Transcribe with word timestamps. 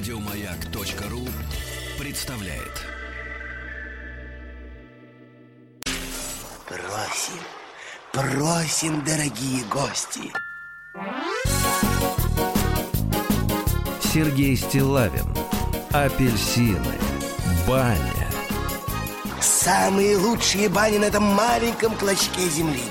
Радиомаяк.ру 0.00 1.28
представляет. 1.98 2.86
Просим, 6.66 7.42
просим, 8.10 9.04
дорогие 9.04 9.62
гости. 9.64 10.32
Сергей 14.00 14.56
Стилавин 14.56 15.36
Апельсины 15.90 16.96
Баня 17.68 18.30
Самые 19.42 20.16
лучшие 20.16 20.70
бани 20.70 20.96
на 20.96 21.04
этом 21.04 21.24
маленьком 21.24 21.94
клочке 21.94 22.48
земли. 22.48 22.84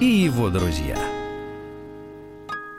и 0.00 0.06
его 0.06 0.48
друзья 0.48 1.11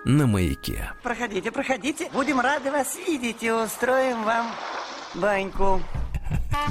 на 0.05 0.27
маяке. 0.27 0.91
Проходите, 1.01 1.51
проходите. 1.51 2.09
Будем 2.13 2.39
рады 2.39 2.71
вас 2.71 2.95
видеть 3.07 3.41
и 3.43 3.51
устроим 3.51 4.23
вам 4.23 4.47
баньку. 5.15 5.81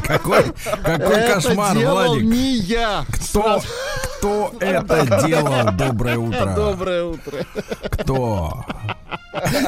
Какой, 0.06 0.44
какой 0.82 1.16
Это 1.16 1.34
кошмар, 1.34 1.76
делал 1.76 2.06
Владик. 2.14 2.24
не 2.24 2.52
я. 2.56 3.04
Кто, 3.10 3.60
кто 4.18 4.52
это 4.60 5.22
делал? 5.26 5.72
Доброе 5.72 6.18
утро. 6.18 6.54
Доброе 6.54 7.04
утро. 7.04 7.44
Кто? 7.90 8.64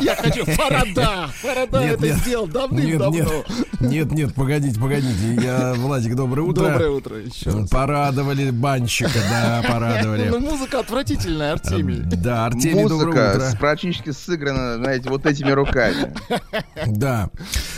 Я 0.00 0.16
хочу 0.16 0.44
Фарада. 0.44 1.28
Фарада 1.42 1.80
Нет, 1.80 1.94
это 1.94 2.06
нет. 2.06 2.16
сделал 2.18 2.46
давным-давно. 2.46 3.16
нет, 3.18 3.46
нет, 3.80 4.12
нет, 4.12 4.34
погодите, 4.34 4.78
погодите. 4.78 5.34
Я, 5.42 5.74
Владик, 5.74 6.14
доброе 6.14 6.42
утро. 6.42 6.62
Доброе 6.70 6.90
утро 6.90 7.16
еще 7.18 7.50
раз. 7.50 7.68
Порадовали 7.70 8.50
банщика, 8.50 9.10
да, 9.30 9.60
Ну, 9.66 9.72
порадовали. 9.72 10.28
музыка 10.38 10.80
отвратительная, 10.80 11.52
Артемий. 11.52 12.00
Да, 12.04 12.46
Артемий, 12.46 12.82
доброе 12.88 13.06
Музыка 13.06 13.32
утро. 13.36 13.50
с- 13.50 13.56
практически 13.56 14.10
сыграна, 14.10 14.76
знаете, 14.76 15.08
вот 15.10 15.26
этими 15.26 15.50
руками. 15.50 16.14
Да. 16.86 17.30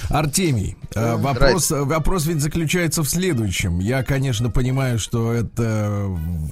Артемий, 0.08 0.76
э, 0.94 1.16
вопрос, 1.16 1.70
вопрос 1.70 2.26
ведь 2.26 2.40
заключается 2.40 3.02
в 3.02 3.08
следующем. 3.08 3.78
Я, 3.80 4.02
конечно, 4.04 4.50
понимаю, 4.50 4.98
что 4.98 5.32
это 5.32 6.08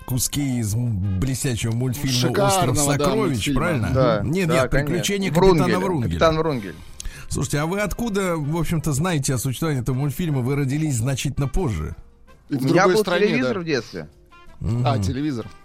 куски 0.07 0.59
из 0.61 0.75
блестящего 0.75 1.73
мультфильма 1.73 2.19
Шикарного, 2.19 2.47
«Остров 2.49 2.79
сокровищ», 2.79 3.55
правильно? 3.55 3.91
Да, 3.95 4.21
Нет, 4.25 4.49
да, 4.49 4.63
нет, 4.63 4.71
конечно. 4.71 5.34
Капитана 5.35 5.79
Врунгеля. 5.79 6.09
Капитан 6.11 6.39
Врунгель. 6.39 6.75
Слушайте, 7.29 7.59
а 7.59 7.67
вы 7.67 7.81
откуда, 7.81 8.37
в 8.37 8.57
общем-то, 8.57 8.93
знаете 8.93 9.35
о 9.35 9.39
существовании 9.39 9.83
этого 9.83 9.97
мультфильма? 9.97 10.41
Вы 10.41 10.57
родились 10.57 10.97
значительно 10.97 11.49
позже. 11.49 11.97
И 12.49 12.55
У 12.55 12.59
в 12.59 12.63
меня 12.65 12.83
другой 12.83 12.95
был 12.95 13.01
стране, 13.03 13.27
телевизор 13.29 13.55
да. 13.55 13.61
в 13.61 13.65
детстве. 13.65 14.09
А, 14.85 14.99
телевизор. 14.99 15.47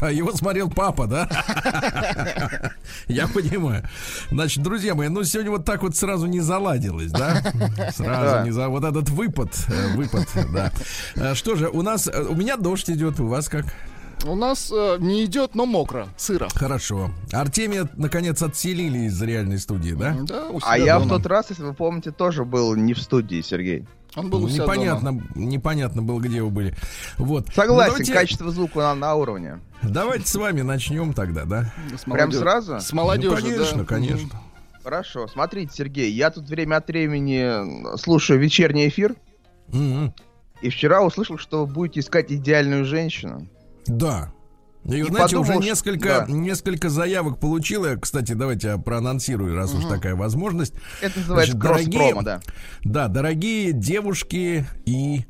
Да, 0.00 0.08
его 0.10 0.32
смотрел 0.32 0.70
папа, 0.70 1.06
да? 1.06 1.28
Я 3.08 3.26
понимаю. 3.26 3.88
Значит, 4.30 4.62
друзья 4.62 4.94
мои, 4.94 5.08
ну 5.08 5.24
сегодня 5.24 5.50
вот 5.50 5.64
так 5.64 5.82
вот 5.82 5.96
сразу 5.96 6.26
не 6.26 6.40
заладилось, 6.40 7.10
да? 7.10 7.42
Сразу 7.96 8.44
не 8.44 8.52
за... 8.52 8.68
Вот 8.68 8.84
этот 8.84 9.10
выпад, 9.10 9.50
э, 9.68 9.96
выпад, 9.96 10.28
да. 10.52 10.72
Э, 11.16 11.34
Что 11.34 11.56
же, 11.56 11.68
у 11.68 11.82
нас... 11.82 12.06
э, 12.06 12.22
У 12.28 12.34
меня 12.34 12.56
дождь 12.56 12.88
идет, 12.88 13.18
у 13.20 13.26
вас 13.26 13.48
как? 13.48 13.64
У 14.26 14.34
нас 14.34 14.70
э, 14.74 14.96
не 15.00 15.24
идет, 15.24 15.54
но 15.54 15.64
мокро, 15.64 16.08
сыро. 16.16 16.48
Хорошо. 16.54 17.10
Артемия, 17.32 17.88
наконец, 17.96 18.42
отселили 18.42 19.06
из 19.06 19.20
реальной 19.22 19.58
студии, 19.58 19.92
да? 19.92 20.16
Да, 20.22 20.48
у 20.48 20.60
себя 20.60 20.70
А 20.70 20.78
я 20.78 20.98
в 20.98 21.08
тот 21.08 21.24
раз, 21.26 21.46
если 21.50 21.62
вы 21.62 21.72
помните, 21.74 22.10
тоже 22.10 22.44
был 22.44 22.74
не 22.74 22.94
в 22.94 23.00
студии, 23.00 23.40
Сергей. 23.40 23.86
Он 24.16 24.28
был 24.30 24.44
у 24.44 24.48
себя 24.48 24.64
дома. 24.64 24.74
Непонятно, 24.74 25.22
непонятно 25.36 26.02
было, 26.02 26.18
где 26.20 26.42
вы 26.42 26.50
были. 26.50 26.74
Вот. 27.16 27.46
Согласен, 27.54 27.92
Ну, 27.92 27.98
давайте, 27.98 28.12
качество 28.12 28.50
звука 28.50 28.78
на, 28.80 28.94
на 28.94 29.14
уровне. 29.14 29.60
давайте 29.82 30.26
с 30.26 30.34
вами 30.34 30.62
начнем 30.62 31.12
тогда, 31.12 31.44
да? 31.44 31.72
С 31.96 32.04
Прям 32.04 32.32
сразу? 32.32 32.80
С 32.80 32.92
молодежью, 32.92 33.36
ну, 33.36 33.40
конечно, 33.44 33.78
да. 33.78 33.84
конечно. 33.84 34.30
Хорошо. 34.82 35.28
Смотрите, 35.28 35.72
Сергей, 35.74 36.10
я 36.10 36.30
тут 36.30 36.48
время 36.48 36.76
от 36.76 36.88
времени 36.88 37.96
слушаю 37.98 38.40
вечерний 38.40 38.88
эфир, 38.88 39.14
Мгм. 39.68 40.12
и 40.62 40.70
вчера 40.70 41.02
услышал, 41.02 41.36
что 41.38 41.64
вы 41.66 41.72
будете 41.72 42.00
искать 42.00 42.32
идеальную 42.32 42.84
женщину. 42.84 43.46
Да. 43.86 44.32
И, 44.84 44.98
И 45.00 45.02
знаете, 45.02 45.36
подумал, 45.36 45.42
уже 45.42 45.56
несколько, 45.56 46.24
да. 46.26 46.32
несколько 46.32 46.88
заявок 46.88 47.40
получил. 47.40 47.84
Я, 47.84 47.96
кстати, 47.96 48.32
давайте 48.32 48.68
я 48.68 48.78
проанонсирую, 48.78 49.54
раз 49.54 49.74
уж 49.74 49.84
такая 49.84 50.14
возможность. 50.14 50.72
Это 51.02 51.18
называется 51.18 51.52
Значит, 51.58 51.90
дорогие- 51.92 52.22
да. 52.22 52.40
Да, 52.84 53.08
дорогие 53.08 53.72
девушки 53.72 54.66
и 54.86 55.26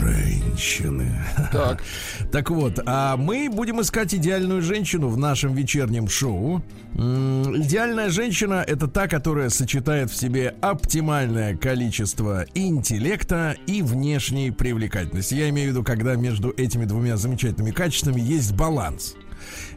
женщины. 0.00 1.12
Так. 1.52 1.82
Так 2.32 2.50
вот, 2.50 2.78
а 2.86 3.16
мы 3.16 3.48
будем 3.50 3.80
искать 3.80 4.14
идеальную 4.14 4.62
женщину 4.62 5.08
в 5.08 5.16
нашем 5.16 5.52
вечернем 5.52 6.08
шоу. 6.08 6.62
Идеальная 6.94 8.08
женщина 8.10 8.64
это 8.66 8.86
та, 8.86 9.08
которая 9.08 9.48
сочетает 9.48 10.10
в 10.10 10.16
себе 10.16 10.54
оптимальное 10.60 11.56
количество 11.56 12.44
интеллекта 12.54 13.56
и 13.66 13.82
внешней 13.82 14.52
привлекательности. 14.52 15.34
Я 15.34 15.48
имею 15.48 15.70
в 15.70 15.72
виду, 15.72 15.84
когда 15.84 16.14
между 16.14 16.50
этими 16.50 16.84
двумя 16.84 17.16
замечательными 17.16 17.72
качествами 17.72 18.20
есть 18.20 18.54
баланс. 18.54 19.16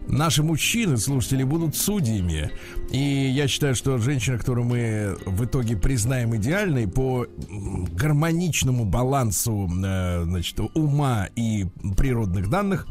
Наши 0.07 0.43
мужчины, 0.43 0.97
слушатели, 0.97 1.43
будут 1.43 1.75
судьями. 1.75 2.51
И 2.91 2.97
я 2.97 3.47
считаю, 3.47 3.75
что 3.75 3.97
женщина, 3.97 4.37
которую 4.37 4.65
мы 4.65 5.17
в 5.25 5.45
итоге 5.45 5.77
признаем 5.77 6.35
идеальной 6.35 6.87
по 6.87 7.25
гармоничному 7.91 8.85
балансу 8.85 9.69
э, 9.83 10.23
значит, 10.23 10.59
ума 10.75 11.27
и 11.35 11.65
природных 11.97 12.49
данных, 12.49 12.87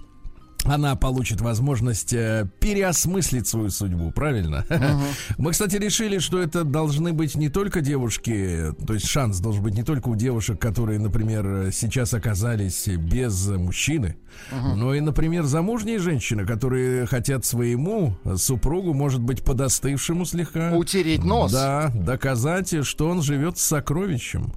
она 0.65 0.95
получит 0.97 1.41
возможность 1.41 2.13
э, 2.13 2.47
переосмыслить 2.61 3.49
свою 3.49 3.71
судьбу, 3.71 4.11
правильно? 4.11 4.65
Мы, 5.39 5.53
кстати, 5.53 5.77
решили, 5.77 6.19
что 6.19 6.41
это 6.41 6.65
должны 6.65 7.13
быть 7.13 7.35
не 7.35 7.49
только 7.49 7.81
девушки, 7.81 8.73
то 8.87 8.95
есть 8.95 9.07
шанс 9.07 9.41
должен 9.41 9.63
быть 9.63 9.75
не 9.75 9.83
только 9.83 10.09
у 10.09 10.17
девушек, 10.17 10.61
которые, 10.61 10.99
например, 10.99 11.71
сейчас 11.73 12.15
оказались 12.15 12.87
без 12.89 13.49
мужчины, 13.49 14.17
но 14.51 14.95
и, 14.95 15.01
например, 15.01 15.45
замужние 15.45 15.99
женщины, 15.99 16.47
которые 16.47 17.07
хотят 17.07 17.45
своему 17.45 18.17
супругу, 18.37 18.95
может 18.95 19.21
быть, 19.21 19.43
подостывшему 19.43 20.25
слегка. 20.25 20.73
Утереть 20.73 21.25
нос. 21.25 21.53
Да, 21.53 21.91
доказать, 21.95 22.85
что 22.87 23.09
он 23.09 23.23
живет 23.23 23.59
с 23.59 23.63
сокровищем. 23.63 24.53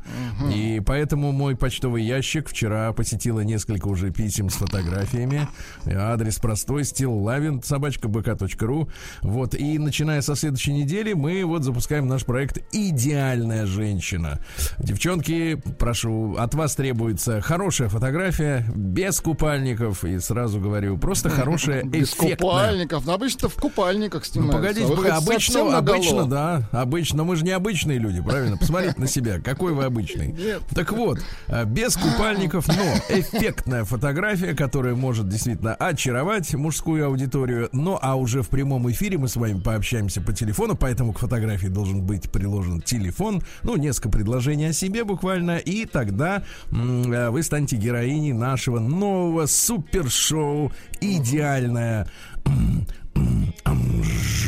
И 0.54 0.82
поэтому 0.86 1.32
мой 1.32 1.56
почтовый 1.56 2.04
ящик 2.04 2.50
вчера 2.50 2.92
посетило 2.94 3.42
несколько 3.42 3.88
уже 3.88 4.12
писем 4.12 4.50
с 4.50 4.56
фотографиями. 4.56 5.48
Адрес 5.96 6.38
простой, 6.40 6.84
стиллавин, 6.84 7.62
собачка 7.64 8.08
бк.ру. 8.08 8.90
Вот, 9.22 9.56
и 9.56 9.80
начиная 9.80 10.22
со 10.22 10.36
следующей 10.36 10.74
недели 10.74 11.14
мы 11.14 11.44
вот 11.46 11.64
запускаем 11.64 12.08
наш 12.08 12.26
проект 12.26 12.60
«Идеальная 12.74 13.66
женщина». 13.66 14.40
Девчонки, 14.78 15.56
прошу, 15.80 16.36
от 16.38 16.54
вас 16.54 16.76
требуется 16.76 17.42
хорошая 17.42 17.90
фотография, 17.90 18.66
без 18.76 19.20
купальников, 19.20 20.04
и 20.04 20.20
сразу 20.20 20.60
говорю, 20.60 20.98
просто 20.98 21.30
хорошая, 21.30 21.84
Без 21.96 22.10
эффектная. 22.14 22.36
купальников. 22.38 23.06
Ну, 23.06 23.14
обычно 23.14 23.50
в 23.50 23.56
купальниках 23.56 24.24
Ну, 24.26 24.32
снимаются. 24.32 24.58
погодите, 24.58 24.86
вы 24.88 25.08
обычно, 25.10 25.78
обычно, 25.78 26.26
да, 26.26 26.70
обычно, 26.72 27.24
мы 27.24 27.36
же 27.36 27.44
не 27.46 27.52
обычные 27.52 27.98
люди, 28.00 28.22
правильно? 28.22 28.58
Посмотрите 28.58 28.96
на 29.00 29.08
себя, 29.08 29.40
какой 29.40 29.74
вы 29.74 29.86
обычный. 29.86 30.28
Нет. 30.32 30.62
Так 30.74 30.92
вот, 30.92 31.20
а, 31.48 31.64
без 31.66 31.96
купальников, 31.96 32.68
но 32.68 32.74
эффектная 33.10 33.84
фотография, 33.86 34.54
которая 34.54 34.96
может 34.96 35.28
действительно 35.30 35.76
очаровать 35.88 36.54
мужскую 36.54 37.06
аудиторию. 37.06 37.70
Ну, 37.72 37.98
а 38.02 38.16
уже 38.16 38.42
в 38.42 38.50
прямом 38.50 38.90
эфире 38.92 39.18
мы 39.18 39.28
с 39.28 39.36
вами 39.36 39.60
пообщаемся 39.60 40.22
по 40.22 40.34
телефону, 40.34 40.76
поэтому 40.76 41.14
к 41.14 41.20
фотографии 41.20 41.68
должен 41.68 42.02
быть 42.02 42.32
приложен 42.32 42.82
телефон, 42.82 43.42
ну, 43.64 43.76
несколько 43.76 44.10
предложений 44.10 44.68
о 44.68 44.74
себе 44.74 45.04
буквально, 45.04 45.58
и 45.58 45.86
тогда 45.86 46.44
э, 46.72 47.30
вы 47.30 47.44
станете 47.44 47.78
героиней 47.78 48.34
нашего 48.34 48.80
нового 48.80 49.46
супершоу 49.46 50.72
«Идеальная 51.02 52.08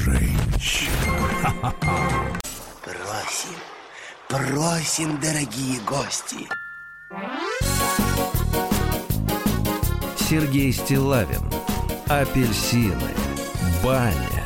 женщина». 0.07 0.91
Просим, 2.83 3.57
просим, 4.29 5.19
дорогие 5.19 5.79
гости. 5.81 6.47
Сергей 10.29 10.71
Стилавин 10.73 11.41
Апельсины 12.07 13.13
Баня 13.83 14.43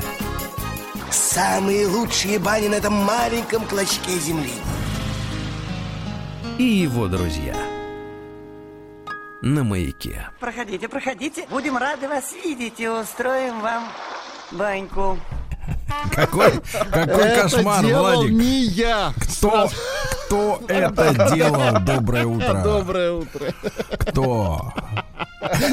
Самые 1.10 1.88
лучшие 1.88 2.39
бани 2.39 2.68
на 2.68 2.75
этом 2.75 2.94
маленьком 2.94 3.66
клочке 3.66 4.18
земли. 4.19 4.54
и 6.57 6.63
его 6.63 7.07
друзья 7.07 7.56
на 9.42 9.63
маяке. 9.63 10.28
Проходите, 10.39 10.88
проходите. 10.88 11.48
Будем 11.50 11.75
рады 11.78 12.07
вас 12.07 12.31
видеть 12.44 12.80
и 12.80 12.88
устроим 12.88 13.60
вам 13.62 13.86
баньку. 14.51 15.18
Какой, 16.13 16.51
какой 16.92 17.24
Это 17.24 17.42
кошмар, 17.50 17.84
делал 17.84 18.16
Владик. 18.18 18.31
не 18.34 18.66
я. 18.66 19.13
Кто, 19.19 19.69
кто 20.27 20.62
это 20.68 21.31
делал? 21.34 21.80
Доброе 21.80 22.25
утро. 22.27 22.62
Доброе 22.63 23.12
утро. 23.13 23.54
Кто? 23.98 24.74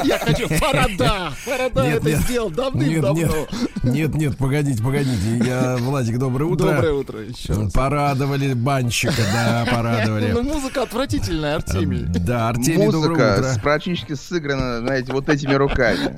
Я 0.04 0.18
хочу 0.18 0.48
Фарада. 0.48 1.30
Фарада 1.44 1.82
Нет, 1.82 1.96
это 1.98 2.08
нет. 2.08 2.18
сделал 2.20 2.50
давным-давно. 2.50 3.20
нет, 3.20 3.48
нет, 3.82 4.14
нет, 4.14 4.36
погодите, 4.38 4.82
погодите. 4.82 5.38
Я, 5.44 5.76
Владик, 5.78 6.18
доброе 6.18 6.46
утро. 6.46 6.66
Доброе 6.72 6.92
утро 6.92 7.20
еще 7.20 7.52
раз. 7.54 7.72
Порадовали 7.72 8.54
банщика, 8.54 9.22
да, 9.32 9.66
порадовали. 9.70 10.32
Ну, 10.32 10.42
музыка 10.42 10.82
отвратительная, 10.82 11.56
Артемий. 11.56 12.04
Да, 12.06 12.48
Артемий, 12.48 12.86
доброе 12.86 13.08
Музыка 13.10 13.34
утро. 13.38 13.52
с- 13.54 13.58
практически 13.58 14.14
сыграна, 14.14 14.78
знаете, 14.80 15.12
вот 15.12 15.28
этими 15.28 15.54
руками. 15.54 16.16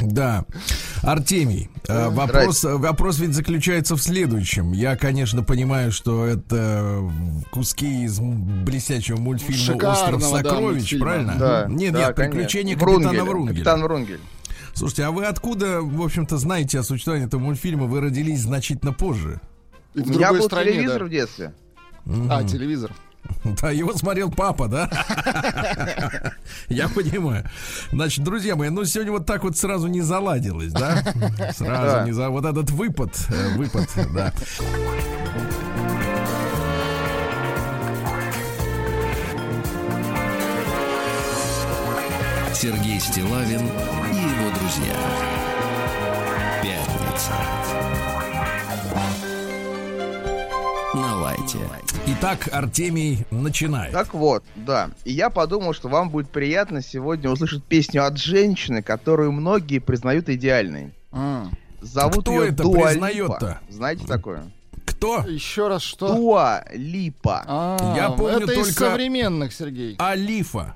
Да. 0.00 0.44
Артемий, 1.02 1.70
э, 1.88 2.08
вопрос, 2.10 2.62
вопрос 2.64 3.18
ведь 3.18 3.34
заключается 3.34 3.96
в 3.96 4.02
следующем. 4.02 4.72
Я, 4.72 4.96
конечно, 4.96 5.42
понимаю, 5.42 5.92
что 5.92 6.26
это 6.26 7.10
куски 7.50 8.04
из 8.04 8.18
блестящего 8.20 9.16
мультфильма 9.18 9.88
«Остров 9.90 10.22
сокровищ», 10.22 10.98
правильно? 10.98 11.36
Да. 11.38 11.66
Нет, 11.68 11.92
да, 11.94 12.06
нет, 12.08 12.16
конечно. 12.16 12.38
Приключения 12.76 13.08
капитана 13.08 13.24
Врунгеля, 13.24 13.24
Врунгеля. 13.24 13.54
Капитан 13.54 13.82
Врунгель. 13.82 14.20
Слушайте, 14.74 15.04
а 15.04 15.10
вы 15.10 15.24
откуда, 15.24 15.82
в 15.82 16.02
общем-то, 16.02 16.38
знаете 16.38 16.78
о 16.78 16.82
существовании 16.82 17.26
этого 17.26 17.40
мультфильма? 17.40 17.86
Вы 17.86 18.00
родились 18.00 18.40
значительно 18.40 18.92
позже. 18.92 19.40
И 19.94 20.00
У 20.00 20.04
в 20.04 20.06
меня 20.08 20.18
другой 20.28 20.38
был 20.38 20.46
стране, 20.46 20.72
телевизор 20.72 20.98
да. 21.00 21.04
в 21.04 21.10
детстве. 21.10 21.54
А, 22.28 22.44
телевизор. 22.44 22.92
Да, 23.60 23.70
его 23.70 23.92
смотрел 23.92 24.30
папа, 24.30 24.66
да? 24.66 24.90
Я 26.68 26.88
понимаю. 26.88 27.48
Значит, 27.92 28.24
друзья 28.24 28.56
мои, 28.56 28.70
ну 28.70 28.84
сегодня 28.84 29.12
вот 29.12 29.26
так 29.26 29.44
вот 29.44 29.56
сразу 29.56 29.88
не 29.88 30.00
заладилось, 30.00 30.72
да? 30.72 31.02
Сразу 31.56 32.06
не 32.06 32.12
за... 32.12 32.30
Вот 32.30 32.44
этот 32.44 32.70
выпад, 32.70 33.14
э, 33.28 33.56
выпад, 33.56 33.88
да. 34.14 34.32
Сергей 42.60 43.00
Стилавин 43.00 43.62
и 43.62 44.16
его 44.16 44.50
друзья. 44.58 44.94
Пятница. 46.62 47.32
На 50.92 51.16
лайте. 51.16 51.56
Итак, 52.08 52.50
Артемий 52.52 53.24
начинает. 53.30 53.94
Так 53.94 54.12
вот, 54.12 54.44
да. 54.56 54.90
И 55.06 55.12
я 55.12 55.30
подумал, 55.30 55.72
что 55.72 55.88
вам 55.88 56.10
будет 56.10 56.28
приятно 56.28 56.82
сегодня 56.82 57.30
услышать 57.30 57.64
песню 57.64 58.04
от 58.04 58.18
женщины, 58.18 58.82
которую 58.82 59.32
многие 59.32 59.78
признают 59.78 60.28
идеальной. 60.28 60.92
А, 61.12 61.46
Зовут 61.80 62.24
Кто 62.24 62.42
ее 62.42 62.48
это 62.50 62.62
Дуа 62.62 62.88
признает-то? 62.88 63.46
Липа. 63.46 63.60
Знаете 63.70 64.06
такое? 64.06 64.52
Кто? 65.00 65.24
Еще 65.26 65.68
раз 65.68 65.80
что? 65.82 66.14
Дуа 66.14 66.62
Липа. 66.74 67.42
А, 67.46 67.94
Я 67.96 68.10
помню 68.10 68.36
это 68.42 68.52
из 68.52 68.66
только- 68.76 68.90
современных, 68.90 69.54
Сергей. 69.54 69.96
Алифа. 69.98 70.74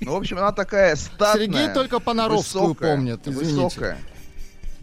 Ну, 0.00 0.14
в 0.14 0.16
общем, 0.16 0.38
она 0.38 0.50
такая 0.50 0.96
статная. 0.96 1.46
Сергей 1.46 1.68
только 1.72 2.00
Понаровскую 2.00 2.64
высокая, 2.64 2.96
помнит, 2.96 3.20
извините. 3.28 3.62
Высокая. 3.62 3.98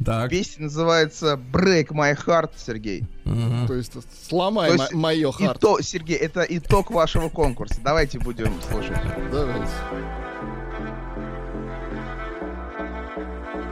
Так. 0.05 0.29
Песня 0.29 0.63
называется 0.63 1.37
Break 1.51 1.89
My 1.89 2.17
Heart, 2.17 2.51
Сергей. 2.55 3.03
Мгм. 3.25 3.67
То 3.67 3.73
есть 3.73 3.91
сломай 4.29 4.69
То 4.69 4.75
есть 4.83 4.93
мое 4.93 5.31
хард. 5.33 5.57
Ито- 5.61 5.83
Сергей, 5.83 6.15
это 6.15 6.41
итог 6.47 6.91
вашего 6.91 7.27
конкурса. 7.27 7.75
Давайте 7.83 8.19
будем 8.19 8.53
слушать. 8.71 8.97
Давайте. 9.33 9.67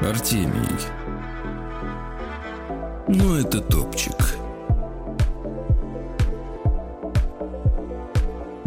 Артемий. 0.02 0.78
Ну, 3.08 3.36
это 3.36 3.60
топчик. 3.62 4.14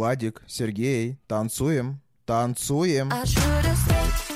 Владик, 0.00 0.40
Сергей, 0.46 1.18
танцуем, 1.26 2.00
танцуем. 2.24 3.12
I 3.12 4.29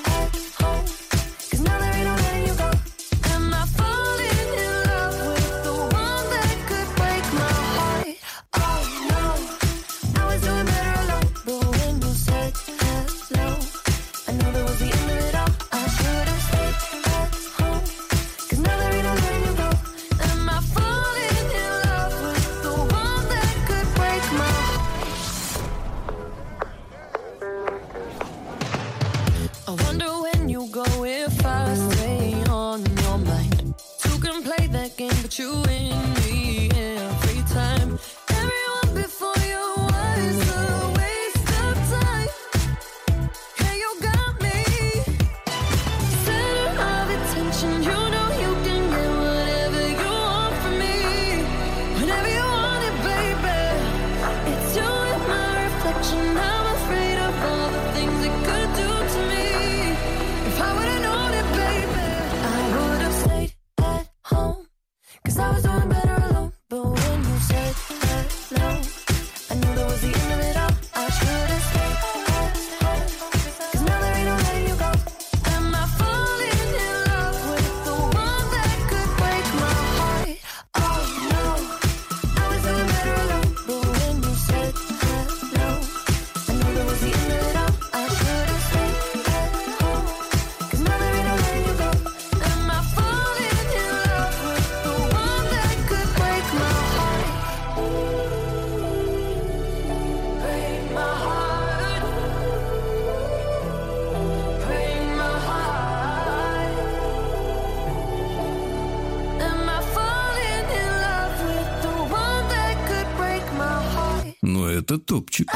это 114.74 114.98
топчик. 114.98 115.48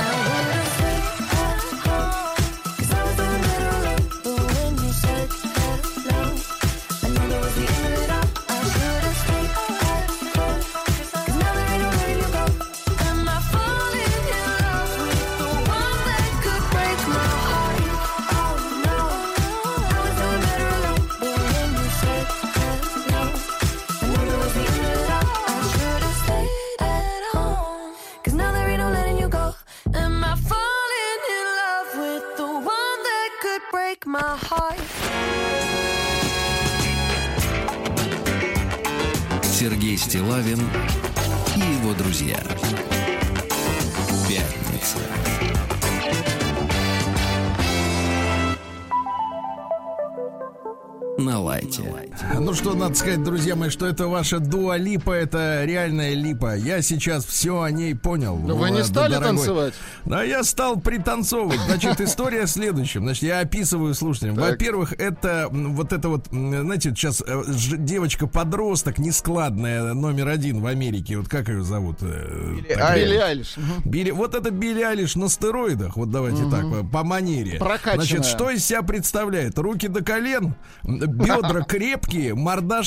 Сказать, 52.99 53.23
друзья 53.23 53.55
мои, 53.57 53.71
что 53.71 53.87
это 53.87 54.09
ваша 54.09 54.41
дуа 54.41 54.77
липа, 54.77 55.13
это 55.13 55.65
реальная 55.65 56.15
липа. 56.15 56.57
Я 56.57 56.83
сейчас 56.83 57.25
все 57.25 57.61
о 57.63 57.71
ней 57.71 57.95
понял. 57.95 58.37
Но 58.37 58.57
вы 58.57 58.71
не 58.71 58.83
стали 58.85 59.13
дорогой. 59.15 59.37
танцевать? 59.37 59.75
Да, 60.05 60.23
я 60.23 60.43
стал 60.43 60.81
пританцовывать. 60.81 61.61
Значит, 61.67 62.01
история 62.01 62.47
в 62.47 62.51
следующем. 62.51 63.03
Значит, 63.03 63.23
я 63.23 63.41
описываю 63.41 63.95
слушателям. 63.95 64.35
Во-первых, 64.35 64.93
это 64.99 65.49
вот 65.51 65.93
это 65.93 66.09
вот, 66.09 66.27
знаете, 66.31 66.91
сейчас 66.91 67.23
э, 67.27 67.43
девочка-подросток, 67.79 68.99
нескладная, 68.99 69.95
номер 69.95 70.29
один 70.29 70.61
в 70.61 70.67
Америке. 70.67 71.19
Вот 71.19 71.29
как 71.29 71.49
ее 71.49 71.63
зовут? 71.63 71.99
Э, 72.03 72.57
Билли 72.57 73.17
Айлиш. 73.17 73.57
Билли, 73.85 74.11
вот 74.11 74.35
это 74.35 74.51
Билли 74.51 74.83
Алиш 74.83 75.15
на 75.17 75.29
стероидах, 75.29 75.97
вот 75.97 76.11
давайте 76.11 76.49
так, 76.51 76.65
по- 76.91 77.05
манере. 77.05 77.59
Прокачанная. 77.59 78.07
Значит, 78.07 78.25
что 78.25 78.51
из 78.51 78.65
себя 78.65 78.83
представляет? 78.83 79.59
Руки 79.59 79.89
до 79.89 80.03
колен, 80.03 80.55
бедра 80.83 81.63
крепкие, 81.69 82.35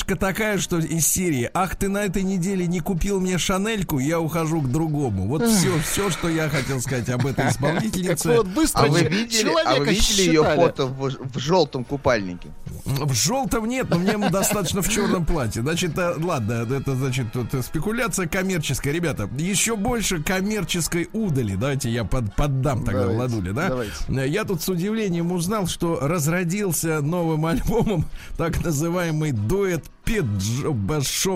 мордашка 0.02 0.16
такая, 0.16 0.58
что 0.58 0.78
из 0.78 1.06
серии 1.06 1.50
«Ах, 1.54 1.76
ты 1.76 1.88
на 1.88 2.04
этой 2.04 2.22
неделе 2.22 2.66
не 2.66 2.80
купил 2.80 3.20
мне 3.20 3.38
шанельку, 3.38 3.98
я 3.98 4.20
ухожу 4.20 4.62
к 4.62 4.70
другому». 4.70 5.26
Вот 5.26 5.44
все, 5.46 5.78
все, 5.80 6.10
что 6.10 6.28
я 6.28 6.48
хотел 6.48 6.80
сказать 6.80 7.08
об 7.10 7.26
этой 7.26 7.48
исполнительнице. 7.50 8.36
вот 8.36 8.46
быстро 8.48 8.82
А 8.82 8.86
вы 8.86 9.02
видели, 9.02 9.52
а 9.64 9.76
вы 9.76 9.86
видели 9.86 10.22
ее 10.22 10.44
фото 10.44 10.86
в, 10.86 11.10
в 11.10 11.38
желтом 11.38 11.84
купальнике? 11.84 12.48
В 12.84 13.12
желтом 13.14 13.66
нет, 13.68 13.88
но 13.90 13.98
мне 13.98 14.16
достаточно 14.30 14.82
в 14.82 14.88
черном 14.88 15.24
платье. 15.24 15.62
Значит, 15.62 15.96
э, 15.96 16.14
ладно, 16.18 16.66
это 16.74 16.94
значит 16.96 17.32
тут 17.32 17.48
спекуляция 17.64 18.26
коммерческая. 18.26 18.92
Ребята, 18.92 19.28
еще 19.38 19.76
больше 19.76 20.22
коммерческой 20.22 21.08
удали. 21.12 21.54
Давайте 21.54 21.90
я 21.90 22.04
под, 22.04 22.34
поддам 22.34 22.84
тогда 22.84 23.06
Давайте, 23.06 23.16
Владуле, 23.16 23.52
да? 23.52 23.68
давайте. 23.68 24.32
Я 24.32 24.44
тут 24.44 24.62
с 24.62 24.68
удивлением 24.68 25.32
узнал, 25.32 25.66
что 25.66 25.98
разродился 26.00 27.00
новым 27.00 27.46
альбомом 27.52 28.06
так 28.36 28.64
называемый 28.64 29.32
дуэт 29.32 29.91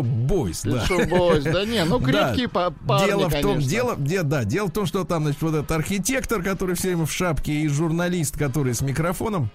Boys. 0.03 0.63
Да. 0.65 1.07
Бойс, 1.07 1.45
да 1.45 1.65
не, 1.65 1.85
ну 1.85 2.01
крепкие 2.05 2.49
Да. 2.49 2.53
па- 2.53 2.71
парни, 2.87 3.07
дело 3.07 3.29
в 3.29 3.41
том, 3.41 3.59
дело, 3.61 3.95
де- 3.97 4.23
да, 4.23 4.45
дело 4.45 4.67
в 4.67 4.73
том, 4.73 4.87
что 4.87 5.05
там, 5.05 5.23
значит, 5.25 5.41
вот 5.43 5.55
этот 5.55 5.71
архитектор, 5.71 6.43
который 6.43 6.75
все 6.75 6.89
время 6.89 7.07
в 7.07 7.13
шапке, 7.13 7.53
и 7.53 7.69
журналист, 7.69 8.37
который 8.37 8.75
с 8.75 8.81
микрофоном. 8.81 9.51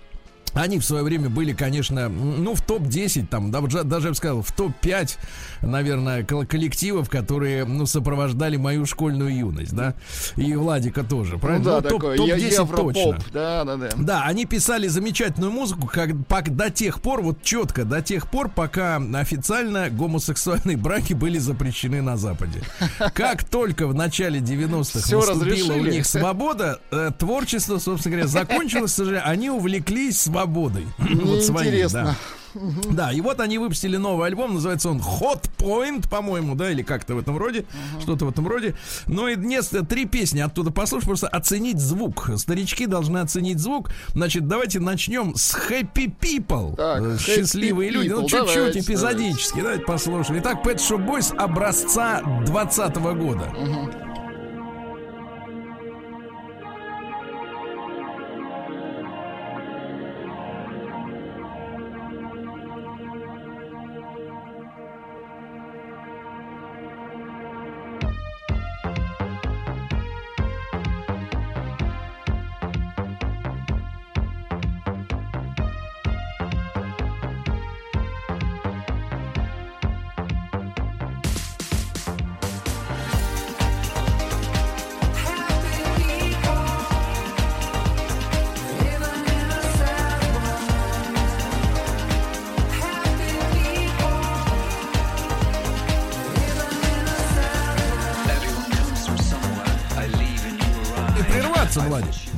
Они 0.53 0.79
в 0.79 0.86
свое 0.86 1.03
время 1.03 1.29
были, 1.29 1.53
конечно, 1.53 2.10
ну, 2.10 2.53
в 2.55 2.62
топ-10, 2.62 3.27
там, 3.27 3.51
да, 3.51 3.62
даже, 3.62 3.84
даже 3.84 4.08
я 4.08 4.12
бы 4.12 4.15
сказал, 4.15 4.41
в 4.41 4.51
топ-5, 4.51 5.17
наверное, 5.62 6.24
кол- 6.25 6.46
коллективов, 6.46 7.10
которые, 7.10 7.65
ну, 7.65 7.86
сопровождали 7.86 8.58
мою 8.58 8.86
школьную 8.86 9.36
юность, 9.36 9.74
да, 9.74 9.93
и 10.36 10.53
Владика 10.55 11.03
тоже, 11.03 11.34
Ну 11.34 11.39
правильно? 11.39 11.65
да, 11.65 11.75
Ну, 11.77 11.81
топ- 11.89 12.01
такой 12.01 12.17
топ-10 12.17 12.38
е- 12.38 12.53
европоп. 12.53 12.93
точно. 12.93 13.17
Да, 13.34 13.63
да, 13.63 13.75
да. 13.77 13.89
Да, 13.98 14.24
они 14.25 14.46
писали 14.46 14.88
замечательную 14.88 15.51
музыку, 15.51 15.88
как, 15.88 16.10
пок- 16.10 16.50
до 16.50 16.70
тех 16.70 17.01
пор, 17.01 17.22
вот 17.22 17.41
четко, 17.43 17.86
до 17.86 18.01
тех 18.01 18.29
пор, 18.29 18.50
пока 18.50 18.98
официально 19.15 19.89
гомосексуальные 19.89 20.75
браки 20.77 21.13
были 21.13 21.38
запрещены 21.38 22.01
на 22.01 22.17
Западе. 22.17 22.62
Как 23.13 23.43
только 23.46 23.88
в 23.88 23.93
начале 23.96 24.39
90-х 24.39 25.00
Всё 25.05 25.20
наступила 25.25 25.74
у 25.74 25.86
них 25.86 26.05
свобода, 26.05 26.79
э, 26.91 27.12
творчество, 27.17 27.77
собственно 27.79 28.17
говоря, 28.17 28.27
закончилось, 28.27 29.00
они 29.24 29.50
увлеклись 29.50 30.20
свободой. 30.20 30.41
Вот 30.98 31.44
своей, 31.44 31.88
да. 31.88 32.16
Да, 32.90 33.14
и 33.14 33.22
вот 33.22 33.40
они 33.40 33.58
выпустили 33.58 33.96
новый 33.96 34.28
альбом, 34.28 34.56
называется 34.56 34.90
он 34.90 34.98
Hot 35.00 35.50
Point, 35.58 36.10
по-моему, 36.10 36.56
да, 36.56 36.70
или 36.70 36.82
как-то 36.84 37.16
в 37.16 37.20
этом 37.20 37.38
роде, 37.38 37.66
что-то 38.02 38.26
в 38.26 38.30
этом 38.30 38.46
роде. 38.46 38.76
Ну 39.08 39.30
и 39.30 39.38
нет, 39.38 39.70
три 39.88 40.06
песни 40.06 40.42
оттуда 40.42 40.70
послушать, 40.70 41.08
просто 41.08 41.28
оценить 41.30 41.80
звук. 41.80 42.30
Старички 42.36 42.88
должны 42.88 43.20
оценить 43.20 43.60
звук. 43.60 43.92
Значит, 44.14 44.48
давайте 44.48 44.82
начнем 44.82 45.34
с 45.36 45.56
Happy 45.56 46.12
People. 46.20 46.76
Так, 46.76 47.02
Э, 47.02 47.06
Happy 47.16 47.20
Счастливые 47.20 47.90
люди. 47.90 48.10
Ну, 48.10 48.24
People, 48.24 48.28
чуть-чуть, 48.28 48.56
давайте, 48.56 48.80
эпизодически. 48.82 49.62
Давайте 49.62 49.84
послушаем. 49.86 50.42
Итак, 50.42 50.66
Pet 50.66 50.76
Shop 50.76 51.08
Boys 51.08 51.34
образца 51.36 52.22
20 52.48 52.96
года. 53.16 53.54
И 53.56 54.11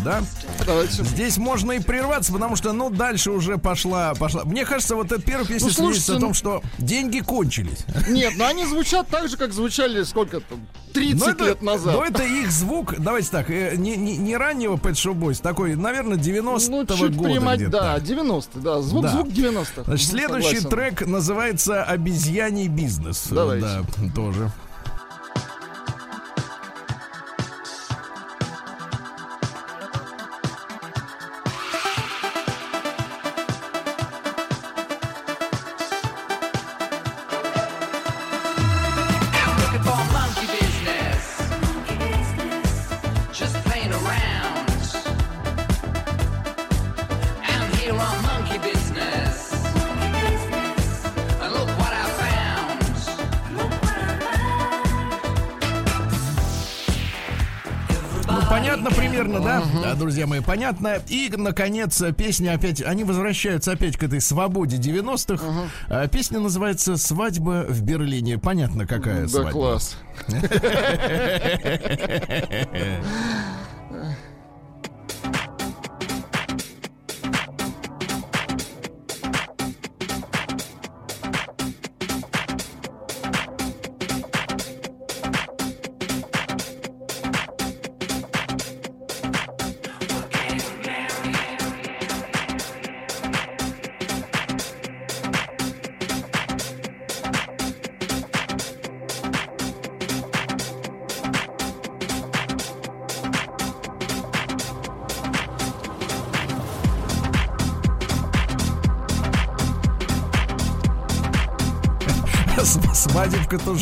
да? 0.04 0.22
Давайте. 0.66 1.04
Здесь 1.04 1.38
можно 1.38 1.72
и 1.74 1.80
прерваться, 1.80 2.32
потому 2.34 2.56
что, 2.56 2.74
ну, 2.74 2.90
дальше 2.90 3.32
уже 3.32 3.58
пошла, 3.58 4.14
пошла. 4.16 4.44
Мне 4.44 4.66
кажется, 4.66 4.96
вот 4.96 5.12
эта 5.12 5.22
первая 5.22 5.46
песня 5.48 5.68
Ну, 5.68 5.74
слушайте, 5.74 6.02
свидетельствует 6.14 6.18
о 6.18 6.22
том, 6.22 6.30
ну- 6.30 6.34
что 6.34 6.84
деньги 6.84 7.20
кончились. 7.20 7.86
Нет, 8.10 8.34
ну 8.38 8.46
они 8.46 8.66
звучат 8.66 9.08
так 9.08 9.30
же, 9.30 9.38
как 9.38 9.54
звучали 9.54 10.04
сколько 10.04 10.40
там, 10.42 10.60
30 10.94 11.20
Но 11.20 11.30
это, 11.32 11.46
лет 11.46 11.62
назад. 11.64 11.94
но 11.96 12.06
это 12.06 12.24
их 12.24 12.52
звук, 12.52 12.96
давайте 13.00 13.30
так, 13.30 13.50
э, 13.50 13.76
не, 13.78 13.96
не, 13.96 14.18
не 14.18 14.38
раннего 14.38 14.76
Pet 14.76 14.92
Shop 14.94 15.16
Boys, 15.16 15.42
такой, 15.42 15.76
наверное, 15.76 16.18
90-го 16.18 16.76
ну, 16.88 16.98
чуть 17.08 17.16
года 17.16 17.30
примать, 17.32 17.60
где-то. 17.60 17.72
да, 17.80 18.00
90 18.00 18.60
да. 18.60 18.82
Звук, 18.82 19.04
Да. 19.04 19.10
звук 19.12 19.28
90-х. 19.30 19.84
Значит, 19.86 20.08
следующий 20.10 20.60
согласен. 20.60 20.70
трек 20.70 21.08
называется 21.08 21.84
«Обезьяний 21.84 22.68
бизнес». 22.68 23.28
Давайте. 23.32 23.66
Да, 23.66 23.84
тоже. 24.16 24.52
Да, 60.24 60.28
мои, 60.28 60.40
понятно. 60.40 61.02
И, 61.10 61.30
наконец, 61.36 62.02
песня 62.18 62.54
опять, 62.54 62.82
они 62.82 63.04
возвращаются 63.04 63.74
опять 63.74 63.98
к 63.98 64.04
этой 64.04 64.22
свободе 64.22 64.78
90-х. 64.78 65.44
А, 65.90 66.08
Песня 66.08 66.40
называется 66.40 66.96
«Свадьба 66.96 67.66
в 67.68 67.82
Берлине». 67.82 68.40
Понятно, 68.40 68.88
какая 68.88 69.24
Да, 69.24 69.28
свадьба. 69.28 69.52
класс. 69.52 69.98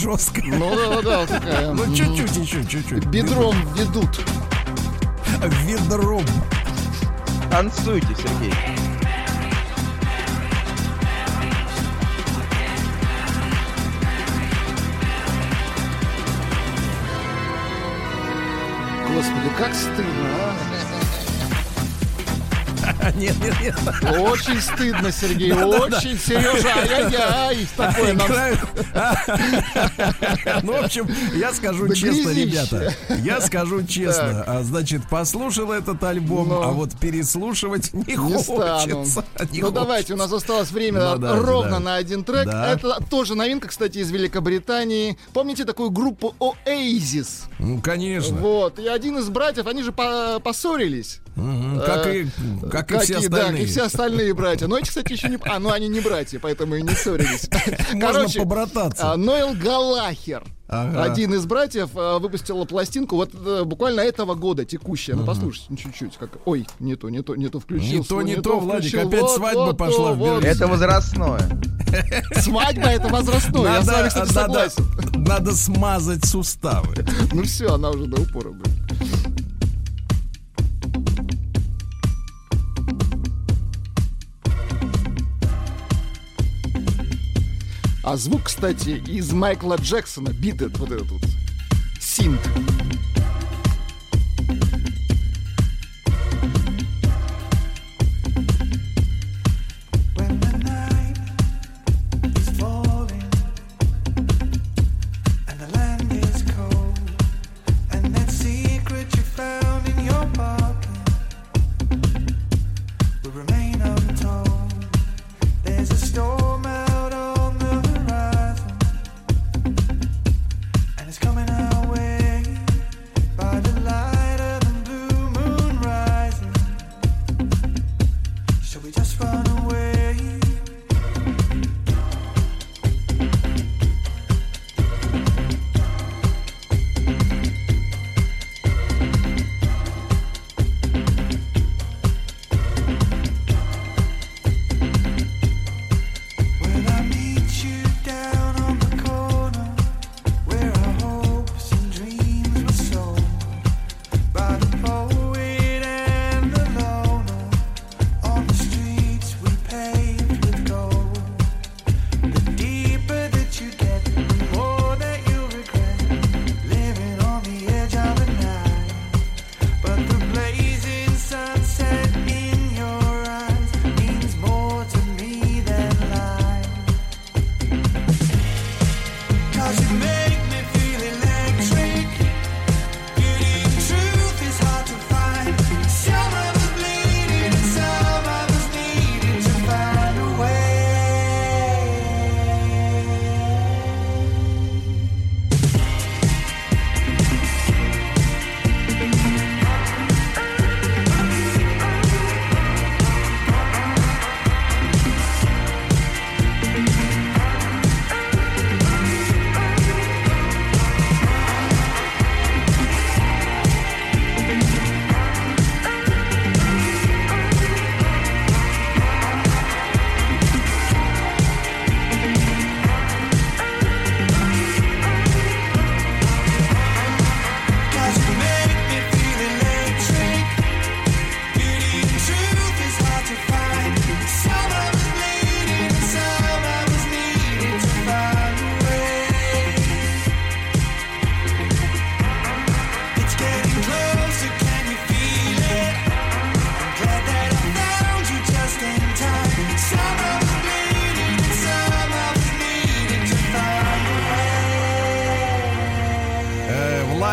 жесткая. 0.02 0.46
Ну 0.46 0.76
да, 0.76 1.02
да, 1.02 1.02
да, 1.02 1.26
такая. 1.28 1.72
Ну, 1.74 1.96
чуть-чуть 1.96 2.36
еще, 2.38 2.66
чуть-чуть. 2.66 3.06
Бедром 3.06 3.56
ведут. 3.76 4.20
Ведром. 5.66 6.26
Танцуйте, 7.52 8.08
Сергей. 8.16 8.54
Господи, 19.14 19.50
как 19.58 19.76
стыдно, 19.76 20.30
а? 20.40 20.72
Нет, 23.16 23.36
нет, 23.40 23.56
нет. 23.62 23.76
Очень 24.20 24.62
стыдно, 24.62 25.12
Сергей, 25.12 25.52
очень, 25.52 26.20
Сережа, 26.20 26.70
ай-яй-яй, 26.70 27.68
такое 27.78 28.14
нам... 28.14 28.28
Играют. 28.28 28.60
Ну, 30.64 30.74
в 30.74 30.86
общем, 30.86 31.08
я 31.36 31.54
скажу 31.54 31.88
Да 31.88 31.96
честно, 31.96 32.30
грязище. 32.32 32.46
ребята. 32.46 32.94
Я 33.24 33.42
скажу 33.42 33.84
честно. 33.84 34.44
А, 34.48 34.64
Значит, 34.64 35.02
послушал 35.10 35.72
этот 35.72 36.04
альбом, 36.04 36.52
а 36.52 36.72
вот 36.72 36.98
переслушивать 37.00 37.94
не 37.94 38.16
Не 38.16 38.40
стану. 38.40 39.06
Хочется. 39.42 39.56
Не 39.56 39.62
ну 39.62 39.72
давайте, 39.72 40.14
у 40.14 40.18
нас 40.18 40.32
осталось 40.32 40.72
время 40.72 41.16
Ну, 41.16 41.42
ровно 41.42 41.80
на 41.80 41.96
один 41.96 42.24
трек. 42.24 42.48
Это 42.48 42.98
тоже 43.10 43.36
новинка, 43.36 43.68
кстати, 43.68 44.00
из 44.00 44.12
Великобритании. 44.12 45.18
Помните 45.34 45.66
такую 45.66 45.90
группу 45.92 46.36
Oasis? 46.40 47.44
Ну, 47.60 47.82
конечно. 47.82 48.36
Вот. 48.38 48.80
И 48.80 48.88
один 48.88 49.18
из 49.18 49.30
братьев, 49.30 49.68
они 49.68 49.84
же 49.84 49.92
по- 49.92 50.40
поссорились. 50.44 51.20
Мгм, 51.36 51.80
Как 51.86 52.08
Э, 52.08 52.22
и 52.24 52.28
как 52.70 52.92
и 52.92 52.98
все 53.00 53.20
и- 53.20 53.28
Да, 53.28 53.38
как 53.38 53.40
и 53.40 53.44
остальные. 53.48 53.66
все 53.68 53.82
остальные 53.84 54.34
братья. 54.34 54.68
Но 54.68 54.78
эти, 54.78 54.90
кстати, 54.90 55.14
еще 55.14 55.30
не... 55.30 55.38
А, 55.46 55.60
ну 55.60 55.72
они 55.72 55.88
не 55.88 56.02
братья, 56.02 56.40
поэтому 56.40 56.76
и 56.76 56.82
не 56.82 56.94
ссорились. 56.94 57.48
Можно 57.94 58.28
побрататься. 58.28 59.12
а, 59.14 59.18
Ноэл 59.18 59.54
Галахер. 59.56 60.44
Ага. 60.72 61.04
Один 61.04 61.34
из 61.34 61.46
братьев 61.46 61.90
а, 61.96 62.18
выпустил 62.18 62.66
пластинку 62.66 63.18
вот 63.18 63.32
э, 63.34 63.64
буквально 63.66 64.00
этого 64.00 64.36
года, 64.36 64.64
текущая. 64.64 65.16
Ну, 65.16 65.26
послушайте, 65.26 65.68
ну, 65.68 65.76
чуть-чуть. 65.76 66.16
Как... 66.18 66.30
Ой, 66.46 66.66
не 66.80 66.96
то, 66.96 67.10
не 67.10 67.22
то, 67.22 67.36
не 67.36 67.50
то 67.50 67.60
включил. 67.60 67.92
Не 67.92 67.98
то, 67.98 68.06
свой, 68.06 68.24
не 68.24 68.36
то, 68.36 68.58
Владик, 68.58 68.90
включил. 68.90 69.08
опять 69.10 69.22
Вот, 69.22 69.32
свадьба 69.32 69.66
вот 69.66 69.78
пошла 69.78 70.08
то, 70.08 70.14
в 70.14 70.18
вот. 70.18 70.36
Берлине. 70.38 70.52
Это 70.56 70.68
возрастное. 70.68 71.42
Свадьба 72.36 72.88
это 72.88 73.10
возрастное. 73.10 73.74
Я 73.74 73.84
с 73.84 73.88
вами, 73.88 74.08
кстати, 74.08 74.34
надо, 74.34 74.70
согласен. 74.70 75.24
надо 75.28 75.52
смазать 75.56 76.26
суставы. 76.26 76.96
Ну 77.34 77.44
все, 77.44 77.74
она 77.74 77.90
уже 77.90 78.06
до 78.06 78.22
упора 78.22 78.52
будет. 78.52 78.72
А 88.04 88.18
звук, 88.18 88.44
кстати, 88.46 89.02
из 89.08 89.32
Майкла 89.32 89.76
Джексона, 89.76 90.30
бит 90.30 90.62
вот 90.78 90.92
этот 90.92 91.12
вот. 91.12 91.22
Синт. 92.00 92.40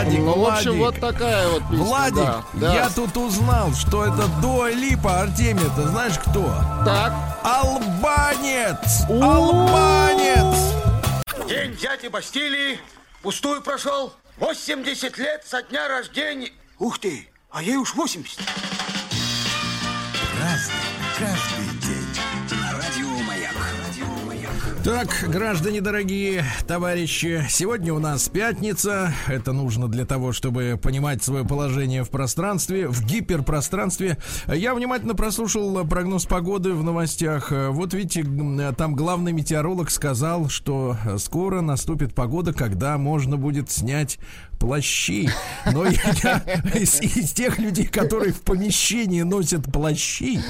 Владик, 0.09 0.21
Ну, 0.21 0.35
в 0.43 0.47
общем, 0.47 0.77
Владик. 0.79 1.01
вот 1.01 1.01
такая 1.01 1.49
вот 1.49 1.63
песня. 1.69 1.85
Владик, 1.85 2.17
да, 2.17 2.45
да. 2.55 2.75
я 2.75 2.89
тут 2.91 3.17
узнал, 3.17 3.73
что 3.75 4.05
это 4.05 4.27
Дуа 4.41 4.71
Липа 4.71 5.21
Артемия, 5.23 5.69
ты 5.77 5.83
знаешь 5.89 6.19
кто? 6.19 6.45
Так. 6.85 7.13
Албанец! 7.43 9.05
Албанец! 9.09 10.57
День 11.49 11.77
дяди 11.77 12.09
Бастилии 12.09 12.79
пустую 13.23 13.63
прошел. 13.63 14.13
80 14.39 15.19
лет 15.19 15.45
со 15.47 15.63
дня 15.63 15.89
рождения. 15.89 16.51
Ух 16.79 16.99
ты, 16.99 17.29
а 17.51 17.63
ей 17.63 17.77
уж 17.77 17.95
80. 17.95 18.39
Разный, 20.41 20.75
Так, 24.89 25.27
граждане 25.29 25.83
дорогие, 25.83 26.47
товарищи, 26.67 27.45
сегодня 27.51 27.93
у 27.93 27.99
нас 27.99 28.27
пятница. 28.31 29.13
Это 29.27 29.53
нужно 29.53 29.87
для 29.87 30.07
того, 30.07 30.33
чтобы 30.33 30.81
понимать 30.83 31.23
свое 31.23 31.45
положение 31.45 32.05
в 32.05 32.09
пространстве, 32.09 32.89
в 32.89 33.05
гиперпространстве. 33.05 34.17
Я 34.47 34.75
внимательно 34.75 35.15
прослушал 35.15 35.87
прогноз 35.87 36.25
погоды 36.25 36.73
в 36.73 36.83
новостях. 36.83 37.53
Вот 37.53 37.93
видите, 37.93 38.25
там 38.79 38.95
главный 38.95 39.33
метеоролог 39.33 39.91
сказал, 39.91 40.49
что 40.49 40.97
скоро 41.19 41.61
наступит 41.61 42.15
погода, 42.15 42.55
когда 42.55 42.97
можно 42.97 43.37
будет 43.37 43.71
снять 43.71 44.19
плащи. 44.59 45.29
Но 45.73 45.87
я, 45.87 46.43
из, 46.75 47.01
из 47.01 47.33
тех 47.33 47.59
людей, 47.59 47.87
которые 47.87 48.33
в 48.33 48.43
помещении 48.43 49.23
носят 49.23 49.71
плащи, 49.73 50.41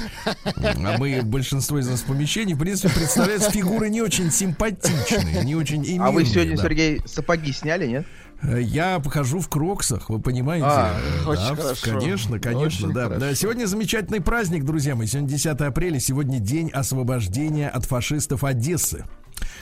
а 0.55 0.97
мы, 0.97 1.21
большинство 1.23 1.79
из 1.79 1.87
нас 1.87 2.01
в 2.01 2.05
помещении, 2.05 2.53
в 2.53 2.59
принципе, 2.59 2.89
представляются 2.93 3.51
фигуры 3.51 3.89
не 3.89 4.01
очень 4.01 4.31
симпатичные, 4.31 5.43
не 5.43 5.55
очень 5.55 5.85
и 5.85 5.97
А 5.97 6.11
вы 6.11 6.25
сегодня, 6.25 6.55
да. 6.57 6.63
Сергей, 6.63 7.01
сапоги 7.05 7.51
сняли, 7.53 7.87
нет? 7.87 8.05
Я 8.41 8.99
похожу 8.99 9.39
в 9.41 9.49
кроксах, 9.49 10.09
вы 10.09 10.19
понимаете? 10.19 10.65
А, 10.69 10.97
Э, 11.25 11.27
очень 11.27 11.55
да, 11.55 11.55
хорошо. 11.61 11.91
Конечно, 11.91 12.39
конечно, 12.39 12.87
Очень 12.87 12.93
да. 12.93 13.03
хорошо. 13.03 13.19
Да, 13.19 13.35
Сегодня 13.35 13.65
замечательный 13.65 14.21
праздник, 14.21 14.63
друзья 14.63 14.95
мои. 14.95 15.07
Сегодня 15.07 15.29
10 15.29 15.47
апреля, 15.61 15.99
сегодня 15.99 16.39
день 16.39 16.69
освобождения 16.69 17.67
от 17.67 17.85
фашистов 17.85 18.45
Одессы. 18.45 19.03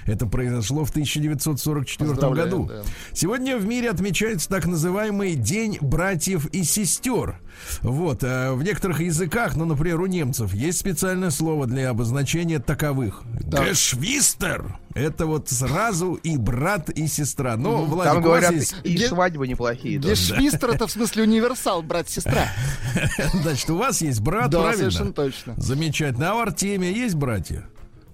Это 0.05 0.25
произошло 0.25 0.85
в 0.85 0.89
1944 0.89 2.09
Поздравляем, 2.09 2.49
году. 2.49 2.65
да. 2.67 2.81
Сегодня 3.13 3.57
в 3.57 3.65
мире 3.65 3.89
отмечается 3.89 4.47
так 4.49 4.65
называемый 4.65 5.35
День 5.35 5.77
братьев 5.81 6.45
и 6.47 6.63
сестер. 6.63 7.39
Вот, 7.81 8.23
э, 8.23 8.53
в 8.53 8.63
некоторых 8.63 8.99
языках, 9.01 9.55
ну, 9.55 9.65
например, 9.65 9.99
у 10.01 10.05
немцев, 10.05 10.53
есть 10.53 10.77
специальное 10.79 11.31
слово 11.31 11.65
для 11.65 11.89
обозначения 11.89 12.59
таковых. 12.59 13.23
Гешвистер. 13.41 14.77
Это 14.93 15.25
вот 15.27 15.49
сразу 15.49 16.13
и 16.13 16.37
брат, 16.37 16.89
и 16.89 17.07
сестра. 17.07 17.55
Но, 17.57 17.83
Владик, 17.85 18.13
Там 18.13 18.23
говорят, 18.23 18.51
есть... 18.51 18.75
и 18.83 18.95
Ге- 18.95 19.07
свадьбы 19.07 19.47
неплохие. 19.47 19.97
Гешвистер 19.99 20.71
это 20.71 20.87
в 20.87 20.91
смысле 20.91 21.23
универсал, 21.23 21.83
брат-сестра. 21.83 22.47
Значит, 23.33 23.69
у 23.69 23.77
вас 23.77 24.01
есть 24.01 24.21
брат, 24.21 24.49
Да, 24.49 24.59
правильно? 24.61 24.77
совершенно 24.91 25.13
точно. 25.13 25.53
Замечательно. 25.57 26.31
А 26.31 26.35
у 26.35 26.39
Артемия 26.39 26.91
есть 26.91 27.15
братья? 27.15 27.67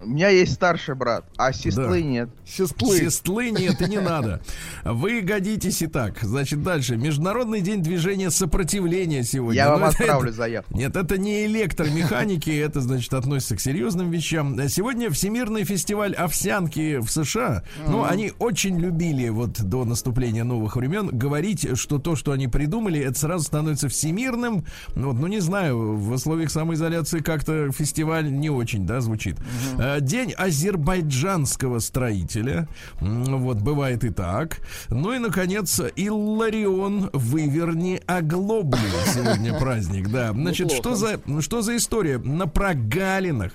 У 0.06 0.10
меня 0.10 0.30
есть 0.30 0.54
старший 0.54 0.96
брат, 0.96 1.26
а 1.38 1.54
сестры 1.54 1.86
Да. 1.88 2.02
нет. 2.02 2.30
Сестлы. 2.46 2.98
Сестлы 2.98 3.52
нет 3.52 3.82
и 3.82 3.86
не 3.90 4.00
надо. 4.02 4.42
Вы 4.84 5.22
годитесь 5.22 5.82
и 5.82 5.88
так. 5.88 6.20
Значит, 6.22 6.62
дальше. 6.62 6.98
Международный 6.98 7.62
день 7.62 7.82
движения 7.82 8.30
сопротивления 8.30 9.24
сегодня. 9.24 9.56
Я 9.62 9.70
вам 9.72 9.80
Но 9.82 9.88
это- 9.88 9.98
отправлю 9.98 10.28
это- 10.30 10.38
заявку. 10.38 10.78
Нет, 10.78 10.96
это 10.96 11.18
не 11.18 11.46
электромеханики, 11.46 12.50
это, 12.60 12.82
значит, 12.82 13.14
относится 13.14 13.56
к 13.56 13.60
серьезным 13.60 14.12
вещам. 14.12 14.58
Сегодня 14.70 15.10
Всемирный 15.10 15.64
фестиваль 15.64 16.14
овсянки 16.14 16.98
в 16.98 17.10
США. 17.10 17.64
Ну, 17.88 18.04
они 18.04 18.32
очень 18.40 18.80
любили 18.80 19.30
вот 19.30 19.62
до 19.62 19.86
наступления 19.86 20.44
новых 20.44 20.76
времен 20.76 21.08
говорить, 21.10 21.78
что 21.78 21.98
то, 22.00 22.16
что 22.16 22.32
они 22.32 22.48
придумали, 22.48 23.00
это 23.00 23.18
сразу 23.18 23.46
становится 23.46 23.88
всемирным. 23.88 24.66
Ну, 24.96 25.08
вот, 25.12 25.20
ну 25.20 25.28
не 25.28 25.40
знаю, 25.40 25.96
в 25.98 26.12
условиях 26.12 26.52
самоизоляции 26.52 27.20
как-то 27.20 27.72
фестиваль 27.72 28.32
не 28.32 28.50
очень, 28.50 28.86
да, 28.86 29.02
звучит. 29.02 29.38
Э, 29.78 29.93
День 30.00 30.34
азербайджанского 30.34 31.80
строителя. 31.80 32.68
Вот, 33.00 33.58
бывает 33.58 34.04
и 34.04 34.10
так. 34.10 34.60
Ну 34.90 35.14
и, 35.14 35.20
наконец, 35.20 35.80
Илларион 35.96 37.10
выверни 37.14 38.02
оглоблю. 38.06 38.80
Сегодня 39.14 39.58
праздник, 39.58 40.10
да. 40.10 40.32
Значит, 40.32 40.72
что 40.72 40.96
за, 40.96 41.20
что 41.42 41.62
за 41.62 41.78
история? 41.78 42.18
На 42.18 42.48
прогалинах 42.48 43.54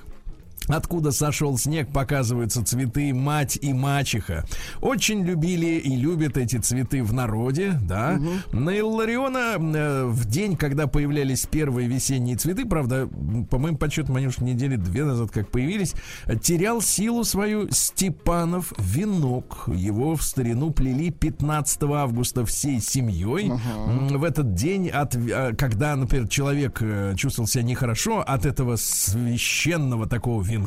Откуда 0.68 1.12
сошел 1.12 1.57
снег, 1.59 1.88
показываются 1.92 2.64
цветы 2.64 3.14
мать 3.14 3.59
и 3.61 3.72
мачеха. 3.72 4.44
Очень 4.81 5.24
любили 5.24 5.78
и 5.78 5.96
любят 5.96 6.37
эти 6.37 6.57
цветы 6.57 7.02
в 7.02 7.12
народе, 7.12 7.78
да. 7.83 8.18
На 8.52 8.78
Иллариона 8.78 9.57
э, 9.59 10.04
в 10.07 10.24
день, 10.26 10.57
когда 10.57 10.87
появлялись 10.87 11.46
первые 11.46 11.88
весенние 11.88 12.37
цветы, 12.37 12.66
правда, 12.66 13.09
по 13.50 13.59
моим 13.59 13.76
подсчетам, 13.76 14.16
они 14.16 14.26
уж 14.26 14.38
недели 14.38 14.76
две 14.76 15.04
назад 15.04 15.31
как 15.31 15.50
появились, 15.50 15.94
терял 16.42 16.83
силу 16.83 17.24
свою 17.24 17.70
Степанов 17.70 18.72
венок. 18.78 19.64
Его 19.68 20.16
в 20.16 20.22
старину 20.22 20.70
плели 20.70 21.11
15 21.11 21.83
августа 21.85 22.44
всей 22.44 22.81
семьей. 22.81 23.50
М, 23.50 24.09
В 24.18 24.24
этот 24.24 24.54
день, 24.54 24.88
от, 24.88 25.14
э, 25.16 25.54
когда, 25.57 25.96
например, 25.96 26.28
человек 26.28 26.78
э, 26.83 27.14
чувствовал 27.16 27.46
себя 27.48 27.62
нехорошо, 27.64 28.20
от 28.20 28.44
этого 28.46 28.76
священного 28.76 30.07
такого 30.07 30.42
венка 30.42 30.58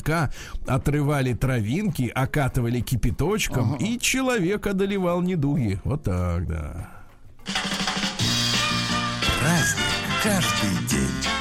отрывали 0.66 1.34
травинки, 1.34 2.12
окатывали 2.14 2.80
кипяточком, 2.80 3.76
и 3.76 4.00
человек 4.00 4.68
одолевал 4.68 5.22
недуги. 5.22 5.80
Вот 5.84 6.04
так, 6.04 6.48
да. 6.48 6.90
Праздник 9.40 9.92
каждый 10.24 10.88
день. 10.88 11.32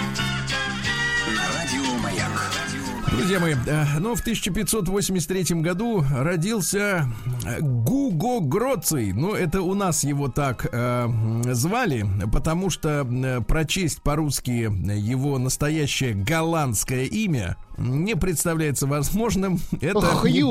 Друзья 3.10 3.40
мои, 3.40 3.54
э, 3.66 3.84
ну, 3.98 4.14
в 4.14 4.20
1583 4.20 5.60
году 5.60 6.04
родился 6.10 7.06
э, 7.44 7.60
Гуго 7.60 8.40
Гроций. 8.40 9.12
Ну, 9.12 9.34
это 9.34 9.62
у 9.62 9.74
нас 9.74 10.04
его 10.04 10.28
так 10.28 10.66
э, 10.72 11.08
звали, 11.52 12.06
потому 12.32 12.70
что 12.70 13.06
э, 13.06 13.40
прочесть 13.42 14.02
по-русски 14.02 14.70
его 14.96 15.38
настоящее 15.38 16.14
голландское 16.14 17.04
имя 17.04 17.56
не 17.80 18.14
представляется 18.14 18.86
возможным. 18.86 19.58
Это 19.80 19.98
Ох, 19.98 20.24
не- 20.24 20.42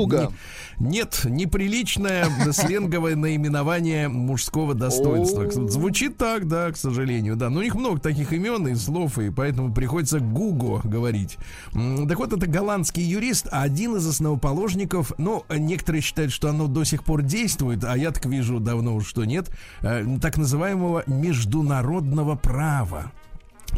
не- 0.78 0.90
нет, 0.98 1.20
неприличное 1.24 2.26
сленговое 2.52 3.16
наименование 3.16 4.08
мужского 4.08 4.74
достоинства. 4.74 5.50
Звучит 5.68 6.16
так, 6.16 6.48
да, 6.48 6.70
к 6.70 6.76
сожалению, 6.76 7.36
да. 7.36 7.50
Но 7.50 7.60
у 7.60 7.62
них 7.62 7.74
много 7.74 8.00
таких 8.00 8.32
имен 8.32 8.66
и 8.68 8.74
слов, 8.74 9.18
и 9.18 9.30
поэтому 9.30 9.72
приходится 9.72 10.20
Гуго 10.20 10.80
говорить. 10.86 11.38
Так 11.72 12.18
вот, 12.18 12.32
это 12.32 12.46
голландский 12.46 13.02
юрист, 13.02 13.48
один 13.50 13.96
из 13.96 14.06
основоположников, 14.06 15.12
ну, 15.18 15.44
некоторые 15.48 16.02
считают, 16.02 16.32
что 16.32 16.48
оно 16.48 16.66
до 16.66 16.84
сих 16.84 17.04
пор 17.04 17.22
действует, 17.22 17.84
а 17.84 17.96
я 17.96 18.10
так 18.10 18.26
вижу 18.26 18.60
давно 18.60 19.00
что 19.00 19.24
нет, 19.24 19.50
э, 19.82 20.04
так 20.20 20.36
называемого 20.36 21.04
международного 21.06 22.34
права. 22.36 23.12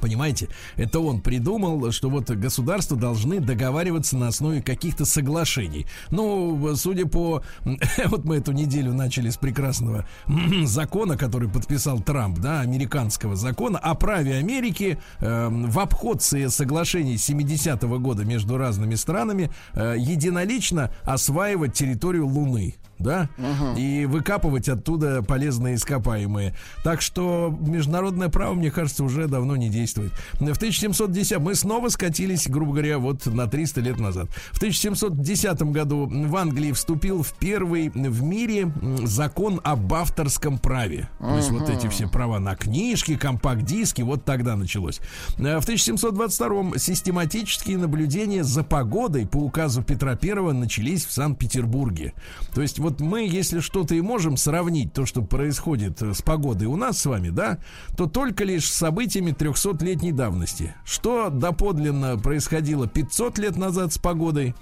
Понимаете, 0.01 0.49
это 0.77 1.01
он 1.01 1.21
придумал, 1.21 1.91
что 1.93 2.11
вот 2.11 2.31
государства 2.31 2.97
должны 2.97 3.41
договариваться 3.41 4.17
на 4.17 4.29
основе 4.29 4.63
каких-то 4.63 5.05
соглашений. 5.05 5.87
Ну, 6.11 6.75
судя 6.77 7.07
по... 7.07 7.43
Вот 8.07 8.25
мы 8.25 8.37
эту 8.37 8.53
неделю 8.53 8.93
начали 8.93 9.31
с 9.31 9.37
прекрасного 9.37 10.07
закона, 10.65 11.17
который 11.17 11.49
подписал 11.49 12.01
Трамп, 12.01 12.39
да, 12.39 12.61
американского 12.61 13.37
закона 13.37 13.79
о 13.79 13.95
праве 13.95 14.37
Америки 14.37 14.99
э, 15.21 15.49
в 15.51 15.79
обход 15.79 16.23
соглашений 16.23 17.15
70-го 17.15 17.99
года 17.99 18.25
между 18.25 18.57
разными 18.59 18.95
странами 18.95 19.51
э, 19.75 19.97
единолично 19.99 20.93
осваивать 21.05 21.75
территорию 21.75 22.27
Луны 22.27 22.75
да, 23.03 23.29
и 23.77 24.07
выкапывать 24.07 24.69
оттуда 24.69 25.23
полезные 25.23 25.75
ископаемые. 25.77 26.55
Так 26.85 27.01
что 27.03 27.57
международное 27.61 28.29
право, 28.29 28.55
мне 28.55 28.71
кажется, 28.71 29.05
уже 29.05 29.29
давно 29.29 29.57
не 29.57 29.69
действует. 29.69 30.13
В 30.35 30.57
1710 30.57 31.39
мы 31.39 31.55
снова 31.55 31.89
скатились, 31.89 32.49
грубо 32.49 32.73
говоря, 32.73 32.99
вот 32.99 33.27
на 33.27 33.47
300 33.47 33.81
лет 33.81 33.99
назад. 33.99 34.29
В 34.53 34.57
1710 34.59 35.63
году 35.65 36.09
в 36.11 36.37
Англии 36.37 36.73
вступил 36.73 37.23
в 37.23 37.33
первый 37.39 37.89
в 37.91 38.23
мире 38.23 38.73
закон 39.05 39.61
об 39.65 39.93
авторском 39.95 40.59
праве. 40.59 41.09
То 41.19 41.37
есть 41.37 41.51
вот 41.51 41.69
эти 41.69 41.89
все 41.89 42.09
права 42.09 42.39
на 42.39 42.55
книжки, 42.55 43.17
компакт-диски, 43.17 44.03
вот 44.03 44.25
тогда 44.25 44.57
началось. 44.57 45.01
Э, 45.39 45.59
В 45.59 45.65
1722 45.65 46.79
систематические 46.79 47.79
наблюдения 47.79 48.45
за 48.45 48.63
погодой 48.63 49.27
по 49.27 49.39
указу 49.39 49.83
Петра 49.83 50.15
Первого 50.17 50.53
начались 50.53 51.05
в 51.05 51.13
Санкт-Петербурге. 51.13 52.13
То 52.55 52.63
есть 52.63 52.79
вот 52.79 52.92
мы, 53.01 53.27
если 53.27 53.61
что-то 53.61 53.95
и 53.95 54.01
можем 54.01 54.37
сравнить 54.37 54.93
то, 54.93 55.07
что 55.07 55.23
происходит 55.23 56.03
э, 56.03 56.15
с 56.15 56.23
погодой 56.23 56.67
у 56.67 56.77
нас 56.77 56.99
с 57.01 57.07
вами, 57.07 57.31
да, 57.31 57.59
то 57.97 58.07
только 58.07 58.45
лишь 58.45 58.69
с 58.71 58.75
событиями 58.75 59.31
300-летней 59.33 60.13
давности. 60.13 60.75
Что 60.85 61.31
доподлинно 61.31 62.19
происходило 62.19 62.87
500 62.87 63.39
лет 63.39 63.57
назад 63.57 63.93
с 63.93 63.99
погодой, 63.99 64.55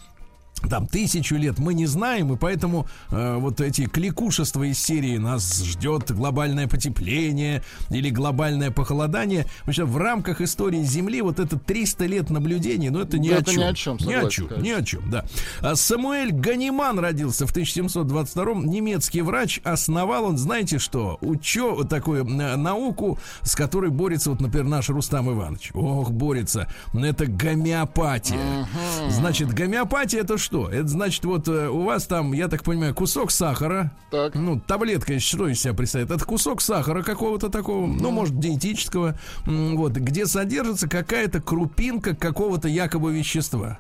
там 0.69 0.87
тысячу 0.87 1.37
лет 1.37 1.59
мы 1.59 1.75
не 1.75 1.87
знаем, 1.87 2.33
и 2.33 2.37
поэтому 2.37 2.87
э, 3.11 3.37
вот 3.39 3.61
эти 3.61 3.87
кликушества 3.87 4.65
из 4.65 4.83
серии 4.83 5.17
нас 5.17 5.63
ждет 5.65 6.11
глобальное 6.13 6.69
потепление 6.69 7.63
или 7.91 8.11
глобальное 8.11 8.71
похолодание. 8.71 9.47
Вообще 9.65 9.85
в 9.85 9.97
рамках 9.97 10.41
истории 10.41 10.83
Земли 10.83 11.23
вот 11.23 11.39
это 11.39 11.59
300 11.59 12.07
лет 12.07 12.31
наблюдений, 12.31 12.91
ну 12.91 13.01
это 13.01 13.19
ни 13.19 13.29
Да, 13.29 13.37
о 13.37 13.39
это 13.41 13.53
чем. 13.53 13.61
ни 13.61 13.65
о 13.65 13.75
чем, 13.75 13.97
ни 13.97 14.13
о 14.15 14.29
чем, 14.29 14.49
конечно. 14.49 14.65
ни 14.65 14.71
о 14.71 14.83
чем, 14.83 15.11
да. 15.11 15.25
А 15.61 15.75
Самуэль 15.77 16.33
Ганиман 16.33 16.99
родился 16.99 17.47
в 17.47 17.51
1722 17.51 18.55
немецкий 18.65 19.23
врач, 19.23 19.61
основал 19.65 20.25
он, 20.25 20.39
знаете 20.39 20.79
что, 20.79 21.19
учё 21.21 21.75
вот 21.75 21.89
такую 21.89 22.25
э, 22.25 22.57
науку, 22.57 23.19
с 23.43 23.55
которой 23.55 23.91
борется 23.91 24.31
вот, 24.31 24.41
например, 24.41 24.67
наш 24.67 24.89
Рустам 24.91 25.31
Иванович. 25.31 25.71
Ох, 25.75 26.11
борется. 26.11 26.69
Это 26.95 27.27
гомеопатия. 27.27 28.67
Значит, 29.09 29.53
гомеопатия 29.53 30.21
это 30.21 30.39
что? 30.39 30.50
Что? 30.51 30.69
Это 30.69 30.89
значит, 30.89 31.25
вот 31.25 31.47
э, 31.47 31.69
у 31.69 31.85
вас 31.85 32.07
там, 32.07 32.33
я 32.33 32.49
так 32.49 32.65
понимаю, 32.65 32.93
кусок 32.93 33.31
сахара. 33.31 33.93
Так. 34.11 34.35
Ну, 34.35 34.61
таблетка, 34.61 35.19
что 35.21 35.47
из 35.47 35.61
себя 35.61 35.75
представляет? 35.75 36.11
Это 36.11 36.25
кусок 36.25 36.61
сахара 36.61 37.03
какого-то 37.03 37.51
такого, 37.51 37.87
ну, 37.87 38.11
может, 38.11 38.39
диетического, 38.39 39.19
вот, 39.47 39.93
где 39.93 40.27
содержится 40.27 40.89
какая-то 40.89 41.41
крупинка 41.41 42.17
какого-то 42.17 42.67
якобы 42.67 43.17
вещества. 43.17 43.79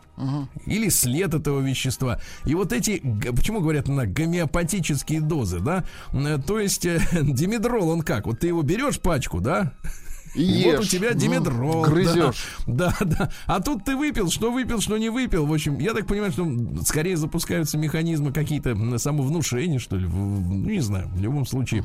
Или 0.66 0.90
след 0.90 1.34
этого 1.34 1.60
вещества. 1.60 2.20
И 2.44 2.54
вот 2.54 2.72
эти, 2.72 3.02
почему 3.34 3.60
говорят 3.60 3.88
на 3.88 4.06
гомеопатические 4.06 5.20
дозы, 5.20 5.58
да? 5.60 5.84
Э, 6.12 6.38
То 6.38 6.60
есть 6.60 6.86
э, 6.86 7.00
димедрол, 7.12 7.88
он 7.88 8.02
как? 8.02 8.26
Вот 8.26 8.40
ты 8.40 8.46
его 8.46 8.62
берешь 8.62 9.00
пачку, 9.00 9.40
да? 9.40 9.72
И 10.34 10.64
вот 10.66 10.78
у 10.78 10.82
ешь. 10.82 10.88
тебя 10.90 11.10
М, 11.10 11.18
димедрол. 11.18 11.82
грызешь. 11.82 12.44
Да, 12.66 12.94
да, 13.00 13.06
да. 13.06 13.30
А 13.46 13.60
тут 13.60 13.84
ты 13.84 13.96
выпил, 13.96 14.30
что 14.30 14.50
выпил, 14.52 14.80
что 14.80 14.96
не 14.98 15.10
выпил. 15.10 15.46
В 15.46 15.52
общем, 15.52 15.78
я 15.78 15.92
так 15.92 16.06
понимаю, 16.06 16.32
что 16.32 16.46
скорее 16.84 17.16
запускаются 17.16 17.76
механизмы 17.78 18.32
какие-то 18.32 18.76
самовнушения, 18.98 19.78
что 19.78 19.96
ли. 19.96 20.06
Ну, 20.06 20.40
не 20.70 20.80
знаю, 20.80 21.08
в 21.08 21.20
любом 21.20 21.46
случае. 21.46 21.84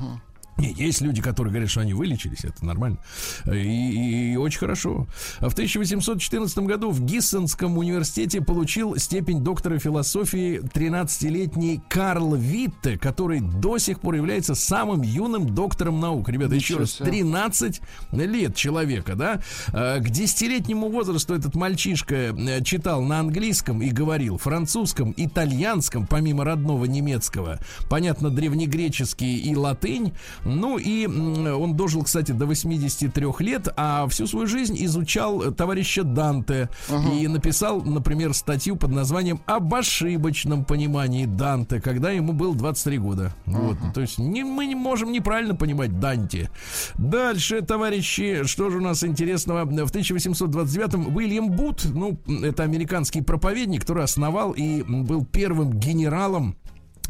Не, 0.57 0.71
есть 0.71 1.01
люди, 1.01 1.21
которые 1.21 1.51
говорят, 1.51 1.69
что 1.69 1.81
они 1.81 1.93
вылечились, 1.93 2.45
это 2.45 2.65
нормально. 2.65 2.97
И, 3.45 4.31
и 4.33 4.35
очень 4.37 4.59
хорошо. 4.59 5.07
А 5.39 5.49
В 5.49 5.53
1814 5.53 6.59
году 6.59 6.91
в 6.91 7.01
Гиссенском 7.01 7.77
университете 7.77 8.39
получил 8.39 8.95
степень 8.95 9.41
доктора 9.41 9.79
философии 9.79 10.61
13-летний 10.61 11.81
Карл 11.89 12.35
Витте, 12.35 12.97
который 12.97 13.41
до 13.41 13.77
сих 13.79 13.99
пор 13.99 14.15
является 14.15 14.55
самым 14.55 15.01
юным 15.01 15.53
доктором 15.53 15.99
наук. 15.99 16.29
Ребята, 16.29 16.55
еще 16.55 16.75
Ничего 16.75 16.79
раз, 16.79 16.91
себе. 16.91 17.05
13 17.05 17.81
лет 18.13 18.55
человека, 18.55 19.15
да? 19.15 19.41
А, 19.73 19.99
К 19.99 20.09
десятилетнему 20.09 20.89
возрасту 20.89 21.35
этот 21.35 21.55
мальчишка 21.55 22.15
э, 22.15 22.63
читал 22.63 23.01
на 23.01 23.19
английском 23.19 23.81
и 23.81 23.89
говорил 23.89 24.37
французском, 24.37 25.13
итальянском, 25.17 26.07
помимо 26.07 26.45
родного 26.45 26.85
немецкого, 26.85 27.59
понятно, 27.89 28.29
древнегреческий 28.29 29.37
и 29.37 29.55
латынь. 29.55 30.13
Ну 30.45 30.77
и 30.77 31.07
он 31.07 31.75
дожил, 31.75 32.03
кстати, 32.03 32.31
до 32.31 32.45
83 32.45 33.27
лет, 33.39 33.67
а 33.75 34.07
всю 34.07 34.27
свою 34.27 34.47
жизнь 34.47 34.75
изучал 34.85 35.41
э, 35.41 35.51
товарища 35.51 36.03
Данте 36.03 36.69
и 37.13 37.27
написал, 37.27 37.81
например, 37.81 38.33
статью 38.33 38.75
под 38.75 38.91
названием 38.91 39.41
«Об 39.47 39.73
ошибочном 39.73 40.63
понимании 40.63 41.25
Данте», 41.25 41.81
когда 41.81 42.11
ему 42.11 42.33
было 42.33 42.55
23 42.55 42.97
года. 42.99 43.35
Вот, 43.45 43.77
то 43.93 44.01
есть 44.01 44.19
не, 44.19 44.43
мы 44.43 44.67
не 44.67 44.75
можем 44.75 45.11
неправильно 45.11 45.55
понимать 45.55 45.99
Данте. 45.99 46.49
Дальше, 46.95 47.61
товарищи, 47.61 48.43
что 48.45 48.69
же 48.69 48.77
у 48.77 48.81
нас 48.81 49.03
интересного? 49.03 49.65
В 49.65 49.71
1829-м 49.71 51.15
Уильям 51.15 51.49
Бут, 51.49 51.85
ну, 51.85 52.17
это 52.43 52.63
американский 52.63 53.21
проповедник, 53.21 53.81
который 53.81 54.03
основал 54.03 54.51
и 54.51 54.83
был 54.83 55.25
первым 55.25 55.73
генералом 55.73 56.55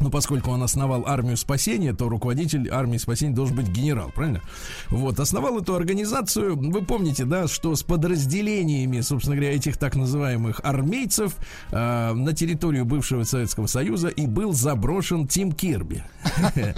ну, 0.00 0.10
поскольку 0.10 0.50
он 0.50 0.62
основал 0.62 1.06
армию 1.06 1.36
спасения, 1.36 1.92
то 1.92 2.08
руководитель 2.08 2.68
армии 2.70 2.98
спасения 2.98 3.34
должен 3.34 3.56
быть 3.56 3.68
генерал, 3.68 4.10
правильно? 4.14 4.40
Вот, 4.88 5.20
основал 5.20 5.58
эту 5.58 5.74
организацию. 5.74 6.56
Вы 6.56 6.82
помните, 6.82 7.24
да, 7.24 7.48
что 7.48 7.74
с 7.74 7.82
подразделениями, 7.82 9.00
собственно 9.00 9.36
говоря, 9.36 9.54
этих 9.54 9.76
так 9.76 9.94
называемых 9.96 10.60
армейцев 10.62 11.36
э, 11.70 12.12
на 12.12 12.32
территорию 12.32 12.84
бывшего 12.84 13.24
Советского 13.24 13.66
Союза 13.66 14.08
и 14.08 14.26
был 14.26 14.52
заброшен 14.52 15.26
Тим 15.26 15.52
Кирби. 15.52 16.02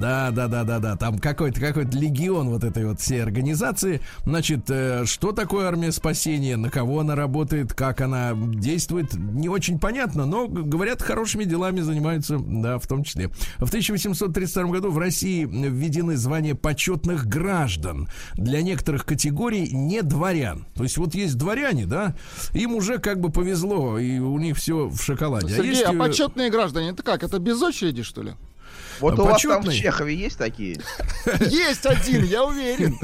Да, 0.00 0.30
да, 0.30 0.48
да, 0.48 0.64
да, 0.64 0.78
да. 0.78 0.96
Там 0.96 1.18
какой-то 1.18 1.60
какой-то 1.60 1.96
легион 1.96 2.48
вот 2.48 2.64
этой 2.64 2.86
вот 2.86 3.00
всей 3.00 3.22
организации. 3.22 4.00
Значит, 4.24 4.68
э, 4.68 5.04
что 5.06 5.32
такое 5.32 5.66
армия 5.66 5.92
спасения, 5.92 6.56
на 6.56 6.70
кого 6.70 7.00
она 7.00 7.14
работает, 7.14 7.74
как 7.74 8.00
она 8.00 8.32
действует, 8.34 9.14
не 9.14 9.48
очень 9.48 9.78
понятно, 9.78 10.26
но 10.26 10.48
говорят, 10.48 11.02
хорошими 11.02 11.44
делами 11.44 11.80
занимаются, 11.80 12.38
да, 12.50 12.78
в 12.78 12.86
том 12.86 13.04
числе. 13.04 13.28
В 13.58 13.68
1832 13.68 14.64
году 14.64 14.90
в 14.90 14.98
России 14.98 15.44
введены 15.44 16.16
звания 16.16 16.54
почетных 16.54 17.26
граждан 17.26 18.08
для 18.34 18.62
некоторых 18.62 19.04
категорий 19.04 19.70
не 19.70 20.02
дворян. 20.02 20.66
То 20.74 20.82
есть 20.82 20.96
вот 20.96 21.14
есть 21.14 21.36
дворяне, 21.36 21.86
да, 21.86 22.16
им 22.52 22.74
уже 22.74 22.98
как 22.98 23.20
бы 23.20 23.30
повезло, 23.30 23.98
и 23.98 24.18
у 24.18 24.38
них 24.38 24.56
все 24.56 24.88
в 24.88 25.00
шоколаде. 25.00 25.48
Сергей, 25.48 25.70
есть, 25.70 25.84
а 25.84 25.94
э, 25.94 25.98
почетные 25.98 26.50
граждане, 26.50 26.90
это 26.90 27.02
как? 27.02 27.22
Это 27.22 27.38
без 27.38 27.62
очереди, 27.62 28.02
что 28.02 28.22
ли? 28.22 28.34
Вот 29.00 29.18
у 29.18 29.24
вас 29.24 29.42
там 29.42 29.62
в. 29.62 29.72
Чехове 29.72 30.14
есть 30.14 30.38
такие? 30.38 30.80
Есть 31.40 31.86
один, 31.86 32.24
я 32.24 32.44
уверен. 32.44 32.96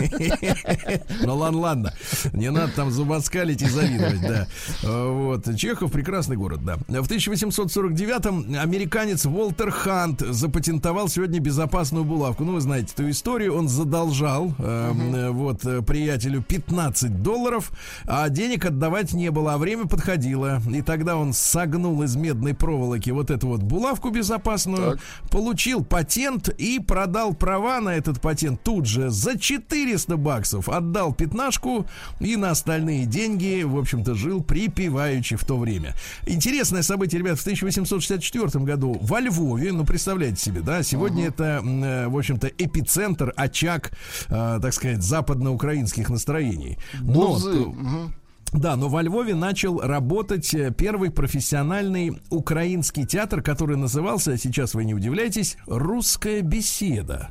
Ну 1.22 1.36
ладно, 1.36 1.58
ладно. 1.60 1.94
Не 2.32 2.50
надо 2.50 2.72
там 2.72 2.90
зубоскалить 2.90 3.62
и 3.62 3.66
завидовать, 3.68 4.20
да. 4.20 4.46
Э, 4.82 5.10
Вот. 5.10 5.56
Чехов 5.56 5.92
прекрасный 5.92 6.36
город, 6.36 6.64
да. 6.64 6.76
В 6.76 7.08
1849-м 7.10 8.56
американец 8.58 9.26
Уолтер 9.26 9.70
Хант 9.70 10.20
запатентовал 10.20 11.08
сегодня 11.08 11.40
безопасную 11.40 12.04
булавку. 12.04 12.44
Ну, 12.44 12.54
вы 12.54 12.60
знаете 12.60 12.92
эту 12.94 13.08
историю. 13.10 13.56
Он 13.56 13.68
задолжал 13.68 14.54
э, 14.58 14.92
э, 15.14 15.30
вот 15.30 15.64
э, 15.64 15.82
приятелю 15.82 16.42
15 16.42 17.22
долларов, 17.22 17.70
а 18.06 18.28
денег 18.28 18.64
отдавать 18.64 19.12
не 19.12 19.30
было, 19.30 19.54
а 19.54 19.58
время 19.58 19.86
подходило. 19.86 20.60
И 20.72 20.82
тогда 20.82 21.16
он 21.16 21.32
согнул 21.32 22.02
из 22.02 22.16
медной 22.16 22.54
проволоки 22.54 23.10
вот 23.10 23.30
эту 23.30 23.48
вот 23.48 23.62
булавку 23.62 24.10
безопасную, 24.10 24.98
получил 25.30 25.84
патент 25.88 26.48
и 26.48 26.78
продал 26.78 27.34
права 27.34 27.80
на 27.80 27.90
этот 27.90 28.20
патент 28.20 28.62
тут 28.62 28.86
же 28.86 29.10
за 29.10 29.38
400 29.38 30.16
баксов. 30.16 30.68
Отдал 30.68 31.14
пятнашку 31.14 31.86
и 32.20 32.36
на 32.36 32.50
остальные 32.50 33.06
деньги, 33.06 33.62
в 33.62 33.78
общем-то, 33.78 34.14
жил 34.14 34.42
припеваючи 34.42 35.36
в 35.36 35.44
то 35.44 35.58
время. 35.58 35.94
Интересное 36.26 36.82
событие, 36.82 37.18
ребят, 37.20 37.38
в 37.38 37.42
1864 37.42 38.64
году 38.64 38.98
во 39.00 39.20
Львове, 39.20 39.72
ну, 39.72 39.84
представляете 39.84 40.40
себе, 40.42 40.60
да, 40.60 40.82
сегодня 40.82 41.28
это, 41.28 41.60
м, 41.62 41.84
э, 41.84 42.08
в 42.08 42.16
общем-то, 42.16 42.48
эпицентр, 42.48 43.32
очаг, 43.36 43.92
э, 44.28 44.58
так 44.60 44.72
сказать, 44.72 45.02
западноукраинских 45.02 46.10
настроений. 46.10 46.78
Но 47.00 47.28
Бузы. 47.32 47.50
Мгм. 47.50 48.14
Да, 48.56 48.76
но 48.76 48.88
во 48.88 49.02
Львове 49.02 49.34
начал 49.34 49.80
работать 49.80 50.52
э, 50.54 50.72
первый 50.76 51.10
профессиональный 51.10 52.20
украинский 52.30 53.06
театр, 53.06 53.42
который 53.42 53.76
назывался, 53.76 54.36
сейчас 54.36 54.74
вы 54.74 54.84
не 54.84 54.94
удивляйтесь, 54.94 55.56
«Русская 55.66 56.40
беседа». 56.42 57.30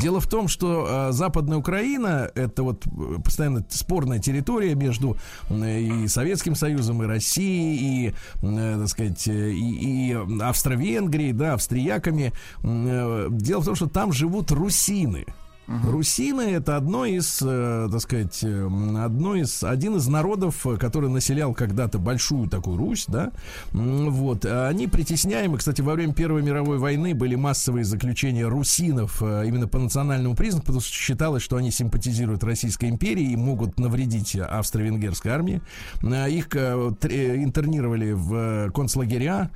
Дело 0.00 0.20
в 0.20 0.26
том, 0.26 0.48
что 0.48 0.86
э, 0.88 1.12
Западная 1.12 1.58
Украина 1.58 2.30
это 2.34 2.62
вот 2.62 2.86
э, 2.86 2.90
постоянно 3.22 3.64
спорная 3.68 4.18
территория 4.18 4.74
между 4.74 5.16
э, 5.50 5.80
и 5.80 6.08
Советским 6.08 6.54
Союзом, 6.54 7.02
и 7.02 7.06
Россией, 7.06 8.08
и, 8.08 8.14
э, 8.42 8.78
так 8.78 8.88
сказать, 8.88 9.28
э, 9.28 9.50
и, 9.50 10.10
и 10.10 10.40
Австро-Венгрией, 10.40 11.32
да, 11.32 11.54
австрияками. 11.54 12.32
Э, 12.62 13.28
Дело 13.30 13.60
в 13.60 13.64
том, 13.64 13.74
что 13.74 13.88
там 13.88 14.12
живут 14.12 14.50
русины. 14.52 15.26
Русины 15.68 16.40
это 16.40 16.76
одно 16.76 17.04
из, 17.04 17.40
э, 17.40 17.88
так 17.90 18.00
сказать, 18.00 18.40
э, 18.42 18.68
одно 18.98 19.36
из, 19.36 19.62
один 19.62 19.96
из 19.96 20.08
народов, 20.08 20.66
э, 20.66 20.76
который 20.76 21.08
населял 21.08 21.54
когда-то 21.54 22.00
большую 22.00 22.48
такую 22.48 22.76
Русь, 22.76 23.04
да, 23.06 23.30
вот, 23.72 24.44
А 24.44 24.68
они 24.68 24.88
притесняемы, 24.88 25.58
кстати, 25.58 25.80
во 25.80 25.94
время 25.94 26.14
Первой 26.14 26.42
мировой 26.42 26.78
войны 26.78 27.14
были 27.14 27.36
массовые 27.36 27.84
заключения 27.84 28.46
русинов 28.46 29.22
именно 29.22 29.68
по 29.68 29.78
национальному 29.78 30.34
признаку, 30.34 30.66
потому 30.66 30.80
что 30.80 30.92
считалось, 30.92 31.42
что 31.42 31.56
они 31.56 31.70
симпатизируют 31.70 32.42
Российской 32.42 32.88
империи 32.88 33.30
и 33.30 33.36
могут 33.36 33.78
навредить 33.78 34.34
австро-венгерской 34.36 35.30
армии. 35.30 35.62
Их 36.02 36.54
интернировали 36.56 38.12
в 38.12 38.70
концлагеря, 38.72 39.50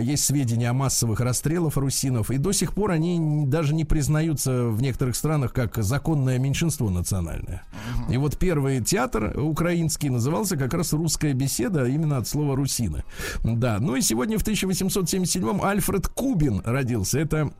есть 0.00 0.24
сведения 0.24 0.70
о 0.70 0.74
массовых 0.74 1.20
расстрелах 1.20 1.76
русинов, 1.76 2.30
и 2.30 2.38
до 2.38 2.52
сих 2.52 2.74
пор 2.74 2.90
они 2.92 3.46
даже 3.46 3.74
не 3.74 3.84
признаются 3.84 4.64
в 4.66 4.82
некоторых 4.82 5.16
странах 5.16 5.37
как 5.46 5.76
законное 5.76 6.38
меньшинство 6.38 6.90
национальное. 6.90 7.62
И 8.10 8.16
вот 8.16 8.36
первый 8.36 8.82
театр 8.82 9.38
украинский 9.38 10.08
назывался 10.08 10.56
как 10.56 10.74
раз 10.74 10.92
«Русская 10.92 11.34
беседа», 11.34 11.84
именно 11.84 12.16
от 12.16 12.26
слова 12.26 12.56
«русины». 12.56 13.04
Да, 13.44 13.78
ну 13.78 13.94
и 13.94 14.00
сегодня 14.00 14.38
в 14.38 14.42
1877-м 14.42 15.62
Альфред 15.62 16.08
Кубин 16.08 16.62
родился. 16.64 17.20
Это 17.20 17.52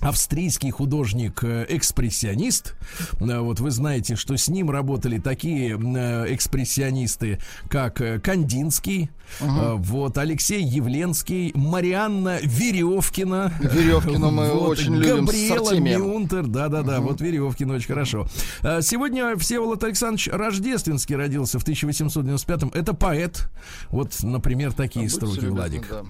австрийский 0.00 0.70
художник-экспрессионист. 0.70 2.74
Э, 3.20 3.38
Вот 3.40 3.60
вы 3.60 3.70
знаете, 3.70 4.16
что 4.16 4.36
с 4.36 4.48
ним 4.48 4.70
работали 4.70 5.18
такие 5.18 5.78
э, 5.78 6.34
экспрессионисты, 6.34 7.38
как 7.68 8.00
э, 8.00 8.18
Кандинский, 8.18 9.10
э, 9.40 9.74
вот 9.76 10.16
Алексей 10.18 10.62
Явленский, 10.62 11.52
Марианна 11.54 12.38
Веревкина. 12.42 13.52
Веревкину 13.60 14.30
мы 14.30 14.50
очень 14.52 14.96
любим 14.96 15.26
Габриэла. 15.26 15.74
Мюнтер, 15.80 16.46
да-да-да, 16.46 17.00
вот 17.00 17.20
Веревкин 17.20 17.70
очень 17.70 17.88
хорошо. 17.88 18.26
Сегодня 18.62 19.36
Всеволод 19.36 19.82
Александрович 19.84 20.28
Рождественский 20.28 21.16
родился 21.16 21.58
в 21.58 21.64
1895-м. 21.66 22.70
Это 22.74 22.94
поэт. 22.94 23.48
Вот, 23.90 24.16
например, 24.22 24.72
такие 24.72 25.04
Будьте 25.06 25.16
строки, 25.16 25.46
Владик. 25.46 25.88
да. 25.90 26.02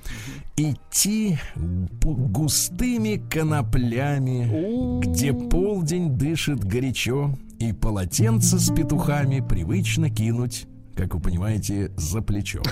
Идти 0.57 1.39
густыми 2.03 3.23
коноплями, 3.31 3.80
где 5.01 5.33
полдень 5.33 6.17
дышит 6.17 6.63
горячо, 6.63 7.35
и 7.59 7.73
полотенце 7.73 8.59
с 8.59 8.75
петухами 8.75 9.41
привычно 9.41 10.11
кинуть, 10.11 10.67
как 10.95 11.15
вы 11.15 11.21
понимаете, 11.21 11.91
за 11.97 12.23
плечо. 12.23 12.63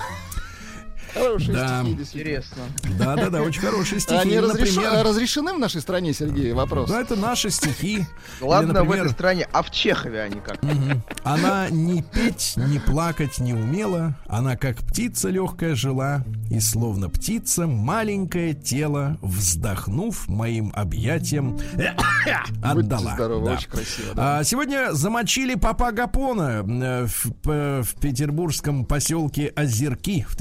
Хорошие 1.15 1.53
Да. 1.55 1.81
стихи, 1.83 1.95
действительно. 1.97 2.29
Интересно. 2.31 2.63
Да, 2.99 3.17
да, 3.17 3.31
да, 3.31 3.43
очень 3.43 3.61
хорошие 3.61 4.01
стихи. 4.01 4.19
Они 4.21 4.35
разреш- 4.37 4.49
Например, 4.77 5.05
разрешены 5.05 5.53
в 5.55 5.59
нашей 5.59 5.81
стране, 5.81 6.13
Сергей? 6.13 6.53
Вопрос. 6.53 6.89
ну, 6.91 6.97
это 7.01 7.17
наши 7.17 7.51
стихи. 7.51 8.07
Ладно, 8.41 8.71
Или, 8.71 8.71
в 8.73 8.75
например, 8.83 9.05
этой 9.07 9.13
стране, 9.15 9.49
а 9.53 9.63
в 9.63 9.71
Чехове 9.71 10.21
они 10.23 10.41
как? 10.41 10.63
Мгм. 10.63 11.03
Она 11.25 11.69
не 11.71 12.03
петь, 12.03 12.55
не 12.57 12.79
плакать 12.79 13.39
не 13.39 13.55
умела, 13.55 14.17
она 14.29 14.57
как 14.57 14.79
птица 14.79 15.29
легкая 15.31 15.75
жила, 15.75 16.25
и 16.51 16.61
словно 16.61 17.09
птица 17.09 17.67
маленькое 17.67 18.55
тело, 18.55 19.19
вздохнув 19.23 20.29
моим 20.29 20.73
объятием, 20.75 21.59
отдала. 22.63 23.15
здоровы, 23.15 23.47
Да. 23.47 23.53
очень 23.55 23.71
красиво, 23.71 24.15
да. 24.15 24.39
А, 24.39 24.45
сегодня 24.45 24.93
замочили 24.93 25.55
папа 25.55 25.93
Гапона 25.93 26.65
э, 26.67 27.07
в, 27.07 27.33
п- 27.43 27.83
в 27.83 27.95
петербургском 28.01 28.85
поселке 28.85 29.53
Озерки 29.57 30.27
в 30.29 30.37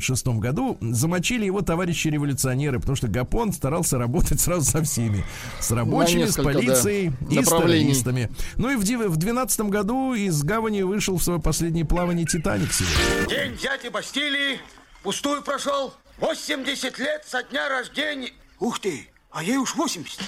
1906 0.00 0.26
году. 0.40 0.78
Замочили 0.80 1.44
его 1.44 1.60
товарищи-революционеры, 1.62 2.80
потому 2.80 2.96
что 2.96 3.08
Гапон 3.08 3.52
старался 3.52 3.98
работать 3.98 4.40
сразу 4.40 4.64
со 4.70 4.82
всеми. 4.82 5.24
С 5.60 5.70
рабочими, 5.70 6.24
с 6.26 6.36
полицией 6.36 7.12
да, 7.20 7.40
и 7.40 7.44
с 7.44 7.48
террористами. 7.48 8.30
Ну 8.56 8.70
и 8.70 8.76
в 8.76 8.84
дев- 8.84 9.06
в 9.08 9.16
12 9.16 9.68
году 9.68 10.14
из 10.14 10.42
гавани 10.42 10.82
вышел 10.82 11.16
в 11.16 11.22
свое 11.22 11.40
последнее 11.40 11.84
плавание 11.84 12.26
Титаник 12.26 12.72
сегодня. 12.72 13.28
День 13.28 13.56
дяди 13.56 13.88
Бастилии 13.88 14.58
пустую 15.02 15.42
прошел. 15.42 15.94
80 16.18 16.98
лет 16.98 17.24
со 17.26 17.42
дня 17.44 17.68
рождения. 17.68 18.30
Ух 18.58 18.78
ты, 18.78 19.08
а 19.30 19.42
ей 19.42 19.56
уж 19.56 19.74
80. 19.74 20.18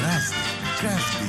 Праздник 0.00 0.38
каждый 0.80 1.21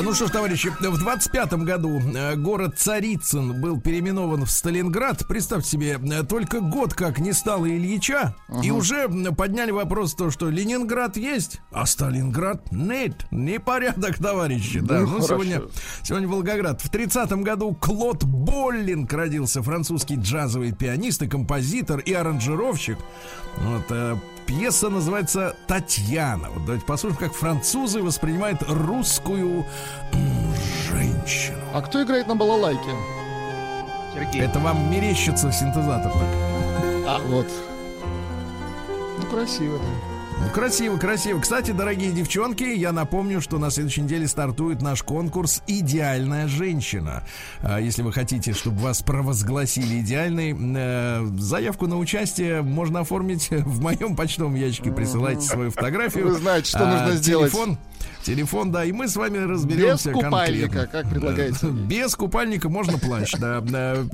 Ну 0.00 0.14
что 0.14 0.26
ж, 0.26 0.30
товарищи, 0.30 0.70
в 0.70 0.98
25 0.98 1.52
году 1.64 2.00
э, 2.00 2.34
город 2.36 2.78
Царицын 2.78 3.60
был 3.60 3.78
переименован 3.78 4.46
в 4.46 4.50
Сталинград. 4.50 5.28
Представьте 5.28 5.68
себе, 5.68 6.00
э, 6.02 6.22
только 6.22 6.60
год 6.60 6.94
как 6.94 7.18
не 7.18 7.34
стало 7.34 7.66
Ильича, 7.68 8.34
и 8.62 8.70
уже 8.70 9.06
подняли 9.36 9.70
вопрос 9.70 10.14
то, 10.14 10.30
что 10.30 10.48
Ленинград 10.48 11.18
есть, 11.18 11.60
а 11.72 11.84
Сталинград 11.84 12.72
нет. 12.72 13.26
Непорядок, 13.30 14.16
товарищи. 14.16 14.80
Да, 14.80 15.00
Ну, 15.00 15.18
ну, 15.18 15.26
сегодня, 15.26 15.62
сегодня 16.02 16.26
Волгоград. 16.26 16.80
В 16.80 16.88
30 16.88 17.30
году 17.42 17.74
Клод 17.74 18.24
Боллинг 18.24 19.12
родился, 19.12 19.62
французский 19.62 20.16
джазовый 20.16 20.72
пианист 20.72 21.20
и 21.20 21.28
композитор 21.28 22.00
и 22.00 22.14
аранжировщик. 22.14 22.96
Вот, 23.58 23.84
э, 23.90 24.16
Пьеса 24.46 24.88
называется 24.90 25.56
«Татьяна». 25.66 26.50
Вот 26.50 26.64
давайте 26.64 26.84
послушаем, 26.84 27.18
как 27.18 27.34
французы 27.34 28.02
воспринимают 28.02 28.62
русскую 28.68 29.64
женщину. 30.88 31.58
А 31.72 31.82
кто 31.82 32.02
играет 32.02 32.26
на 32.26 32.36
балалайке? 32.36 32.90
Сергей. 34.14 34.42
Это 34.42 34.58
вам 34.58 34.90
мерещится 34.90 35.50
синтезатор 35.50 36.12
так. 36.12 36.22
А, 37.06 37.20
вот. 37.26 37.46
Ну, 39.18 39.26
красиво, 39.30 39.78
да. 39.78 40.11
Красиво, 40.50 40.98
красиво. 40.98 41.40
Кстати, 41.40 41.70
дорогие 41.70 42.12
девчонки, 42.12 42.62
я 42.64 42.92
напомню, 42.92 43.40
что 43.40 43.58
на 43.58 43.70
следующей 43.70 44.02
неделе 44.02 44.28
стартует 44.28 44.82
наш 44.82 45.02
конкурс 45.02 45.62
«Идеальная 45.66 46.46
женщина». 46.46 47.22
А, 47.62 47.78
Если 47.80 48.02
вы 48.02 48.12
хотите, 48.12 48.52
чтобы 48.52 48.80
вас 48.80 49.00
провозгласили 49.02 50.00
идеальной, 50.00 50.54
э, 50.54 51.26
заявку 51.38 51.86
на 51.86 51.96
участие 51.96 52.60
можно 52.60 53.00
оформить 53.00 53.48
в 53.50 53.80
моем 53.80 54.14
почтовом 54.14 54.54
ящике. 54.54 54.92
Присылайте 54.92 55.40
свою 55.42 55.70
фотографию. 55.70 56.28
Вы 56.28 56.34
знаете, 56.34 56.68
что 56.68 56.86
А, 56.86 57.00
нужно 57.00 57.16
сделать. 57.16 57.50
Телефон, 57.50 57.78
телефон, 58.22 58.70
да, 58.72 58.84
и 58.84 58.92
мы 58.92 59.08
с 59.08 59.16
вами 59.16 59.38
разберемся 59.38 60.10
Без 60.10 60.16
купальника, 60.22 60.68
конкретно. 60.68 60.86
как 61.02 61.10
предлагаете. 61.10 61.58
Да. 61.62 61.68
Без 61.68 62.14
купальника 62.14 62.68
можно 62.68 62.98
плащ, 62.98 63.32
да. 63.38 63.58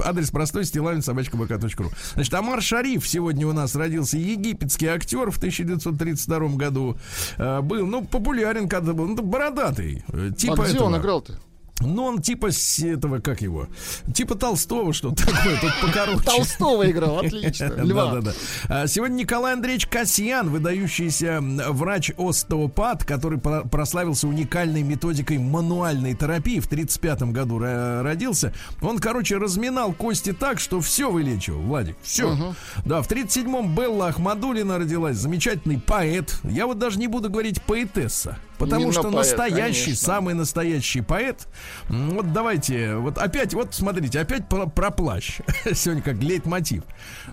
Адрес 0.04 0.30
простой, 0.30 0.64
стилавин, 0.64 1.02
собачка.бк.ру. 1.02 1.90
Значит, 2.14 2.34
Амар 2.34 2.62
Шариф 2.62 3.06
сегодня 3.08 3.46
у 3.46 3.52
нас 3.52 3.74
родился, 3.74 4.16
египетский 4.18 4.86
актер 4.86 5.30
в 5.30 5.38
1932 5.38 6.38
году. 6.56 6.96
Э, 7.36 7.60
Был, 7.60 7.86
ну, 7.86 8.04
популярен, 8.04 8.68
когда 8.68 8.92
был, 8.92 9.06
ну, 9.08 9.22
бородатый. 9.22 10.04
э, 10.12 10.30
Типа 10.36 10.62
а 10.62 10.66
где 10.66 10.74
этого. 10.74 10.86
он 10.88 10.96
играл-то? 10.98 11.38
Ну, 11.80 12.04
он 12.04 12.20
типа 12.20 12.50
с 12.50 12.80
этого, 12.80 13.20
как 13.20 13.40
его? 13.40 13.68
Типа 14.12 14.34
Толстого, 14.34 14.92
что-то 14.92 15.24
такое, 15.26 15.60
тут 15.60 15.72
покороче. 15.80 16.22
Толстого 16.24 16.90
играл, 16.90 17.18
отлично. 17.20 17.66
Льва. 17.76 18.14
Да, 18.14 18.20
да, 18.20 18.32
да. 18.68 18.86
Сегодня 18.88 19.14
Николай 19.14 19.52
Андреевич 19.52 19.86
Касьян, 19.86 20.50
выдающийся 20.50 21.38
врач-остеопат, 21.40 23.04
который 23.04 23.38
про- 23.38 23.62
прославился 23.62 24.26
уникальной 24.28 24.82
методикой 24.82 25.38
мануальной 25.38 26.14
терапии, 26.14 26.60
в 26.60 26.66
35 26.68 27.22
году 27.32 27.58
ро- 27.60 28.02
родился. 28.02 28.52
Он, 28.82 28.98
короче, 28.98 29.36
разминал 29.36 29.92
кости 29.92 30.32
так, 30.32 30.60
что 30.60 30.80
все 30.80 31.10
вылечивал, 31.10 31.60
Владик, 31.60 31.96
все. 32.02 32.54
Да, 32.84 33.02
в 33.02 33.08
37-м 33.08 33.74
Белла 33.74 34.08
Ахмадулина 34.08 34.78
родилась, 34.78 35.16
замечательный 35.16 35.78
поэт. 35.78 36.38
Я 36.44 36.66
вот 36.66 36.78
даже 36.78 36.98
не 36.98 37.06
буду 37.06 37.30
говорить 37.30 37.62
поэтесса, 37.62 38.38
потому 38.58 38.82
Именно 38.82 38.92
что 38.92 39.02
поэт, 39.02 39.14
настоящий, 39.14 39.84
конечно. 39.84 40.06
самый 40.06 40.34
настоящий 40.34 41.00
поэт. 41.00 41.48
Вот 41.88 42.32
давайте, 42.32 42.96
вот 42.96 43.18
опять, 43.18 43.54
вот 43.54 43.74
смотрите, 43.74 44.20
опять 44.20 44.48
про, 44.48 44.66
про 44.66 44.90
плащ. 44.90 45.40
Сегодня 45.72 46.02
как 46.02 46.16
лейтмотив. 46.22 46.82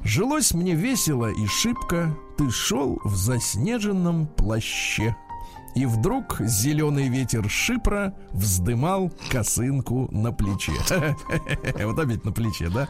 Жилось 0.04 0.54
мне 0.54 0.76
весело 0.76 1.32
и 1.32 1.48
шибко, 1.48 2.16
ты 2.38 2.50
шел 2.50 3.00
в 3.04 3.16
заснеженном 3.16 4.28
плаще. 4.28 5.16
И 5.76 5.86
вдруг 5.86 6.38
зеленый 6.40 7.10
ветер 7.10 7.50
шипра 7.50 8.14
вздымал 8.32 9.12
косынку 9.30 10.08
на 10.12 10.32
плече. 10.32 10.72
Вот 11.86 12.00
опять 12.00 12.24
на 12.26 12.32
плече, 12.32 12.70
да? 12.70 12.88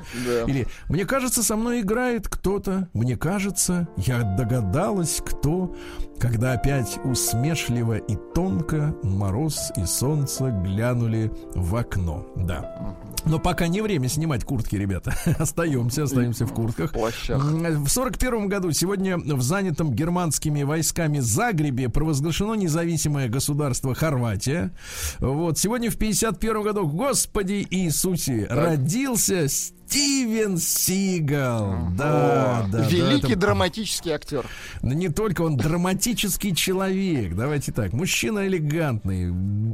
Или 0.47 0.67
мне 0.87 1.05
кажется, 1.05 1.43
со 1.43 1.55
мной 1.55 1.81
играет 1.81 2.27
кто-то. 2.27 2.87
Мне 2.93 3.17
кажется, 3.17 3.87
я 3.97 4.23
догадалась, 4.23 5.21
кто, 5.25 5.75
когда 6.19 6.53
опять 6.53 6.99
усмешливо 7.03 7.97
и 7.97 8.15
тонко 8.33 8.95
мороз 9.03 9.71
и 9.75 9.85
солнце 9.85 10.51
глянули 10.51 11.31
в 11.55 11.75
окно. 11.75 12.25
Да. 12.35 12.95
Но 13.25 13.39
пока 13.39 13.67
не 13.67 13.81
время 13.81 14.07
снимать 14.07 14.43
куртки, 14.43 14.75
ребята. 14.75 15.15
Остаемся, 15.39 16.03
остаемся 16.03 16.45
в 16.45 16.53
куртках. 16.53 16.91
плащах. 16.91 17.43
В 17.43 17.87
сорок 17.87 18.17
первом 18.19 18.47
году 18.47 18.71
сегодня 18.71 19.17
в 19.17 19.41
занятом 19.41 19.93
германскими 19.93 20.63
войсками 20.63 21.19
Загребе 21.19 21.89
провозглашено 21.89 22.53
независимое 22.53 23.27
государство 23.27 23.95
Хорватия. 23.95 24.71
Вот 25.19 25.57
сегодня 25.57 25.89
в 25.89 25.97
51 25.97 26.61
году, 26.61 26.87
Господи 26.87 27.65
Иисусе, 27.69 28.47
родился 28.49 29.47
Стивен 29.87 30.57
Сигал. 30.57 31.89
Да, 31.95 32.63
О, 32.65 32.67
да, 32.69 32.79
да, 32.79 32.87
Великий 32.89 33.31
это- 33.33 33.39
драматический 33.39 34.11
актер. 34.11 34.45
не 34.81 35.09
только 35.09 35.41
он 35.43 35.55
драматический 35.57 36.53
человек. 36.55 37.35
Давайте 37.35 37.71
так. 37.71 37.93
Мужчина 37.93 38.47
элегантный. 38.47 39.25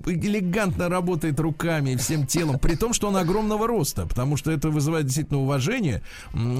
Элегантно 0.05 0.89
работает 0.89 1.39
руками 1.39 1.91
и 1.91 1.95
всем 1.95 2.27
телом. 2.27 2.59
При 2.59 2.75
том, 2.75 2.93
что 2.93 3.07
он 3.07 3.17
огромного 3.17 3.67
роста. 3.67 4.05
Потому 4.05 4.37
что 4.37 4.51
это 4.51 4.69
вызывает 4.69 5.05
действительно 5.05 5.39
уважение. 5.39 6.01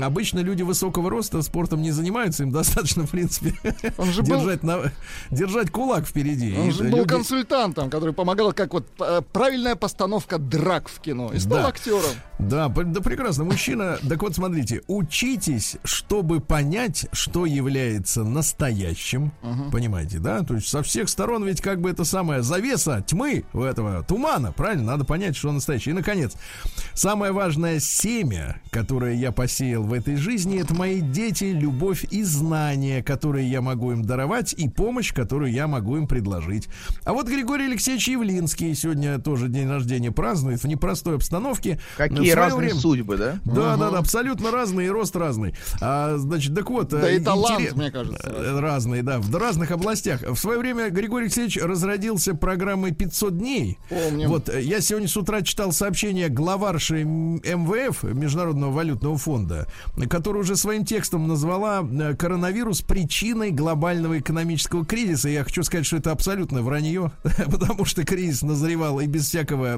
Обычно 0.01 0.39
люди 0.39 0.63
высокого 0.63 1.09
роста 1.09 1.41
спортом 1.41 1.81
не 1.81 1.91
занимаются. 1.91 2.43
Им 2.43 2.51
достаточно, 2.51 3.05
в 3.05 3.11
принципе, 3.11 3.53
Он 3.97 4.11
же 4.11 4.23
был- 4.23 4.37
держать, 4.39 4.63
на- 4.63 4.91
держать 5.29 5.69
кулак 5.69 6.07
впереди. 6.07 6.55
Он 6.57 6.69
И 6.69 6.71
же 6.71 6.83
был 6.85 6.99
люди- 6.99 7.09
консультантом, 7.09 7.89
который 7.89 8.13
помогал, 8.13 8.53
как 8.53 8.73
вот 8.73 8.87
э, 8.99 9.21
правильная 9.33 9.75
постановка 9.75 10.37
драк 10.39 10.87
в 10.87 10.99
кино. 11.01 11.31
И 11.33 11.39
стал 11.39 11.59
Да. 11.63 11.67
актером. 11.67 12.11
Да, 12.39 12.69
да 12.69 13.01
прекрасно. 13.01 13.40
Мужчина, 13.43 13.97
так 14.07 14.21
вот 14.21 14.35
смотрите, 14.35 14.81
учитесь, 14.87 15.77
чтобы 15.83 16.39
понять, 16.39 17.07
что 17.11 17.45
является 17.45 18.23
настоящим. 18.23 19.31
Понимаете, 19.71 20.19
да? 20.19 20.43
То 20.43 20.55
есть 20.55 20.67
со 20.67 20.83
всех 20.83 21.09
сторон 21.09 21.45
ведь 21.45 21.61
как 21.61 21.81
бы 21.81 21.89
это 21.89 22.03
самая 22.05 22.41
завеса 22.41 23.03
тьмы 23.05 23.43
у 23.53 23.61
этого 23.61 24.03
тумана, 24.03 24.51
правильно? 24.51 24.83
Надо 24.83 25.05
понять, 25.05 25.35
что 25.35 25.51
настоящее. 25.51 25.93
И, 25.93 25.95
наконец, 25.95 26.33
самое 26.93 27.31
важное 27.31 27.79
семя, 27.79 28.61
которое 28.69 29.15
я 29.15 29.31
посеял 29.31 29.83
в 29.83 29.93
этой 29.93 30.15
жизни, 30.15 30.59
это 30.59 30.73
мои 30.73 31.01
дети, 31.01 31.45
любовь 31.45 32.05
и 32.11 32.23
знания, 32.23 33.03
которые 33.03 33.49
я 33.49 33.61
могу 33.61 33.91
им 33.91 34.03
даровать, 34.03 34.53
и 34.53 34.69
помощь, 34.69 35.13
которую 35.13 35.51
я 35.51 35.67
могу 35.67 35.97
им 35.97 36.07
предложить. 36.07 36.67
А 37.03 37.13
вот 37.13 37.27
Григорий 37.27 37.65
Алексеевич 37.65 38.07
Явлинский 38.09 38.73
сегодня 38.75 39.19
тоже 39.19 39.47
день 39.49 39.67
рождения 39.69 40.11
празднует 40.11 40.61
в 40.63 40.67
непростой 40.67 41.15
обстановке. 41.15 41.79
Какие 41.97 42.31
разные 42.31 42.57
время- 42.69 42.79
судьбы, 42.79 43.17
да? 43.17 43.30
Да, 43.45 43.75
да, 43.77 43.91
да, 43.91 43.97
абсолютно 43.97 44.51
разные, 44.51 44.87
и 44.87 44.89
рост 44.89 45.15
разный. 45.15 45.53
А, 45.81 46.17
значит, 46.17 46.53
так 46.55 46.69
вот. 46.69 46.89
Да 46.89 47.09
э, 47.09 47.17
и 47.17 47.19
талант, 47.19 47.59
интерес- 47.61 47.75
мне 47.75 47.91
кажется. 47.91 48.29
э, 48.29 48.59
Разные, 48.59 49.03
да, 49.03 49.19
в 49.19 49.35
разных 49.35 49.71
областях. 49.71 50.21
В 50.21 50.35
свое 50.35 50.59
время 50.59 50.89
Григорий 50.89 51.25
Алексеевич 51.25 51.57
разродился 51.57 52.33
программой 52.35 52.91
500 52.93 53.37
дней. 53.37 53.77
Помним. 53.89 54.29
Вот 54.29 54.49
э, 54.49 54.61
я 54.61 54.81
сегодня 54.81 55.07
с 55.07 55.17
утра 55.17 55.41
читал 55.41 55.71
сообщение 55.71 56.29
главарши 56.29 57.03
МВФ, 57.03 58.03
Международного 58.03 58.71
валютного 58.71 59.17
фонда, 59.17 59.67
которая 60.09 60.43
уже 60.43 60.55
своим 60.55 60.85
текстом 60.85 61.27
назвала 61.27 61.83
коронавирус 62.17 62.81
причиной 62.81 63.51
глобального 63.51 64.19
экономического 64.19 64.85
кризиса. 64.85 65.29
Я 65.29 65.43
хочу 65.43 65.63
сказать, 65.63 65.85
что 65.85 65.97
это 65.97 66.11
абсолютно 66.11 66.61
вранье, 66.61 67.11
потому 67.23 67.85
что 67.85 68.03
кризис 68.03 68.41
назревал 68.41 68.99
и 68.99 69.07
без 69.07 69.27
всякого 69.27 69.77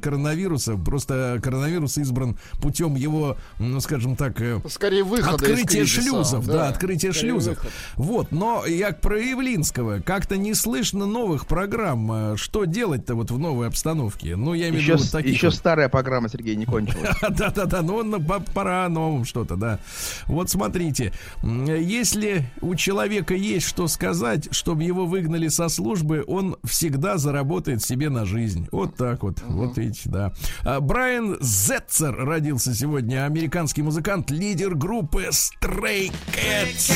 коронавируса. 0.00 0.76
Просто 0.76 1.38
коронавирус 1.42 1.98
избран 1.98 2.36
путем 2.66 2.96
его, 2.96 3.36
ну, 3.60 3.80
скажем 3.80 4.16
так, 4.16 4.40
э, 4.40 4.60
Скорее 4.68 5.04
выхода 5.04 5.36
открытия 5.36 5.78
кризиса, 5.84 6.00
шлюзов, 6.02 6.46
да, 6.46 6.52
да, 6.52 6.68
открытие 6.68 7.12
скорее 7.12 7.30
шлюзов. 7.30 7.54
выход. 7.58 7.70
Вот, 7.94 8.32
но 8.32 8.66
як 8.66 9.00
про 9.00 9.20
Явлинского, 9.20 10.00
как-то 10.00 10.36
не 10.36 10.52
слышно 10.52 11.06
новых 11.06 11.46
программ. 11.46 12.10
Э, 12.32 12.36
Что 12.36 12.64
делать-то 12.64 13.14
вот 13.14 13.30
в 13.30 13.38
новой 13.38 13.68
обстановке? 13.68 14.34
Ну, 14.34 14.52
я 14.54 14.68
имею 14.70 14.82
в 14.82 14.86
виду 14.88 14.98
вот 15.12 15.24
еще 15.24 15.52
старая 15.52 15.88
программа, 15.88 16.28
Сергей, 16.28 16.56
не 16.56 16.66
кончилась. 16.66 17.10
Да-да-да, 17.30 17.82
ну 17.82 18.02
на- 18.02 18.18
по- 18.18 18.40
пора 18.40 18.88
новым 18.88 19.24
что-то, 19.24 19.54
да. 19.54 19.78
Вот 20.26 20.50
смотрите, 20.50 21.12
если 21.44 22.50
у 22.60 22.74
человека 22.74 23.34
есть 23.34 23.68
что 23.68 23.86
сказать, 23.86 24.48
чтобы 24.50 24.82
его 24.82 25.06
выгнали 25.06 25.46
со 25.48 25.68
службы, 25.68 26.24
он 26.26 26.56
всегда 26.64 27.16
заработает 27.16 27.80
себе 27.82 28.08
на 28.08 28.24
жизнь. 28.24 28.66
Вот 28.72 28.96
так 28.96 29.22
вот, 29.22 29.40
вот 29.46 29.78
видите, 29.78 30.08
да. 30.10 30.32
А, 30.64 30.80
Брайан 30.80 31.36
Зетцер 31.40 32.14
родился 32.16 32.55
сегодня, 32.58 33.24
американский 33.24 33.82
музыкант, 33.82 34.30
лидер 34.30 34.74
группы 34.74 35.28
Stray 35.30 36.12
Cats. 36.32 36.92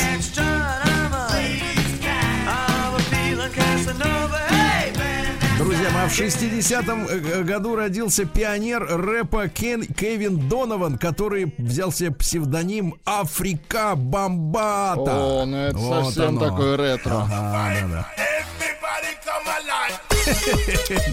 Друзья, 5.58 5.90
мои, 5.90 6.04
а 6.04 6.08
в 6.08 6.18
60-м 6.18 7.06
э, 7.06 7.42
году 7.42 7.76
родился 7.76 8.24
пионер 8.24 8.82
рэпа 8.82 9.48
Кен, 9.48 9.84
Кевин 9.84 10.48
Донован, 10.48 10.96
который 10.96 11.54
взял 11.58 11.92
себе 11.92 12.12
псевдоним 12.12 12.94
Африка 13.04 13.94
Бомбата. 13.94 15.00
О, 15.00 15.44
ну 15.44 15.56
это 15.56 15.76
Вот 15.76 16.04
совсем 16.06 16.38
оно. 16.38 16.40
такое 16.40 16.76
ретро. 16.76 17.26
Ага, 17.30 17.74
да-да. 17.82 18.29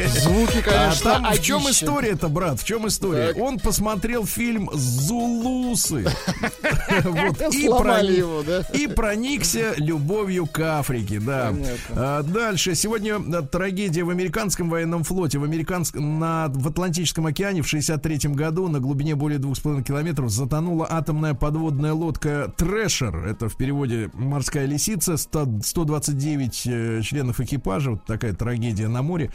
Звуки, 0.07 0.59
А 0.59 0.61
конечно, 0.61 1.11
там 1.11 1.25
в 1.33 1.41
чем 1.41 1.69
история-то, 1.69 2.27
брат? 2.29 2.59
В 2.59 2.63
чем 2.63 2.87
история? 2.87 3.33
Так. 3.33 3.37
Он 3.37 3.59
посмотрел 3.59 4.25
фильм 4.25 4.69
Зулусы. 4.73 6.05
Вот, 7.03 7.41
и 7.53 7.67
Сломали 7.67 8.07
проник- 8.07 8.17
его, 8.17 8.43
да? 8.43 8.59
И 8.73 8.87
проникся 8.87 9.73
любовью 9.77 10.47
к 10.47 10.59
Африке, 10.59 11.19
да. 11.19 11.53
А, 11.91 12.23
Дальше. 12.23 12.75
Сегодня 12.75 13.15
э, 13.15 13.41
трагедия 13.43 14.03
в 14.03 14.09
американском 14.09 14.69
военном 14.69 15.03
флоте. 15.03 15.37
В, 15.37 15.43
американском, 15.43 16.19
на, 16.19 16.47
в 16.49 16.67
Атлантическом 16.67 17.25
океане 17.25 17.61
в 17.61 17.67
63 17.67 18.29
году 18.33 18.67
на 18.67 18.79
глубине 18.79 19.15
более 19.15 19.39
2,5 19.39 19.83
километров 19.83 20.29
затонула 20.29 20.87
атомная 20.89 21.33
подводная 21.33 21.93
лодка 21.93 22.51
Трэшер. 22.57 23.27
Это 23.27 23.49
в 23.49 23.55
переводе 23.57 24.09
морская 24.13 24.65
лисица. 24.65 25.17
100 25.17 25.59
129 25.63 26.61
э, 26.67 27.01
членов 27.03 27.39
экипажа. 27.39 27.91
Вот 27.91 28.05
такая 28.05 28.33
трагедия 28.33 28.87
на 28.87 29.01
море. 29.07 29.31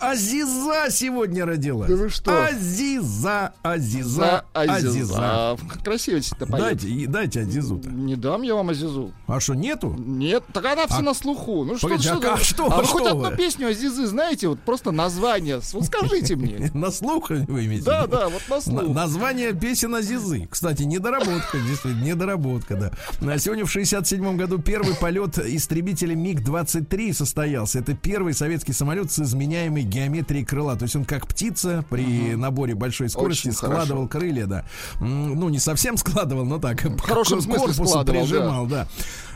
Азиза 0.00 0.90
сегодня 0.90 1.44
родилась. 1.46 1.88
Да 1.90 1.96
вы 1.96 2.08
что? 2.08 2.46
Азиза, 2.46 3.52
Азиза, 3.62 4.10
За 4.20 4.44
Азиза. 4.52 4.88
Азиза. 4.88 5.14
А, 5.18 5.56
Красиво 5.84 6.16
это 6.18 6.46
поет. 6.46 6.62
Дайте, 6.78 7.06
дайте 7.06 7.40
Азизу-то. 7.40 7.88
Не 7.90 8.16
дам 8.16 8.42
я 8.42 8.54
вам 8.54 8.70
Азизу. 8.70 9.12
А 9.26 9.40
что, 9.40 9.54
нету? 9.54 9.94
Нет, 9.98 10.44
так 10.52 10.64
она 10.64 10.86
все 10.86 10.98
А- 10.98 11.02
на 11.02 11.14
слуху. 11.14 11.64
Ну 11.64 11.76
что, 11.76 11.88
Погоди, 11.88 12.08
а 12.08 12.12
что, 12.12 12.20
как- 12.20 12.38
за- 12.38 12.44
что 12.44 12.66
а 12.72 12.76
вы, 12.78 12.84
хоть 12.84 13.06
одну 13.06 13.30
песню 13.36 13.68
Азизы 13.68 14.06
знаете? 14.06 14.48
Вот 14.48 14.60
просто 14.60 14.90
название. 14.90 15.60
Вот 15.72 15.84
скажите 15.86 16.36
мне. 16.36 16.70
На 16.74 16.90
слух 16.90 17.30
вы 17.30 17.66
имеете? 17.66 17.84
Да, 17.86 18.06
да, 18.06 18.28
вот 18.28 18.42
на 18.48 18.56
На- 18.56 18.60
слух. 18.62 18.94
название 18.94 19.52
песен 19.52 19.94
Азизы. 19.94 20.46
Кстати, 20.50 20.82
недоработка, 20.82 21.58
действительно, 21.58 22.02
недоработка, 22.04 22.76
да. 22.76 22.92
А 23.32 23.38
Сегодня 23.38 23.64
в 23.64 23.70
67 23.70 24.36
году 24.36 24.58
первый 24.58 24.94
полет 24.94 25.38
истребителя 25.38 26.14
МиГ-23 26.14 27.12
состоялся. 27.14 27.78
Это 27.78 27.94
первый 27.94 28.34
советский 28.34 28.72
самолет 28.80 29.12
с 29.12 29.18
изменяемой 29.18 29.82
геометрией 29.82 30.42
крыла. 30.42 30.74
То 30.74 30.84
есть 30.84 30.96
он 30.96 31.04
как 31.04 31.26
птица 31.26 31.84
при 31.90 32.34
наборе 32.34 32.74
большой 32.74 33.10
скорости 33.10 33.48
Очень 33.48 33.56
складывал 33.58 34.08
крылья, 34.08 34.46
да. 34.46 34.64
Ну, 35.00 35.50
не 35.50 35.58
совсем 35.58 35.98
складывал, 35.98 36.46
но 36.46 36.58
так. 36.58 36.82
В 36.82 37.00
хорошем 37.00 37.42
смысле 37.42 37.74
складывал, 37.74 38.04
да. 38.04 38.12
прижимал, 38.12 38.66
да. 38.66 38.88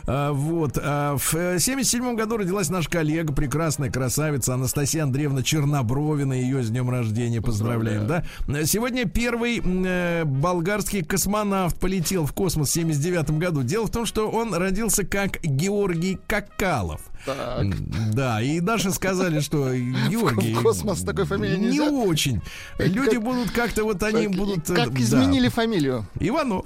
А, 0.07 0.31
вот. 0.31 0.79
а, 0.81 1.15
в 1.17 1.35
э, 1.35 1.59
77 1.59 2.15
году 2.15 2.37
родилась 2.37 2.69
наша 2.69 2.89
коллега, 2.89 3.33
прекрасная 3.33 3.91
красавица 3.91 4.55
Анастасия 4.55 5.03
Андреевна 5.03 5.43
Чернобровина. 5.43 6.33
Ее 6.33 6.63
с 6.63 6.69
днем 6.69 6.89
рождения 6.89 7.41
поздравляем, 7.41 8.07
да. 8.07 8.23
Сегодня 8.65 9.05
первый 9.05 9.61
э, 9.63 10.23
болгарский 10.25 11.03
космонавт 11.03 11.79
полетел 11.79 12.25
в 12.25 12.33
космос 12.33 12.69
в 12.69 12.73
79 12.73 13.31
году. 13.37 13.61
Дело 13.61 13.85
в 13.85 13.91
том, 13.91 14.07
что 14.07 14.27
он 14.27 14.55
родился 14.55 15.05
как 15.05 15.39
Георгий 15.43 16.17
Какалов. 16.27 17.01
Так. 17.25 17.65
Да, 18.13 18.41
и 18.41 18.59
даже 18.59 18.91
сказали, 18.91 19.39
что 19.39 19.73
Георгий... 20.09 20.53
В 20.53 20.61
космос 20.61 21.01
такой 21.01 21.25
фамилией 21.25 21.57
Не 21.59 21.67
нельзя? 21.67 21.89
очень. 21.89 22.41
Люди 22.77 23.17
будут 23.17 23.51
как-то 23.51 23.83
вот 23.83 24.01
они 24.03 24.27
будут... 24.27 24.69
э, 24.69 24.75
Как 24.75 24.93
да. 24.93 25.01
изменили 25.01 25.49
фамилию? 25.49 26.05
Иванов. 26.19 26.65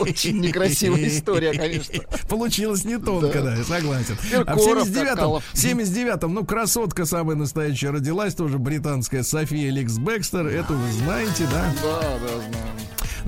Очень 0.00 0.40
некрасивая 0.40 1.06
история, 1.06 1.52
конечно. 1.52 1.94
Получилось 2.28 2.84
не 2.84 2.98
тонко, 2.98 3.40
да, 3.42 3.56
согласен. 3.64 4.16
А 4.46 4.54
в 4.56 4.58
Киркоров, 4.58 4.88
79-м, 4.88 5.06
Какалов. 5.06 5.44
в 5.44 5.54
79-м, 5.54 6.34
ну, 6.34 6.44
красотка 6.44 7.04
самая 7.06 7.36
настоящая 7.36 7.90
родилась, 7.90 8.34
тоже 8.34 8.58
британская 8.58 9.22
София 9.22 9.70
Ликс 9.70 9.98
Бекстер, 9.98 10.46
эту 10.48 10.74
вы 10.74 10.92
знаете, 10.92 11.46
да? 11.52 11.72
Да, 11.82 12.00
да, 12.20 12.28
знаю. 12.28 12.74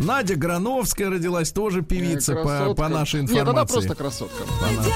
Надя 0.01 0.35
Грановская 0.37 1.11
родилась, 1.11 1.53
тоже 1.53 1.83
певица, 1.83 2.35
по, 2.35 2.75
по 2.75 2.89
нашей 2.89 3.23
Нет, 3.23 3.31
она 3.33 3.41
информации. 3.41 3.73
просто 3.75 3.95
красотка. 3.95 4.45
По 4.61 4.67
нашей. 4.77 4.93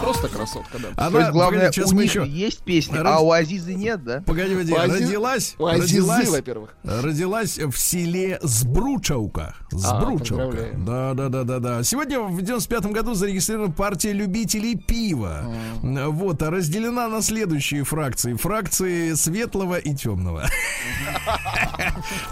Просто 0.00 0.28
красотка, 0.28 0.78
да. 0.78 0.88
Она, 0.96 1.10
То 1.10 1.18
есть, 1.18 1.30
главное, 1.32 1.58
погоди, 1.60 1.74
сейчас 1.74 1.90
у 1.90 1.94
мы 1.96 2.02
них 2.02 2.10
еще... 2.14 2.26
есть 2.28 2.60
песни, 2.60 2.96
Раз- 2.96 3.16
а 3.18 3.20
у 3.20 3.32
Азизы 3.32 3.74
нет, 3.74 4.04
да? 4.04 4.22
Погоди, 4.24 4.50
погоди, 4.52 4.72
У 4.72 4.76
Ази- 4.76 5.02
родилась, 5.04 5.54
у 5.58 5.66
Азизы, 5.66 5.82
родилась, 6.00 6.28
во-первых. 6.28 6.70
родилась 6.84 7.58
в 7.58 7.76
селе 7.76 8.38
Сбручаука. 8.42 9.56
А, 9.72 9.76
Сбручаука. 9.76 10.44
поздравляем. 10.44 10.84
да, 10.84 11.14
да, 11.14 11.28
да, 11.28 11.42
да, 11.44 11.58
да. 11.58 11.82
Сегодня 11.82 12.20
в 12.20 12.40
95 12.40 12.86
году 12.92 13.14
зарегистрирована 13.14 13.72
партия 13.72 14.12
любителей 14.12 14.76
пива. 14.76 15.52
Вот, 15.82 16.40
а 16.42 16.50
разделена 16.50 17.08
на 17.08 17.20
следующие 17.20 17.82
фракции. 17.82 18.34
Фракции 18.34 19.14
светлого 19.14 19.76
и 19.78 19.94
темного. 19.94 20.44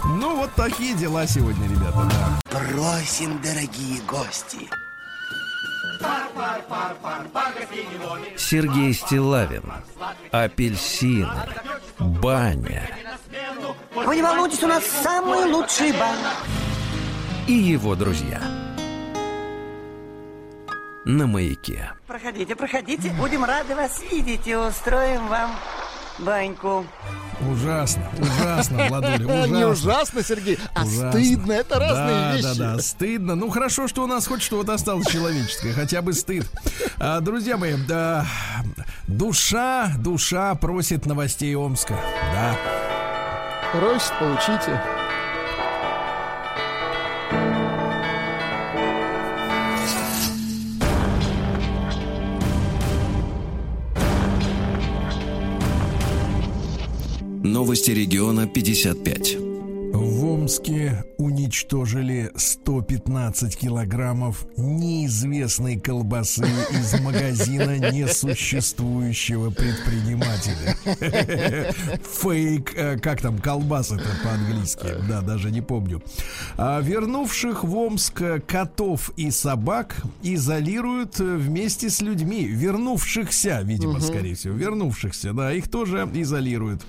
Ну, 0.05 0.37
вот 0.37 0.51
такие 0.55 0.95
дела 0.95 1.27
сегодня, 1.27 1.67
ребята, 1.75 2.09
да. 2.09 2.59
Просим, 2.59 3.41
дорогие 3.41 4.01
гости. 4.07 4.69
Сергей 8.37 8.93
Стилавин. 8.93 9.63
Апельсины. 10.31 11.29
Баня. 11.99 12.89
Вы 13.93 14.15
не 14.15 14.21
волнуйтесь, 14.21 14.63
у 14.63 14.67
нас 14.67 14.83
самый 14.85 15.45
лучший 15.51 15.91
бан. 15.93 16.17
И 17.47 17.53
его 17.53 17.95
друзья. 17.95 18.41
На 21.05 21.27
маяке. 21.27 21.91
Проходите, 22.07 22.55
проходите. 22.55 23.11
Будем 23.11 23.45
рады 23.45 23.75
вас 23.75 24.01
видеть 24.11 24.47
и 24.47 24.55
устроим 24.55 25.27
вам 25.27 25.51
баньку. 26.19 26.85
Ужасно, 27.51 28.09
ужасно, 28.17 28.87
Владуля, 28.87 29.15
ужасно. 29.25 29.55
Не 29.55 29.65
ужасно, 29.67 30.23
Сергей, 30.23 30.57
а 30.73 30.83
Ужасно. 30.83 31.11
стыдно. 31.11 31.51
Это 31.51 31.79
разные 31.79 32.07
да, 32.07 32.33
вещи. 32.35 32.57
Да, 32.57 32.75
да, 32.75 32.81
стыдно. 32.81 33.35
Ну 33.35 33.49
хорошо, 33.49 33.87
что 33.87 34.03
у 34.03 34.07
нас 34.07 34.25
хоть 34.27 34.41
что-то 34.41 34.73
осталось 34.73 35.07
человеческое, 35.07 35.73
хотя 35.73 36.01
бы 36.01 36.13
стыд. 36.13 36.49
А, 36.97 37.19
друзья 37.19 37.57
мои, 37.57 37.75
да, 37.75 38.25
душа, 39.07 39.91
душа 39.97 40.55
просит 40.55 41.05
новостей 41.05 41.55
Омска. 41.55 41.99
Да. 42.33 42.55
Просит, 43.73 44.13
получите. 44.17 44.81
Новости 57.45 57.91
региона 57.93 58.47
55. 58.47 59.44
Омске 60.45 61.03
уничтожили 61.17 62.31
115 62.35 63.57
килограммов 63.57 64.45
неизвестной 64.57 65.79
колбасы 65.79 66.45
из 66.69 66.99
магазина 66.99 67.79
несуществующего 67.91 69.49
предпринимателя. 69.49 70.75
Фейк, 72.21 72.73
э, 72.75 72.99
как 72.99 73.21
там, 73.21 73.39
колбасы 73.39 73.95
это 73.95 74.05
по-английски, 74.23 74.85
да, 75.09 75.21
даже 75.21 75.49
не 75.49 75.61
помню. 75.61 76.03
А 76.57 76.79
вернувших 76.79 77.63
в 77.63 77.75
Омск 77.75 78.21
котов 78.45 79.09
и 79.17 79.31
собак 79.31 79.95
изолируют 80.21 81.19
э, 81.19 81.23
вместе 81.37 81.89
с 81.89 82.01
людьми, 82.01 82.45
вернувшихся, 82.45 83.61
видимо, 83.63 83.99
скорее 83.99 84.35
всего, 84.35 84.53
вернувшихся, 84.53 85.33
да, 85.33 85.51
их 85.51 85.69
тоже 85.69 86.07
изолируют. 86.13 86.85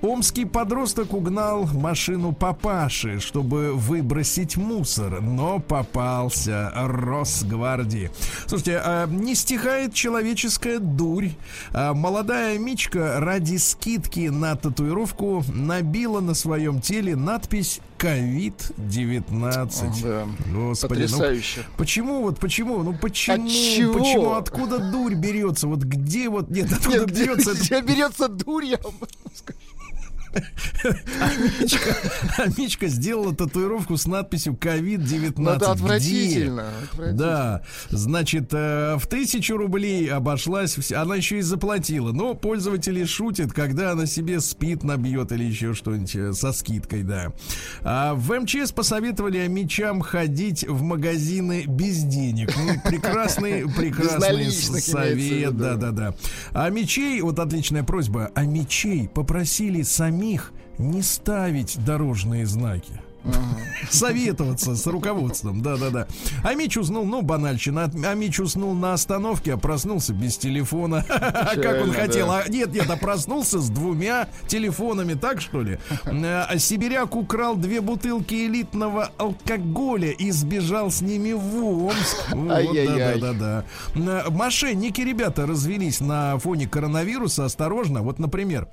Омский 0.00 0.46
подросток 0.46 1.12
угнал 1.12 1.66
машину 1.66 2.32
папаши. 2.32 2.93
Чаши, 2.94 3.20
чтобы 3.20 3.72
выбросить 3.74 4.56
мусор, 4.56 5.20
но 5.20 5.58
попался 5.58 6.70
Росгвардии. 6.74 8.10
Слушайте, 8.46 8.80
а 8.84 9.06
не 9.06 9.34
стихает 9.34 9.94
человеческая 9.94 10.78
дурь. 10.78 11.30
А 11.72 11.92
молодая 11.94 12.58
Мичка 12.58 13.20
ради 13.20 13.56
скидки 13.56 14.28
на 14.28 14.54
татуировку 14.56 15.44
набила 15.52 16.20
на 16.20 16.34
своем 16.34 16.80
теле 16.80 17.16
надпись 17.16 17.80
COVID-19. 17.98 20.02
Да. 20.02 20.26
Господи, 20.52 20.52
ну, 20.52 20.74
Потрясающе. 20.88 21.60
почему 21.76 22.22
вот 22.22 22.38
почему? 22.38 22.82
Ну 22.82 22.94
почему? 22.96 23.44
От 23.46 23.50
чего? 23.50 23.94
Почему? 23.98 24.32
Откуда 24.34 24.78
дурь 24.78 25.14
берется? 25.14 25.66
Вот 25.66 25.80
где 25.80 26.28
вот 26.28 26.50
нет, 26.50 26.72
откуда 26.72 27.00
Нет, 27.00 27.10
берется? 27.12 27.52
это- 27.52 27.60
где 27.60 27.80
берется 27.80 28.28
дурь, 28.28 28.66
я 28.66 28.78
вам 28.82 28.94
скажу. 29.34 29.58
Амичка, 31.20 31.96
Амичка 32.38 32.86
сделала 32.88 33.34
татуировку 33.34 33.96
с 33.96 34.06
надписью 34.06 34.54
COVID-19. 34.54 35.34
Ну, 35.36 35.50
это 35.50 35.72
отвратительно. 35.72 36.68
отвратительно. 36.82 37.12
Да, 37.18 37.62
значит, 37.90 38.48
э, 38.52 38.96
в 38.98 39.06
тысячу 39.06 39.56
рублей 39.56 40.08
обошлась, 40.10 40.76
вся- 40.76 41.02
она 41.02 41.16
еще 41.16 41.38
и 41.38 41.42
заплатила. 41.42 42.12
Но 42.12 42.34
пользователи 42.34 43.04
шутят, 43.04 43.52
когда 43.52 43.92
она 43.92 44.06
себе 44.06 44.40
спит 44.40 44.82
набьет 44.84 45.32
или 45.32 45.44
еще 45.44 45.74
что-нибудь 45.74 46.14
э, 46.16 46.32
со 46.32 46.52
скидкой, 46.52 47.02
да. 47.02 47.32
А 47.82 48.14
в 48.14 48.32
МЧС 48.38 48.72
посоветовали 48.72 49.46
мечам 49.46 50.00
ходить 50.00 50.64
в 50.68 50.82
магазины 50.82 51.64
без 51.66 52.02
денег. 52.02 52.50
Ну, 52.56 52.80
прекрасный, 52.88 53.68
прекрасный 53.68 54.50
совет, 54.80 55.56
да, 55.56 55.74
да, 55.76 55.90
да. 55.90 56.14
А 56.52 56.68
мечей, 56.70 57.20
вот 57.20 57.38
отличная 57.38 57.82
просьба, 57.84 58.30
а 58.34 58.42
мечей 58.44 59.08
попросили 59.08 59.82
самих 60.24 60.52
не 60.78 61.02
ставить 61.02 61.82
дорожные 61.84 62.46
знаки. 62.46 63.00
Советоваться 63.90 64.76
с 64.76 64.86
руководством, 64.86 65.62
да-да-да. 65.62 66.06
А 66.42 66.54
Мич 66.54 66.76
уснул, 66.76 67.06
ну, 67.06 67.22
банальщина. 67.22 67.90
А 68.04 68.14
Мич 68.14 68.38
уснул 68.38 68.74
на 68.74 68.92
остановке, 68.92 69.54
а 69.54 69.56
проснулся 69.56 70.12
без 70.12 70.36
телефона. 70.36 71.04
Как 71.08 71.82
он 71.82 71.92
хотел. 71.92 72.30
А 72.30 72.46
нет, 72.48 72.72
нет, 72.74 72.90
а 72.90 72.96
проснулся 72.96 73.60
с 73.60 73.70
двумя 73.70 74.28
телефонами, 74.46 75.14
так 75.14 75.40
что 75.40 75.62
ли? 75.62 75.78
А 76.04 76.58
Сибиряк 76.58 77.16
украл 77.16 77.56
две 77.56 77.80
бутылки 77.80 78.34
элитного 78.46 79.10
алкоголя 79.16 80.10
и 80.10 80.30
сбежал 80.30 80.90
с 80.90 81.00
ними 81.00 81.32
в 81.32 81.84
Омск. 81.86 82.16
Вот. 82.34 82.74
Да-да-да. 82.74 83.64
Мошенники, 84.30 85.00
ребята, 85.00 85.46
развелись 85.46 86.00
на 86.00 86.38
фоне 86.38 86.68
коронавируса. 86.68 87.46
Осторожно. 87.46 88.02
Вот, 88.02 88.18
например, 88.18 88.68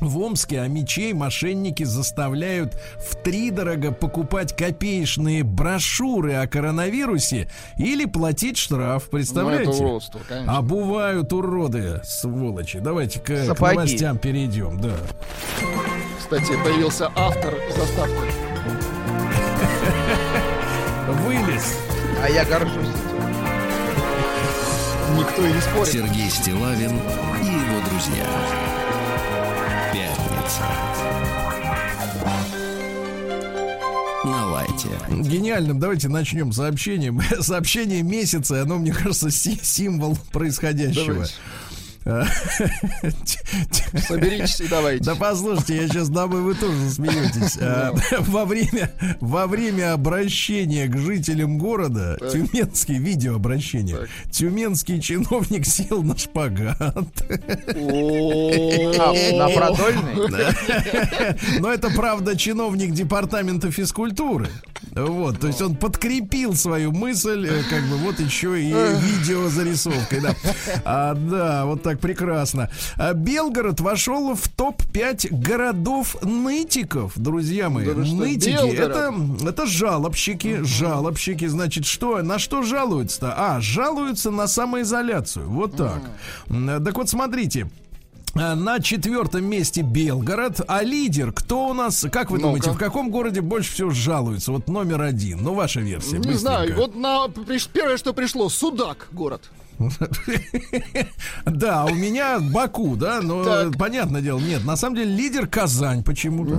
в 0.00 0.18
Омске 0.18 0.60
а 0.60 0.68
мечей 0.68 1.12
мошенники 1.12 1.84
заставляют 1.84 2.74
втридорого 2.98 3.92
покупать 3.92 4.56
копеечные 4.56 5.42
брошюры 5.44 6.34
о 6.34 6.46
коронавирусе 6.46 7.48
или 7.76 8.04
платить 8.04 8.56
штраф. 8.58 9.08
Представляете? 9.10 9.70
Ну, 9.70 9.74
это 9.74 9.84
уродство, 9.84 10.20
конечно. 10.28 10.56
Обувают 10.56 11.32
уроды, 11.32 12.00
сволочи. 12.04 12.78
Давайте-ка 12.78 13.36
к 13.36 13.46
Сапоги. 13.46 13.76
новостям 13.76 14.18
перейдем, 14.18 14.80
да. 14.80 14.94
Кстати, 16.18 16.52
появился 16.62 17.10
автор 17.14 17.54
заставки. 17.76 18.14
Вылез. 21.24 21.76
А 22.22 22.28
я 22.28 22.44
горжусь 22.44 22.74
этим. 22.74 23.14
Никто 25.18 25.46
и 25.46 25.52
не 25.52 25.60
спорит. 25.60 25.92
Сергей 25.92 26.30
Стилавин 26.30 26.92
и 27.42 27.46
его 27.46 27.88
друзья. 27.88 28.63
Пятница. 30.54 32.44
На 34.24 34.46
лайте. 34.46 34.88
Гениальным. 35.10 35.78
Давайте 35.78 36.08
начнем 36.08 36.52
сообщением. 36.52 37.20
Сообщение 37.40 38.02
месяца, 38.02 38.62
оно, 38.62 38.78
мне 38.78 38.92
кажется, 38.92 39.30
си- 39.30 39.60
символ 39.62 40.16
происходящего. 40.32 41.14
Давайте. 41.14 41.34
Соберитесь 44.06 44.60
и 44.60 44.68
давайте. 44.68 45.04
Да 45.04 45.14
послушайте, 45.14 45.76
я 45.76 45.88
сейчас 45.88 46.08
думаю, 46.10 46.44
вы 46.44 46.54
тоже 46.54 46.90
смеетесь. 46.90 47.56
А, 47.60 47.92
Во 48.20 48.44
время, 48.44 48.90
во 49.20 49.46
время 49.46 49.92
обращения 49.94 50.86
к 50.86 50.96
жителям 50.98 51.56
города, 51.58 52.16
Так. 52.20 52.32
тюменский 52.32 52.98
видеообращение, 52.98 54.06
тюменский 54.30 55.00
чиновник 55.00 55.66
сел 55.66 56.02
на 56.02 56.16
шпагат. 56.16 56.78
На 59.34 59.48
продольный? 59.48 60.14
Но 61.60 61.72
это, 61.72 61.90
правда, 61.90 62.36
чиновник 62.36 62.92
департамента 62.92 63.70
физкультуры. 63.70 64.48
Вот, 64.94 65.40
то 65.40 65.46
есть 65.48 65.60
он 65.62 65.74
подкрепил 65.76 66.54
свою 66.54 66.92
мысль, 66.92 67.46
э, 67.48 67.62
как 67.68 67.82
бы 67.84 67.96
вот 67.96 68.20
еще 68.20 68.60
и 68.62 68.66
видеозарисовкой, 68.72 70.20
да. 70.20 70.34
А, 70.84 71.14
да, 71.14 71.64
вот 71.64 71.82
так 71.82 71.93
прекрасно. 71.96 72.70
А 72.96 73.12
Белгород 73.14 73.80
вошел 73.80 74.34
в 74.34 74.48
топ-5 74.48 75.28
городов-нытиков, 75.30 77.12
друзья 77.16 77.70
мои. 77.70 77.86
Да 77.86 77.94
Нытики, 77.94 78.74
это, 78.76 79.14
это 79.46 79.66
жалобщики, 79.66 80.62
жалобщики, 80.62 81.46
значит, 81.46 81.86
что, 81.86 82.22
на 82.22 82.38
что 82.38 82.62
жалуются-то? 82.62 83.34
А, 83.36 83.60
жалуются 83.60 84.30
на 84.30 84.46
самоизоляцию, 84.46 85.48
вот 85.48 85.76
так. 85.76 86.02
Так 86.48 86.96
вот, 86.96 87.08
смотрите. 87.08 87.68
А, 88.36 88.56
На 88.56 88.80
четвертом 88.80 89.44
месте 89.44 89.82
Белгород, 89.82 90.60
а 90.66 90.82
лидер, 90.82 91.32
кто 91.32 91.68
у 91.68 91.72
нас, 91.72 92.04
как 92.10 92.30
вы 92.30 92.40
думаете, 92.40 92.70
в 92.70 92.78
каком 92.78 93.10
городе 93.10 93.40
больше 93.40 93.72
всего 93.72 93.90
жалуются? 93.90 94.50
Вот 94.50 94.68
номер 94.68 95.02
один, 95.02 95.42
ну 95.42 95.54
ваша 95.54 95.80
версия. 95.80 96.18
Не 96.18 96.32
знаю, 96.34 96.74
быстренько. 96.74 96.80
вот 96.80 96.96
на 96.96 97.28
первое, 97.72 97.96
что 97.96 98.12
пришло, 98.12 98.48
Судак 98.48 99.08
город. 99.12 99.50
Да, 101.44 101.84
у 101.84 101.94
меня 101.94 102.38
Баку, 102.40 102.96
да, 102.96 103.20
но 103.22 103.70
понятное 103.78 104.20
дело, 104.20 104.38
нет, 104.38 104.64
на 104.64 104.76
самом 104.76 104.96
деле 104.96 105.14
лидер 105.14 105.46
Казань 105.46 106.02
почему-то. 106.02 106.56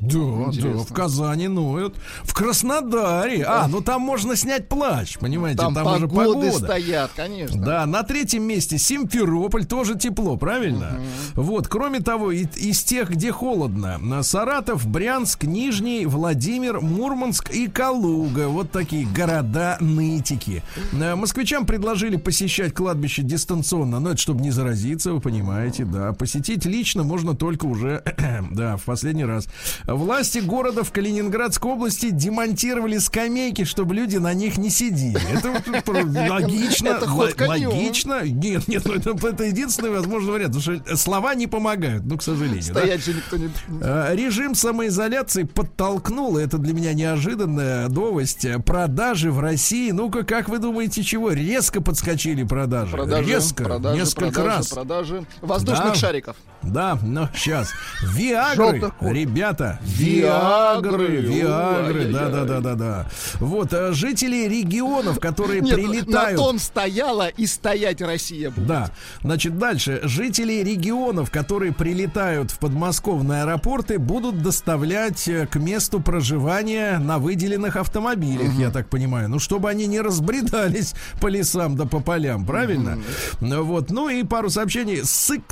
Да, 0.00 0.52
да, 0.52 0.78
в 0.78 0.92
Казани 0.92 1.48
ноют. 1.48 1.96
В 2.22 2.34
Краснодаре, 2.34 3.44
а, 3.44 3.66
ну 3.68 3.80
там 3.80 4.02
можно 4.02 4.36
снять 4.36 4.68
плащ, 4.68 5.18
понимаете, 5.18 5.58
Там, 5.58 5.76
уже 5.86 6.08
погода. 6.08 6.52
стоят, 6.52 7.10
конечно. 7.16 7.64
Да, 7.64 7.86
на 7.86 8.02
третьем 8.02 8.42
месте 8.42 8.78
Симферополь, 8.78 9.64
тоже 9.64 9.96
тепло, 9.96 10.36
правильно? 10.36 11.00
Вот, 11.34 11.68
кроме 11.68 12.00
того, 12.00 12.30
из 12.32 12.82
тех, 12.82 13.10
где 13.10 13.32
холодно, 13.32 14.22
Саратов, 14.22 14.86
Брянск, 14.86 15.44
Нижний, 15.44 16.06
Владимир, 16.06 16.80
Мурманск 16.80 17.50
и 17.50 17.68
Калуга. 17.68 18.48
Вот 18.48 18.70
такие 18.70 19.06
города-нытики. 19.06 20.62
Э, 20.92 21.14
Москвичам 21.14 21.66
предложили 21.66 22.16
посещать 22.16 22.55
кладбище 22.64 23.22
дистанционно, 23.22 24.00
но 24.00 24.10
это 24.10 24.20
чтобы 24.20 24.40
не 24.40 24.50
заразиться, 24.50 25.12
вы 25.12 25.20
понимаете, 25.20 25.84
да. 25.84 26.12
Посетить 26.12 26.64
лично 26.64 27.02
можно 27.02 27.34
только 27.34 27.66
уже, 27.66 28.02
да, 28.50 28.76
в 28.76 28.84
последний 28.84 29.24
раз. 29.24 29.48
Власти 29.84 30.38
города 30.38 30.84
в 30.84 30.92
Калининградской 30.92 31.70
области 31.70 32.10
демонтировали 32.10 32.98
скамейки, 32.98 33.64
чтобы 33.64 33.94
люди 33.94 34.16
на 34.16 34.34
них 34.34 34.58
не 34.58 34.70
сидели. 34.70 35.20
Это 35.32 35.62
логично, 36.32 36.98
логично. 37.46 38.22
Нет, 38.24 38.68
нет, 38.68 38.84
ну 38.84 38.94
это, 38.94 39.44
единственный 39.44 39.90
возможный 39.90 40.32
вариант, 40.32 40.54
потому 40.54 40.78
что 40.78 40.96
слова 40.96 41.34
не 41.34 41.46
помогают, 41.46 42.04
ну, 42.04 42.16
к 42.16 42.22
сожалению. 42.22 42.62
Стоять 42.62 43.06
никто 43.06 43.36
не... 43.36 43.50
Э, 43.80 44.14
Режим 44.14 44.54
самоизоляции 44.54 45.44
подтолкнул, 45.44 46.36
это 46.36 46.58
для 46.58 46.74
меня 46.74 46.94
неожиданная 46.94 47.88
новость, 47.88 48.44
э, 48.44 48.58
продажи 48.58 49.30
в 49.30 49.40
России. 49.40 49.90
Ну-ка, 49.90 50.24
как 50.24 50.48
вы 50.48 50.58
думаете, 50.58 51.02
чего? 51.02 51.32
Резко 51.32 51.80
подскочили 51.80 52.45
продажи. 52.46 52.92
Продажи, 52.92 53.28
Резко, 53.30 53.64
продажи, 53.64 53.98
несколько 53.98 54.32
продажи, 54.40 54.56
раз. 54.56 54.68
продажи 54.68 55.26
воздушных 55.40 55.88
Да. 55.88 55.94
шариков. 55.94 56.36
Да, 56.66 56.98
но 57.02 57.28
сейчас. 57.34 57.70
Виагры, 58.02 58.92
ребята. 59.00 59.78
Виагры. 59.82 61.06
Виагры, 61.06 61.16
Виагры, 61.16 61.94
Ой-ой-ой. 62.00 62.12
да, 62.12 62.28
да, 62.28 62.44
да, 62.44 62.60
да, 62.60 62.74
да. 62.74 63.06
Вот 63.40 63.72
э, 63.72 63.92
жители 63.92 64.46
регионов, 64.48 65.20
которые 65.20 65.60
Нет, 65.60 65.74
прилетают. 65.74 66.38
на 66.38 66.44
том 66.44 66.58
стояла 66.58 67.28
и 67.28 67.46
стоять 67.46 68.00
Россия 68.00 68.50
будет. 68.50 68.66
Да. 68.66 68.90
Значит, 69.22 69.58
дальше. 69.58 70.00
Жители 70.04 70.62
регионов, 70.62 71.30
которые 71.30 71.72
прилетают 71.72 72.50
в 72.50 72.58
подмосковные 72.58 73.42
аэропорты, 73.42 73.98
будут 73.98 74.42
доставлять 74.42 75.26
э, 75.28 75.46
к 75.46 75.56
месту 75.56 76.00
проживания 76.00 76.98
на 76.98 77.18
выделенных 77.18 77.76
автомобилях, 77.76 78.52
я 78.54 78.70
так 78.70 78.88
понимаю. 78.88 79.28
Ну, 79.28 79.38
чтобы 79.38 79.70
они 79.70 79.86
не 79.86 80.00
разбредались 80.00 80.94
по 81.20 81.28
лесам 81.28 81.76
да 81.76 81.84
по 81.86 82.00
полям, 82.00 82.44
правильно? 82.44 82.98
Ну, 83.40 83.62
Вот. 83.64 83.90
Ну 83.90 84.08
и 84.08 84.22
пару 84.24 84.50
сообщений. 84.50 85.04
Сык 85.04 85.42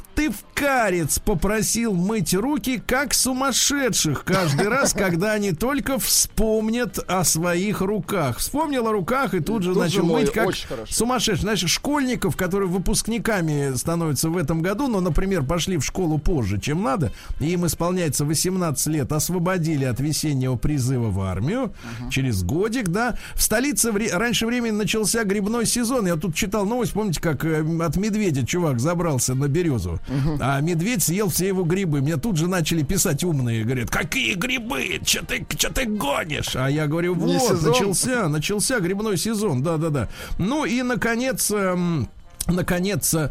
Сыктывкарец 1.04 1.18
попросил 1.18 1.92
мыть 1.94 2.34
руки 2.34 2.82
как 2.84 3.14
сумасшедших 3.14 4.24
каждый 4.24 4.68
раз, 4.68 4.92
когда 4.92 5.32
они 5.32 5.52
только 5.52 5.98
вспомнят 5.98 6.98
о 7.08 7.24
своих 7.24 7.80
руках. 7.80 8.38
Вспомнил 8.38 8.86
о 8.88 8.92
руках 8.92 9.34
и 9.34 9.40
тут 9.40 9.62
же 9.62 9.74
начал 9.74 10.04
мыть 10.04 10.32
как 10.32 10.46
сумасшедший. 10.88 11.42
Значит, 11.42 11.68
школьников, 11.70 12.36
которые 12.36 12.68
выпускниками 12.68 13.74
становятся 13.76 14.30
в 14.30 14.36
этом 14.36 14.62
году, 14.62 14.88
но, 14.88 15.00
например, 15.00 15.42
пошли 15.44 15.76
в 15.76 15.84
школу 15.84 16.18
позже, 16.18 16.60
чем 16.60 16.82
надо, 16.82 17.12
и 17.40 17.46
им 17.50 17.66
исполняется 17.66 18.24
18 18.24 18.86
лет, 18.88 19.12
освободили 19.12 19.84
от 19.84 20.00
весеннего 20.00 20.56
призыва 20.56 21.10
в 21.10 21.20
армию 21.20 21.72
через 22.10 22.42
годик, 22.42 22.88
да. 22.88 23.16
В 23.34 23.42
столице 23.42 23.92
вре- 23.92 24.12
раньше 24.12 24.46
времени 24.46 24.72
начался 24.72 25.24
грибной 25.24 25.66
сезон. 25.66 26.06
Я 26.06 26.16
тут 26.16 26.34
читал 26.34 26.64
новость, 26.66 26.92
помните, 26.92 27.20
как 27.20 27.44
э, 27.44 27.64
от 27.80 27.96
медведя 27.96 28.46
чувак 28.46 28.80
забрался 28.80 29.34
на 29.34 29.48
березу, 29.48 29.98
а 30.40 30.60
медведь 30.60 30.93
съел 31.02 31.28
все 31.28 31.48
его 31.48 31.64
грибы. 31.64 32.00
Мне 32.00 32.16
тут 32.16 32.36
же 32.36 32.48
начали 32.48 32.82
писать 32.82 33.24
умные, 33.24 33.64
говорят, 33.64 33.90
какие 33.90 34.34
грибы? 34.34 35.00
Че 35.04 35.22
ты, 35.22 35.46
чё 35.56 35.70
ты 35.70 35.84
гонишь? 35.86 36.54
А 36.54 36.68
я 36.70 36.86
говорю, 36.86 37.14
вот, 37.14 37.62
начался, 37.62 38.28
начался 38.28 38.80
грибной 38.80 39.16
сезон, 39.16 39.62
да-да-да. 39.62 40.08
Ну 40.38 40.64
и, 40.64 40.82
наконец... 40.82 41.50
эм, 41.50 42.08
Наконец, 42.46 43.14
э, 43.14 43.30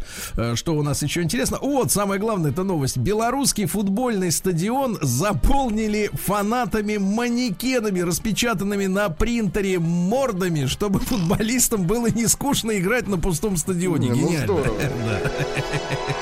что 0.56 0.74
у 0.74 0.82
нас 0.82 1.00
еще 1.04 1.22
интересно? 1.22 1.58
Вот, 1.62 1.92
самое 1.92 2.20
главное, 2.20 2.50
это 2.50 2.64
новость. 2.64 2.96
Белорусский 2.96 3.66
футбольный 3.66 4.32
стадион 4.32 4.98
заполнили 5.02 6.10
фанатами-манекенами, 6.14 8.00
распечатанными 8.00 8.86
на 8.86 9.10
принтере 9.10 9.78
мордами, 9.78 10.66
чтобы 10.66 10.98
футболистам 10.98 11.86
было 11.86 12.08
не 12.08 12.26
скучно 12.26 12.76
играть 12.76 13.06
на 13.06 13.16
пустом 13.16 13.56
стадионе. 13.56 14.08
Не, 14.08 14.14
ну 14.20 14.28
Гениально. 14.30 14.44
здорово. 14.46 14.80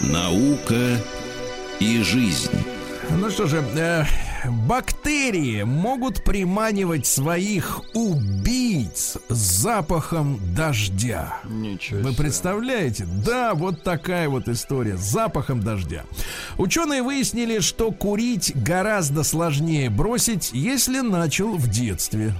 Наука 0.00 1.00
и 1.80 2.02
жизнь. 2.02 2.50
Ну 3.10 3.30
что 3.30 3.46
же, 3.46 3.64
э, 3.74 4.04
бактерии 4.50 5.62
могут 5.62 6.24
приманивать 6.24 7.06
своих 7.06 7.82
убийц 7.94 9.16
запахом 9.28 10.40
дождя. 10.54 11.38
Ничего 11.44 12.00
Вы 12.00 12.12
представляете? 12.12 13.06
Да, 13.24 13.54
вот 13.54 13.82
такая 13.82 14.28
вот 14.28 14.48
история 14.48 14.96
запахом 14.96 15.62
дождя. 15.62 16.04
Ученые 16.58 17.02
выяснили, 17.02 17.60
что 17.60 17.92
курить 17.92 18.52
гораздо 18.54 19.22
сложнее 19.22 19.90
бросить, 19.90 20.50
если 20.52 21.00
начал 21.00 21.56
в 21.56 21.68
детстве. 21.68 22.32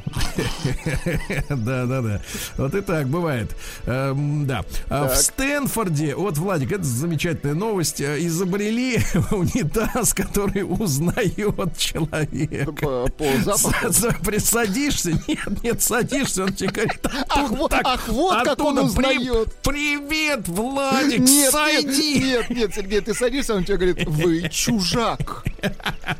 Да, 1.48 1.86
да, 1.86 2.00
да. 2.02 2.20
Вот 2.56 2.74
и 2.74 2.80
так 2.80 3.08
бывает. 3.08 3.54
Эм, 3.86 4.46
Да. 4.46 4.64
А 4.88 5.08
В. 5.08 5.16
Стэнфорде, 5.16 6.14
вот, 6.14 6.38
Владик, 6.38 6.72
это 6.72 6.84
замечательная 6.84 7.54
новость, 7.54 8.00
э, 8.00 8.18
изобрели 8.26 8.98
унитаз, 9.30 10.14
который 10.14 10.62
узнает 10.62 11.76
человека. 11.96 12.72
По, 12.72 13.06
по 13.08 13.24
запаху. 13.42 13.92
За- 13.92 14.10
за- 14.10 14.16
Присадишься? 14.24 15.12
Нет, 15.26 15.62
нет, 15.62 15.82
садишься, 15.82 16.44
он 16.44 16.52
тебе 16.52 16.70
говорит, 16.70 17.00
Ах, 17.28 17.50
вот- 17.50 17.70
так, 17.70 17.82
ах, 17.84 18.08
вот 18.08 18.44
как 18.44 18.60
он 18.60 18.78
оттуда, 18.78 18.94
«При- 18.96 19.18
узнает». 19.18 19.54
Привет, 19.62 20.48
Владик, 20.48 21.18
Нет, 21.20 21.28
нет, 21.28 21.50
сойди. 21.52 22.18
нет, 22.20 22.50
нет, 22.50 22.74
Сергей, 22.74 23.00
ты 23.00 23.14
садишься, 23.14 23.54
он 23.54 23.64
тебе 23.64 23.76
говорит, 23.76 24.06
вы 24.06 24.48
чужак. 24.50 25.44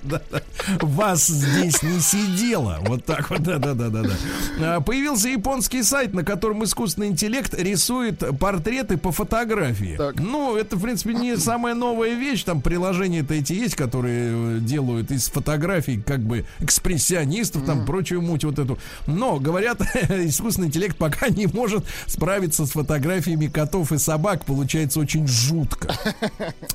Вас 0.81 1.27
здесь 1.27 1.83
не 1.83 2.01
сидело. 2.01 2.79
Вот 2.83 3.05
так 3.05 3.31
вот, 3.31 3.43
да, 3.43 3.59
да, 3.59 3.75
да, 3.75 3.89
да, 3.89 4.03
да. 4.03 4.77
А, 4.77 4.81
Появился 4.81 5.29
японский 5.29 5.83
сайт, 5.83 6.15
на 6.15 6.25
котором 6.25 6.65
искусственный 6.65 7.09
интеллект 7.09 7.55
рисует 7.55 8.23
портреты 8.39 8.97
по 8.97 9.13
фотографии. 9.13 9.97
Так. 9.97 10.21
Ну, 10.21 10.57
это, 10.57 10.77
в 10.77 10.83
принципе, 10.83 11.15
не 11.15 11.37
самая 11.37 11.75
новая 11.75 12.15
вещь. 12.15 12.45
Там 12.45 12.61
приложения-то 12.61 13.35
эти 13.35 13.53
есть, 13.53 13.77
которые 13.77 14.57
э, 14.57 14.59
делают 14.61 15.11
из 15.11 15.29
фотографий 15.29 16.01
как 16.01 16.21
бы 16.21 16.47
экспрессионистов, 16.61 17.65
там 17.65 17.85
прочую 17.85 18.23
муть 18.23 18.45
вот 18.45 18.59
эту. 18.59 18.79
Но, 19.07 19.39
говорят, 19.39 19.81
искусственный 20.11 20.69
интеллект 20.69 20.97
пока 20.97 21.29
не 21.31 21.47
может 21.47 21.85
справиться 22.07 22.67
с 22.67 22.71
фотографиями 22.71 23.47
котов 23.47 23.93
и 23.93 23.99
собак. 23.99 24.45
Получается 24.45 25.01
очень 25.01 25.27
жутко. 25.27 25.95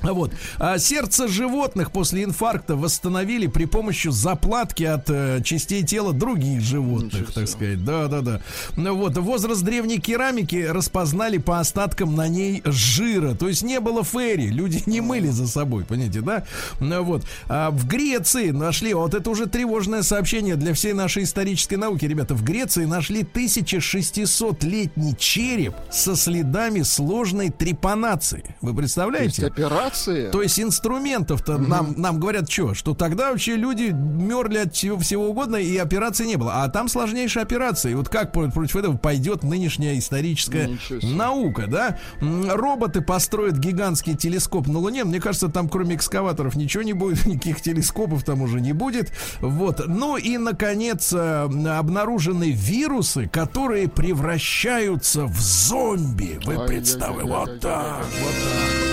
Вот. 0.02 0.32
А 0.58 0.78
сердце 0.78 1.28
животных 1.28 1.92
после 1.92 2.24
инфаркта 2.24 2.61
восстановили 2.70 3.46
при 3.46 3.64
помощи 3.64 4.08
заплатки 4.08 4.84
от 4.84 5.08
э, 5.08 5.40
частей 5.44 5.82
тела 5.82 6.12
других 6.12 6.60
животных, 6.60 7.32
так 7.32 7.48
сказать. 7.48 7.84
Да, 7.84 8.08
да, 8.08 8.20
да. 8.20 8.40
Ну 8.76 8.96
вот, 8.96 9.16
возраст 9.18 9.62
древней 9.62 9.98
керамики 9.98 10.64
распознали 10.68 11.38
по 11.38 11.60
остаткам 11.60 12.14
на 12.14 12.28
ней 12.28 12.62
жира. 12.64 13.34
То 13.34 13.48
есть 13.48 13.62
не 13.62 13.80
было 13.80 14.04
ферри. 14.04 14.48
Люди 14.48 14.82
не 14.86 15.00
мыли 15.00 15.28
за 15.28 15.46
собой, 15.46 15.84
понимаете, 15.84 16.20
да? 16.20 16.44
Ну 16.80 17.02
вот. 17.02 17.24
А 17.48 17.70
в 17.70 17.86
Греции 17.86 18.50
нашли, 18.50 18.94
вот 18.94 19.14
это 19.14 19.28
уже 19.30 19.46
тревожное 19.46 20.02
сообщение 20.02 20.56
для 20.56 20.74
всей 20.74 20.92
нашей 20.92 21.24
исторической 21.24 21.74
науки, 21.76 22.04
ребята. 22.04 22.34
В 22.34 22.42
Греции 22.44 22.84
нашли 22.84 23.22
1600-летний 23.22 25.16
череп 25.16 25.74
со 25.90 26.16
следами 26.16 26.82
сложной 26.82 27.50
трепанации. 27.50 28.54
Вы 28.60 28.72
То 28.72 28.80
есть 28.80 28.94
представляете? 28.94 29.46
операции. 29.46 30.30
То 30.30 30.42
есть 30.42 30.58
инструментов-то 30.60 31.58
нам, 31.58 31.94
нам 31.96 32.18
говорят 32.20 32.41
что? 32.50 32.74
Что 32.74 32.94
тогда 32.94 33.30
вообще 33.30 33.56
люди 33.56 33.90
мерли 33.92 34.58
от 34.58 34.74
всего, 34.74 34.98
всего 34.98 35.28
угодно 35.28 35.56
и 35.56 35.76
операции 35.76 36.26
не 36.26 36.36
было. 36.36 36.62
А 36.62 36.68
там 36.68 36.88
сложнейшая 36.88 37.44
операция. 37.44 37.92
И 37.92 37.94
вот 37.94 38.08
как 38.08 38.32
про- 38.32 38.50
против 38.50 38.76
этого 38.76 38.96
пойдет 38.96 39.42
нынешняя 39.42 39.98
историческая 39.98 40.68
наука, 41.02 41.66
да? 41.66 41.98
Роботы 42.20 43.00
построят 43.00 43.58
гигантский 43.58 44.14
телескоп 44.16 44.66
на 44.66 44.78
Луне. 44.78 45.04
Мне 45.04 45.20
кажется, 45.20 45.48
там 45.48 45.68
кроме 45.68 45.96
экскаваторов 45.96 46.56
ничего 46.56 46.82
не 46.82 46.92
будет, 46.92 47.26
никаких 47.26 47.60
телескопов 47.60 48.24
там 48.24 48.42
уже 48.42 48.60
не 48.60 48.72
будет. 48.72 49.12
Вот. 49.40 49.82
Ну 49.86 50.16
и, 50.16 50.38
наконец, 50.38 51.12
э, 51.12 51.42
обнаружены 51.78 52.50
вирусы, 52.52 53.28
которые 53.28 53.88
превращаются 53.88 55.26
в 55.26 55.38
зомби. 55.40 56.38
Вы 56.44 56.66
представляете? 56.66 57.32
Вот 57.32 57.60
так, 57.60 57.96
вот 58.20 58.32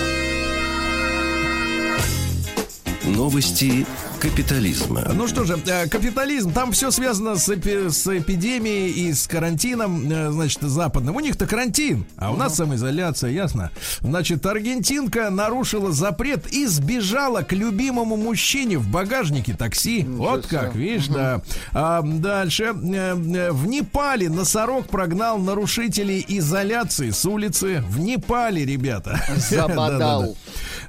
так. 0.08 0.19
Новости 3.16 3.86
капитализма. 4.20 5.04
Ну 5.14 5.28
что 5.28 5.44
же, 5.46 5.58
э, 5.66 5.88
капитализм, 5.88 6.52
там 6.52 6.72
все 6.74 6.92
связано 6.92 7.38
с, 7.38 7.48
эпи- 7.50 7.90
с 7.90 8.06
эпидемией 8.08 8.92
и 8.92 9.14
с 9.14 9.28
карантином, 9.28 10.12
э, 10.12 10.32
значит, 10.32 10.62
западным. 10.62 11.16
У 11.16 11.20
них-то 11.20 11.48
карантин, 11.48 12.06
а 12.18 12.32
у 12.32 12.36
нас 12.36 12.56
самоизоляция, 12.56 13.32
ясно? 13.32 13.72
Значит, 14.02 14.46
аргентинка 14.46 15.30
нарушила 15.30 15.92
запрет 15.92 16.48
и 16.52 16.66
сбежала 16.68 17.42
к 17.42 17.54
любимому 17.54 18.18
мужчине 18.18 18.78
в 18.78 18.88
багажнике 18.90 19.54
такси. 19.54 20.04
вот 20.08 20.46
себе. 20.46 20.58
как, 20.60 20.76
видишь, 20.76 21.08
да. 21.08 21.42
А, 21.74 22.02
дальше. 22.04 22.66
Э, 22.66 23.52
В 23.52 23.68
Непале 23.68 24.30
носорог 24.30 24.88
прогнал 24.88 25.38
нарушителей 25.40 26.24
изоляции 26.28 27.10
с 27.12 27.26
улицы. 27.26 27.84
В 27.88 28.00
Непале, 28.00 28.66
ребята. 28.66 29.20
Забодал. 29.50 30.22
Да-да-да. 30.22 30.34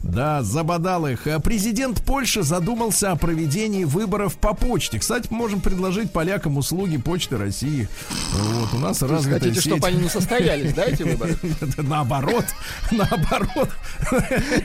Да, 0.03 0.43
забодал 0.43 1.07
их. 1.07 1.27
А 1.27 1.39
Президент 1.41 2.03
Польши 2.11 2.43
задумался 2.43 3.13
о 3.13 3.17
проведении 3.17 3.85
выборов 3.85 4.35
по 4.35 4.53
почте. 4.53 4.99
Кстати, 4.99 5.29
можем 5.31 5.61
предложить 5.61 6.11
полякам 6.11 6.57
услуги 6.57 6.97
Почты 6.97 7.37
России. 7.37 7.89
Вот, 8.33 8.75
у 8.75 8.79
нас 8.79 9.01
развитая 9.01 9.39
хотите, 9.39 9.55
сеть. 9.61 9.73
чтобы 9.75 9.87
они 9.87 10.03
не 10.03 10.09
состоялись, 10.09 10.75
да, 10.75 10.87
эти 10.87 11.05
выборы? 11.05 11.37
Наоборот, 11.77 12.47
наоборот. 12.91 13.71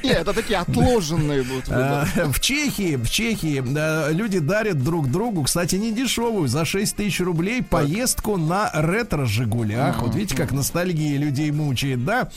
Нет, 0.01 0.21
это 0.21 0.33
такие 0.33 0.57
отложенные 0.57 1.43
будут 1.43 1.65
А, 1.69 2.07
выборы. 2.15 2.33
В 2.33 2.39
Чехии, 2.39 2.95
в 2.95 3.11
Чехии 3.11 3.63
люди 4.11 4.39
дарят 4.39 4.83
друг 4.83 5.11
другу, 5.11 5.43
кстати, 5.43 5.75
не 5.75 5.91
дешевую, 5.91 6.47
за 6.47 6.65
6 6.65 6.95
тысяч 6.95 7.19
рублей 7.19 7.61
поездку 7.61 8.37
на 8.37 8.71
ретро-жигулях. 8.73 10.01
Вот 10.01 10.15
видите, 10.15 10.35
как 10.35 10.51
ностальгия 10.51 11.19
людей 11.19 11.51
мучает, 11.51 12.03
да? 12.05 12.27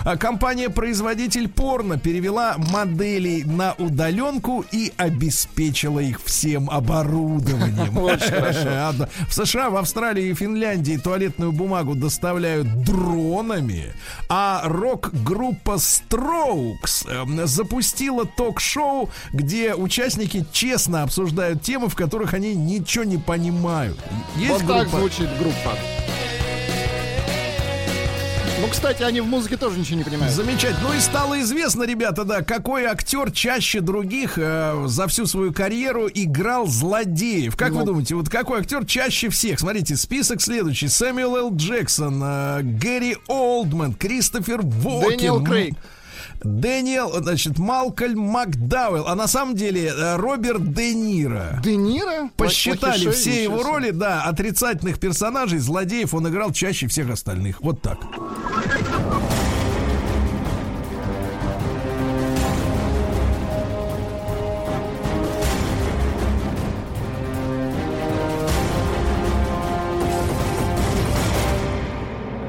А 0.00 0.18
компания-производитель 0.18 1.48
порно 1.48 1.98
перевела 1.98 2.56
моделей 2.58 3.44
на 3.44 3.72
удаленку 3.78 4.57
и 4.70 4.92
обеспечила 4.96 6.00
их 6.00 6.20
всем 6.22 6.70
оборудованием. 6.70 7.94
В 9.28 9.32
США, 9.32 9.70
в 9.70 9.76
Австралии 9.76 10.28
и 10.28 10.34
Финляндии 10.34 10.96
туалетную 10.96 11.52
бумагу 11.52 11.94
доставляют 11.94 12.82
дронами, 12.82 13.92
а 14.28 14.62
рок-группа 14.64 15.72
Strokes 15.72 17.08
эм, 17.08 17.46
запустила 17.46 18.24
ток-шоу, 18.24 19.10
где 19.32 19.74
участники 19.74 20.44
честно 20.52 21.02
обсуждают 21.02 21.62
темы, 21.62 21.88
в 21.88 21.94
которых 21.94 22.34
они 22.34 22.54
ничего 22.54 23.04
не 23.04 23.18
понимают. 23.18 23.98
Есть 24.36 24.62
Вот 24.62 24.66
так 24.66 24.88
звучит 24.88 25.28
группа. 25.38 25.76
Ну, 28.60 28.66
кстати, 28.68 29.02
они 29.04 29.20
в 29.20 29.26
музыке 29.26 29.56
тоже 29.56 29.78
ничего 29.78 29.98
не 29.98 30.04
понимают. 30.04 30.34
Замечательно. 30.34 30.88
Ну 30.88 30.92
и 30.92 30.98
стало 30.98 31.40
известно, 31.40 31.84
ребята, 31.84 32.24
да, 32.24 32.42
какой 32.42 32.86
актер 32.86 33.30
чаще 33.30 33.80
других 33.80 34.32
э, 34.36 34.84
за 34.86 35.06
всю 35.06 35.26
свою 35.26 35.52
карьеру 35.52 36.08
играл 36.12 36.66
злодеев. 36.66 37.56
Как 37.56 37.70
вы 37.70 37.80
Ну. 37.80 37.84
думаете, 37.86 38.16
вот 38.16 38.28
какой 38.28 38.60
актер 38.60 38.84
чаще 38.84 39.28
всех? 39.28 39.60
Смотрите, 39.60 39.96
список 39.96 40.40
следующий. 40.40 40.88
Сэмюэл 40.88 41.36
Л. 41.36 41.54
Джексон, 41.56 42.20
э, 42.22 42.60
Гэри 42.62 43.16
Олдман, 43.28 43.94
Кристофер 43.94 44.60
Уокен. 44.60 45.08
Дэниел 45.18 45.44
Крейг. 45.44 45.74
Дэниел, 46.42 47.22
значит, 47.22 47.58
Малкольм 47.58 48.20
Макдауэлл, 48.20 49.06
а 49.06 49.14
на 49.14 49.26
самом 49.26 49.54
деле 49.54 49.86
э, 49.86 50.16
Роберт 50.16 50.72
Де 50.72 50.94
Ниро. 50.94 51.60
Де 51.62 51.76
Ниро? 51.76 52.30
Посчитали 52.36 53.04
Плохишей, 53.04 53.12
все 53.12 53.42
его 53.44 53.62
роли, 53.62 53.90
да, 53.90 54.22
отрицательных 54.22 54.98
персонажей, 54.98 55.58
злодеев 55.58 56.14
он 56.14 56.28
играл 56.28 56.52
чаще 56.52 56.86
всех 56.86 57.10
остальных. 57.10 57.60
Вот 57.60 57.82
так. 57.82 57.98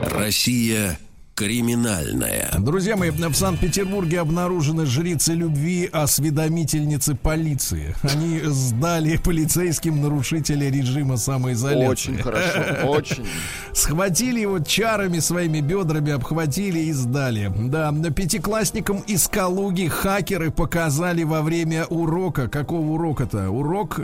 Россия 0.04 1.00
криминальная. 1.40 2.52
Друзья 2.60 2.98
мои, 2.98 3.12
в 3.12 3.34
Санкт-Петербурге 3.34 4.20
обнаружены 4.20 4.86
жрицы 4.86 5.34
любви 5.34 5.90
осведомительницы 5.90 7.16
полиции. 7.16 7.96
Они 8.04 8.42
сдали 8.44 9.16
полицейским 9.16 10.02
нарушителя 10.02 10.70
режима 10.70 11.16
самоизоляции. 11.16 11.88
Очень 11.88 12.18
хорошо, 12.18 12.60
очень. 12.90 13.26
Схватили 13.74 14.42
его 14.42 14.60
чарами 14.60 15.20
своими 15.20 15.62
бедрами, 15.62 16.12
обхватили 16.12 16.80
и 16.80 16.92
сдали. 16.92 17.50
Да, 17.58 17.94
пятиклассникам 18.14 19.00
из 19.08 19.30
Калуги 19.30 19.88
хакеры 19.88 20.52
показали 20.52 21.24
во 21.24 21.42
время 21.42 21.86
урока. 21.86 22.50
Какого 22.50 22.86
урока-то? 22.86 23.50
Урок... 23.50 24.02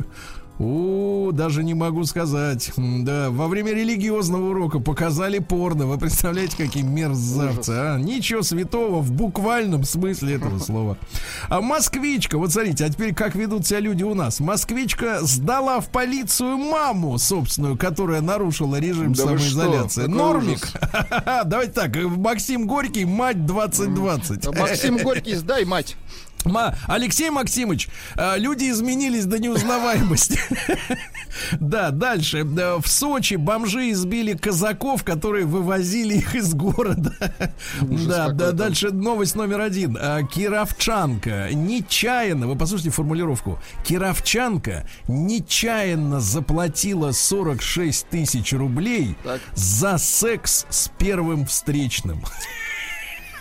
У, 0.58 1.32
даже 1.34 1.64
не 1.64 1.74
могу 1.74 2.06
сказать. 2.06 2.72
Да, 2.78 3.30
во 3.30 3.48
время 3.48 3.74
религиозного 3.74 4.52
урока 4.52 4.80
показали 4.80 5.40
порно. 5.40 5.86
Вы 5.86 5.98
представляете, 5.98 6.56
какие 6.56 6.84
мерзавцы, 6.84 7.72
а? 7.72 8.00
Ничего 8.00 8.42
святого 8.42 9.02
в 9.02 9.12
буквальном 9.12 9.84
смысле 9.84 10.36
этого 10.36 10.60
слова. 10.60 10.98
А 11.50 11.60
москвичка, 11.60 12.38
вот 12.38 12.54
смотрите, 12.54 12.86
а 12.86 12.90
теперь 12.90 13.14
как 13.14 13.36
ведут 13.36 13.68
себя 13.68 13.82
люди 13.82 14.04
у 14.04 14.14
нас. 14.14 14.40
Москвичка 14.40 15.20
сдала 15.22 15.82
в 15.82 15.90
полицию 15.90 16.58
маму 16.58 17.18
собственную, 17.18 17.78
которая 17.78 18.22
нарушила 18.22 18.78
режим 18.78 19.12
Да 19.14 19.24
самоизоляции. 19.24 20.08
Нормик. 20.08 20.70
Давайте 21.46 21.74
так, 21.74 21.96
Максим 21.96 22.66
Горький, 22.66 23.04
мать 23.04 23.46
2020. 23.46 24.48
А 24.48 24.52
Максим 24.54 24.98
Горький, 25.00 25.36
сдай, 25.36 25.66
мать. 25.66 25.98
Алексей 26.88 27.30
Максимович, 27.30 27.90
а, 28.16 28.38
люди 28.38 28.70
изменились 28.70 29.26
до 29.26 29.40
неузнаваемости. 29.40 30.40
Да, 31.60 31.92
дальше. 31.92 32.46
Да, 32.46 32.78
В 32.80 32.88
Сочи 32.88 33.36
бомжи 33.36 33.92
избили 33.92 34.34
казаков, 34.34 35.04
которые 35.04 35.46
вывозили 35.46 36.16
их 36.16 36.34
из 36.34 36.54
города. 36.54 37.14
Да, 37.82 38.30
да, 38.30 38.52
дальше 38.52 38.92
новость 38.92 39.36
номер 39.36 39.60
один. 39.60 39.98
А, 40.00 40.24
Кировчанка 40.24 41.50
нечаянно, 41.52 42.48
вы 42.48 42.56
послушайте 42.56 42.92
формулировку. 42.92 43.60
Кировчанка 43.84 44.88
нечаянно 45.08 46.20
заплатила 46.22 47.12
46 47.12 48.08
тысяч 48.10 48.54
рублей 48.54 49.18
за 49.56 49.98
секс 49.98 50.66
с 50.70 50.90
первым 50.98 51.46
встречным. 51.46 52.24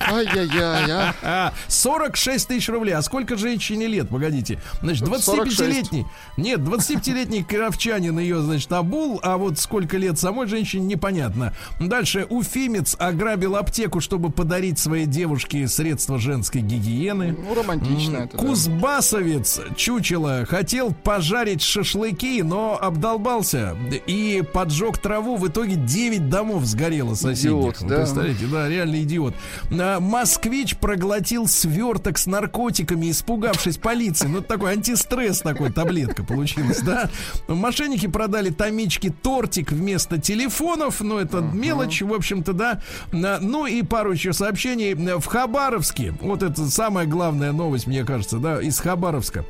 Ай-яй-яй, 0.01 0.90
а. 0.90 1.14
А, 1.22 1.53
46 1.68 2.49
тысяч 2.49 2.68
рублей. 2.68 2.92
А 2.92 3.03
сколько 3.03 3.36
женщине 3.36 3.86
лет? 3.86 4.09
Погодите. 4.09 4.61
Значит, 4.82 5.09
25-летний. 5.09 6.07
Нет, 6.36 6.61
25-летний 6.61 7.42
кировчанин 7.42 8.18
ее, 8.18 8.40
значит, 8.40 8.72
обул, 8.72 9.20
а 9.22 9.36
вот 9.36 9.59
сколько 9.59 9.97
лет 9.97 10.18
самой 10.18 10.47
женщине 10.47 10.86
непонятно. 10.86 11.55
Дальше. 11.80 12.26
Уфимец 12.28 12.97
ограбил 12.99 13.57
аптеку, 13.57 14.01
чтобы 14.01 14.30
подарить 14.30 14.78
своей 14.78 15.07
девушке 15.07 15.68
средства 15.68 16.18
женской 16.18 16.61
гигиены. 16.61 17.36
Ну, 17.38 17.55
романтично 17.55 18.18
это, 18.18 18.36
да. 18.36 18.42
Кузбассовец, 18.45 19.61
чучело, 19.76 20.45
хотел 20.47 20.92
пожарить 20.92 21.62
шашлыки, 21.62 22.42
но 22.42 22.78
обдолбался 22.80 23.76
и 24.07 24.42
поджег 24.53 24.99
траву. 24.99 25.36
В 25.36 25.49
итоге 25.49 25.76
9 25.76 26.28
домов 26.28 26.64
сгорело 26.64 27.14
соседних. 27.14 27.76
Идиот, 27.76 27.88
да. 27.88 27.97
Представляете, 27.97 28.47
да, 28.47 28.68
реально 28.68 29.03
идиот. 29.03 29.34
А, 29.72 29.93
Москвич 30.01 30.76
проглотил 30.76 31.47
сверток 31.47 32.18
с 32.18 32.26
наркотиками, 32.26 33.11
испугавшись 33.11 33.78
полиции. 33.78 34.26
Ну, 34.26 34.38
это 34.38 34.49
такой 34.49 34.72
антистресс, 34.72 35.40
такой 35.40 35.72
таблетка 35.72 36.24
получилась, 36.24 36.80
да. 36.80 37.11
Мошенники 37.49 38.07
продали 38.07 38.51
томички 38.51 39.11
тортик 39.11 39.72
вместо 39.72 40.20
телефонов. 40.20 41.01
Ну, 41.01 41.18
это 41.18 41.40
мелочь, 41.40 42.03
в 42.03 42.12
общем-то, 42.12 42.53
да. 42.53 42.80
Ну 43.12 43.66
и 43.66 43.82
пару 43.82 44.12
еще 44.12 44.32
сообщений. 44.32 44.95
В 44.95 45.26
Хабаровске, 45.26 46.14
вот 46.20 46.42
это 46.42 46.68
самая 46.68 47.07
главная 47.07 47.53
новость, 47.53 47.86
мне 47.86 48.05
кажется, 48.05 48.38
да, 48.38 48.61
из 48.61 48.78
Хабаровска. 48.78 49.45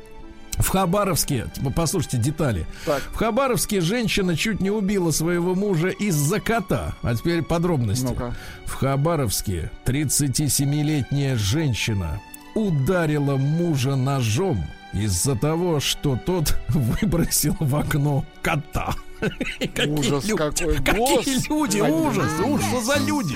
В 0.57 0.67
Хабаровске, 0.69 1.47
типа, 1.53 1.69
послушайте 1.69 2.17
детали. 2.17 2.65
В 2.85 3.15
Хабаровске 3.15 3.81
женщина 3.81 4.35
чуть 4.35 4.61
не 4.61 4.69
убила 4.69 5.11
своего 5.11 5.55
мужа 5.55 5.89
из-за 5.89 6.39
кота. 6.39 6.95
А 7.01 7.15
теперь 7.15 7.41
подробности. 7.43 8.05
Ну-ка. 8.05 8.33
В 8.65 8.73
Хабаровске 8.73 9.71
37-летняя 9.85 11.35
женщина 11.35 12.21
ударила 12.55 13.35
мужа 13.35 13.95
ножом 13.95 14.65
из-за 14.93 15.35
того, 15.35 15.79
что 15.79 16.17
тот 16.25 16.57
выбросил 16.69 17.55
в 17.59 17.75
окно 17.75 18.25
кота. 18.41 18.95
Ужас 19.87 20.25
какой. 20.25 20.75
Какие 20.77 21.49
люди, 21.49 21.79
ужас, 21.79 22.31
ужас, 22.45 22.85
за 22.85 22.97
люди? 22.99 23.35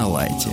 На 0.00 0.06
лайте. 0.06 0.48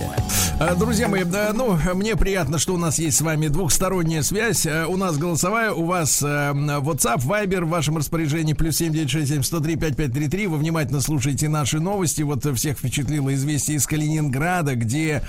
А, 0.60 0.74
Друзья 0.74 1.08
мои, 1.08 1.24
ну, 1.54 1.78
мне 1.94 2.16
приятно, 2.16 2.58
что 2.58 2.74
у 2.74 2.76
нас 2.76 2.98
есть 2.98 3.16
с 3.16 3.20
вами 3.22 3.48
двухсторонняя 3.48 4.22
связь. 4.22 4.66
Э, 4.66 4.84
У 4.86 4.98
нас 4.98 5.16
голосовая, 5.16 5.72
у 5.72 5.84
вас 5.86 6.20
э, 6.20 6.26
WhatsApp, 6.26 7.24
Viber 7.24 7.64
в 7.64 7.68
вашем 7.68 7.96
распоряжении, 7.96 8.52
плюс 8.52 8.76
7967 8.76 9.42
103 9.42 9.76
5533. 9.76 10.46
Вы 10.48 10.58
внимательно 10.58 11.00
слушаете 11.00 11.48
наши 11.48 11.80
новости. 11.80 12.20
Вот 12.20 12.44
э, 12.44 12.52
всех 12.52 12.76
впечатлило 12.76 13.32
известие 13.34 13.78
из 13.78 13.86
Калининграда, 13.86 14.74
где 14.74 15.22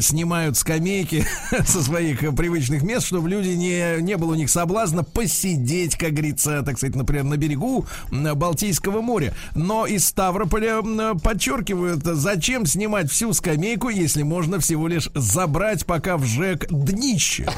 снимают 0.00 0.56
скамейки 0.56 1.26
со 1.66 1.82
своих 1.82 2.22
э, 2.22 2.30
привычных 2.30 2.82
мест, 2.82 3.06
чтобы 3.06 3.28
люди 3.28 3.48
не, 3.48 4.02
не 4.02 4.16
было 4.16 4.32
у 4.32 4.36
них 4.36 4.50
соблазна 4.50 5.02
посидеть, 5.02 5.96
как 5.96 6.12
говорится, 6.12 6.62
так 6.62 6.76
сказать, 6.76 6.94
например, 6.94 7.24
на 7.24 7.38
берегу 7.38 7.86
Балтийского 8.12 9.00
моря. 9.00 9.34
Но 9.56 9.86
из 9.86 10.06
Ставрополя 10.06 10.82
подчеркивают, 11.14 12.04
зачем 12.04 12.66
снимать 12.66 13.10
всю 13.10 13.32
скамейку, 13.32 13.63
если 13.64 14.22
можно 14.22 14.60
всего 14.60 14.88
лишь 14.88 15.08
забрать 15.14 15.86
пока 15.86 16.16
в 16.16 16.24
ЖЭК 16.24 16.66
днище. 16.70 17.46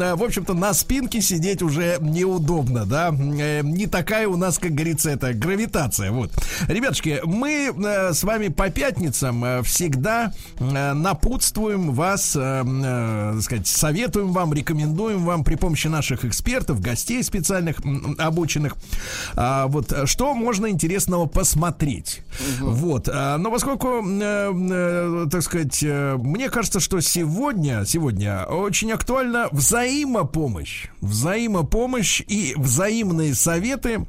А, 0.00 0.16
В 0.16 0.22
общем-то, 0.22 0.54
на 0.54 0.72
спинке 0.74 1.20
сидеть 1.20 1.62
уже 1.62 1.98
неудобно, 2.00 2.84
да. 2.86 3.08
Э, 3.10 3.62
Не 3.62 3.86
такая 3.86 4.28
у 4.28 4.36
нас, 4.36 4.58
как 4.58 4.72
говорится, 4.72 5.10
это 5.10 5.32
гравитация. 5.34 6.10
Вот. 6.10 6.30
Ребятушки, 6.68 7.20
мы 7.24 7.72
э, 7.74 8.12
с 8.12 8.22
вами 8.22 8.48
по 8.48 8.70
пятницам 8.70 9.44
э, 9.44 9.62
всегда 9.62 10.32
напутствуем 10.58 11.92
вас, 11.92 12.32
так 12.32 13.42
сказать, 13.42 13.66
советуем 13.66 14.32
вам, 14.32 14.52
рекомендуем 14.52 15.24
вам 15.24 15.44
при 15.44 15.54
помощи 15.56 15.88
наших 15.88 16.24
экспертов, 16.24 16.80
гостей 16.80 17.22
специальных, 17.22 17.76
обученных, 18.18 18.76
а, 19.34 19.66
вот, 19.66 19.92
что 20.04 20.34
можно 20.34 20.68
интересного 20.68 21.26
посмотреть. 21.26 22.22
Вот. 22.60 23.08
а, 23.12 23.38
Но 23.38 23.50
поскольку, 23.50 24.02
э, 24.72 25.26
так 25.30 25.42
сказать, 25.42 25.82
э, 25.82 26.16
мне 26.18 26.48
кажется, 26.50 26.80
что 26.80 27.00
сегодня, 27.00 27.84
сегодня 27.86 28.44
очень 28.44 28.92
актуальна 28.92 29.48
взаимопомощь. 29.52 30.86
Взаимопомощь 31.00 32.22
и 32.26 32.54
взаимные 32.56 33.34
советы 33.34 34.06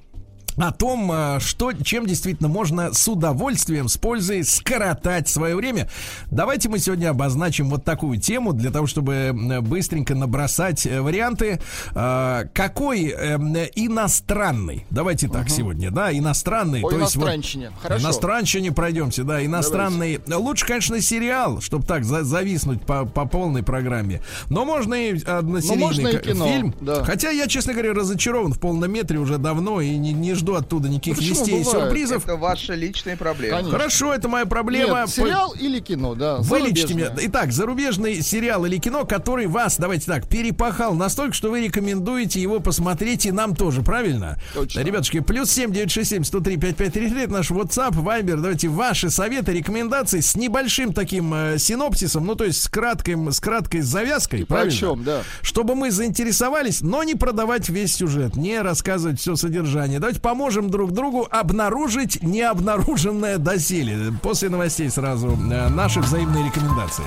о 0.59 0.71
том, 0.71 1.11
э, 1.11 1.39
что, 1.39 1.71
чем 1.73 2.05
действительно 2.05 2.49
можно 2.49 2.93
с 2.93 3.07
удовольствием, 3.07 3.87
с 3.87 3.97
пользой 3.97 4.43
скоротать 4.43 5.27
свое 5.29 5.55
время. 5.55 5.89
Давайте 6.31 6.69
мы 6.69 6.79
сегодня 6.79 7.09
обозначим 7.09 7.69
вот 7.69 7.83
такую 7.85 8.19
тему 8.19 8.53
для 8.53 8.69
того, 8.71 8.85
чтобы 8.87 9.31
быстренько 9.61 10.15
набросать 10.15 10.85
э, 10.85 11.01
варианты. 11.01 11.59
Э, 11.95 12.43
Какой 12.53 13.13
э, 13.15 13.37
иностранный, 13.75 14.85
давайте 14.89 15.27
так 15.27 15.49
сегодня, 15.49 15.91
да, 15.91 16.11
иностранный. 16.15 16.81
По 16.81 16.89
то 16.89 16.99
есть 16.99 17.15
вот- 17.15 17.23
иностранщине. 17.23 17.71
Хорошо. 17.81 18.03
Иностранщине 18.03 18.71
пройдемся, 18.71 19.23
да, 19.23 19.43
иностранный. 19.45 20.19
Лучше, 20.27 20.65
конечно, 20.65 20.99
сериал, 21.01 21.61
чтобы 21.61 21.85
так 21.85 22.03
за- 22.03 22.23
зависнуть 22.23 22.81
по, 22.85 23.05
по 23.05 23.25
полной 23.25 23.63
программе. 23.63 24.21
Но 24.49 24.65
можно 24.65 24.93
и 24.93 25.21
односерийный 25.23 25.81
можно 25.83 26.07
и 26.07 26.17
кино, 26.21 26.47
фильм. 26.47 26.75
да. 26.81 27.03
Хотя 27.03 27.29
я, 27.29 27.47
честно 27.47 27.73
говоря, 27.73 27.93
разочарован 27.93 28.53
в 28.53 28.59
полном 28.59 28.91
метре 28.91 29.19
уже 29.19 29.37
давно 29.37 29.79
и 29.81 29.95
не, 29.97 30.11
не 30.13 30.33
жду 30.33 30.48
оттуда 30.55 30.89
никаких 30.89 31.15
Ну, 31.15 31.21
почему? 31.21 31.39
вестей 31.45 31.61
и 31.61 31.63
сюрпризов. 31.63 32.23
Это 32.23 32.35
ваши 32.35 32.75
личные 32.75 33.17
проблемы. 33.17 33.57
Конечно. 33.57 33.77
Хорошо, 33.77 34.13
это 34.13 34.27
моя 34.27 34.45
проблема. 34.45 35.01
Нет, 35.01 35.09
сериал 35.09 35.53
или 35.59 35.79
кино, 35.79 36.15
да. 36.15 36.37
Вылечите 36.37 36.93
меня. 36.93 37.13
Итак, 37.21 37.51
зарубежный 37.51 38.21
сериал 38.21 38.65
или 38.65 38.77
кино, 38.77 39.05
который 39.05 39.47
вас, 39.47 39.77
давайте 39.77 40.05
так, 40.05 40.27
перепахал 40.27 40.93
настолько, 40.93 41.33
что 41.33 41.49
вы 41.51 41.61
рекомендуете 41.61 42.41
его 42.41 42.59
посмотреть 42.59 43.25
и 43.25 43.31
нам 43.31 43.55
тоже, 43.55 43.81
правильно? 43.81 44.39
Точно. 44.53 44.79
Ребятушки, 44.81 45.19
плюс 45.19 45.51
7 45.51 45.71
967 45.71 46.23
103 46.23 46.57
5533 46.57 47.23
это 47.23 47.33
наш 47.33 47.51
WhatsApp, 47.51 47.91
Viber. 47.93 48.35
Давайте 48.37 48.67
ваши 48.67 49.09
советы, 49.09 49.51
рекомендации 49.53 50.19
с 50.19 50.35
небольшим 50.35 50.93
таким 50.93 51.33
э, 51.33 51.57
синопсисом, 51.59 52.25
ну 52.25 52.35
то 52.35 52.43
есть 52.45 52.61
с 52.61 52.67
краткой, 52.69 53.15
с 53.31 53.39
краткой 53.39 53.81
завязкой, 53.81 54.43
о 54.43 54.45
правильно? 54.45 54.71
чем, 54.71 55.03
да. 55.03 55.23
Чтобы 55.41 55.75
мы 55.75 55.91
заинтересовались, 55.91 56.81
но 56.81 57.03
не 57.03 57.15
продавать 57.15 57.69
весь 57.69 57.95
сюжет, 57.95 58.35
не 58.35 58.61
рассказывать 58.61 59.19
все 59.19 59.35
содержание. 59.35 59.99
Давайте 59.99 60.19
поможем 60.29 60.69
друг 60.69 60.91
другу 60.91 61.27
обнаружить 61.31 62.21
необнаруженное 62.21 63.39
доселе. 63.39 64.13
После 64.21 64.49
новостей 64.49 64.87
сразу 64.91 65.29
э, 65.29 65.69
наши 65.69 66.01
взаимные 66.01 66.45
рекомендации. 66.45 67.05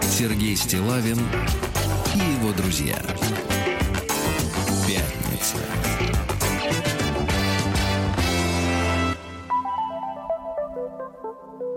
Сергей 0.00 0.56
Стилавин 0.56 1.18
и 2.14 2.18
его 2.18 2.54
друзья. 2.56 2.96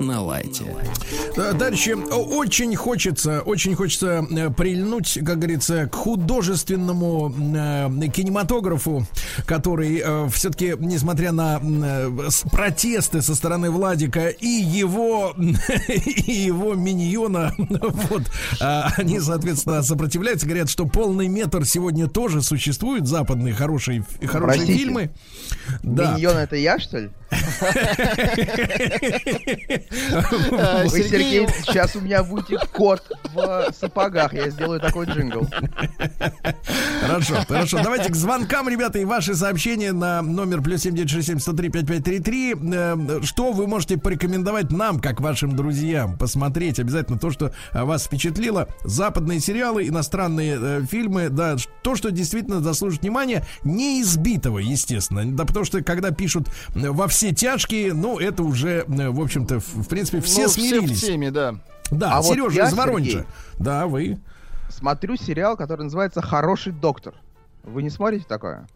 На 0.02 0.22
лайте. 0.22 0.66
Э, 1.38 1.54
Дальше 1.54 1.96
очень 1.96 2.76
хочется, 2.76 3.42
очень 3.42 3.76
хочется 3.76 4.26
э, 4.30 4.50
прильнуть, 4.50 5.20
как 5.26 5.38
говорится, 5.38 5.88
к 5.88 5.96
художественному 5.96 7.30
э, 7.30 8.08
кинематографу, 8.10 9.06
который 9.46 10.04
все-таки, 10.30 10.76
несмотря 10.80 11.32
на 11.32 11.62
протесты 12.52 13.22
со 13.22 13.36
стороны 13.36 13.70
Владика 13.70 14.30
и 14.30 14.48
его 14.48 15.36
и 15.88 16.32
его 16.32 16.74
миньона, 16.74 17.54
вот, 17.58 18.24
а, 18.60 18.92
они, 18.98 19.20
соответственно, 19.20 19.84
сопротивляются, 19.84 20.48
говорят, 20.48 20.70
что 20.70 20.86
полный 20.86 21.28
метр 21.28 21.66
сегодня 21.66 22.08
тоже 22.08 22.42
существует, 22.42 23.08
западные 23.08 23.54
хорошие 23.54 24.04
хорошие 24.26 24.58
Простите. 24.58 24.74
фильмы. 24.74 25.12
Да. 25.84 26.16
Миньон 26.16 26.38
это 26.38 26.56
я, 26.56 26.80
что 26.80 27.00
ли? 27.00 27.10
Э, 29.92 30.88
Вы, 30.88 31.04
Сергей, 31.04 31.48
сейчас 31.66 31.96
у 31.96 32.02
меня 32.02 32.24
будет 32.24 32.66
кот 32.68 33.02
в 33.34 33.68
сапогах. 33.78 34.34
Я 34.34 34.50
сделаю 34.50 34.80
такой 34.80 35.06
джингл. 35.06 35.48
Хорошо, 37.02 37.36
хорошо. 37.48 37.80
Давайте 37.84 38.12
к 38.12 38.16
звонкам, 38.16 38.70
ребята, 38.70 39.00
и 39.00 39.06
ваши 39.06 39.36
сообщения 39.36 39.92
на 39.92 40.22
номер 40.22 40.62
плюс 40.62 40.82
7967 40.82 41.40
103 41.40 41.70
5533. 41.70 42.56
Э, 42.74 43.20
Что 43.24 43.52
вы 43.52 43.68
можете 43.68 43.98
порекомендовать 43.98 44.72
нам, 44.72 45.00
как 45.00 45.20
вашим 45.20 45.56
друзьям, 45.56 46.18
посмотреть 46.18 46.80
обязательно 46.80 47.20
то, 47.20 47.32
что 47.32 47.54
э, 47.74 47.84
вас 47.84 48.06
впечатлило. 48.06 48.68
Западные 48.84 49.40
сериалы, 49.40 49.88
иностранные 49.88 50.58
э, 50.60 50.82
фильмы, 50.90 51.30
да, 51.30 51.56
то, 51.84 51.96
что 51.96 52.12
действительно 52.12 52.62
заслужит 52.62 53.02
внимания, 53.02 53.46
не 53.64 54.02
избитого, 54.02 54.60
естественно. 54.60 55.26
Да, 55.26 55.46
потому 55.46 55.66
что 55.66 55.84
когда 55.84 56.12
пишут 56.12 56.50
во 56.74 57.08
все 57.08 57.34
тяжкие, 57.34 57.94
ну, 57.94 58.20
это 58.20 58.44
уже, 58.44 58.86
в 58.88 59.22
общем-то, 59.22 59.60
в, 59.82 59.88
принципе, 59.88 60.22
все 60.22 60.44
ну, 60.44 60.50
смирились. 60.50 60.98
Все 60.98 61.08
в 61.08 61.10
теме, 61.10 61.32
да. 61.32 61.56
Да, 61.90 62.14
А 62.14 62.22
вот 62.22 62.34
Сережа 62.34 62.56
я, 62.56 62.68
из 62.70 62.74
Воронежа. 62.74 63.12
Сергей, 63.12 63.28
Да, 63.60 63.88
вы. 63.88 64.20
Смотрю 64.70 65.18
сериал, 65.18 65.58
который 65.58 65.84
называется 65.84 66.22
«Хороший 66.22 66.72
доктор». 66.72 67.14
Вы 67.64 67.84
не 67.84 67.90
смотрите 67.90 68.26
такое? 68.28 68.68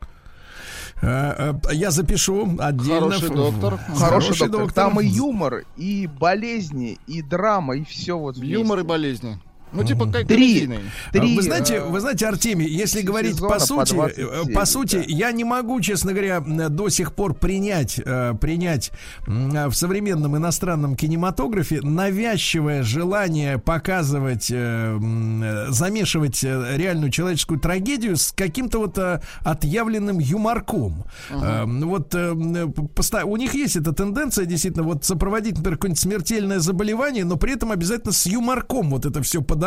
Э, 1.02 1.54
э, 1.68 1.74
Я 1.74 1.92
запишу 1.92 2.58
отдельно. 2.60 3.10
Хороший 3.12 3.30
доктор. 3.30 3.80
в- 3.90 4.00
Хороший, 4.00 4.50
доктор. 4.50 4.72
Там 4.72 5.00
и 5.00 5.06
юмор, 5.06 5.64
и 5.76 6.08
болезни, 6.08 7.00
и 7.08 7.22
драма, 7.22 7.76
и 7.78 7.84
все 7.84 8.18
вот 8.18 8.38
вместе. 8.38 8.54
Юмор 8.54 8.80
и 8.80 8.84
болезни. 8.84 9.40
Ну, 9.76 9.84
типа 9.84 10.06
как 10.12 10.28
Три. 10.28 10.70
Три, 11.12 11.36
вы 11.36 11.42
знаете, 11.42 11.76
э, 11.76 11.84
вы 11.84 12.00
знаете, 12.00 12.28
Артемий, 12.28 12.68
если 12.68 13.02
говорить 13.02 13.36
сезона 13.36 13.54
по 13.54 13.60
по 13.60 13.66
сути, 13.66 13.94
20 13.94 14.18
э, 14.18 14.22
серий, 14.44 14.54
по 14.54 14.66
сути, 14.66 14.96
да. 14.98 15.04
я 15.08 15.32
не 15.32 15.44
могу, 15.44 15.82
честно 15.82 16.12
говоря, 16.12 16.38
м, 16.38 16.76
до 16.76 16.90
сих 16.90 17.14
пор 17.14 17.34
принять, 17.34 18.00
э, 18.04 18.34
принять 18.40 18.92
э, 19.28 19.68
в 19.68 19.74
современном 19.74 20.38
иностранном 20.38 20.96
кинематографе 20.96 21.82
навязчивое 21.82 22.84
желание 22.84 23.58
показывать, 23.58 24.50
э, 24.52 24.98
э, 24.98 25.66
замешивать 25.70 26.44
э, 26.44 26.76
реальную 26.78 27.12
человеческую 27.12 27.60
трагедию 27.60 28.18
с 28.18 28.32
каким-то 28.32 28.80
вот 28.80 28.98
э, 28.98 29.22
отъявленным 29.42 30.20
юморком. 30.20 31.04
Э, 31.30 31.66
Вот 31.66 32.16
э, 32.16 32.32
у 32.32 33.38
них 33.38 33.54
есть 33.54 33.76
эта 33.76 33.94
тенденция 33.94 34.46
действительно 34.46 34.84
вот 34.84 35.06
сопроводить, 35.06 35.58
например, 35.58 35.78
какое-нибудь 35.78 36.02
смертельное 36.02 36.60
заболевание, 36.60 37.26
но 37.26 37.38
при 37.38 37.54
этом 37.54 37.72
обязательно 37.72 38.12
с 38.12 38.26
юморком 38.26 38.90
вот 38.90 39.06
это 39.06 39.22
все 39.22 39.42
подавать, 39.42 39.65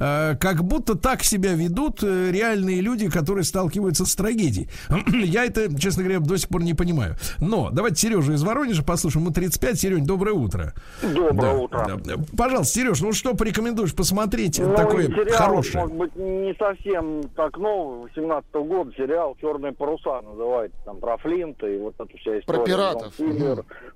э, 0.00 0.36
как 0.40 0.62
будто 0.64 0.94
так 0.96 1.22
себя 1.22 1.54
ведут 1.54 2.02
э, 2.02 2.30
реальные 2.30 2.80
люди, 2.80 3.08
которые 3.10 3.44
сталкиваются 3.44 4.04
с 4.06 4.14
трагедией. 4.14 4.68
Я 5.12 5.44
это, 5.44 5.74
честно 5.78 6.02
говоря, 6.02 6.20
до 6.20 6.36
сих 6.38 6.48
пор 6.48 6.62
не 6.62 6.74
понимаю. 6.74 7.16
Но 7.40 7.70
давайте 7.70 7.96
Сережу 7.96 8.32
из 8.32 8.42
Воронежа 8.42 8.84
послушаем. 8.84 9.24
Ему 9.24 9.32
35. 9.34 9.78
Серень, 9.80 10.06
доброе 10.06 10.32
утро. 10.32 10.74
Доброе 11.02 11.32
Да, 11.34 11.52
утро. 11.54 12.00
да. 12.04 12.14
Пожалуйста, 12.36 12.74
Сереж, 12.74 13.00
ну 13.00 13.12
что 13.12 13.34
порекомендуешь 13.34 13.94
посмотреть 13.94 14.58
Ну, 14.58 14.74
такое 14.74 15.06
сериал, 15.06 15.36
хорошее? 15.36 15.84
может 15.84 15.96
быть, 15.96 16.16
не 16.16 16.54
совсем 16.58 17.22
так 17.34 17.56
новый, 17.56 18.08
18 18.14 18.52
года, 18.54 18.92
сериал 18.96 19.36
«Черные 19.40 19.72
паруса» 19.72 20.20
называется, 20.22 20.76
там, 20.84 20.98
про 20.98 21.16
Флинта 21.18 21.66
и 21.66 21.78
вот 21.78 21.94
эта 21.98 22.16
вся 22.18 22.38
история. 22.38 22.58
Про 22.58 22.66
пиратов. 22.66 23.14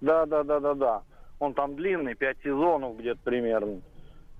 Да, 0.00 0.26
да, 0.26 0.42
да, 0.42 0.60
да, 0.60 0.74
да. 0.74 1.02
Он 1.38 1.54
там 1.54 1.74
длинный, 1.76 2.14
5 2.14 2.36
сезонов 2.44 2.98
где-то 2.98 3.20
примерно. 3.24 3.80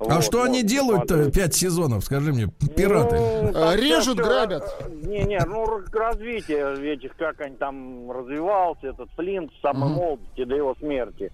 А 0.01 0.15
Вот, 0.15 0.25
что 0.25 0.43
они 0.45 0.63
можно 0.63 0.69
делают-то 0.69 1.31
пять 1.31 1.55
сезонов, 1.55 2.05
скажи 2.05 2.33
мне, 2.33 2.49
пираты? 2.75 3.17
Ну, 3.53 3.77
режут, 3.77 4.19
всё- 4.19 4.25
грабят. 4.25 4.65
Не, 5.05 5.25
не, 5.25 5.39
ну 5.47 5.67
развитие 5.93 6.93
этих, 6.95 7.15
как 7.17 7.41
они 7.43 7.57
там 7.57 8.11
развивался, 8.11 8.89
этот 8.89 9.11
Флинт 9.17 9.53
с 9.53 9.61
самой 9.61 9.91
молодости 9.91 10.45
до 10.45 10.57
его 10.57 10.75
смерти. 10.77 11.31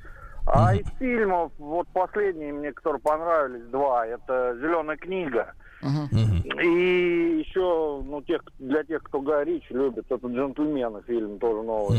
А 0.49 0.75
из 0.75 0.87
фильмов, 0.99 1.53
вот 1.59 1.87
последние 1.93 2.53
мне, 2.53 2.73
которые 2.73 3.01
понравились, 3.01 3.67
два, 3.71 4.07
это 4.07 4.57
«Зеленая 4.61 4.97
книга». 4.97 5.53
И 5.83 7.45
еще, 7.47 8.03
ну, 8.05 8.23
тех, 8.23 8.43
для 8.59 8.83
тех, 8.85 9.03
кто 9.03 9.21
Гай 9.21 9.45
Ричи 9.45 9.67
любит, 9.75 10.07
это 10.09 10.27
«Джентльмены» 10.27 11.03
фильм 11.07 11.39
тоже 11.39 11.63
новый. 11.63 11.99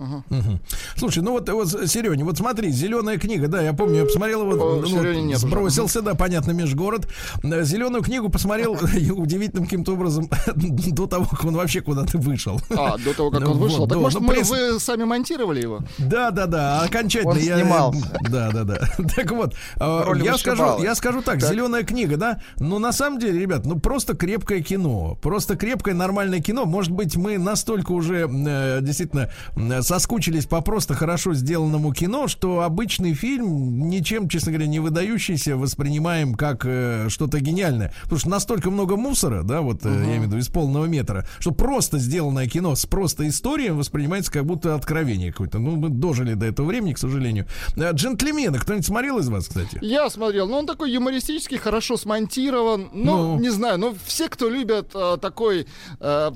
Мгм. 0.00 0.60
Слушай, 0.96 1.22
ну 1.22 1.32
вот, 1.32 1.48
вот 1.50 1.68
Сереня, 1.88 2.24
вот 2.24 2.38
смотри, 2.38 2.70
зеленая 2.70 3.18
книга, 3.18 3.48
да, 3.48 3.60
я 3.60 3.74
помню, 3.74 3.96
я 4.00 4.04
посмотрел 4.06 4.42
его, 4.50 4.76
ну, 4.80 4.86
Серёни 4.86 5.20
нет 5.20 5.36
уже. 5.38 5.46
сбросился, 5.46 6.00
да, 6.00 6.14
понятно, 6.14 6.52
межгород. 6.52 7.06
Зеленую 7.42 8.02
книгу 8.02 8.30
посмотрел 8.30 8.72
удивительным 9.16 9.64
каким-то 9.64 9.92
образом 9.92 10.28
до 10.56 11.06
того, 11.06 11.26
как 11.26 11.44
он 11.44 11.54
вообще 11.54 11.82
куда-то 11.82 12.16
вышел. 12.18 12.60
А, 12.70 12.96
до 12.96 13.12
того, 13.14 13.30
как 13.30 13.40
Ну 13.40 13.52
он 13.52 13.58
вышел. 13.58 13.78
вот, 13.80 13.88
Так 13.90 13.98
да, 13.98 14.02
может, 14.02 14.20
ну, 14.20 14.26
мы- 14.28 14.42
вы 14.42 14.80
сами 14.80 15.04
монтировали 15.04 15.60
его? 15.60 15.80
Да, 15.98 16.30
да, 16.30 16.46
да, 16.46 16.80
окончательно. 16.82 17.32
Он 17.32 17.38
я- 17.38 17.58
снимался. 17.58 18.10
Да, 18.30 18.50
да, 18.52 18.64
да. 18.64 18.78
Так 19.16 19.30
вот, 19.32 19.54
роли 19.76 20.24
я 20.24 20.38
скажу, 20.38 20.82
я 20.82 20.94
скажу 20.94 21.20
так, 21.22 21.42
зеленая 21.42 21.82
книга, 21.82 22.16
да. 22.16 22.40
Но 22.58 22.78
на 22.78 22.92
самом 22.92 23.18
деле, 23.18 23.38
ребят, 23.38 23.66
ну 23.66 23.78
просто 23.78 24.14
крепкое 24.14 24.62
кино, 24.62 25.18
просто 25.20 25.56
крепкое 25.56 25.94
нормальное 25.94 26.40
кино. 26.40 26.64
Может 26.64 26.92
быть, 26.92 27.16
мы 27.16 27.36
настолько 27.38 27.92
уже 27.92 28.28
э, 28.30 28.78
действительно 28.82 29.30
э, 29.56 29.82
соскучились 29.90 30.46
по 30.46 30.60
просто 30.60 30.94
хорошо 30.94 31.34
сделанному 31.34 31.92
кино, 31.92 32.28
что 32.28 32.60
обычный 32.60 33.12
фильм 33.12 33.88
ничем, 33.88 34.28
честно 34.28 34.52
говоря, 34.52 34.68
не 34.68 34.78
выдающийся 34.78 35.56
воспринимаем 35.56 36.36
как 36.36 36.64
э, 36.64 37.08
что-то 37.08 37.40
гениальное. 37.40 37.92
Потому 38.04 38.20
что 38.20 38.28
настолько 38.28 38.70
много 38.70 38.96
мусора, 38.96 39.42
да, 39.42 39.62
вот 39.62 39.84
э, 39.84 39.88
я 39.88 40.04
имею 40.04 40.20
в 40.20 40.24
виду 40.26 40.36
из 40.36 40.46
полного 40.46 40.84
метра, 40.84 41.26
что 41.40 41.50
просто 41.50 41.98
сделанное 41.98 42.46
кино 42.46 42.76
с 42.76 42.86
просто 42.86 43.26
историей 43.26 43.70
воспринимается 43.70 44.30
как 44.30 44.46
будто 44.46 44.76
откровение 44.76 45.32
какое-то. 45.32 45.58
Ну, 45.58 45.74
мы 45.74 45.88
дожили 45.88 46.34
до 46.34 46.46
этого 46.46 46.66
времени, 46.66 46.92
к 46.92 46.98
сожалению. 46.98 47.46
Э, 47.74 47.90
Джентльмены, 47.92 48.60
кто-нибудь 48.60 48.86
смотрел 48.86 49.18
из 49.18 49.28
вас, 49.28 49.48
кстати? 49.48 49.76
Я 49.82 50.08
смотрел, 50.08 50.46
ну 50.46 50.58
он 50.58 50.66
такой 50.66 50.92
юмористический, 50.92 51.58
хорошо 51.58 51.96
смонтирован. 51.96 52.90
Ну, 52.92 53.34
Ну. 53.34 53.40
не 53.40 53.50
знаю, 53.50 53.76
но 53.80 53.96
все, 54.06 54.28
кто 54.28 54.48
любят 54.48 54.92
э, 54.94 55.18
такой 55.20 55.66
э, 55.98 56.30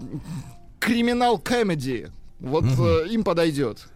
криминал 0.81 1.39
комедии, 1.39 2.11
вот 2.41 2.65
э, 2.65 3.09
им 3.11 3.25
подойдет. 3.25 3.87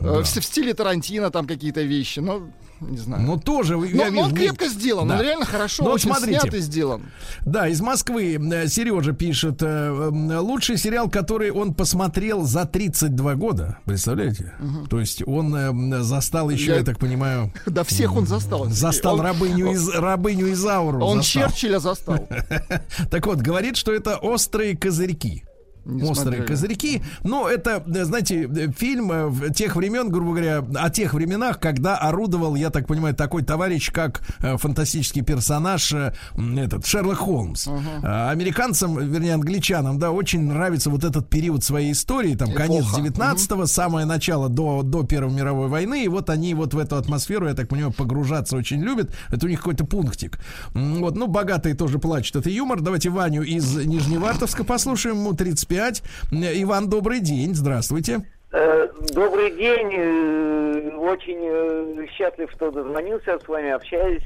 Э, 0.00 0.20
в, 0.20 0.24
в 0.24 0.44
стиле 0.44 0.74
Тарантино 0.74 1.30
там 1.30 1.46
какие-то 1.46 1.80
вещи, 1.82 2.20
ну, 2.20 2.50
не 2.80 2.98
знаю. 2.98 3.22
Ну, 3.22 3.38
тоже, 3.40 3.78
Но, 3.78 3.84
я 3.86 4.10
но 4.10 4.20
он 4.24 4.34
вижу, 4.34 4.48
крепко 4.54 4.68
сделан, 4.68 5.08
Да. 5.08 5.14
он 5.16 5.22
реально 5.22 5.46
хорошо, 5.46 5.82
Ну, 5.82 5.88
вот 5.88 5.94
очень 5.96 6.10
смотрите. 6.12 6.40
снят 6.40 6.52
и 6.54 6.58
сделан. 6.58 7.02
Да, 7.46 7.66
из 7.66 7.80
Москвы 7.80 8.38
Сережа 8.68 9.12
пишет, 9.14 9.62
э, 9.62 9.66
э, 9.66 10.38
лучший 10.38 10.76
сериал, 10.76 11.08
который 11.08 11.50
он 11.50 11.72
посмотрел 11.72 12.42
за 12.44 12.66
32 12.66 13.34
года. 13.36 13.78
Представляете? 13.86 14.52
То 14.90 15.00
есть 15.00 15.22
он 15.26 15.54
э, 15.56 16.02
застал 16.02 16.50
еще, 16.50 16.72
я, 16.72 16.76
Я- 16.76 16.84
так 16.84 16.98
понимаю, 16.98 17.50
Да 17.66 17.82
всех 17.82 18.14
он 18.14 18.26
застал. 18.26 18.66
застал 18.66 19.14
Он- 19.14 19.20
рабыню, 19.22 19.72
из, 19.72 19.88
рабыню 19.88 20.52
Изауру. 20.52 21.02
Он 21.02 21.22
застал. 21.22 21.44
Черчилля 21.48 21.78
застал. 21.78 22.28
Так 23.10 23.26
вот, 23.26 23.38
говорит, 23.38 23.78
что 23.78 23.92
это 23.94 24.16
острые 24.18 24.76
козырьки. 24.76 25.44
Не 25.86 26.02
Острые 26.02 26.14
смотрели. 26.14 26.46
козырьки. 26.46 27.02
Ну, 27.22 27.46
это, 27.46 27.82
э, 27.86 28.04
знаете, 28.04 28.42
э, 28.42 28.72
фильм 28.76 29.12
э, 29.12 29.50
тех 29.54 29.76
времен, 29.76 30.10
грубо 30.10 30.32
говоря, 30.32 30.64
о 30.74 30.90
тех 30.90 31.14
временах, 31.14 31.60
когда 31.60 31.96
орудовал, 31.96 32.56
я 32.56 32.70
так 32.70 32.88
понимаю, 32.88 33.14
такой 33.14 33.42
товарищ, 33.44 33.92
как 33.92 34.22
фантастический 34.40 35.22
персонаж 35.22 35.94
этот 35.94 36.86
Шерлок 36.86 37.18
Холмс. 37.18 37.68
А, 38.02 38.30
Американцам, 38.30 38.98
вернее, 38.98 39.34
англичанам, 39.34 39.98
да, 39.98 40.10
очень 40.10 40.42
нравится 40.42 40.90
вот 40.90 41.04
этот 41.04 41.30
период 41.30 41.62
своей 41.62 41.92
истории, 41.92 42.34
там, 42.34 42.52
конец 42.52 42.84
Эпоха. 42.84 43.02
19-го, 43.02 43.66
самое 43.66 44.06
начало 44.06 44.48
до, 44.48 44.82
до 44.82 45.04
Первой 45.04 45.32
мировой 45.32 45.68
войны, 45.68 46.04
и 46.04 46.08
вот 46.08 46.30
они 46.30 46.54
вот 46.54 46.74
в 46.74 46.78
эту 46.78 46.96
атмосферу, 46.96 47.46
я 47.46 47.54
так 47.54 47.68
понимаю, 47.68 47.92
погружаться 47.92 48.56
очень 48.56 48.82
любят. 48.82 49.12
Это 49.30 49.46
у 49.46 49.48
них 49.48 49.60
какой-то 49.60 49.84
пунктик. 49.84 50.38
Вот, 50.74 51.14
ну, 51.14 51.28
богатые 51.28 51.74
тоже 51.74 51.98
плачут. 51.98 52.36
Это 52.36 52.50
юмор. 52.50 52.80
Давайте 52.80 53.10
Ваню 53.10 53.42
из 53.42 53.76
Нижневартовска 53.76 54.64
послушаем. 54.64 55.16
Ему 55.16 55.32
35. 55.32 55.75
М, 55.80 56.42
Иван, 56.42 56.88
добрый 56.88 57.20
день. 57.20 57.54
Здравствуйте. 57.54 58.20
Э, 58.52 58.88
Добрый 59.12 59.50
день. 59.50 59.90
э, 59.92 60.96
Очень 60.96 61.38
э, 61.42 62.06
счастлив, 62.16 62.50
что 62.52 62.70
дозвонился 62.70 63.38
с 63.38 63.46
вами, 63.46 63.70
общаюсь. 63.70 64.22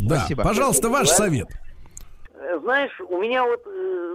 Да, 0.00 0.26
пожалуйста, 0.42 0.88
ваш 0.88 1.08
Да. 1.08 1.14
совет. 1.14 1.48
Знаешь, 2.62 2.98
у 3.08 3.18
меня 3.20 3.44
вот 3.44 3.62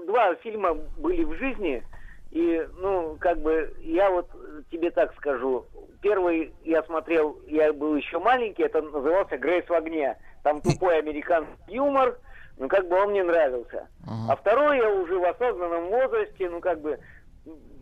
два 0.07 0.35
фильма 0.35 0.73
были 0.97 1.23
в 1.23 1.33
жизни, 1.35 1.83
и, 2.31 2.65
ну, 2.79 3.17
как 3.19 3.39
бы, 3.41 3.71
я 3.81 4.09
вот 4.09 4.27
тебе 4.71 4.91
так 4.91 5.13
скажу. 5.17 5.65
Первый 6.01 6.51
я 6.63 6.81
смотрел, 6.83 7.37
я 7.47 7.73
был 7.73 7.95
еще 7.95 8.19
маленький, 8.19 8.63
это 8.63 8.81
назывался 8.81 9.37
«Грейс 9.37 9.65
в 9.67 9.73
огне». 9.73 10.15
Там 10.43 10.61
тупой 10.61 10.99
американский 10.99 11.51
юмор, 11.75 12.17
ну, 12.59 12.67
как 12.67 12.87
бы 12.87 12.97
он 12.97 13.11
мне 13.11 13.23
нравился. 13.23 13.87
А 14.29 14.35
второй 14.35 14.77
я 14.77 14.89
уже 14.89 15.17
в 15.17 15.23
осознанном 15.23 15.87
возрасте, 15.87 16.49
ну, 16.49 16.59
как 16.59 16.81
бы, 16.81 16.99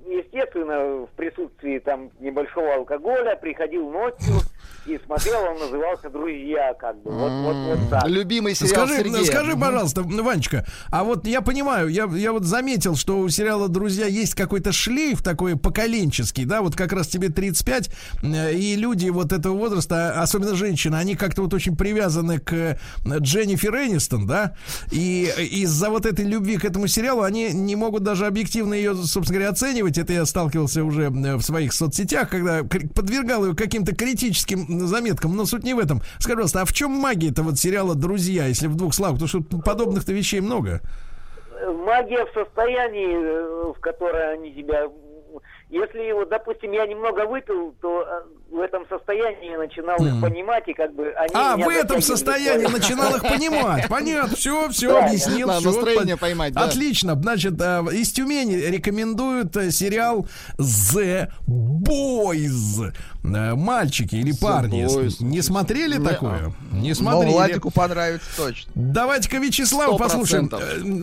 естественно, 0.06 1.06
в 1.06 1.10
присутствии 1.16 1.80
там 1.80 2.12
небольшого 2.20 2.76
алкоголя, 2.76 3.36
приходил 3.36 3.90
ночью 3.90 4.36
и 4.88 4.98
смотрел, 5.06 5.40
он 5.52 5.60
назывался 5.60 6.10
«Друзья», 6.10 6.74
как 6.80 7.02
бы, 7.02 7.12
вот, 7.12 7.32
вот, 7.32 7.56
вот 7.56 7.90
так. 7.90 8.08
Любимый 8.08 8.56
сериал 8.56 8.88
Скажи, 8.88 9.04
Сергея. 9.04 9.24
скажи, 9.26 9.58
пожалуйста, 9.58 10.04
Ванечка, 10.04 10.66
а 10.90 11.04
вот 11.04 11.28
я 11.28 11.42
понимаю, 11.42 11.90
я, 11.90 12.06
я 12.06 12.32
вот 12.32 12.46
заметил, 12.46 12.96
что 12.96 13.20
у 13.20 13.30
сериала 13.30 13.68
«Друзья» 13.68 14.06
есть 14.06 14.34
какой-то 14.34 14.72
шлейф 14.72 15.22
такой 15.22 15.58
поколенческий, 15.58 16.46
да, 16.46 16.62
вот 16.62 16.76
как 16.76 16.94
раз 16.94 17.08
тебе 17.08 17.28
35, 17.30 17.90
э, 18.24 18.54
и 18.54 18.76
люди 18.76 19.10
вот 19.10 19.34
этого 19.34 19.58
возраста, 19.58 20.22
особенно 20.22 20.56
женщины, 20.56 20.96
они 20.96 21.16
как-то 21.16 21.42
вот 21.42 21.54
очень 21.54 21.76
привязаны 21.76 22.40
к 22.40 22.54
э, 22.54 22.78
Дженнифер 23.06 23.76
Энистон, 23.76 24.26
да, 24.26 24.56
и 24.92 25.30
из-за 25.52 25.90
вот 25.90 26.06
этой 26.06 26.24
любви 26.24 26.58
к 26.58 26.64
этому 26.64 26.88
сериалу 26.88 27.24
они 27.24 27.52
не 27.52 27.76
могут 27.76 28.04
даже 28.04 28.26
объективно 28.26 28.74
ее, 28.74 28.96
собственно 28.96 29.40
говоря, 29.40 29.50
оценивать. 29.52 29.98
Это 29.98 30.14
я 30.14 30.26
сталкивался 30.26 30.84
уже 30.86 31.04
э, 31.04 31.36
в 31.36 31.42
своих 31.42 31.74
соцсетях, 31.74 32.30
когда 32.30 32.64
подвергал 32.64 33.46
ее 33.46 33.54
каким-то 33.54 33.94
критическим 33.94 34.57
заметкам, 34.88 35.36
но 35.36 35.46
суть 35.46 35.64
не 35.64 35.74
в 35.74 35.80
этом. 35.80 36.02
Скажи, 36.20 36.36
пожалуйста, 36.36 36.62
а 36.62 36.66
в 36.66 36.74
чем 36.74 36.92
магия 36.92 37.30
этого 37.30 37.48
вот 37.48 37.60
сериала 37.60 37.96
«Друзья», 37.96 38.46
если 38.46 38.68
в 38.68 38.76
двух 38.76 38.94
словах? 38.94 39.20
Потому 39.20 39.28
что 39.28 39.42
подобных-то 39.42 40.14
вещей 40.14 40.40
много. 40.40 40.82
Магия 41.86 42.26
в 42.26 42.34
состоянии, 42.34 43.16
э, 43.16 43.74
в 43.76 43.80
которое 43.80 44.34
они 44.34 44.54
тебя... 44.54 44.88
Если, 45.70 46.14
вот, 46.14 46.30
допустим, 46.30 46.72
я 46.72 46.86
немного 46.88 47.26
выпил, 47.28 47.76
то 47.82 48.02
э, 48.02 48.56
в 48.56 48.60
этом 48.62 48.88
состоянии 48.88 49.52
я 49.52 49.58
начинал 49.58 49.98
их 49.98 50.22
понимать, 50.22 50.64
и 50.68 50.74
как 50.74 50.94
бы 50.96 51.10
они 51.10 51.32
А, 51.34 51.58
в 51.58 51.68
этом 51.68 52.02
состоянии 52.02 52.68
начинал 52.68 53.14
их 53.18 53.22
понимать. 53.22 53.90
Понятно, 53.90 54.34
все, 54.38 54.70
все 54.70 54.88
Да, 54.94 55.06
объяснил. 55.08 55.48
да, 55.50 55.60
всё, 55.60 55.72
настроение 55.74 56.16
поймать, 56.16 56.54
да. 56.54 56.62
Отлично. 56.64 57.16
Значит, 57.16 57.60
э, 57.60 57.84
из 57.92 58.14
Тюмени 58.14 58.56
рекомендуют 58.56 59.58
э, 59.58 59.72
сериал 59.72 60.26
The 60.58 61.28
Boys. 61.48 62.94
Мальчики 63.24 64.16
или 64.16 64.32
парни. 64.32 64.86
Boys. 64.86 65.16
Не 65.20 65.42
смотрели 65.42 66.02
такое? 66.02 66.54
Не 66.72 66.90
Но 66.90 66.96
смотрели. 66.96 67.34
Владику 67.34 67.72
понравится 67.72 68.26
точно. 68.38 68.72
Давайте-ка 68.76 69.38
Вячеслав 69.38 69.88
Сто 69.90 69.98
послушаем. 69.98 70.50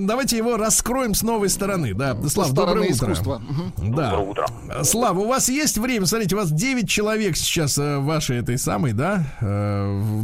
Давайте 0.06 0.38
его 0.38 0.56
раскроем 0.56 1.12
с 1.14 1.22
новой 1.22 1.50
стороны. 1.50 1.92
Да, 1.92 2.16
Слав, 2.28 2.52
доброе 2.52 2.90
утро. 2.90 2.92
искусства. 3.12 3.42
Да. 3.76 4.14
Э, 4.14 4.34
Слава, 4.82 5.18
у 5.20 5.28
вас 5.28 5.48
есть 5.48 5.78
время? 5.78 6.07
Смотрите, 6.07 6.34
у 6.34 6.38
вас 6.38 6.50
9 6.50 6.88
человек 6.88 7.36
сейчас 7.36 7.78
э, 7.78 7.98
вашей 7.98 8.38
этой 8.38 8.59
самой, 8.59 8.92
да, 8.92 9.22
э, 9.40 9.44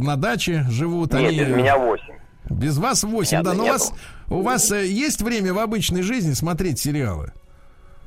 на 0.01 0.15
даче 0.17 0.65
живут. 0.69 1.13
Нет, 1.13 1.29
они, 1.29 1.39
без 1.39 1.47
меня 1.55 1.77
8. 1.77 2.03
Без 2.49 2.77
вас 2.77 3.03
8, 3.03 3.37
Меня 3.37 3.43
да. 3.43 3.53
Но 3.53 3.63
у 3.63 3.67
вас, 3.67 3.93
у 4.29 4.41
вас 4.41 4.71
э, 4.71 4.85
есть 4.87 5.21
время 5.21 5.53
в 5.53 5.59
обычной 5.59 6.01
жизни 6.01 6.33
смотреть 6.33 6.79
сериалы? 6.79 7.31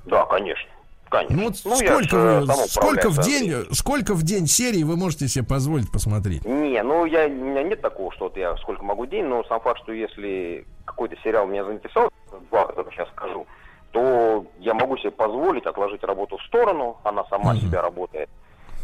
Да, 0.06 0.24
конечно. 0.26 0.68
Конечно. 1.10 1.36
Ну 1.36 1.44
вот 1.44 1.80
я 1.80 1.86
сколько, 1.94 2.16
вы- 2.40 2.68
сколько 2.68 3.10
в 3.10 3.18
день, 3.24 3.54
сколько 3.72 4.14
в 4.14 4.22
день 4.24 4.48
серий 4.48 4.82
вы 4.82 4.96
можете 4.96 5.28
себе 5.28 5.44
позволить 5.44 5.90
посмотреть? 5.92 6.44
Не, 6.44 6.82
ну 6.82 7.04
я, 7.04 7.26
у 7.26 7.30
меня 7.30 7.62
нет 7.62 7.80
такого, 7.80 8.12
что 8.12 8.24
вот 8.24 8.36
я 8.36 8.56
сколько 8.56 8.82
могу 8.82 9.04
в 9.04 9.08
день, 9.08 9.24
но 9.24 9.44
сам 9.44 9.60
факт, 9.60 9.80
что 9.84 9.92
если 9.92 10.66
какой-то 10.84 11.14
сериал 11.22 11.46
меня 11.46 11.64
заинтересовал, 11.64 12.10
два, 12.50 12.66
которые 12.66 12.92
сейчас 12.92 13.08
скажу, 13.10 13.46
то 13.94 14.44
я 14.58 14.74
могу 14.74 14.98
себе 14.98 15.12
позволить 15.12 15.66
отложить 15.66 16.02
работу 16.02 16.36
в 16.36 16.42
сторону, 16.42 16.96
она 17.04 17.24
сама 17.30 17.54
себя 17.54 17.80
работает, 17.80 18.28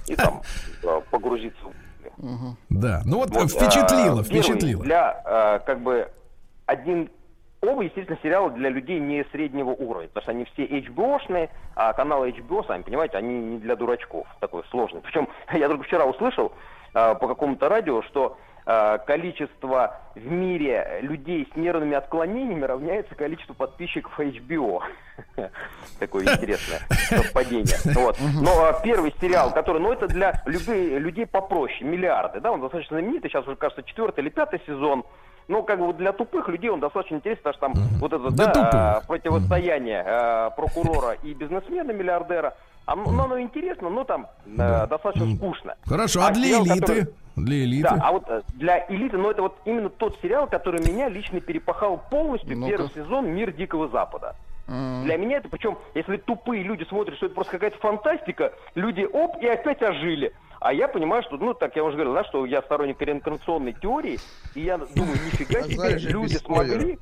и 0.07 0.15
там 0.15 0.41
э, 0.85 1.01
погрузиться 1.11 1.61
в 1.65 2.57
Да. 2.71 3.03
Ну 3.05 3.19
вот, 3.19 3.31
Вот, 3.31 3.51
впечатлило, 3.51 4.21
э, 4.21 4.25
первый 4.25 4.25
впечатлило. 4.25 4.85
Для, 4.85 5.23
э, 5.25 5.61
как 5.67 5.81
бы, 5.81 6.09
один... 6.67 7.11
Оба, 7.61 7.83
естественно, 7.83 8.19
сериалы 8.23 8.53
для 8.53 8.71
людей 8.71 9.01
не 9.01 9.25
среднего 9.33 9.71
уровня, 9.71 10.09
потому 10.09 10.23
что 10.23 10.31
они 10.31 10.45
все 10.47 10.65
HBO-шные, 10.65 11.51
а 11.75 11.93
каналы 11.93 12.31
HBO, 12.31 12.67
сами 12.67 12.83
понимаете, 12.83 13.19
они 13.19 13.35
не 13.35 13.59
для 13.59 13.77
дурачков, 13.77 14.27
такой 14.39 14.63
сложный. 14.71 15.01
Причем 15.01 15.29
я 15.53 15.69
только 15.69 15.83
вчера 15.83 16.05
услышал 16.05 16.53
э, 16.95 17.15
по 17.17 17.27
какому-то 17.27 17.69
радио, 17.69 18.03
что 18.03 18.39
количество 19.07 19.97
в 20.15 20.31
мире 20.31 21.01
людей 21.03 21.49
с 21.53 21.57
нервными 21.57 21.95
отклонениями 21.95 22.65
равняется 22.65 23.15
количеству 23.15 23.55
подписчиков 23.55 24.19
HBO. 24.19 24.81
Такое 25.99 26.25
интересное 26.25 26.81
совпадение. 27.09 27.77
Вот. 27.95 28.17
Но 28.41 28.65
а, 28.65 28.81
первый 28.83 29.15
сериал, 29.21 29.53
который, 29.53 29.81
ну 29.81 29.93
это 29.93 30.09
для 30.09 30.43
любых 30.47 30.69
людей 31.01 31.27
попроще, 31.27 31.85
миллиарды, 31.85 32.41
да, 32.41 32.53
он 32.53 32.61
достаточно 32.61 32.99
знаменитый, 32.99 33.31
сейчас 33.31 33.47
уже, 33.47 33.57
кажется, 33.57 33.83
четвертый 33.83 34.21
или 34.21 34.29
пятый 34.31 34.61
сезон. 34.67 35.05
Ну, 35.49 35.65
как 35.65 35.81
бы 35.81 35.93
для 35.95 36.13
тупых 36.13 36.49
людей 36.49 36.71
он 36.71 36.79
достаточно 36.79 37.17
интересен, 37.17 37.43
потому 37.43 37.55
что 37.55 37.61
там 37.61 37.75
вот 37.99 38.13
это 38.13 38.31
да, 38.31 39.03
противостояние 39.07 40.05
а, 40.07 40.51
прокурора 40.51 41.17
и 41.23 41.35
бизнесмена-миллиардера, 41.35 42.55
оно, 42.87 43.11
ну, 43.11 43.23
оно 43.25 43.41
интересно, 43.41 43.89
но 43.91 44.05
там 44.05 44.27
э, 44.47 44.87
достаточно 44.89 45.35
скучно. 45.37 45.75
Хорошо, 45.87 46.23
а 46.25 46.31
для 46.33 46.45
сериал, 46.45 46.65
элиты? 46.65 46.81
который- 46.81 47.07
Для 47.37 47.57
элиты? 47.65 47.89
да, 47.89 47.99
а 48.03 48.13
вот 48.13 48.25
э, 48.29 48.43
для 48.55 48.85
элиты, 48.89 49.17
ну 49.17 49.31
это 49.31 49.43
вот 49.43 49.57
именно 49.65 49.89
тот 49.89 50.19
сериал, 50.23 50.47
который 50.49 50.81
меня 50.87 51.09
лично 51.09 51.41
перепахал 51.41 52.03
полностью 52.11 52.57
Ну-ка. 52.59 52.71
первый 52.71 52.91
сезон 52.95 53.29
«Мир 53.29 53.53
Дикого 53.53 53.89
Запада». 53.89 54.35
Для 54.67 55.17
меня 55.17 55.39
это, 55.39 55.49
причем, 55.49 55.79
если 55.95 56.17
тупые 56.17 56.63
люди 56.63 56.85
смотрят, 56.85 57.17
что 57.17 57.27
это 57.27 57.35
просто 57.35 57.53
какая-то 57.53 57.79
фантастика, 57.79 58.53
люди 58.77 59.03
оп, 59.03 59.43
и 59.43 59.47
опять 59.49 59.83
ожили. 59.83 60.33
А 60.61 60.73
я 60.73 60.87
понимаю, 60.87 61.25
что, 61.25 61.39
ну, 61.39 61.55
так 61.55 61.75
я 61.75 61.83
уже 61.83 61.97
говорил, 61.97 62.15
да, 62.15 62.23
что 62.23 62.47
я 62.47 62.63
сторонник 62.63 63.01
реинкарнационной 63.03 63.73
теории, 63.73 64.21
и 64.55 64.61
я 64.61 64.79
думаю, 64.79 65.15
нифига 65.27 65.63
себе, 65.63 65.99
люди 66.13 66.35
смогли 66.37 66.99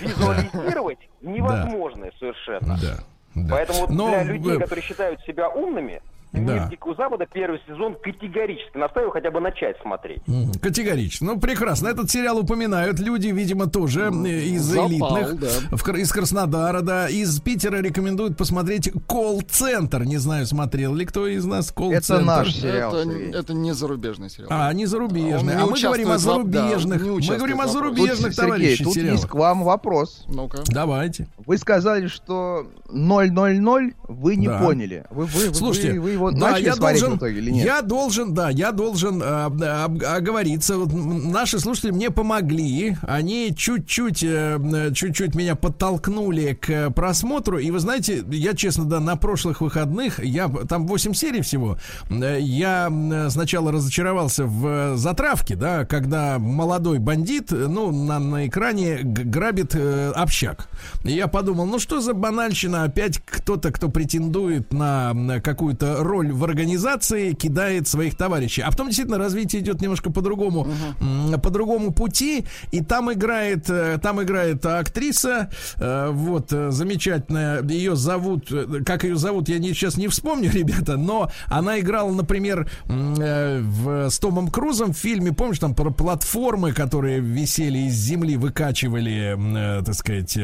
визуализировать 0.00 0.98
невозможное 1.20 2.12
совершенно. 2.18 2.76
Да. 2.80 2.98
Да. 3.34 3.54
Поэтому 3.54 3.86
Но, 3.88 4.08
для 4.10 4.22
людей, 4.24 4.58
которые 4.58 4.84
считают 4.84 5.20
себя 5.22 5.48
умными, 5.48 6.02
Да. 6.32 6.38
«Мир 6.40 6.68
Дикого 6.68 6.94
Запада» 6.94 7.26
первый 7.32 7.60
сезон 7.66 7.96
категорически 8.00 8.76
настаиваю 8.76 9.10
хотя 9.10 9.30
бы 9.32 9.40
начать 9.40 9.76
смотреть. 9.82 10.22
Категорично. 10.62 11.34
Ну, 11.34 11.40
прекрасно. 11.40 11.88
Этот 11.88 12.10
сериал 12.10 12.38
упоминают 12.38 13.00
люди, 13.00 13.28
видимо, 13.28 13.66
тоже 13.68 14.10
э, 14.12 14.40
из 14.44 14.62
Запал, 14.62 14.88
элитных. 14.90 15.40
да. 15.40 15.76
В 15.76 15.88
из 15.96 16.12
Краснодара, 16.12 16.82
да. 16.82 17.08
Из 17.08 17.40
Питера 17.40 17.78
рекомендуют 17.82 18.36
посмотреть 18.36 18.92
«Колл-центр». 19.08 20.04
Не 20.04 20.18
знаю, 20.18 20.46
смотрел 20.46 20.94
ли 20.94 21.04
кто 21.04 21.26
из 21.26 21.44
нас 21.44 21.72
«Колл-центр». 21.72 22.46
Это, 22.64 23.04
это 23.38 23.52
не 23.54 23.72
зарубежный 23.72 24.30
сериал. 24.30 24.48
А, 24.52 24.72
не 24.72 24.86
зарубежный. 24.86 25.54
Не 25.56 25.60
А 25.62 25.66
мы 25.66 25.80
говорим 25.80 26.10
о 26.10 26.18
в- 26.18 26.44
да, 26.44 26.68
зарубежных. 26.68 27.02
не 27.02 27.10
мы 27.30 27.36
говорим 27.36 27.60
о 27.60 27.66
зарубежных, 27.66 28.26
Тут, 28.28 28.34
Сергей, 28.34 28.46
товарищи, 28.52 28.84
тут 28.84 28.94
сериалах. 28.94 29.18
есть 29.20 29.28
к 29.30 29.34
вам 29.34 29.64
вопрос. 29.64 30.24
Ну-ка. 30.28 30.62
Давайте. 30.68 31.26
Вы 31.46 31.58
сказали, 31.58 32.06
что 32.06 32.66
000 32.88 33.94
вы 34.08 34.36
не 34.36 34.46
Да. 34.48 34.60
поняли. 34.60 35.04
Вы, 35.10 35.24
вы, 35.26 35.48
вы- 35.48 35.54
Слушайте, 35.54 35.98
вы, 36.00 36.16
вы 36.18 36.19
его 36.20 36.30
да, 36.30 36.50
начали 36.52 36.64
я 36.66 36.74
смотреть 36.74 37.00
должен, 37.00 37.16
в 37.16 37.18
итоге 37.18 37.38
или 37.38 37.50
нет? 37.50 37.66
я 37.66 37.82
должен, 37.82 38.34
да, 38.34 38.50
я 38.50 38.72
должен 38.72 39.22
э, 39.22 39.26
об- 39.26 40.02
оговориться. 40.04 40.76
Вот 40.78 40.92
наши 40.92 41.58
слушатели 41.58 41.90
мне 41.90 42.10
помогли, 42.10 42.96
они 43.02 43.54
чуть-чуть, 43.56 44.22
э, 44.22 44.54
м, 44.56 44.94
чуть-чуть 44.94 45.34
меня 45.34 45.56
подтолкнули 45.56 46.58
к 46.60 46.90
просмотру. 46.90 47.58
И 47.58 47.70
вы 47.70 47.78
знаете, 47.80 48.24
я 48.30 48.54
честно, 48.54 48.84
да, 48.84 49.00
на 49.00 49.16
прошлых 49.16 49.60
выходных, 49.60 50.22
я 50.22 50.48
там 50.48 50.86
8 50.86 51.14
серий 51.14 51.40
всего, 51.42 51.76
э, 52.10 52.38
я 52.40 52.90
сначала 53.30 53.72
разочаровался 53.72 54.44
в 54.46 54.96
затравке, 54.96 55.56
да, 55.56 55.84
когда 55.84 56.38
молодой 56.38 56.98
бандит, 56.98 57.52
э, 57.52 57.66
ну, 57.68 57.90
на, 57.92 58.18
на 58.18 58.46
экране 58.46 58.98
грабит 59.02 59.74
э, 59.74 60.12
общак. 60.14 60.68
И 61.04 61.12
я 61.12 61.26
подумал, 61.26 61.66
ну 61.66 61.78
что 61.78 62.00
за 62.00 62.14
банальщина, 62.14 62.84
опять 62.84 63.20
кто-то, 63.24 63.72
кто 63.72 63.88
претендует 63.88 64.72
на, 64.72 65.12
на 65.14 65.40
какую-то 65.40 66.02
роль 66.10 66.32
в 66.32 66.44
организации, 66.44 67.32
кидает 67.32 67.88
своих 67.88 68.16
товарищей. 68.16 68.62
А 68.62 68.70
потом 68.70 68.86
действительно 68.88 69.18
развитие 69.18 69.62
идет 69.62 69.80
немножко 69.80 70.10
по-другому, 70.10 70.66
м, 71.00 71.40
по 71.40 71.50
другому 71.50 71.92
пути. 71.92 72.44
И 72.72 72.82
там 72.82 73.12
играет, 73.12 73.70
э, 73.70 73.98
там 74.02 74.20
играет 74.22 74.66
актриса, 74.66 75.48
э, 75.76 76.10
вот 76.12 76.52
э, 76.52 76.70
замечательная. 76.70 77.62
Ее 77.62 77.96
зовут, 77.96 78.52
как 78.84 79.04
ее 79.04 79.16
зовут, 79.16 79.48
я 79.48 79.58
не, 79.58 79.72
сейчас 79.72 79.96
не 79.96 80.08
вспомню, 80.08 80.50
ребята, 80.54 80.96
но 80.96 81.30
она 81.46 81.78
играла, 81.80 82.12
например, 82.12 82.68
в, 82.86 84.08
с 84.10 84.18
Томом 84.18 84.48
Крузом 84.48 84.92
в 84.92 84.96
фильме, 84.96 85.32
помнишь, 85.32 85.58
там 85.58 85.74
про 85.74 85.90
платформы, 85.90 86.72
которые 86.72 87.20
висели 87.20 87.78
из 87.88 87.94
земли, 87.94 88.36
выкачивали, 88.36 89.36
так 89.84 89.94
сказать, 89.94 90.36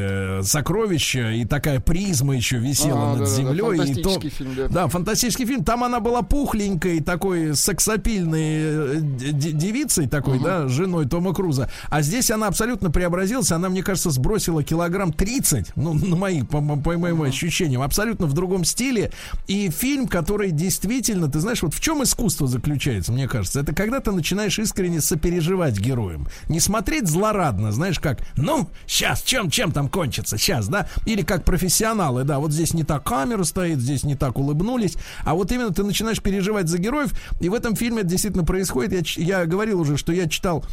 сокровища, 0.46 1.30
и 1.32 1.44
такая 1.44 1.80
призма 1.80 2.36
еще 2.36 2.58
висела 2.58 3.12
А, 3.12 3.16
над 3.16 3.18
да-да-да, 3.20 3.36
землей. 3.36 3.74
и 3.74 3.76
фантастический 3.78 4.30
фильм, 4.30 4.50
да. 4.56 4.68
да, 4.68 4.88
фантастический 4.88 5.46
фильм. 5.46 5.55
Там 5.64 5.84
она 5.84 6.00
была 6.00 6.22
пухленькой, 6.22 7.00
такой 7.00 7.54
сексапильной 7.54 8.98
э, 8.98 9.00
девицей 9.00 10.08
такой, 10.08 10.38
да, 10.40 10.68
женой 10.68 11.06
Тома 11.06 11.34
Круза. 11.34 11.70
А 11.88 12.02
здесь 12.02 12.30
она 12.30 12.48
абсолютно 12.48 12.90
преобразилась. 12.90 13.52
Она, 13.52 13.68
мне 13.68 13.82
кажется, 13.82 14.10
сбросила 14.10 14.62
килограмм 14.62 15.12
30, 15.12 15.72
ну, 15.76 15.94
на 15.94 16.16
мои, 16.16 16.42
по, 16.42 16.60
по 16.60 16.96
моим 16.98 17.22
ощущениям, 17.22 17.82
абсолютно 17.82 18.26
в 18.26 18.32
другом 18.32 18.64
стиле. 18.64 19.12
И 19.46 19.70
фильм, 19.70 20.06
который 20.08 20.50
действительно, 20.50 21.30
ты 21.30 21.40
знаешь, 21.40 21.62
вот 21.62 21.74
в 21.74 21.80
чем 21.80 22.02
искусство 22.02 22.46
заключается, 22.46 23.12
мне 23.12 23.28
кажется, 23.28 23.60
это 23.60 23.74
когда 23.74 24.00
ты 24.00 24.12
начинаешь 24.12 24.58
искренне 24.58 25.00
сопереживать 25.00 25.78
героям. 25.78 26.28
Не 26.48 26.60
смотреть 26.60 27.08
злорадно, 27.08 27.72
знаешь, 27.72 27.98
как, 27.98 28.18
ну, 28.36 28.68
сейчас, 28.86 29.22
чем, 29.22 29.50
чем 29.50 29.72
там 29.72 29.88
кончится, 29.88 30.38
сейчас, 30.38 30.68
да? 30.68 30.88
Или 31.06 31.22
как 31.22 31.44
профессионалы, 31.44 32.24
да, 32.24 32.38
вот 32.38 32.52
здесь 32.52 32.74
не 32.74 32.84
так 32.84 33.04
камера 33.04 33.44
стоит, 33.44 33.78
здесь 33.78 34.04
не 34.04 34.14
так 34.14 34.38
улыбнулись, 34.38 34.96
а 35.24 35.34
вот 35.34 35.45
именно 35.52 35.72
ты 35.72 35.82
начинаешь 35.84 36.20
переживать 36.20 36.68
за 36.68 36.78
героев, 36.78 37.12
и 37.40 37.48
в 37.48 37.54
этом 37.54 37.76
фильме 37.76 38.00
это 38.00 38.08
действительно 38.08 38.44
происходит. 38.44 39.16
Я, 39.16 39.40
я 39.40 39.46
говорил 39.46 39.80
уже, 39.80 39.96
что 39.96 40.12
я 40.12 40.28
читал 40.28 40.64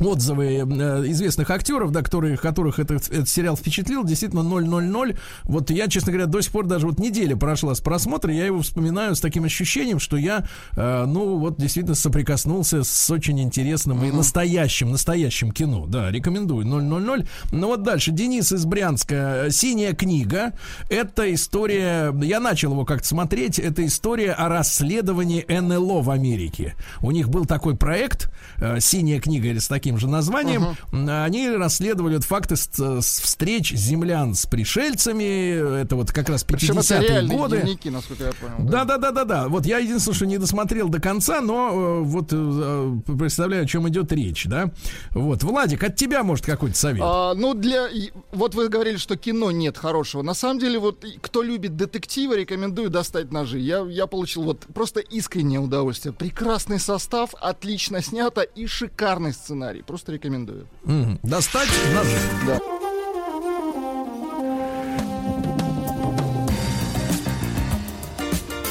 отзывы 0.00 0.44
э, 0.46 0.62
известных 1.10 1.50
актеров, 1.50 1.92
да, 1.92 2.02
которые, 2.02 2.36
которых 2.36 2.78
этот, 2.78 3.08
этот 3.08 3.28
сериал 3.28 3.56
впечатлил, 3.56 4.04
действительно 4.04 4.42
000. 4.42 5.16
Вот 5.44 5.70
я, 5.70 5.88
честно 5.88 6.12
говоря, 6.12 6.26
до 6.26 6.40
сих 6.40 6.52
пор 6.52 6.66
даже 6.66 6.86
вот 6.86 6.98
неделя 6.98 7.36
прошла 7.36 7.74
с 7.74 7.80
просмотра, 7.80 8.32
я 8.32 8.46
его 8.46 8.60
вспоминаю 8.62 9.14
с 9.14 9.20
таким 9.20 9.44
ощущением, 9.44 9.98
что 9.98 10.16
я, 10.16 10.44
э, 10.76 11.04
ну, 11.06 11.38
вот 11.38 11.58
действительно 11.58 11.94
соприкоснулся 11.94 12.84
с 12.84 13.10
очень 13.10 13.40
интересным 13.40 14.04
и 14.04 14.10
настоящим, 14.10 14.92
настоящим 14.92 15.52
кино. 15.52 15.86
Да, 15.86 16.10
рекомендую 16.10 16.66
000. 16.66 17.26
Ну 17.52 17.66
вот 17.66 17.82
дальше. 17.82 18.10
Денис 18.10 18.52
из 18.52 18.64
Брянска. 18.64 19.46
«Синяя 19.50 19.94
книга». 19.94 20.52
Это 20.88 21.32
история, 21.34 22.14
я 22.22 22.40
начал 22.40 22.72
его 22.72 22.84
как-то 22.84 23.06
смотреть, 23.06 23.58
это 23.58 23.84
история 23.84 24.32
о 24.32 24.48
расследовании 24.48 25.44
НЛО 25.48 26.02
в 26.02 26.10
Америке. 26.10 26.74
У 27.00 27.10
них 27.10 27.28
был 27.28 27.44
такой 27.44 27.76
проект, 27.76 28.30
э, 28.58 28.80
«Синяя 28.80 29.20
книга» 29.20 29.48
или 29.48 29.58
с 29.58 29.68
таким 29.68 29.87
же 29.96 30.08
названием. 30.08 30.76
Они 30.92 31.48
расследовали 31.48 32.16
вот 32.16 32.24
факты 32.24 32.56
с, 32.56 32.68
с 32.68 33.20
встреч 33.20 33.72
землян 33.72 34.34
с 34.34 34.46
пришельцами. 34.46 35.80
Это 35.80 35.96
вот 35.96 36.12
как 36.12 36.28
раз 36.28 36.44
Причем 36.44 36.78
это 36.78 36.94
50-е 36.94 37.08
реальные 37.08 37.38
годы. 37.38 37.56
дневники, 37.60 37.90
насколько 37.90 38.24
я 38.24 38.32
понял. 38.32 38.68
Да, 38.68 38.84
да, 38.84 38.98
да, 38.98 39.12
да, 39.12 39.24
да. 39.24 39.48
Вот 39.48 39.66
я 39.66 39.78
единственное, 39.78 40.16
что 40.16 40.26
не 40.26 40.38
досмотрел 40.38 40.88
до 40.88 41.00
конца, 41.00 41.40
но 41.40 41.70
э, 41.70 42.00
вот 42.02 42.28
э, 42.32 42.96
представляю, 43.18 43.64
о 43.64 43.66
чем 43.66 43.88
идет 43.88 44.12
речь, 44.12 44.46
да. 44.46 44.70
Вот, 45.12 45.42
Владик, 45.42 45.82
от 45.84 45.96
тебя 45.96 46.22
может 46.22 46.44
какой-то 46.44 46.76
совет. 46.76 47.02
А, 47.04 47.34
ну, 47.34 47.54
для... 47.54 47.88
Вот 48.32 48.54
вы 48.54 48.68
говорили, 48.68 48.96
что 48.96 49.16
кино 49.16 49.50
нет 49.50 49.78
хорошего. 49.78 50.22
На 50.22 50.34
самом 50.34 50.58
деле, 50.58 50.78
вот 50.78 51.04
кто 51.20 51.42
любит 51.42 51.76
детективы, 51.76 52.36
рекомендую 52.36 52.90
достать 52.90 53.32
ножи. 53.32 53.58
Я, 53.58 53.80
я 53.80 54.06
получил 54.06 54.42
вот 54.42 54.66
просто 54.74 55.00
искреннее 55.00 55.60
удовольствие. 55.60 56.12
Прекрасный 56.12 56.78
состав, 56.78 57.34
отлично 57.40 58.02
снято 58.02 58.42
и 58.42 58.66
шикарный 58.66 59.32
сценарий. 59.32 59.77
Просто 59.86 60.12
рекомендую. 60.12 60.66
Мгм. 60.84 61.18
Достать 61.22 61.68
ножи. 61.94 62.18
Да. 62.46 62.60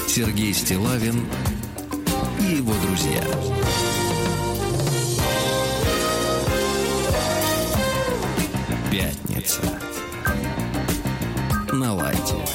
Сергей 0.07 0.53
Стилавин 0.53 1.27
и 2.39 2.55
его 2.55 2.73
друзья. 2.87 3.21
Пятница. 8.89 9.61
На 11.71 11.93
лайте. 11.93 12.46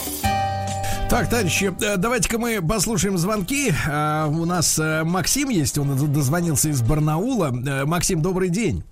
Так, 1.12 1.28
товарищи, 1.28 1.70
э, 1.84 1.98
давайте-ка 1.98 2.38
мы 2.38 2.66
послушаем 2.66 3.18
звонки. 3.18 3.70
А, 3.86 4.28
У 4.28 4.46
нас 4.46 4.78
э, 4.78 5.04
Максим 5.04 5.50
есть, 5.50 5.76
он 5.76 5.94
дозвонился 6.10 6.70
из 6.70 6.80
Барнаула. 6.80 7.52
Э, 7.52 7.84
Максим, 7.84 8.22
добрый 8.22 8.48
день. 8.48 8.82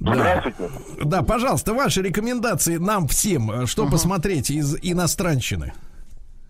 Да. 0.00 0.14
Здравствуйте. 0.14 0.70
Да, 1.04 1.22
пожалуйста, 1.22 1.72
ваши 1.72 2.02
рекомендации 2.02 2.78
нам 2.78 3.06
всем, 3.06 3.68
что 3.68 3.88
посмотреть 3.88 4.50
из 4.50 4.76
иностранщины. 4.82 5.72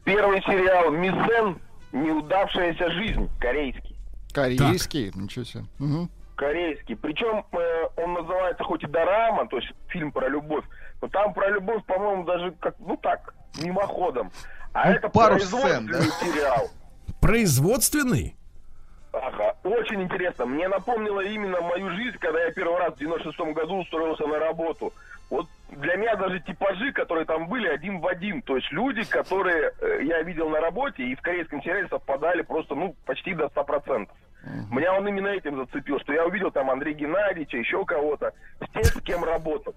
Первый 0.04 0.40
сериал 0.40 0.90
«Мизен. 0.90 1.58
Неудавшаяся 1.92 2.90
жизнь». 2.92 3.28
Корейский. 3.38 3.98
Корейский, 4.32 5.12
ничего 5.14 5.44
себе. 5.44 5.64
Мгм. 5.80 6.08
Корейский. 6.34 6.96
Причем 6.96 7.44
э, 7.52 8.02
он 8.02 8.14
называется 8.14 8.64
хоть 8.64 8.82
и 8.82 8.86
дорама, 8.86 9.46
то 9.48 9.58
есть 9.58 9.70
фильм 9.88 10.12
про 10.12 10.30
любовь, 10.30 10.64
но 11.02 11.08
там 11.08 11.34
про 11.34 11.50
любовь, 11.50 11.84
по-моему, 11.84 12.24
даже 12.24 12.52
как, 12.58 12.74
ну 12.78 12.96
так, 12.96 13.34
мимоходом. 13.62 14.32
А 14.74 14.90
Ну, 14.90 14.96
это 14.96 15.08
пару 15.08 15.38
сцен, 15.38 15.88
сериал. 15.88 16.68
Производственный? 17.20 18.36
Ага, 19.12 19.54
очень 19.62 20.02
интересно. 20.02 20.46
Мне 20.46 20.66
напомнило 20.66 21.20
именно 21.20 21.60
мою 21.60 21.90
жизнь, 21.90 22.18
когда 22.18 22.42
я 22.42 22.50
первый 22.50 22.78
раз 22.78 22.94
в 22.94 22.98
96 22.98 23.38
году 23.54 23.78
устроился 23.78 24.26
на 24.26 24.40
работу. 24.40 24.92
Вот 25.30 25.46
для 25.70 25.96
меня 25.96 26.16
даже 26.16 26.40
типажи, 26.40 26.92
которые 26.92 27.24
там 27.24 27.46
были, 27.46 27.68
один 27.68 28.00
в 28.00 28.06
один. 28.08 28.42
То 28.42 28.56
есть 28.56 28.70
люди, 28.72 29.04
которые 29.04 29.72
э, 29.80 30.00
я 30.02 30.22
видел 30.22 30.48
на 30.48 30.60
работе 30.60 31.04
и 31.04 31.14
в 31.14 31.22
корейском 31.22 31.62
сериале 31.62 31.86
совпадали 31.88 32.42
просто, 32.42 32.74
ну, 32.74 32.96
почти 33.06 33.32
до 33.32 33.44
100%. 33.46 34.08
Меня 34.70 34.92
он 34.94 35.08
именно 35.08 35.28
этим 35.28 35.56
зацепил, 35.56 35.98
что 36.00 36.12
я 36.12 36.26
увидел 36.26 36.50
там 36.50 36.70
Андрея 36.70 36.94
Геннадьевича, 36.94 37.56
еще 37.56 37.84
кого-то, 37.84 38.32
все, 38.68 38.84
с 38.84 39.00
кем 39.00 39.24
работал. 39.24 39.74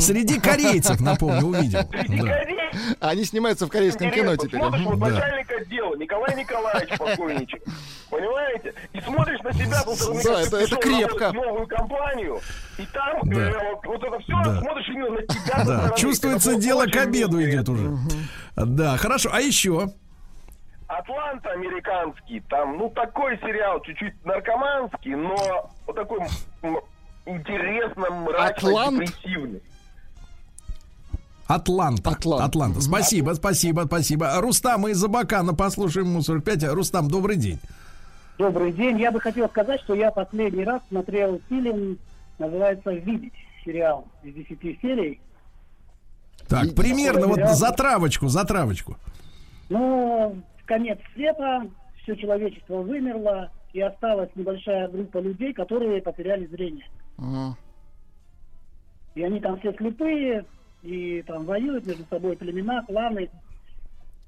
Среди 0.00 0.40
корейцев, 0.40 1.00
напомню, 1.00 1.46
увидел. 1.46 1.80
Среди 1.90 2.20
Да. 2.22 2.28
корейцев 2.38 2.96
Они 3.00 3.24
снимаются 3.24 3.66
в 3.66 3.70
корейском 3.70 4.10
кино 4.10 4.36
теперь. 4.36 4.60
Смотришь, 4.60 4.84
вот 4.84 4.98
Да. 4.98 5.06
начальник 5.10 5.50
отдела 5.52 5.94
Николай 5.96 6.36
Николаевич 6.36 6.98
покойничек. 6.98 7.62
Понимаете? 8.10 8.74
И 8.92 9.00
смотришь 9.00 9.40
на 9.42 9.52
себя 9.52 9.82
ты 9.82 10.28
это- 10.46 10.56
это 10.56 10.76
крепко. 10.76 11.32
новую 11.32 11.66
компанию, 11.68 12.40
и 12.78 12.86
там 12.86 13.20
Да. 13.24 13.40
э, 13.40 13.52
вот, 13.84 14.02
это 14.02 14.18
все 14.20 14.32
Да. 14.44 14.60
смотришь 14.60 14.88
именно 14.88 15.10
на 15.10 15.22
тебя. 15.22 15.64
Да, 15.64 15.90
чувствуется, 15.96 16.56
дело 16.56 16.86
к 16.86 16.96
обеду 16.96 17.40
идет 17.42 17.68
уже. 17.68 17.96
Да, 18.56 18.96
хорошо. 18.96 19.30
А 19.32 19.40
еще? 19.40 19.88
Атланта 20.86 21.50
американский, 21.52 22.40
там, 22.50 22.76
ну, 22.76 22.90
такой 22.90 23.38
сериал, 23.38 23.80
чуть-чуть 23.82 24.14
наркоманский, 24.24 25.14
но 25.14 25.70
вот 25.86 25.96
такой 25.96 26.20
интересно, 27.26 28.10
мрачно, 28.10 28.68
Атлант? 28.68 29.00
депрессивный. 29.00 29.62
Атланта. 31.46 32.10
Атланта. 32.10 32.80
Спасибо, 32.80 33.32
спасибо, 33.34 33.82
спасибо. 33.86 34.30
Рустам 34.40 34.88
из 34.88 35.02
Абакана, 35.04 35.54
послушаем 35.54 36.06
ему 36.08 36.22
45. 36.22 36.64
Рустам, 36.72 37.08
добрый 37.08 37.36
день. 37.36 37.58
Добрый 38.38 38.72
день. 38.72 38.98
Я 38.98 39.12
бы 39.12 39.20
хотел 39.20 39.48
сказать, 39.48 39.80
что 39.82 39.94
я 39.94 40.10
последний 40.10 40.64
раз 40.64 40.80
смотрел 40.88 41.40
фильм, 41.48 41.98
называется 42.38 42.92
«Видеть», 42.92 43.34
сериал 43.64 44.08
из 44.22 44.34
10 44.34 44.80
серий. 44.80 45.20
Так, 46.48 46.74
примерно 46.74 47.26
вот 47.26 47.36
Сериал. 47.36 47.54
затравочку, 47.54 48.28
затравочку. 48.28 48.96
Ну, 49.68 50.36
конец 50.66 50.98
света, 51.14 51.66
все 52.02 52.16
человечество 52.16 52.82
вымерло, 52.82 53.50
и 53.72 53.80
осталась 53.80 54.30
небольшая 54.34 54.88
группа 54.88 55.18
людей, 55.18 55.52
которые 55.54 56.02
потеряли 56.02 56.46
зрение. 56.46 56.86
И 59.14 59.22
они 59.22 59.40
там 59.40 59.58
все 59.60 59.72
слепые, 59.74 60.44
и 60.82 61.22
там 61.22 61.44
воюют 61.44 61.86
между 61.86 62.04
собой 62.06 62.36
племена, 62.36 62.82
кланы. 62.84 63.30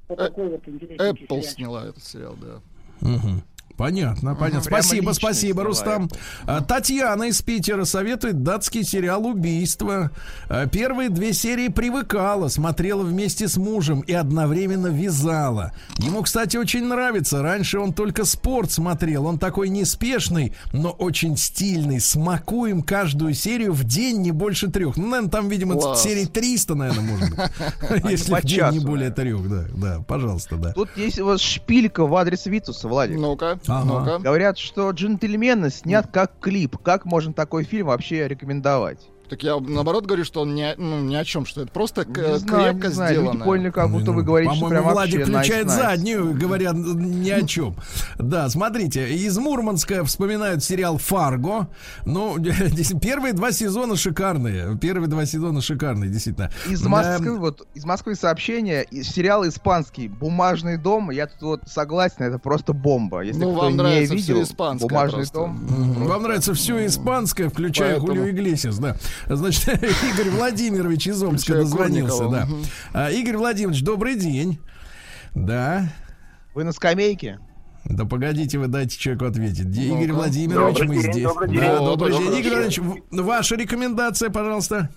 Вот 0.08 0.20
Э, 0.20 0.28
такой 0.28 0.48
вот 0.50 0.68
интересный 0.68 1.10
Apple 1.10 1.26
сериал. 1.26 1.42
сняла 1.42 1.84
этот 1.86 2.04
сериал, 2.04 2.36
да. 2.40 2.60
Мгм. 3.00 3.42
Понятно, 3.76 4.34
понятно. 4.34 4.62
Прямо 4.62 4.82
Спасибо, 4.82 5.10
спасибо, 5.12 5.64
Рустам. 5.64 6.08
А, 6.46 6.62
Татьяна 6.62 7.24
из 7.24 7.42
Питера 7.42 7.84
советует 7.84 8.42
датский 8.42 8.84
сериал 8.84 9.26
«Убийство». 9.26 10.10
А, 10.48 10.66
Первые 10.66 11.10
две 11.10 11.32
серии 11.32 11.68
привыкала, 11.68 12.48
смотрела 12.48 13.02
вместе 13.02 13.48
с 13.48 13.56
мужем 13.56 14.00
и 14.00 14.12
одновременно 14.12 14.86
вязала. 14.86 15.72
Ему, 15.98 16.22
кстати, 16.22 16.56
очень 16.56 16.84
нравится. 16.84 17.42
Раньше 17.42 17.78
он 17.78 17.92
только 17.92 18.24
спорт 18.24 18.70
смотрел. 18.72 19.26
Он 19.26 19.38
такой 19.38 19.68
неспешный, 19.68 20.54
но 20.72 20.90
очень 20.90 21.36
стильный. 21.36 22.00
Смакуем 22.00 22.82
каждую 22.82 23.34
серию 23.34 23.72
в 23.72 23.84
день 23.84 24.22
не 24.22 24.32
больше 24.32 24.68
трех. 24.68 24.96
Ну, 24.96 25.06
наверное, 25.08 25.30
там, 25.30 25.48
видимо, 25.48 25.74
Класс. 25.74 26.02
серий 26.02 26.26
300, 26.26 26.74
наверное, 26.74 27.04
может 27.04 27.30
быть. 27.30 27.40
Если 28.10 28.34
в 28.34 28.42
день 28.42 28.70
не 28.70 28.80
более 28.80 29.10
трех, 29.10 29.48
да. 29.48 29.64
Да, 29.74 30.04
пожалуйста, 30.06 30.56
да. 30.56 30.72
Тут 30.72 30.88
есть 30.96 31.18
у 31.18 31.26
вас 31.26 31.40
шпилька 31.40 32.06
в 32.06 32.14
адрес 32.16 32.46
Витуса, 32.46 32.88
Владик. 32.88 33.18
Ну-ка, 33.18 33.58
Ага. 33.68 34.18
Говорят, 34.18 34.59
что 34.59 34.90
«Джентльмены» 34.90 35.70
снят 35.70 36.06
как 36.12 36.38
клип. 36.40 36.76
Как 36.78 37.05
можно 37.05 37.32
такой 37.32 37.64
фильм 37.64 37.88
вообще 37.88 38.28
рекомендовать? 38.28 39.09
Так 39.28 39.42
я 39.42 39.58
наоборот 39.58 40.06
говорю, 40.06 40.24
что 40.24 40.42
он 40.42 40.54
ни, 40.54 40.62
о- 40.62 40.74
ну, 40.76 41.00
ни 41.00 41.14
о 41.14 41.24
чем, 41.24 41.46
что 41.46 41.62
это 41.62 41.70
просто 41.72 42.04
к- 42.04 42.16
Не 42.16 42.38
знаю, 42.38 42.72
крепко 42.72 42.88
не 42.88 42.92
знаю. 42.94 43.14
Люди 43.14 43.22
сделано. 43.24 43.44
поняли, 43.44 43.70
как 43.70 43.90
будто 43.90 44.12
вы 44.12 44.22
говорите, 44.22 44.52
что 44.54 44.60
По-моему, 44.60 44.82
прям 44.84 44.92
Владик 44.94 45.18
вообще 45.20 45.32
включает 45.32 45.66
nice, 45.66 45.70
nice. 45.70 45.76
заднюю, 45.76 46.34
говоря 46.34 46.72
ни 46.74 47.30
о 47.30 47.42
чем. 47.46 47.76
Да, 48.18 48.48
смотрите, 48.48 49.12
из 49.14 49.36
Мурманска 49.38 50.04
вспоминают 50.04 50.62
сериал 50.62 50.98
«Фарго». 50.98 51.68
Ну, 52.04 52.36
первые 53.00 53.32
два 53.32 53.52
сезона 53.52 53.96
шикарные. 53.96 54.76
Первые 54.78 55.08
два 55.08 55.26
сезона 55.26 55.60
шикарные, 55.60 56.10
действительно. 56.10 56.50
Из 56.68 56.80
Да, 56.82 56.88
Москвы, 56.88 57.38
вот, 57.38 57.66
из 57.74 57.84
Москвы 57.84 58.14
сообщение, 58.14 58.86
сериал 59.02 59.46
испанский 59.48 60.08
«Бумажный 60.08 60.76
дом». 60.78 61.10
Я 61.10 61.26
тут 61.26 61.42
вот 61.42 61.60
согласен, 61.66 62.22
это 62.22 62.38
просто 62.38 62.72
бомба. 62.72 63.22
Если 63.22 63.40
Ну, 63.42 63.52
кто 63.52 63.60
вам 63.62 63.72
не 63.72 63.76
нравится 63.78 64.14
видел, 64.14 64.34
всё 64.36 64.42
испанское 64.44 64.88
«Бумажный 64.88 65.16
просто. 65.20 65.34
дом». 65.38 65.56
Вам 66.06 66.22
нравится 66.22 66.54
все 66.54 66.86
испанское, 66.86 67.48
включая 67.48 67.98
Поэтому- 67.98 68.06
Хулио 68.08 68.28
Иглесиас, 68.30 68.78
да. 68.78 68.96
Значит, 69.26 69.68
Игорь 69.82 70.30
Владимирович 70.30 71.06
из 71.06 71.22
Омска 71.22 71.55
дозвонился, 71.55 72.28
да. 72.28 72.48
А, 72.93 73.10
Игорь 73.10 73.36
Владимирович, 73.36 73.82
добрый 73.82 74.16
день. 74.16 74.59
Да. 75.34 75.88
Вы 76.55 76.64
на 76.64 76.72
скамейке? 76.72 77.38
Да 77.84 78.05
погодите, 78.05 78.59
вы 78.59 78.66
дайте 78.66 78.98
человеку 78.98 79.26
ответить. 79.26 79.76
Игорь. 79.76 80.12
Владимирович, 80.12 80.80
мы 80.80 80.94
день, 80.94 81.12
здесь. 81.12 81.24
добрый 81.24 81.48
день. 81.51 81.60
Да, 81.60 81.78
добрый 81.78 82.12
добрый 82.12 82.28
день. 82.28 82.38
Игорь 82.40 82.60
Владимирович, 82.60 83.01
ваша 83.10 83.56
рекомендация, 83.56 84.30
пожалуйста. 84.30 84.90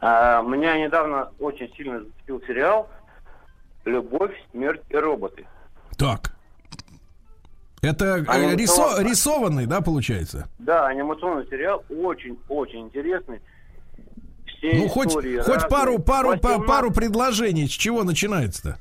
А, 0.00 0.42
меня 0.42 0.78
недавно 0.78 1.30
очень 1.38 1.72
сильно 1.76 2.00
зацепил 2.00 2.42
сериал 2.46 2.88
«Любовь, 3.84 4.32
смерть 4.52 4.82
и 4.90 4.96
роботы». 4.96 5.46
Так. 5.96 6.37
Это 7.82 8.14
Анимационно. 8.14 8.54
рисо- 8.56 9.02
рисованный, 9.08 9.66
да, 9.66 9.80
получается? 9.80 10.48
Да, 10.58 10.86
анимационный 10.86 11.46
сериал 11.48 11.84
очень-очень 11.88 12.80
интересный. 12.80 13.40
Все 14.46 14.72
Ну, 14.74 14.88
хоть, 14.88 15.12
хоть 15.14 15.24
разные. 15.24 15.68
пару, 15.68 15.98
пару, 16.00 16.30
па- 16.30 16.48
18 16.58 16.66
пару 16.66 16.90
предложений. 16.90 17.68
С 17.68 17.70
чего 17.72 18.02
начинается-то? 18.02 18.78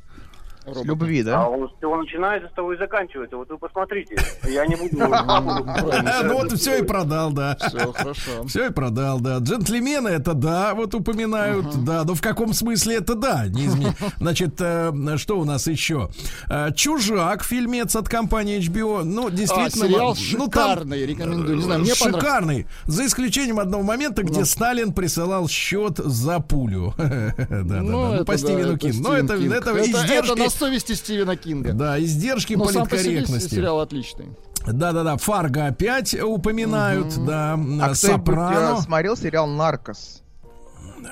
С 0.74 0.84
любви, 0.84 1.22
А 1.22 1.24
да? 1.26 1.48
он 1.48 1.70
с 1.70 1.72
чего 1.80 1.98
начинается, 1.98 2.50
с 2.50 2.54
того 2.54 2.74
и 2.74 2.78
заканчивается. 2.78 3.38
Вот 3.38 3.50
вы 3.50 3.58
посмотрите. 3.58 4.16
Я 4.48 4.66
не 4.68 4.76
буду... 4.76 4.98
Ну 6.24 6.34
вот 6.38 6.52
все 6.54 6.80
и 6.80 6.82
продал, 6.84 7.32
да. 7.32 7.56
Все, 7.60 7.94
хорошо. 7.94 8.44
Все 8.48 8.68
и 8.68 8.70
продал, 8.72 9.20
да. 9.20 9.38
Джентльмены 9.38 10.10
это 10.10 10.34
да, 10.34 10.74
вот 10.74 10.94
упоминают, 10.96 11.84
да. 11.84 12.04
Но 12.04 12.14
в 12.16 12.22
каком 12.22 12.54
смысле 12.54 12.96
это 12.98 13.16
да? 13.16 13.46
Значит, 14.20 14.56
э, 14.60 14.92
что 15.18 15.40
у 15.40 15.46
нас 15.46 15.68
еще? 15.68 16.10
Э, 16.50 16.72
Чужак, 16.74 17.44
фильмец 17.44 17.96
от 17.96 18.10
компании 18.10 18.60
HBO. 18.60 19.04
Ну, 19.04 19.30
действительно. 19.30 19.86
А, 19.86 19.88
сериал 19.90 20.10
м- 20.12 20.18
ну, 20.38 20.46
шикарный, 20.46 21.06
рекомендую. 21.06 21.56
Не 21.58 21.62
знаю, 21.64 21.82
мне 21.82 21.94
понравилось. 21.96 22.24
Шикарный. 22.26 22.68
За 22.86 23.06
исключением 23.06 23.60
одного 23.60 23.84
момента, 23.84 24.24
где 24.24 24.46
Сталин 24.46 24.94
присылал 24.94 25.48
счет 25.48 25.98
за 25.98 26.40
пулю. 26.40 26.94
Да, 26.98 27.34
да, 27.38 27.46
да. 27.64 27.82
Ну, 27.82 27.92
Ну, 28.08 28.14
это 28.14 28.26
по 28.26 28.34
да, 28.34 28.38
Стивену. 28.38 28.72
Но 28.72 28.78
Кинг. 28.78 29.08
Это- 29.08 29.34
это 29.36 29.82
издержки. 29.86 30.57
Совести 30.58 30.94
Стивена 30.94 31.36
Кинга. 31.36 31.74
Да, 31.74 32.00
издержки 32.02 32.54
Но 32.56 32.66
сам 32.66 32.88
по 32.88 32.98
себе 32.98 33.04
политкорректности. 33.18 33.56
сериал 33.56 33.80
отличный. 33.80 34.28
Да-да-да, 34.66 35.16
Фарго 35.18 35.68
опять 35.68 36.14
упоминают, 36.22 37.14
да, 37.26 37.58
А 37.82 37.96
Сопрано. 37.96 38.78
э, 38.80 38.82
смотрел 38.82 39.16
сериал 39.16 39.48
«Наркос»? 39.48 40.22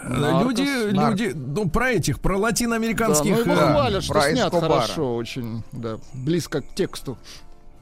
Э, 0.04 0.42
Люди, 0.44 0.92
Наркос. 0.94 1.20
люди, 1.20 1.34
ну, 1.36 1.70
про 1.70 1.92
этих, 1.92 2.20
про 2.20 2.36
Да, 2.36 2.42
латиноамериканских... 2.44 3.32
ну 3.46 3.54
его 3.54 3.56
хвалят, 3.56 4.04
что 4.04 4.14
про 4.14 4.22
снят 4.32 4.48
Эскобара. 4.54 4.82
хорошо 4.82 5.16
очень, 5.16 5.64
да, 5.72 5.98
близко 6.14 6.62
к 6.62 6.76
тексту. 6.76 7.18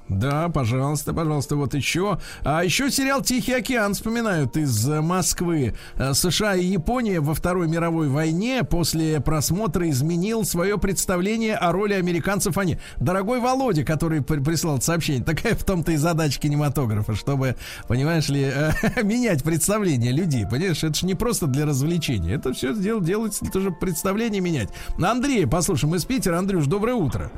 Да, 0.10 0.50
пожалуйста, 0.50 1.14
пожалуйста, 1.14 1.56
вот 1.56 1.74
еще. 1.74 2.20
А 2.44 2.64
еще 2.64 2.92
сериал 2.92 3.22
«Тихий 3.22 3.54
океан» 3.54 3.94
вспоминают 3.94 4.58
из 4.58 4.88
э, 4.88 5.02
Москвы. 5.02 5.76
Э, 5.96 6.14
США 6.14 6.56
и 6.56 6.66
Япония 6.66 7.22
во 7.22 7.34
Второй 7.34 7.70
мировой 7.70 8.10
войне 8.10 8.64
после 8.64 9.22
просмотра 9.22 9.90
изменил 9.90 10.44
свое 10.44 10.78
представление 10.78 11.56
о 11.56 11.72
роли 11.72 11.94
американцев. 11.94 12.58
Они, 12.58 12.80
дорогой 13.00 13.40
Володя, 13.40 13.86
который 13.86 14.22
при- 14.22 14.40
прислал 14.42 14.76
это 14.76 14.86
сообщение, 14.86 15.24
такая 15.24 15.56
в 15.56 15.64
том-то 15.64 15.94
и 15.94 15.96
задача 15.96 16.40
кинематографа, 16.40 17.16
чтобы, 17.16 17.56
понимаешь 17.88 18.28
ли, 18.28 18.44
э, 18.44 18.72
менять 19.04 19.42
представление 19.44 20.12
людей. 20.12 20.46
Понимаешь, 20.46 20.84
это 20.84 20.96
же 20.96 21.06
не 21.06 21.16
просто 21.16 21.48
для 21.48 21.66
развлечения. 21.66 22.34
Это 22.34 22.54
все 22.54 22.76
дел, 22.76 23.00
делается, 23.00 23.46
тоже 23.46 23.72
представление 23.72 24.42
менять. 24.42 24.70
Андрей, 25.02 25.48
послушай, 25.48 25.86
мы 25.86 25.98
из 25.98 26.06
Питера. 26.06 26.38
Андрюш, 26.38 26.66
доброе 26.66 26.96
утро. 26.96 27.32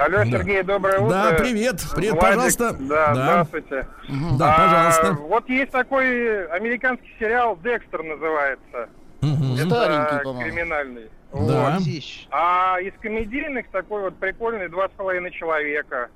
Алло, 0.00 0.18
Да. 0.18 0.24
Сергей, 0.24 0.62
доброе 0.62 0.98
утро. 0.98 1.10
Да, 1.10 1.32
привет. 1.38 1.76
Привет, 1.94 2.12
Владик, 2.14 2.20
пожалуйста. 2.20 2.76
Да, 2.80 3.14
Да. 3.14 3.14
здравствуйте. 3.14 3.86
Да, 4.38 4.54
А, 4.56 4.88
пожалуйста. 4.90 5.22
Вот 5.24 5.48
есть 5.50 5.70
такой 5.72 6.46
американский 6.48 7.14
сериал 7.18 7.58
«Декстер» 7.62 8.02
называется. 8.02 8.88
Мгм. 9.20 9.54
Это 9.56 9.66
Старенький, 9.68 10.24
по-моему. 10.24 10.50
криминальный. 10.50 11.10
Да. 11.32 11.78
Вот. 11.78 11.82
А 12.30 12.78
из 12.80 12.92
комедийных 13.00 13.68
такой 13.70 14.00
вот 14.02 14.16
прикольный 14.16 14.68
«Два 14.68 14.88
с 14.88 14.90
половиной 14.92 15.32
человека». 15.32 16.08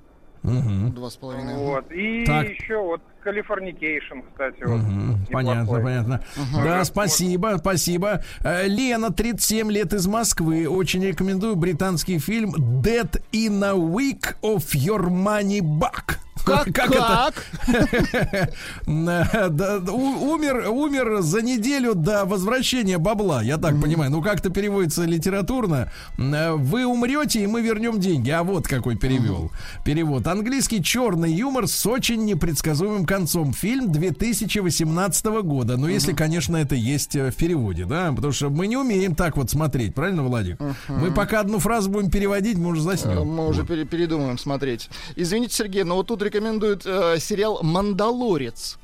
Мгм. 0.43 0.93
Два 0.95 1.11
с 1.11 1.17
половиной. 1.17 1.55
Вот. 1.55 1.91
И 1.93 2.25
Так. 2.25 2.49
еще 2.49 2.79
вот 2.79 3.03
«Californication», 3.25 4.19
кстати. 4.31 4.63
Вот. 4.65 4.81
Мгм. 4.83 5.27
Понятно, 5.33 5.81
понятно. 5.81 6.21
Да, 6.63 6.85
спасибо, 6.85 7.57
спасибо. 7.59 8.23
Э, 8.45 8.67
Лена, 8.69 9.11
37 9.13 9.71
лет 9.73 9.93
из 9.93 10.07
Москвы. 10.07 10.69
Очень 10.69 11.05
рекомендую 11.05 11.57
британский 11.57 12.19
фильм 12.19 12.55
Dead 12.83 13.21
in 13.33 13.65
a 13.65 13.73
Week 13.75 14.37
or 14.43 14.65
Your 14.75 15.09
Money 15.09 15.61
Back. 15.61 16.19
Как, 16.45 16.69
это? 16.79 17.33
Э, 18.87 19.49
да, 19.49 19.79
у- 19.91 20.35
Умер, 20.35 20.69
умер 20.69 21.21
за 21.23 21.41
неделю 21.43 21.95
до 21.95 22.25
возвращения 22.25 22.99
бабла, 22.99 23.43
я 23.43 23.57
так 23.57 23.81
понимаю. 23.81 24.11
Ну, 24.11 24.21
как-то 24.23 24.51
переводится 24.51 25.05
литературно. 25.05 25.91
Э, 26.19 26.53
Вы 26.53 26.85
умрете, 26.87 27.41
и 27.43 27.47
мы 27.47 27.63
вернем 27.63 27.99
деньги. 28.01 28.31
А 28.31 28.43
вот 28.43 28.67
какой 28.69 28.97
перевел. 28.97 29.51
Перевод. 29.85 30.27
Английский 30.27 30.83
черный 30.83 31.33
юмор 31.33 31.67
с 31.67 31.87
очень 31.87 32.25
непредсказуемым 32.25 33.07
концом. 33.15 33.53
Фильм 33.53 33.93
2018 33.93 35.27
года. 35.43 35.77
Ну, 35.77 35.87
если, 35.89 36.13
конечно, 36.13 36.57
это 36.57 36.75
есть 36.75 37.15
э, 37.17 37.31
в 37.31 37.37
переводе, 37.37 37.85
да? 37.85 38.13
Потому 38.13 38.33
что 38.33 38.51
мы 38.51 38.67
не 38.67 38.77
умеем 38.77 39.15
так 39.15 39.37
вот 39.37 39.51
смотреть, 39.51 39.95
правильно, 39.95 40.23
Владик? 40.25 40.59
Мы 40.89 41.13
пока 41.13 41.41
одну 41.41 41.59
фразу 41.59 41.89
будем 41.91 42.11
переводить, 42.11 42.59
мы 42.59 42.71
уже 42.71 42.81
Э, 42.81 42.85
заснем. 42.85 43.27
Мы 43.27 43.47
уже 43.49 43.65
пере- 43.65 43.85
передумаем 43.85 44.37
смотреть. 44.39 44.89
Извините, 45.17 45.55
Сергей, 45.55 45.85
но 45.85 45.95
вот 45.97 46.07
тут 46.09 46.23
рекомендуют 46.23 46.83
э, 46.87 47.17
сериал 47.21 47.61
«Мандалорец». 47.63 48.79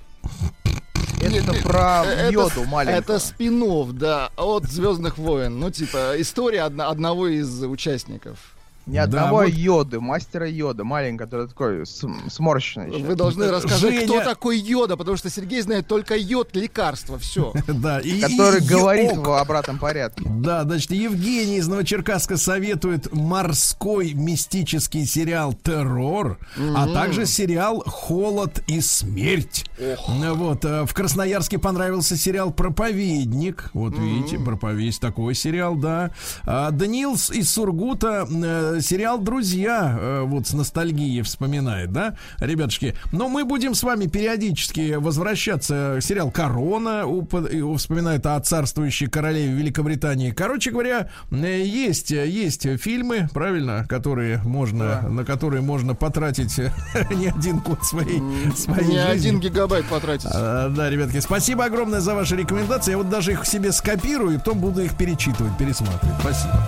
Это 1.22 1.52
про 1.62 2.04
Э, 2.06 2.30
йоду 2.32 2.64
маленького. 2.64 2.98
это 2.98 3.18
спин 3.18 3.62
да, 3.98 4.30
от 4.36 4.64
Звездных 4.64 5.18
войн. 5.18 5.58
Ну, 5.58 5.70
типа, 5.70 6.14
история 6.18 6.62
одна- 6.62 6.88
одного 6.88 7.26
из 7.28 7.62
участников. 7.62 8.38
Ни 8.90 8.96
Да, 8.96 9.04
одного 9.04 9.36
вот. 9.38 9.48
йоды, 9.48 10.00
мастера 10.00 10.48
йода, 10.48 10.82
маленький, 10.84 11.18
который 11.18 11.46
такой 11.48 11.84
сморщенный. 11.86 12.96
еще. 12.96 13.04
Вы 13.04 13.14
должны 13.14 13.48
рассказать, 13.50 13.80
Женя- 13.80 14.04
кто 14.04 14.20
такой 14.20 14.58
йода, 14.58 14.96
потому 14.96 15.16
что 15.16 15.30
Сергей 15.30 15.60
знает 15.62 15.86
только 15.86 16.16
йод, 16.16 16.54
лекарство, 16.56 17.18
все. 17.18 17.52
Да, 17.68 18.00
и, 18.00 18.20
Который 18.20 18.60
говорит 18.60 19.16
в 19.16 19.30
обратном 19.32 19.78
порядке. 19.78 20.24
Да, 20.26 20.64
значит, 20.64 20.90
Евгений 20.90 21.58
из 21.58 21.68
Новочеркасска 21.68 22.36
советует 22.36 23.12
морской 23.12 24.12
мистический 24.12 25.06
сериал 25.06 25.52
«Террор», 25.54 26.38
а 26.76 26.86
также 26.92 27.26
сериал 27.26 27.82
«Холод 27.86 28.62
и 28.66 28.80
смерть». 28.80 29.66
Вот, 30.08 30.64
э, 30.64 30.84
в 30.84 30.92
Красноярске 30.94 31.58
понравился 31.58 32.16
сериал 32.16 32.50
«Проповедник». 32.52 33.70
Вот 33.72 33.96
видите, 33.96 34.38
проповедь 34.38 34.98
такой 35.00 35.34
сериал, 35.34 35.76
да. 35.76 36.10
А 36.44 36.70
Даниил 36.70 37.14
из 37.14 37.50
Сургута 37.50 38.26
э, 38.30 38.79
сериал 38.82 39.18
«Друзья» 39.18 39.96
э, 39.98 40.22
вот 40.22 40.46
с 40.46 40.52
ностальгией 40.52 41.22
вспоминает, 41.22 41.92
да, 41.92 42.14
ребятушки. 42.38 42.94
Но 43.12 43.28
мы 43.28 43.44
будем 43.44 43.74
с 43.74 43.82
вами 43.82 44.06
периодически 44.06 44.94
возвращаться. 44.94 45.98
Сериал 46.00 46.30
«Корона» 46.30 47.04
вспоминает 47.76 48.26
о 48.26 48.38
царствующей 48.40 49.06
королеве 49.06 49.52
Великобритании. 49.52 50.30
Короче 50.30 50.70
говоря, 50.70 51.10
э, 51.30 51.62
есть, 51.64 52.10
есть 52.10 52.66
фильмы, 52.78 53.28
правильно, 53.32 53.86
которые 53.88 54.38
можно, 54.44 55.02
на 55.08 55.24
которые 55.24 55.62
можно 55.62 55.94
потратить 55.94 56.58
э, 56.58 56.72
не 57.14 57.28
один 57.28 57.58
год 57.58 57.84
своей, 57.84 58.20
своей 58.56 58.86
Не 58.86 58.96
жизни. 58.96 59.10
один 59.10 59.40
гигабайт 59.40 59.86
потратить. 59.86 60.28
А, 60.32 60.68
Да, 60.68 60.90
ребятки, 60.90 61.20
спасибо 61.20 61.64
огромное 61.64 62.00
за 62.00 62.14
ваши 62.14 62.36
рекомендации. 62.36 62.92
Я 62.92 62.98
вот 62.98 63.08
даже 63.08 63.32
их 63.32 63.44
себе 63.46 63.72
скопирую, 63.72 64.34
и 64.34 64.38
потом 64.38 64.58
буду 64.58 64.82
их 64.82 64.96
перечитывать, 64.96 65.56
пересматривать. 65.58 66.16
Спасибо. 66.20 66.66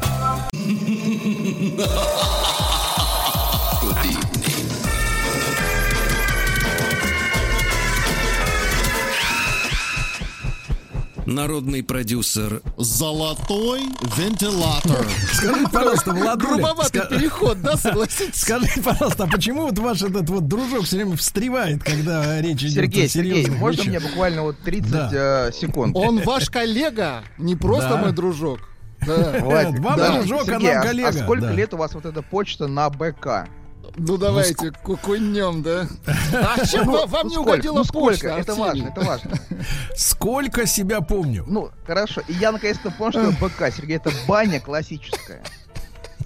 Народный 11.25 11.85
продюсер 11.85 12.63
Золотой 12.77 13.83
вентилятор. 14.17 15.07
Скажи, 15.33 15.65
пожалуйста, 15.73 16.13
Владуля, 16.15 16.51
Грубоватый 16.57 17.01
ска- 17.01 17.09
переход, 17.09 17.63
да, 17.63 17.77
согласитесь? 17.77 18.35
Скажи, 18.41 18.67
пожалуйста, 18.85 19.25
а 19.25 19.27
почему 19.29 19.63
вот 19.63 19.79
ваш 19.79 20.03
этот 20.03 20.29
вот 20.29 20.49
дружок 20.49 20.83
все 20.85 20.97
время 20.97 21.17
встревает, 21.17 21.85
когда 21.85 22.41
речь 22.41 22.63
идет 22.65 22.73
Сергей, 22.75 23.05
о 23.07 23.09
Сергей, 23.09 23.47
можно 23.51 23.85
мне 23.85 24.01
буквально 24.01 24.43
вот 24.43 24.59
30 24.65 24.91
Да. 24.91 25.11
э, 25.13 25.53
секунд? 25.53 25.97
Он 25.97 26.21
ваш 26.23 26.51
коллега, 26.51 27.23
не 27.39 27.55
просто 27.55 27.91
Да. 27.91 27.97
мой 27.99 28.13
дружок. 28.13 28.59
Вам 29.07 29.97
дружок, 29.97 30.43
а 30.43 30.45
Сергей, 30.47 30.73
нам 30.75 30.83
а- 30.83 30.87
коллега, 30.87 31.09
А 31.09 31.13
сколько 31.13 31.47
лет 31.49 31.75
у 31.75 31.77
вас 31.77 31.95
вот 31.95 32.07
эта 32.07 32.23
почта 32.23 32.67
на 32.69 32.89
БК? 32.91 33.49
Ну 33.97 34.17
давайте, 34.17 34.71
кукунем, 34.83 35.63
да? 35.63 35.87
А 36.33 36.65
чем 36.65 36.87
Ну, 36.87 37.07
вам- 37.07 37.11
ну 37.25 37.29
не 37.29 37.35
сколько? 37.35 37.49
угодила 37.51 37.75
Ну 37.79 37.85
сколько? 37.85 38.11
почта, 38.11 38.29
Это 38.39 38.55
важно, 38.55 38.89
это 38.89 39.01
важно. 39.03 39.31
Сколько 39.97 40.67
себя 40.67 41.01
помню. 41.03 41.45
Ну, 41.47 41.71
хорошо. 41.87 42.23
И 42.29 42.33
я 42.33 42.53
наконец-то 42.53 42.91
понял, 42.91 43.13
что 43.13 43.33
БК, 43.47 43.71
Сергей, 43.71 43.97
это 43.97 44.11
баня 44.27 44.61
классическая. 44.61 45.43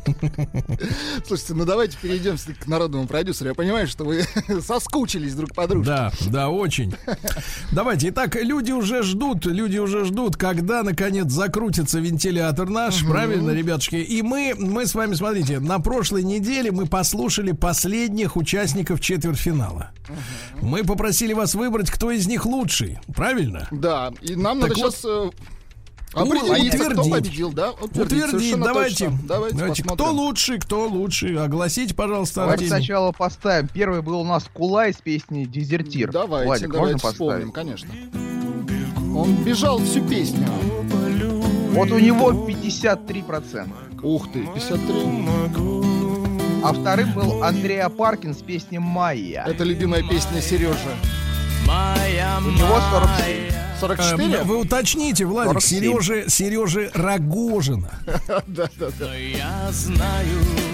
Слушайте, 1.27 1.55
ну 1.55 1.65
давайте 1.65 1.97
перейдем 2.01 2.37
к 2.37 2.67
народному 2.67 3.07
продюсеру. 3.07 3.51
Я 3.51 3.55
понимаю, 3.55 3.87
что 3.87 4.05
вы 4.05 4.25
соскучились 4.63 5.35
друг 5.35 5.55
по 5.55 5.67
дружке. 5.67 5.91
Да, 5.91 6.13
да, 6.29 6.49
очень. 6.49 6.95
Давайте, 7.73 8.11
итак, 8.11 8.37
люди 8.37 8.73
уже 8.73 9.03
ждут, 9.03 9.47
люди 9.47 9.79
уже 9.79 10.05
ждут, 10.05 10.37
когда 10.37 10.83
наконец 10.83 11.31
закрутится 11.31 12.01
вентилятор 12.01 12.69
наш, 12.69 13.05
правильно, 13.05 13.51
ребятушки? 13.51 13.97
И 13.97 14.23
мы, 14.23 14.55
мы 14.57 14.87
с 14.87 14.95
вами, 14.95 15.15
смотрите, 15.15 15.61
на 15.61 15.79
прошлой 15.79 16.23
неделе 16.23 16.71
мы 16.71 16.87
послушали 16.87 17.53
последних 17.53 18.37
участников 18.37 19.01
четвертьфинала. 19.01 19.91
Мы 20.61 20.85
попросили 20.85 21.33
вас 21.33 21.55
выбрать, 21.55 21.91
кто 21.91 22.11
из 22.11 22.27
них 22.27 22.47
лучший, 22.47 22.99
правильно? 23.15 23.69
Да, 23.71 24.13
и 24.23 24.35
нам 24.37 24.61
Так 24.61 24.71
надо 24.71 24.83
вот, 24.83 24.95
сейчас 24.95 25.33
определиться, 26.23 26.79
кто 26.79 27.03
утвердить. 27.03 27.13
победил, 27.13 27.53
да? 27.53 27.71
Утвердить, 27.73 28.59
давайте. 28.59 29.05
точно. 29.07 29.19
Давайте, 29.27 29.57
Давайте, 29.57 29.83
кто 29.83 29.95
посмотрим. 29.97 30.19
лучший, 30.19 30.59
кто 30.59 30.87
лучший? 30.89 31.37
Огласите, 31.39 31.95
пожалуйста, 31.95 32.41
Давайте 32.43 32.65
Артемий. 32.65 32.79
сначала 32.85 33.13
поставим. 33.13 33.69
Первый 33.69 34.03
был 34.03 34.21
у 34.21 34.25
нас 34.25 34.45
Кулай 34.53 34.93
с 34.93 34.97
песней 34.97 35.47
«Дезертир». 35.47 36.11
Давайте, 36.13 36.47
Владик, 36.47 36.73
давайте 36.73 36.93
можно 36.95 37.11
вспомним, 37.11 37.53
конечно. 37.53 37.89
Он 39.15 39.35
бежал 39.45 39.79
всю 39.81 40.03
песню. 40.03 40.47
Вот 41.73 41.91
у 41.91 41.99
него 41.99 42.33
53%. 42.33 43.69
Ух 44.03 44.33
ты, 44.33 44.47
53. 44.55 44.95
А 46.63 46.73
вторым 46.73 47.13
был 47.13 47.43
Андрей 47.45 47.81
Апаркин 47.83 48.35
с 48.35 48.39
песней 48.39 48.79
«Майя». 48.79 49.45
Это 49.47 49.63
любимая 49.65 50.03
песня 50.03 50.41
Сережи. 50.41 50.77
У 51.67 52.51
него 52.51 52.81
47. 52.91 53.66
44? 53.81 54.35
Э, 54.35 54.43
Вы 54.45 54.59
уточните, 54.59 55.25
Владик, 55.25 55.61
47. 55.61 55.81
Сережи, 55.81 56.25
Сережи 56.29 56.91
Рогожина. 56.95 57.91
Да, 58.47 58.69
да, 58.79 58.89
да. 58.99 59.11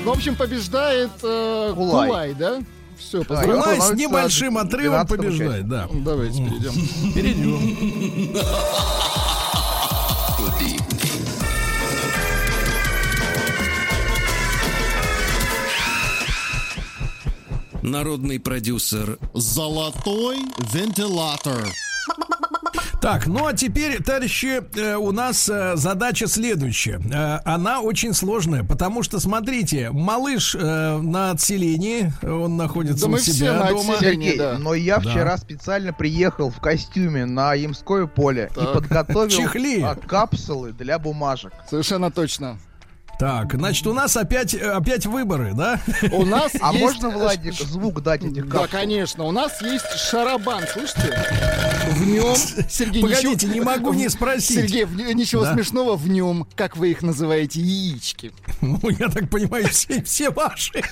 Ну, 0.04 0.10
в 0.12 0.16
общем, 0.16 0.36
побеждает 0.36 1.10
э, 1.22 1.72
Кулай. 1.74 2.08
Кулай, 2.08 2.34
да? 2.34 2.62
Все, 2.98 3.24
поздравляю. 3.24 3.62
Кулай 3.62 3.80
с 3.80 3.90
небольшим 3.92 4.58
отрывом 4.58 5.00
12-м 5.00 5.06
побеждает, 5.06 5.68
да. 5.68 5.88
Давайте 5.92 6.44
перейдем. 6.44 7.12
Перейдем. 7.14 7.62
Народный 17.82 18.38
продюсер 18.38 19.18
Золотой 19.34 20.38
вентилятор. 20.72 21.66
Так, 23.00 23.26
ну 23.26 23.46
а 23.46 23.52
теперь, 23.52 24.02
товарищи, 24.02 24.62
э, 24.78 24.94
у 24.96 25.10
нас 25.12 25.48
э, 25.48 25.76
задача 25.76 26.26
следующая. 26.28 27.00
Э, 27.12 27.40
она 27.44 27.80
очень 27.80 28.14
сложная, 28.14 28.62
потому 28.64 29.02
что, 29.02 29.18
смотрите, 29.20 29.90
малыш 29.90 30.54
на 30.54 31.32
отселении, 31.32 32.12
он 32.22 32.56
находится 32.56 33.02
Да 33.02 33.06
у 33.08 33.10
мы 33.10 33.18
все 33.18 33.32
себя 33.32 33.52
на 33.54 33.68
дома. 33.70 33.94
отселении. 33.94 34.26
Сергей, 34.30 34.38
да. 34.38 34.58
но 34.58 34.74
я 34.74 34.98
Да. 34.98 35.10
вчера 35.10 35.36
специально 35.36 35.92
приехал 35.92 36.50
в 36.50 36.60
костюме 36.60 37.26
на 37.26 37.54
Ямское 37.54 38.06
поле 38.06 38.48
и 38.52 38.60
Так. 38.60 38.72
подготовил 38.74 39.28
Чехли. 39.28 39.82
а, 39.82 39.94
капсулы 39.96 40.72
для 40.72 40.98
бумажек. 40.98 41.52
Совершенно 41.68 42.10
точно. 42.10 42.58
Так, 43.22 43.54
значит, 43.54 43.86
у 43.86 43.92
нас 43.92 44.16
опять, 44.16 44.52
э, 44.52 44.58
опять 44.72 45.06
выборы, 45.06 45.52
да? 45.54 45.78
У 46.10 46.24
нас 46.26 46.50
А 46.60 46.72
есть... 46.72 46.82
можно, 46.82 47.08
Владик, 47.08 47.54
звук 47.54 48.02
дать 48.02 48.24
этих 48.24 48.48
Да, 48.48 48.66
конечно. 48.66 49.22
У 49.22 49.30
нас 49.30 49.62
есть 49.62 49.96
шарабан, 49.96 50.64
слышите? 50.66 51.16
В 51.92 52.04
нем, 52.04 52.34
Сергей, 52.68 53.00
Погодите, 53.00 53.46
ничего- 53.46 53.52
не 53.52 53.60
могу 53.60 53.92
не 53.92 54.08
спросить. 54.08 54.56
Сергей, 54.56 54.86
в 54.86 54.96
ничего 54.96 55.44
Да. 55.44 55.54
смешного 55.54 55.94
в 55.94 56.08
нем, 56.08 56.48
как 56.56 56.76
вы 56.76 56.90
их 56.90 57.02
называете, 57.02 57.60
яички. 57.60 58.32
Ну, 58.60 58.80
я 58.90 59.08
так 59.08 59.30
понимаю, 59.30 59.68
все, 59.68 60.02
все 60.02 60.30
ваши. 60.30 60.82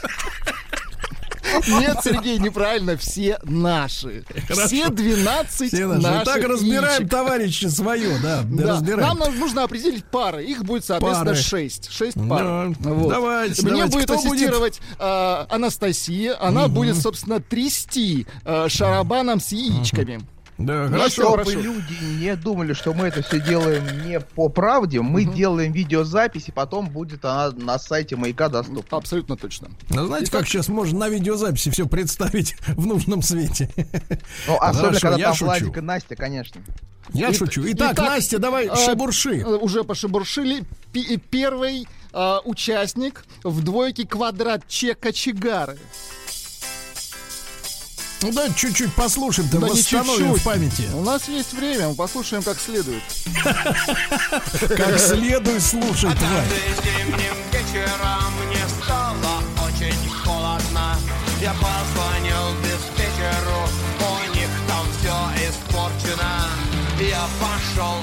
Нет, 1.69 1.99
Сергей, 2.03 2.39
неправильно, 2.39 2.97
все 2.97 3.39
наши. 3.45 4.25
Хорошо. 4.49 4.67
Все 4.67 4.89
12 4.89 5.69
Все 5.73 5.87
наши. 5.87 6.01
наших 6.03 6.25
Так 6.25 6.45
разбираем, 6.45 6.93
яичек. 7.03 7.11
товарищи, 7.11 7.67
свое, 7.67 8.19
да. 8.23 8.43
Да. 8.45 8.67
разбираем. 8.75 9.01
Нам 9.01 9.19
нам 9.21 9.39
нужно 9.39 9.65
определить 9.65 10.05
пары. 10.05 10.45
Их 10.45 10.65
будет, 10.65 10.85
соответственно, 10.85 11.31
Пары. 11.33 11.37
6. 11.43 11.91
6 11.93 12.17
Да. 12.17 12.29
пар. 12.29 12.45
Давайте, 12.81 13.63
Мне 13.63 13.71
давайте. 13.73 13.93
будет 13.93 14.05
Кто 14.05 14.17
будет? 14.17 14.27
ассистировать 14.33 14.81
э, 14.99 15.45
Анастасия. 15.49 16.37
Она 16.41 16.69
будет, 16.69 16.97
собственно, 16.97 17.41
трясти 17.41 18.27
э, 18.45 18.69
шарабаном 18.69 19.41
с 19.41 19.53
яичками. 19.53 20.21
Да, 20.61 20.89
хорошо. 20.89 21.43
Чтобы 21.43 21.53
люди 21.55 21.95
не 22.19 22.37
думали, 22.37 22.75
что 22.75 22.93
мы 22.93 23.09
это 23.09 23.23
все 23.23 23.41
делаем 23.41 23.83
не 24.07 24.21
по 24.21 24.49
правде, 24.49 25.01
мы 25.01 25.25
делаем 25.25 25.73
видеозапись, 25.73 26.49
и 26.49 26.53
потом 26.53 26.89
будет 26.89 27.25
она 27.25 27.51
на 27.51 27.79
сайте 27.79 28.17
Маяка 28.17 28.49
доступна. 28.49 28.99
Абсолютно 28.99 29.37
точно. 29.37 29.69
Ну, 29.89 30.07
знаете, 30.07 30.31
как 30.31 30.47
сейчас 30.47 30.69
можно 30.69 30.99
на 30.99 31.09
видеозаписи 31.09 31.71
все 31.71 31.87
представить 31.87 32.57
в 32.77 32.87
нужном 32.87 33.23
свете? 33.23 33.71
Ну, 34.47 34.57
особенно, 34.61 34.89
Хорошо, 34.89 35.01
когда 35.01 35.19
я 35.19 35.25
там 35.27 35.35
шучу. 35.35 35.45
Владик 35.47 35.77
и 35.79 35.81
Настя, 35.81 36.17
конечно. 36.17 36.61
Я 37.13 37.29
И- 37.31 37.35
шучу. 37.35 37.63
Итак, 37.67 37.99
Настя, 37.99 38.39
давай 38.39 38.69
э, 38.69 38.77
шебурши. 38.77 39.43
Уже 39.45 39.83
пошебуршили. 39.85 40.65
Пи- 40.93 41.17
Первый 41.31 41.89
э, 42.13 42.37
участник 42.45 43.25
в 43.43 43.65
двойке 43.65 44.07
квадрат 44.07 44.69
Че 44.69 44.95
Кочегары. 44.95 45.79
Ну 48.23 48.33
да, 48.33 48.49
чуть-чуть 48.55 48.93
послушаем-то, 48.95 49.59
Да 49.59 49.67
не 49.69 49.73
восстановим 49.73 50.27
чуть-чуть. 50.27 50.41
в 50.43 50.45
памяти. 50.45 50.89
У 50.93 51.03
нас 51.03 51.27
есть 51.29 51.53
время, 51.55 51.89
мы 51.89 51.95
послушаем 51.95 52.43
как 52.43 52.61
следует. 52.61 53.03
Как 54.77 54.99
следует 54.99 55.63
слушать, 55.63 56.19
тварь. 56.19 56.47
Зимним 56.85 57.35
вечером 57.53 58.33
мне 58.47 58.63
стало 58.83 59.43
очень 59.67 60.11
холодно 60.11 60.97
Я 61.41 61.53
позвонил 61.55 62.55
диспетчеру, 62.63 63.69
у 64.01 64.35
них 64.35 64.49
там 64.69 64.87
все 64.99 65.49
испорчено 65.49 66.49
Я 67.01 67.27
пошел 67.41 67.95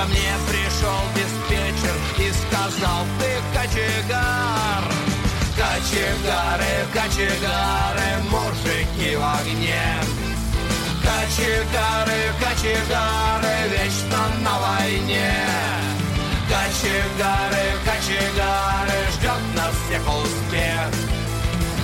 Ко 0.00 0.06
мне 0.06 0.32
пришел 0.48 0.98
диспетчер 1.14 1.94
и 2.16 2.32
сказал, 2.32 3.04
ты 3.18 3.30
кочегар. 3.52 4.82
Кочегары, 5.54 6.72
кочегары, 6.90 8.08
мужики 8.30 9.14
в 9.14 9.22
огне. 9.22 9.84
Кочегары, 11.04 12.32
кочегары, 12.40 13.54
вечно 13.68 14.22
на 14.40 14.58
войне. 14.58 15.34
Кочегары, 16.48 17.64
кочегары, 17.84 18.98
ждет 19.12 19.42
нас 19.54 19.74
всех 19.84 20.00
успех. 20.00 20.88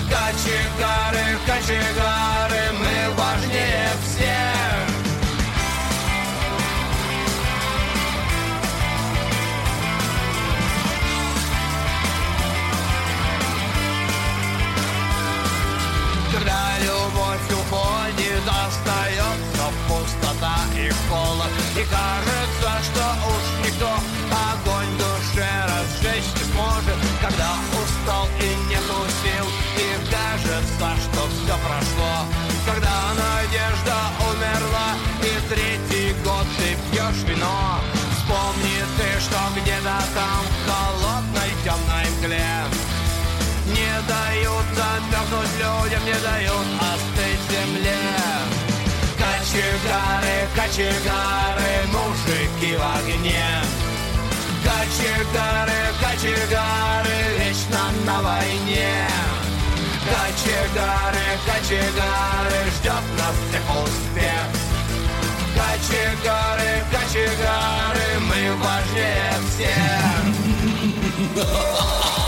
Кочегары, 0.08 1.38
кочегары, 1.44 2.62
мы 2.80 2.85
И 21.76 21.84
кажется, 21.84 22.70
что 22.88 23.04
уж 23.28 23.66
никто 23.66 23.90
огонь 24.32 24.86
в 24.86 24.96
душе 24.96 25.46
разжечь 25.68 26.32
не 26.34 26.44
сможет. 26.50 26.96
Когда 27.20 27.52
устал 27.76 28.26
и 28.40 28.48
нету 28.70 29.04
сил 29.20 29.46
И 29.76 29.86
кажется, 30.10 30.88
что 31.04 31.28
все 31.28 31.54
прошло. 31.60 32.24
Когда 32.64 33.12
надежда 33.12 33.96
умерла 34.24 34.96
И 35.20 35.32
третий 35.52 36.14
год 36.24 36.46
ты 36.56 36.78
пьешь 36.90 37.22
вино. 37.28 37.80
Вспомни 38.16 38.80
ты, 38.96 39.20
что 39.20 39.36
где-то 39.60 40.00
там 40.16 40.40
В 40.48 40.70
холодной 40.70 41.52
темной 41.62 42.08
мгле. 42.18 42.86
Не 43.66 43.92
дают 44.08 44.64
замерзнуть 44.72 45.52
людям, 45.58 46.04
не 46.06 46.14
дают 46.24 46.75
Кочегары, 50.54 51.86
мужики 51.92 52.76
в 52.76 52.82
огне. 52.98 53.46
Кочегары, 54.64 55.80
кочегары, 56.00 57.16
вечно 57.38 57.84
на 58.04 58.20
войне. 58.22 59.08
Кочегары, 60.04 61.26
кочегары, 61.46 62.58
ждет 62.78 63.06
нас 63.18 63.36
всех 63.48 63.66
успех. 63.82 64.46
Кочегары, 65.56 66.70
кочегары, 66.92 68.08
мы 68.20 68.40
важнее 68.56 69.32
всех. 69.48 70.06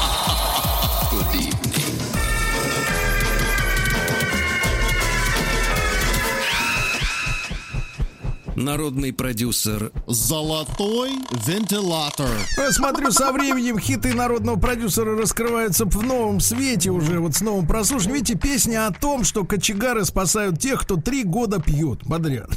Народный 8.59 9.13
продюсер 9.13 9.93
Золотой 10.09 11.11
вентилятор. 11.47 12.29
Я 12.57 12.73
смотрю, 12.73 13.13
со 13.13 13.31
временем 13.31 13.79
хиты 13.79 14.15
народного 14.15 14.59
продюсера 14.59 15.17
раскрываются 15.17 15.85
в 15.85 16.03
новом 16.03 16.41
свете 16.41 16.91
уже, 16.91 17.21
вот 17.21 17.37
с 17.37 17.41
новым 17.41 17.69
прослушанием. 17.69 18.17
Видите, 18.17 18.37
песня 18.37 18.89
о 18.89 18.93
том, 18.93 19.23
что 19.23 19.45
кочегары 19.45 20.05
спасают 20.05 20.59
тех, 20.59 20.81
кто 20.83 20.97
три 20.97 21.23
года 21.23 21.61
пьют 21.61 22.01
подряд. 22.09 22.51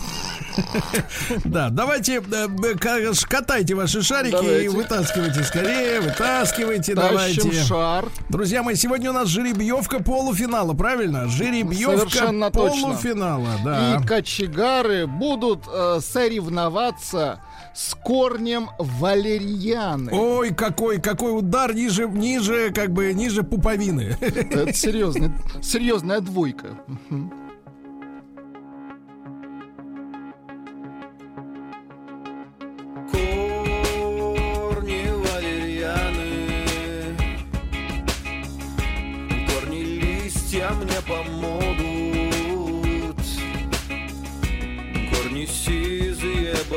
Да, 1.45 1.69
давайте, 1.69 2.17
э, 2.17 2.47
э, 2.63 2.75
ка- 2.77 3.13
катайте 3.29 3.73
ваши 3.73 4.01
шарики 4.01 4.65
и 4.65 4.67
вытаскивайте 4.67 5.43
скорее, 5.43 6.01
вытаскивайте, 6.01 6.93
давайте. 6.93 7.51
шар. 7.63 8.09
Друзья 8.29 8.61
мои, 8.63 8.75
сегодня 8.75 9.11
у 9.11 9.13
нас 9.13 9.29
жеребьевка 9.29 10.03
полуфинала, 10.03 10.73
правильно? 10.73 11.27
Жеребьевка 11.29 12.51
полуфинала, 12.51 13.51
да. 13.63 13.95
И 13.95 14.05
кочегары 14.05 15.07
будут 15.07 15.67
э, 15.97 16.01
соревноваться 16.01 17.41
с 17.73 17.93
корнем 17.95 18.69
валерьяны. 18.77 20.11
Ой, 20.13 20.53
какой, 20.53 20.99
какой 20.99 21.37
удар 21.37 21.73
ниже, 21.73 22.07
ниже, 22.07 22.71
как 22.73 22.91
бы, 22.91 23.13
ниже 23.13 23.43
пуповины. 23.43 24.17
Это 24.19 24.73
серьезная, 24.73 25.31
серьезная 25.61 26.19
двойка. 26.19 26.77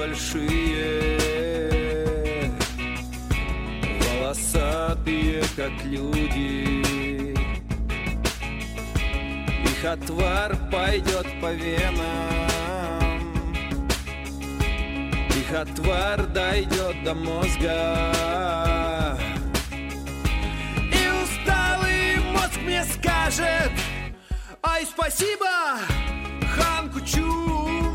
Большие 0.07 1.19
Волосатые, 4.01 5.43
как 5.57 5.73
люди. 5.85 7.33
Их 9.65 9.85
отвар 9.85 10.57
пойдет 10.71 11.27
по 11.41 11.53
венам. 11.53 13.21
Их 15.31 15.53
отвар 15.59 16.27
дойдет 16.27 17.03
до 17.05 17.15
мозга. 17.15 18.03
И 20.93 21.03
усталый 21.23 22.19
мозг 22.33 22.59
мне 22.63 22.85
скажет 22.85 23.73
Ай, 24.63 24.87
спасибо, 24.87 25.79
хан 26.57 26.91
Кучум 26.91 27.94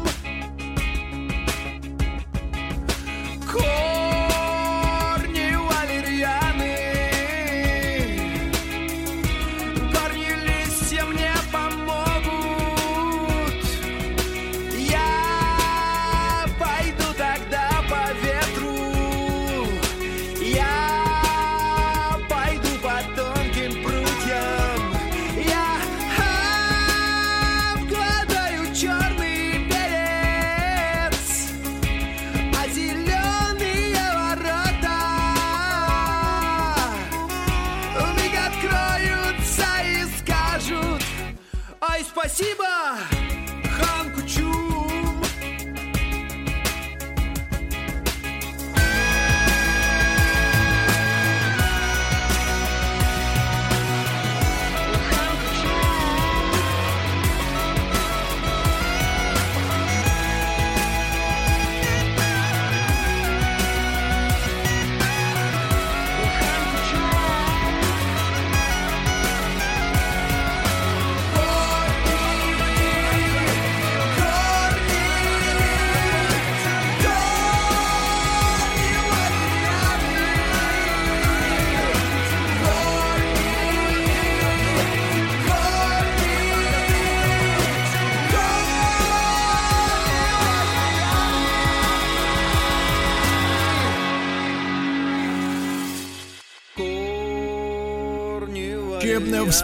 Корни 3.51 4.09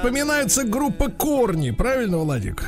вспоминается 0.05 0.63
группа 0.63 1.09
Корни, 1.09 1.71
правильно, 1.71 2.19
Владик? 2.19 2.63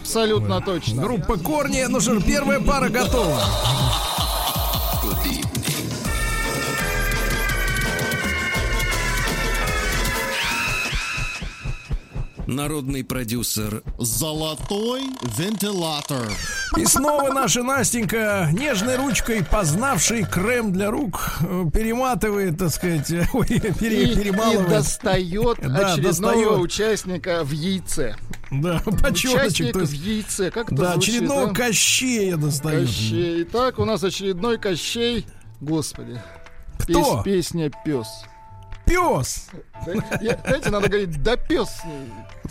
Абсолютно 0.00 0.56
Ой. 0.56 0.62
точно. 0.64 1.00
Группа 1.00 1.38
Корни, 1.38 1.84
ну 1.88 2.00
что, 2.00 2.20
первая 2.20 2.58
пара 2.58 2.88
готова. 2.88 3.40
Народный 12.48 13.04
продюсер 13.04 13.84
Золотой 13.98 15.02
вентилятор. 15.38 16.32
И 16.76 16.84
снова 16.84 17.32
наша 17.32 17.62
Настенька, 17.62 18.48
нежной 18.52 18.96
ручкой 18.96 19.42
познавший 19.44 20.24
крем 20.24 20.72
для 20.72 20.90
рук, 20.90 21.38
э, 21.40 21.64
перематывает, 21.72 22.58
так 22.58 22.70
сказать, 22.70 23.10
ой, 23.32 23.46
пере- 23.46 24.04
И, 24.04 24.12
и 24.12 24.16
перемалывает. 24.16 24.68
достает 24.68 25.56
Да, 25.62 25.92
очередного 25.94 26.34
достает. 26.34 26.58
участника 26.60 27.44
в 27.44 27.50
яйце. 27.52 28.16
Да, 28.50 28.80
почеточек. 28.84 29.34
Участник 29.34 29.72
то 29.72 29.80
есть- 29.80 29.92
в 29.92 29.96
яйце. 29.96 30.50
Как 30.50 30.66
это 30.72 30.82
Да, 30.82 30.92
звучит, 30.92 31.14
очередного 31.14 31.50
а? 31.50 31.54
Кощея 31.54 32.36
достает. 32.36 32.86
Кощей. 32.86 33.42
Итак, 33.44 33.78
у 33.78 33.84
нас 33.84 34.04
очередной 34.04 34.58
Кощей. 34.58 35.26
Господи. 35.60 36.20
Кто? 36.78 37.22
Пес- 37.22 37.24
песня 37.24 37.70
пес. 37.84 38.06
Пес! 38.84 39.48
Знаете, 39.84 40.70
надо 40.70 40.88
говорить, 40.88 41.20
да 41.22 41.36
пес. 41.36 41.68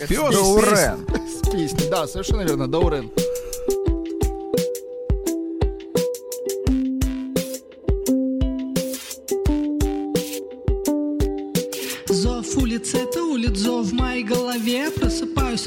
Пес. 0.06 0.18
Даурен. 0.18 1.06
С. 1.68 1.88
Да, 1.88 2.06
совершенно 2.06 2.42
верно, 2.42 2.68
Даурен. 2.68 3.10
Зов 3.16 3.35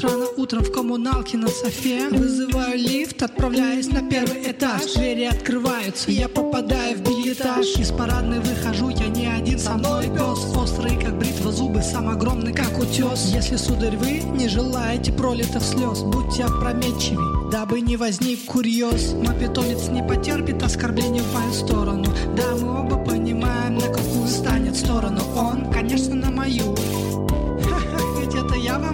Рано 0.02 0.26
утром 0.38 0.64
в 0.64 0.72
коммуналке 0.72 1.36
на 1.36 1.48
софе. 1.48 2.08
Вызываю 2.08 2.78
лифт, 2.78 3.22
отправляюсь 3.22 3.88
на 3.88 4.00
первый 4.08 4.50
этаж. 4.50 4.94
Двери 4.94 5.24
открываются, 5.24 6.10
я 6.10 6.26
попадаю 6.28 6.96
в 6.96 7.02
бельетаж 7.02 7.66
Из 7.76 7.90
парадной 7.90 8.40
выхожу, 8.40 8.88
я 8.88 9.08
не 9.08 9.26
один, 9.26 9.58
со 9.58 9.72
мной 9.72 10.04
пес. 10.04 10.56
Острый, 10.56 10.98
как 10.98 11.18
бритва 11.18 11.52
зубы, 11.52 11.82
сам 11.82 12.08
огромный, 12.08 12.54
как 12.54 12.78
утес. 12.78 13.30
Если, 13.34 13.56
сударь, 13.56 13.96
вы 13.96 14.20
не 14.20 14.48
желаете 14.48 15.12
пролитых 15.12 15.62
слез 15.62 16.00
Будьте 16.00 16.44
опрометчивей, 16.44 17.50
дабы 17.50 17.82
не 17.82 17.98
возник 17.98 18.46
курьез. 18.46 19.12
Мой 19.12 19.34
питомец 19.34 19.88
не 19.88 20.02
потерпит 20.02 20.62
оскорблений 20.62 21.20
в 21.20 21.34
мою 21.34 21.52
сторону. 21.52 22.06
Да, 22.36 22.56
мы 22.56 22.80
оба 22.80 22.96
понимаем, 23.04 23.74
на 23.74 23.88
какую 23.88 24.28
станет 24.28 24.76
сторону. 24.76 25.20
Он, 25.36 25.70
конечно, 25.70 26.14
на 26.14 26.30
мою 26.30 26.74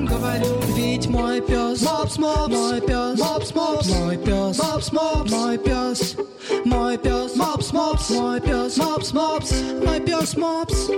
вам 0.07 0.19
говорю 0.19 0.61
Ведь 0.75 1.09
мой 1.09 1.41
пес 1.41 1.83
Мопс, 1.83 2.19
мопс 2.19 2.49
Мой 2.49 2.81
пес 2.81 3.19
Мопс, 3.19 3.55
мопс 3.55 3.89
Мой 3.89 4.17
пес 4.17 4.59
Мопс, 4.59 4.93
мопс 4.93 5.31
Мой 5.31 5.59
пес 5.59 6.17
Мой 6.65 6.99
пес 6.99 7.37
Мопс, 7.37 7.73
мопс 7.73 8.11
Мой 8.11 8.41
пес 8.41 8.77
Мопс, 8.77 9.13
мопс 9.13 9.53
Мой 9.85 10.01
пес 10.01 10.37
Мопс 10.37 10.89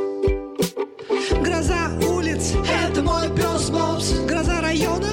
Гроза 1.43 1.91
улиц 2.09 2.55
Это 2.85 3.03
мой 3.03 3.29
пес 3.31 3.71
Мопс 3.71 4.13
Гроза 4.27 4.61
района 4.61 5.09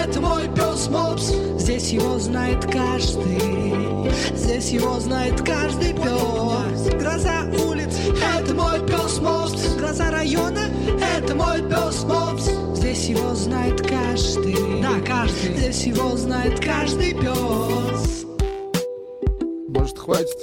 Это 0.00 0.20
мой 0.20 0.48
пес 0.48 0.88
Мопс 0.88 1.32
Здесь 1.58 1.90
его 1.90 2.18
знает 2.18 2.64
каждый 2.64 4.10
Здесь 4.34 4.70
его 4.70 4.98
знает 5.00 5.40
каждый 5.42 5.92
пес 5.94 6.94
Гроза 6.94 7.44
улиц 7.66 7.94
Это 8.36 8.54
мой 8.54 8.80
пес 8.86 9.18
Мопс 9.20 9.74
Гроза 9.76 10.10
района 10.10 10.70
Это 11.16 11.34
мой 11.34 11.62
пес 11.62 12.04
Мопс 12.04 12.57
Здесь 12.98 13.16
его 13.16 13.32
знает 13.32 13.80
каждый 13.80 14.82
Да, 14.82 14.98
каждый 15.06 15.56
Здесь 15.56 15.84
его 15.84 16.16
знает 16.16 16.58
каждый 16.58 17.14
пес 17.14 18.24
Может, 19.68 19.96
хватит? 19.96 20.36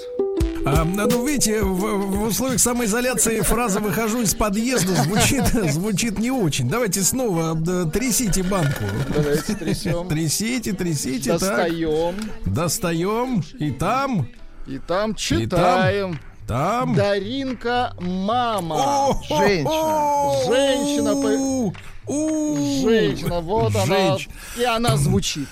А, 0.66 0.86
ну, 0.86 1.28
видите, 1.28 1.62
в, 1.62 1.76
в 1.76 2.24
условиях 2.24 2.62
самоизоляции 2.62 3.42
фраза 3.42 3.82
«выхожу 3.82 4.22
из 4.22 4.34
подъезда» 4.34 4.96
звучит, 4.96 5.46
звучит 5.72 6.18
не 6.18 6.32
очень. 6.32 6.70
Давайте 6.70 7.02
снова 7.02 7.56
да, 7.56 7.86
трясите 7.86 8.42
банку. 8.42 8.86
Давайте 9.14 9.54
трясем. 9.54 10.08
Трясите, 10.08 10.72
трясите. 10.72 11.38
так. 11.38 11.42
Достаем. 11.42 12.16
Достаем. 12.46 13.44
И 13.60 13.72
там. 13.72 14.30
И 14.66 14.80
там 14.80 15.14
читаем. 15.14 16.20
Там. 16.48 16.96
Даринка 16.96 17.94
мама. 18.00 19.20
Женщина. 19.28 20.32
Женщина. 20.48 21.74
Женщина. 22.08 23.42
Вот 23.42 23.76
она. 23.76 24.18
И 24.58 24.64
она 24.64 24.96
звучит. 24.98 25.48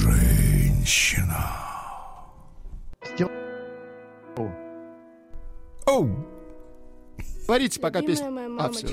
Женщина. 0.00 1.56
Оу. 5.86 6.10
Говорите, 7.46 7.80
пока 7.80 8.00
моя 8.02 8.48
А, 8.58 8.70
все. 8.70 8.88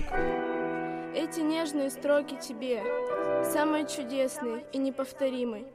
Эти 1.15 1.39
нежные 1.39 1.89
строки 1.89 2.35
тебе, 2.35 2.83
самые 3.51 3.87
чудесные 3.87 4.63
и 4.71 4.77
неповторимые, 4.77 5.65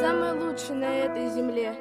самые 0.00 0.32
лучшие 0.34 0.74
на 0.76 0.84
этой 0.84 1.30
земле. 1.30 1.74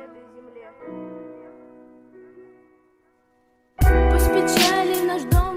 Пусть 3.77 4.30
печали 4.30 5.06
наш 5.06 5.23
дом 5.23 5.55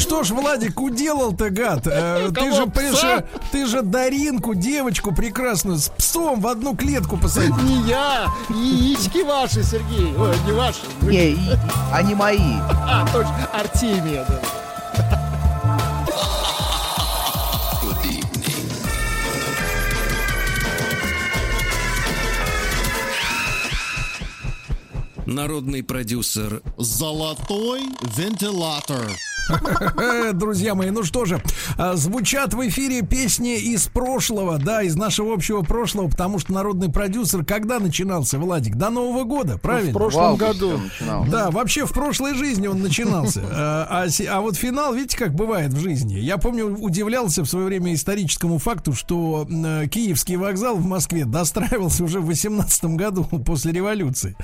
что 0.00 0.22
ж, 0.24 0.30
Владик, 0.30 0.80
уделал-то, 0.80 1.50
гад? 1.50 1.86
Э, 1.86 2.30
ты 2.34 2.52
же, 2.52 2.66
пса? 2.66 2.80
приш- 2.80 3.24
ты 3.52 3.66
же 3.66 3.82
Даринку, 3.82 4.54
девочку 4.54 5.14
прекрасную, 5.14 5.78
с 5.78 5.88
псом 5.90 6.40
в 6.40 6.46
одну 6.46 6.74
клетку 6.76 7.16
посадил. 7.16 7.56
Не 7.58 7.82
я, 7.88 8.26
яички 8.48 9.22
ваши, 9.22 9.62
Сергей. 9.62 10.14
Ой, 10.18 10.36
не 10.46 10.52
ваши. 10.52 10.80
Не, 11.02 11.36
они 11.92 12.14
мои. 12.14 12.38
А, 12.92 13.06
точно, 13.12 13.48
Артемия. 13.52 14.24
да. 14.28 14.40
Народный 25.26 25.82
продюсер 25.84 26.62
Золотой 26.76 27.82
вентилятор. 28.16 29.08
Друзья 30.34 30.74
мои, 30.74 30.90
ну 30.90 31.02
что 31.02 31.24
же, 31.24 31.42
а, 31.76 31.96
звучат 31.96 32.54
в 32.54 32.68
эфире 32.68 33.02
песни 33.02 33.58
из 33.58 33.86
прошлого, 33.86 34.58
да, 34.58 34.82
из 34.82 34.96
нашего 34.96 35.34
общего 35.34 35.62
прошлого, 35.62 36.08
потому 36.08 36.38
что 36.38 36.52
народный 36.52 36.90
продюсер 36.90 37.44
когда 37.44 37.78
начинался, 37.78 38.38
Владик? 38.38 38.76
До 38.76 38.90
Нового 38.90 39.24
года, 39.24 39.58
правильно? 39.58 39.90
В 39.90 39.94
прошлом 39.94 40.36
году. 40.36 40.80
Да, 41.28 41.50
вообще 41.50 41.86
в 41.86 41.92
прошлой 41.92 42.34
жизни 42.34 42.66
он 42.66 42.80
начинался. 42.80 43.42
А, 43.50 44.06
а 44.06 44.06
а 44.28 44.40
вот 44.40 44.56
финал, 44.56 44.94
видите, 44.94 45.16
как 45.16 45.34
бывает 45.34 45.72
в 45.72 45.80
жизни. 45.80 46.14
Я 46.14 46.38
помню, 46.38 46.66
удивлялся 46.66 47.42
в 47.42 47.46
свое 47.46 47.66
время 47.66 47.94
историческому 47.94 48.58
факту, 48.58 48.92
что 48.92 49.46
э, 49.48 49.86
Киевский 49.88 50.36
вокзал 50.36 50.76
в 50.76 50.84
Москве 50.84 51.24
достраивался 51.24 52.04
уже 52.04 52.20
в 52.20 52.26
18 52.26 52.84
году 52.84 53.24
после 53.46 53.72
революции. 53.72 54.36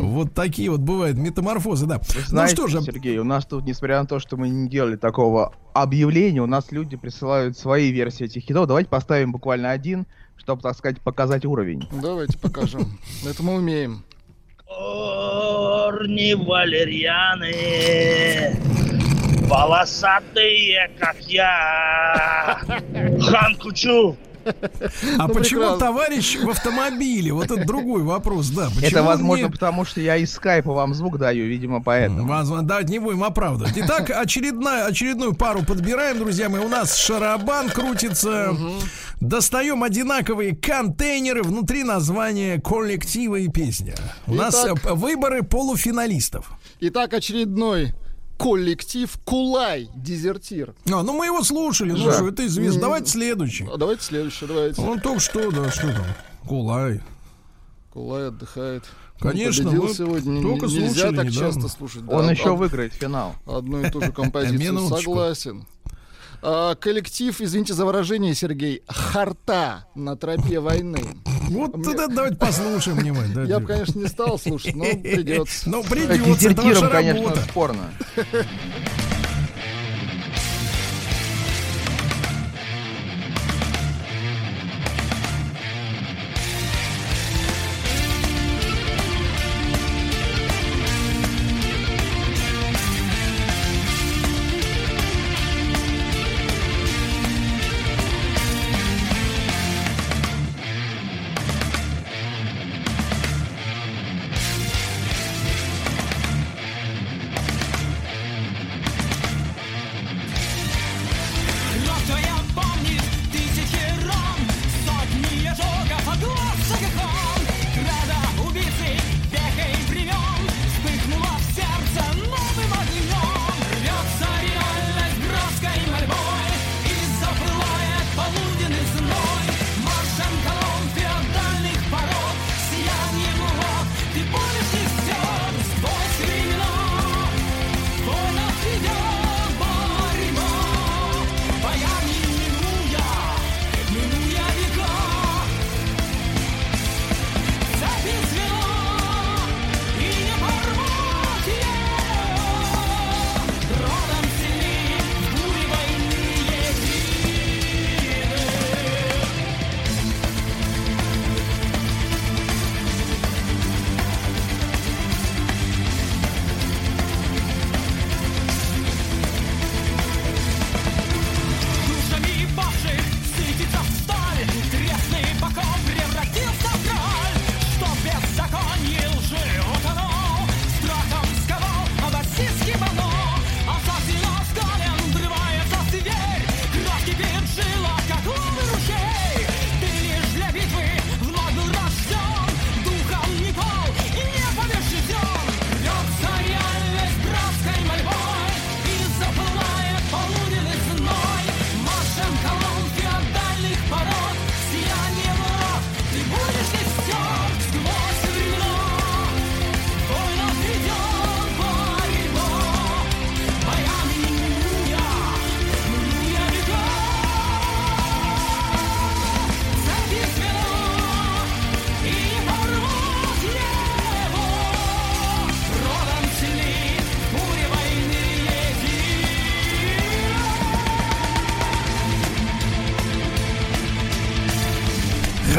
Вот 0.00 0.34
такие 0.34 0.70
вот 0.70 0.80
бывают 0.80 1.16
метаморфозы, 1.16 1.86
да. 1.86 1.98
Вы 1.98 2.04
ну 2.16 2.24
знаете, 2.28 2.54
что 2.54 2.66
же, 2.66 2.82
Сергей, 2.82 3.18
у 3.18 3.24
нас 3.24 3.46
тут, 3.46 3.64
несмотря 3.64 4.00
на 4.00 4.06
то, 4.06 4.18
что 4.18 4.36
мы 4.36 4.45
не 4.48 4.68
делали 4.68 4.96
такого 4.96 5.52
объявления, 5.74 6.40
у 6.42 6.46
нас 6.46 6.72
люди 6.72 6.96
присылают 6.96 7.56
свои 7.58 7.90
версии 7.90 8.26
этих 8.26 8.42
хитов. 8.42 8.66
Давайте 8.66 8.88
поставим 8.88 9.32
буквально 9.32 9.70
один, 9.70 10.06
чтобы, 10.36 10.62
так 10.62 10.76
сказать, 10.76 11.00
показать 11.00 11.44
уровень. 11.44 11.88
Давайте 12.02 12.38
покажем. 12.38 12.98
Это 13.28 13.42
мы 13.42 13.54
умеем. 13.56 14.04
Корни 14.66 16.34
валерьяны, 16.34 17.54
волосатые, 19.48 20.90
как 20.98 21.20
я. 21.20 22.60
Хан 23.20 23.56
Кучу, 23.56 24.16
А 25.18 25.26
Ну, 25.28 25.34
почему 25.34 25.60
прекрасно. 25.62 25.78
товарищ 25.78 26.36
в 26.36 26.48
автомобиле? 26.50 27.32
Вот 27.32 27.50
это 27.50 27.64
другой 27.64 28.02
вопрос, 28.02 28.48
да. 28.50 28.68
Это 28.82 29.02
возможно 29.02 29.44
не- 29.46 29.50
потому, 29.50 29.84
что 29.84 30.00
я 30.00 30.16
из 30.16 30.32
скайпа 30.32 30.72
вам 30.72 30.94
звук 30.94 31.18
даю, 31.18 31.46
видимо, 31.46 31.82
поэтому. 31.82 32.26
Возможно, 32.26 32.66
да, 32.66 32.82
не 32.82 32.98
будем 32.98 33.24
оправдывать. 33.24 33.72
Итак, 33.76 34.10
очередная, 34.10 34.86
очередную 34.86 35.34
пару 35.34 35.62
подбираем, 35.64 36.18
друзья 36.18 36.48
мои. 36.48 36.60
У 36.64 36.68
нас 36.68 36.96
шарабан 36.96 37.68
крутится. 37.70 38.56
Достаем 39.20 39.82
одинаковые 39.82 40.54
контейнеры. 40.54 41.42
Внутри 41.42 41.82
названия 41.84 42.60
коллектива 42.60 43.36
и 43.36 43.48
песня. 43.48 43.94
У 44.26 44.34
нас 44.34 44.54
Итак. 44.64 44.78
э, 44.84 44.92
выборы 44.94 45.42
полуфиналистов. 45.42 46.50
Итак, 46.80 47.14
очередной 47.14 47.94
коллектив 48.36 49.10
Кулай, 49.24 49.88
дезертир. 49.94 50.74
А, 50.90 51.02
ну 51.02 51.12
мы 51.12 51.26
его 51.26 51.42
слушали, 51.42 51.92
ну 51.92 52.10
что, 52.12 52.28
это 52.28 52.46
известно. 52.46 52.80
Давайте 52.80 53.10
следующий. 53.10 53.66
А 53.72 53.76
Давайте 53.76 54.02
следующий, 54.02 54.46
давайте. 54.46 54.80
Он 54.82 55.00
только 55.00 55.20
что, 55.20 55.50
да, 55.50 55.70
что 55.70 55.92
там? 55.92 56.06
Кулай. 56.46 57.00
Кулай 57.92 58.28
отдыхает. 58.28 58.84
Конечно, 59.18 59.68
Он 59.70 59.88
сегодня. 59.94 60.42
Только 60.42 60.66
Нельзя 60.66 60.86
слушали 60.88 61.16
так 61.16 61.26
недавно. 61.26 61.52
часто 61.54 61.68
слушать. 61.68 62.02
Он 62.08 62.26
Да, 62.26 62.30
еще 62.32 62.54
выиграет 62.54 62.92
финал. 62.92 63.34
Одну 63.46 63.80
и 63.80 63.90
ту 63.90 64.02
же 64.02 64.12
композицию. 64.12 64.88
Согласен. 64.88 65.66
А, 66.42 66.74
коллектив, 66.74 67.40
извините 67.40 67.74
за 67.74 67.84
выражение, 67.84 68.34
Сергей, 68.34 68.82
Харта 68.86 69.86
на 69.94 70.16
тропе 70.16 70.60
войны. 70.60 71.02
Вот 71.48 71.72
тогда 71.84 72.08
давайте 72.08 72.36
послушаем 72.36 72.98
внимательно. 72.98 73.46
Я 73.46 73.60
бы, 73.60 73.66
конечно, 73.66 73.98
не 73.98 74.06
стал 74.06 74.38
слушать, 74.38 74.74
но 74.74 74.84
придется. 74.84 75.70
С 75.70 75.86
придется, 75.88 76.50
это 76.50 76.62
ваша 76.62 76.88
конечно, 76.88 77.22
работа. 77.24 77.42
спорно. 77.48 77.90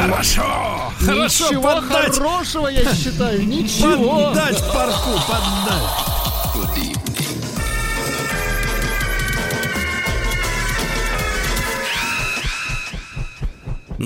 Хорошо! 0.08 0.94
Хорошо, 1.06 1.48
Ничего 1.50 1.62
поддать! 1.64 2.16
хорошего, 2.18 2.68
я 2.68 2.94
считаю, 2.96 3.46
ничего. 3.46 4.28
Поддать 4.28 4.64
парку, 4.74 5.10
поддать! 5.28 6.17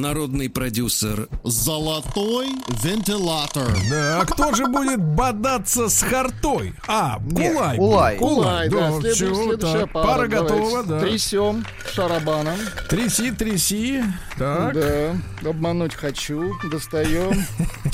Народный 0.02 0.50
продюсер 0.50 1.30
Золотой 1.44 2.48
вентилятор. 2.84 3.68
Да, 3.88 4.22
а 4.22 4.26
кто 4.26 4.52
же 4.56 4.66
будет 4.66 5.00
бодаться 5.00 5.90
с 5.90 6.02
хартой? 6.02 6.74
А, 6.88 7.20
Кулай. 7.20 7.78
Кулай. 7.78 8.18
Кулай, 8.18 8.70
да, 8.70 8.78
Да, 8.90 9.00
следующая, 9.00 9.36
следующая 9.36 9.86
пара. 9.86 10.08
пара 10.08 10.28
Давайте. 10.28 10.56
готова, 10.56 10.84
да. 10.84 11.00
Трясем 11.02 11.66
шарабаном. 11.94 12.58
Тряси, 12.90 13.30
тряси. 13.32 14.04
Так. 14.40 14.74
Да, 14.74 15.16
обмануть 15.48 15.94
хочу. 15.94 16.52
Достаем. 16.72 17.46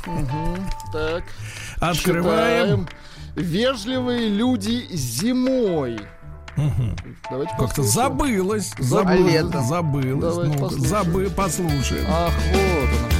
Мгм. 0.06 0.70
Так. 0.94 1.26
Открываем. 1.82 2.88
Читаем. 2.88 2.90
Вежливые 3.36 4.30
люди 4.30 4.88
зимой. 4.92 6.00
Давайте 7.30 7.54
Как-то 7.58 7.84
забылось. 7.84 8.74
Забылось. 8.80 9.32
Забылось. 9.62 10.20
Давайте 10.20 10.58
Ну, 10.58 10.60
послушаем. 10.68 10.88
забы, 10.90 11.30
послушаем. 11.30 12.06
Ах, 12.10 12.34
вот 12.52 12.90
оно 13.14 13.17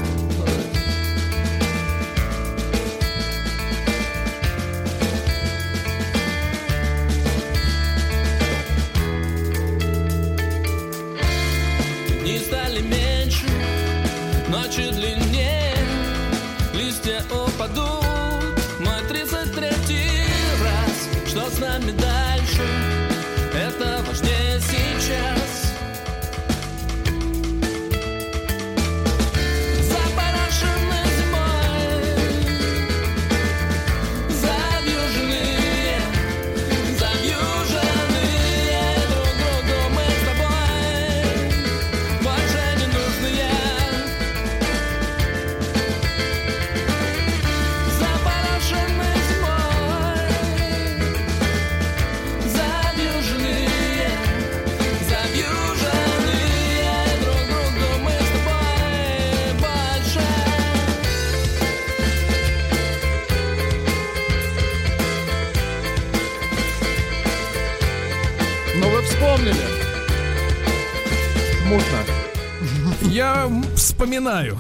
вспоминаю. 73.98 74.58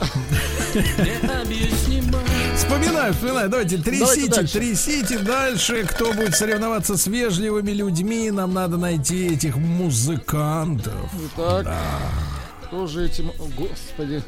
Вспоминаю, 2.55 3.14
вспоминаю. 3.14 3.49
Давайте 3.49 3.77
Давайте 3.77 3.77
трясите, 3.77 4.35
дальше. 4.35 4.53
трясите 4.53 5.19
дальше. 5.19 5.84
Кто 5.85 6.11
будет 6.14 6.35
соревноваться 6.35 6.97
с 6.97 7.05
вежливыми 7.05 7.72
людьми, 7.72 8.31
нам 8.31 8.53
надо 8.53 8.77
найти 8.77 9.27
этих 9.27 9.55
музыкантов. 9.57 10.93
Итак, 11.35 11.68
кто 12.64 12.88
же 12.88 13.05
этим... 13.05 13.31
Господи. 13.55 14.23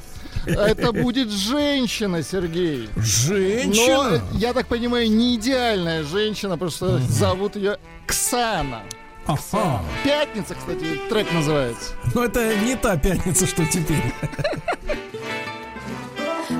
Это 0.45 0.91
будет 0.91 1.31
женщина, 1.31 2.21
Сергей. 2.21 2.87
Женщина? 2.97 4.21
Но, 4.31 4.37
я 4.37 4.53
так 4.53 4.67
понимаю, 4.67 5.09
не 5.09 5.35
идеальная 5.35 6.03
женщина, 6.03 6.53
потому 6.53 6.71
что 6.71 6.99
зовут 6.99 7.55
ее 7.55 7.77
Ксана. 8.05 8.83
Ага. 9.25 9.81
Пятница, 10.03 10.55
кстати, 10.55 10.99
трек 11.09 11.31
называется. 11.33 11.93
Но 12.13 12.25
это 12.25 12.55
не 12.57 12.75
та 12.75 12.97
пятница, 12.97 13.45
что 13.47 13.65
теперь. 13.65 14.13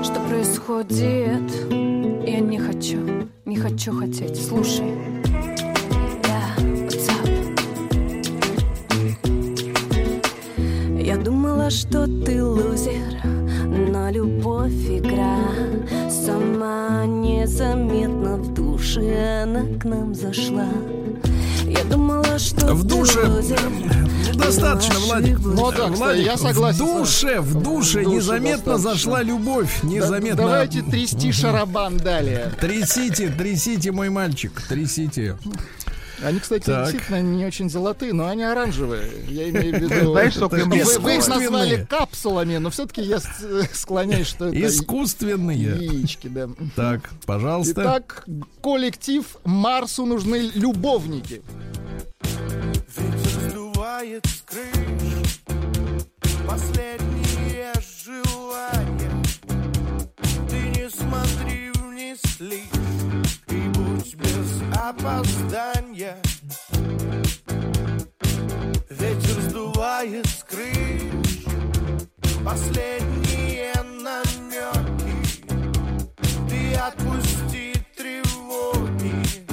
Что 0.02 0.18
происходит? 0.28 1.50
Я 2.26 2.40
не 2.40 2.58
хочу, 2.58 3.28
не 3.44 3.56
хочу 3.56 3.92
хотеть. 3.92 4.36
Слушай. 4.42 4.94
Я 10.98 11.16
думала, 11.16 11.68
что 11.70 12.06
ты 12.06 12.42
лузер, 12.42 13.22
но 13.92 14.10
любовь 14.10 14.72
игра. 14.88 15.38
Сама 16.08 17.04
незаметно 17.04 18.36
в 18.36 18.54
душе 18.54 19.42
она 19.42 19.64
к 19.78 19.84
нам 19.84 20.14
зашла. 20.14 20.68
Я 21.70 21.84
думала, 21.84 22.38
что 22.38 22.74
В 22.74 22.84
душе 22.84 23.20
достаточно, 24.34 24.94
но 24.94 25.06
Владик. 25.06 25.38
Ну 25.38 25.70
да, 25.70 25.76
кстати, 25.76 25.96
Владик, 25.96 26.26
я 26.26 26.36
согласен. 26.36 26.84
В 26.84 26.98
душе, 26.98 27.40
в 27.40 27.54
душе 27.54 28.00
В 28.00 28.04
душе 28.04 28.04
незаметно 28.04 28.72
достаточно. 28.72 28.78
зашла 28.78 29.22
любовь. 29.22 29.82
Незаметно. 29.82 30.36
Да- 30.36 30.42
Давайте 30.42 30.82
трясти 30.82 31.32
шарабан 31.32 31.96
далее. 31.96 32.52
Трясите, 32.60 33.28
трясите, 33.28 33.92
мой 33.92 34.08
мальчик, 34.10 34.52
трясите. 34.68 35.36
Они, 36.22 36.38
кстати, 36.38 36.64
Так. 36.66 36.84
действительно 36.90 37.22
не 37.22 37.46
очень 37.46 37.70
золотые, 37.70 38.12
но 38.12 38.28
они 38.28 38.42
оранжевые. 38.42 39.10
Я 39.28 39.48
имею 39.50 39.76
в 39.76 39.80
виду... 39.80 40.12
Знаешь, 40.12 40.36
им 40.36 40.70
вы, 41.02 41.16
их 41.16 41.28
назвали 41.28 41.86
капсулами, 41.88 42.58
но 42.58 42.70
все-таки 42.70 43.02
я 43.02 43.18
склоняюсь, 43.72 44.26
что 44.26 44.48
это 44.48 44.66
Искусственные. 44.66 45.58
яички, 45.58 46.28
да. 46.28 46.48
Так, 46.76 47.10
пожалуйста. 47.26 47.82
Итак, 47.82 48.24
коллектив 48.62 49.24
Марсу 49.44 50.04
нужны 50.06 50.50
любовники. 50.54 51.42
Ветер 52.96 53.50
сдувает 53.50 54.26
с 54.26 54.42
крыш 54.42 55.40
Последние 56.46 57.72
желания 58.04 59.22
Ты 60.48 60.80
не 60.80 60.90
смотри 60.90 61.70
вниз 61.76 62.18
лишь 62.40 62.79
Будь 64.00 64.14
без 64.14 64.62
опоздания. 64.78 66.16
Ветер 68.88 69.40
сдувает 69.42 70.26
с 70.26 70.42
крыш 70.44 71.44
Последние 72.42 73.74
намеки. 74.02 75.44
Ты 76.48 76.74
отпусти 76.76 77.74
тревоги 77.94 79.44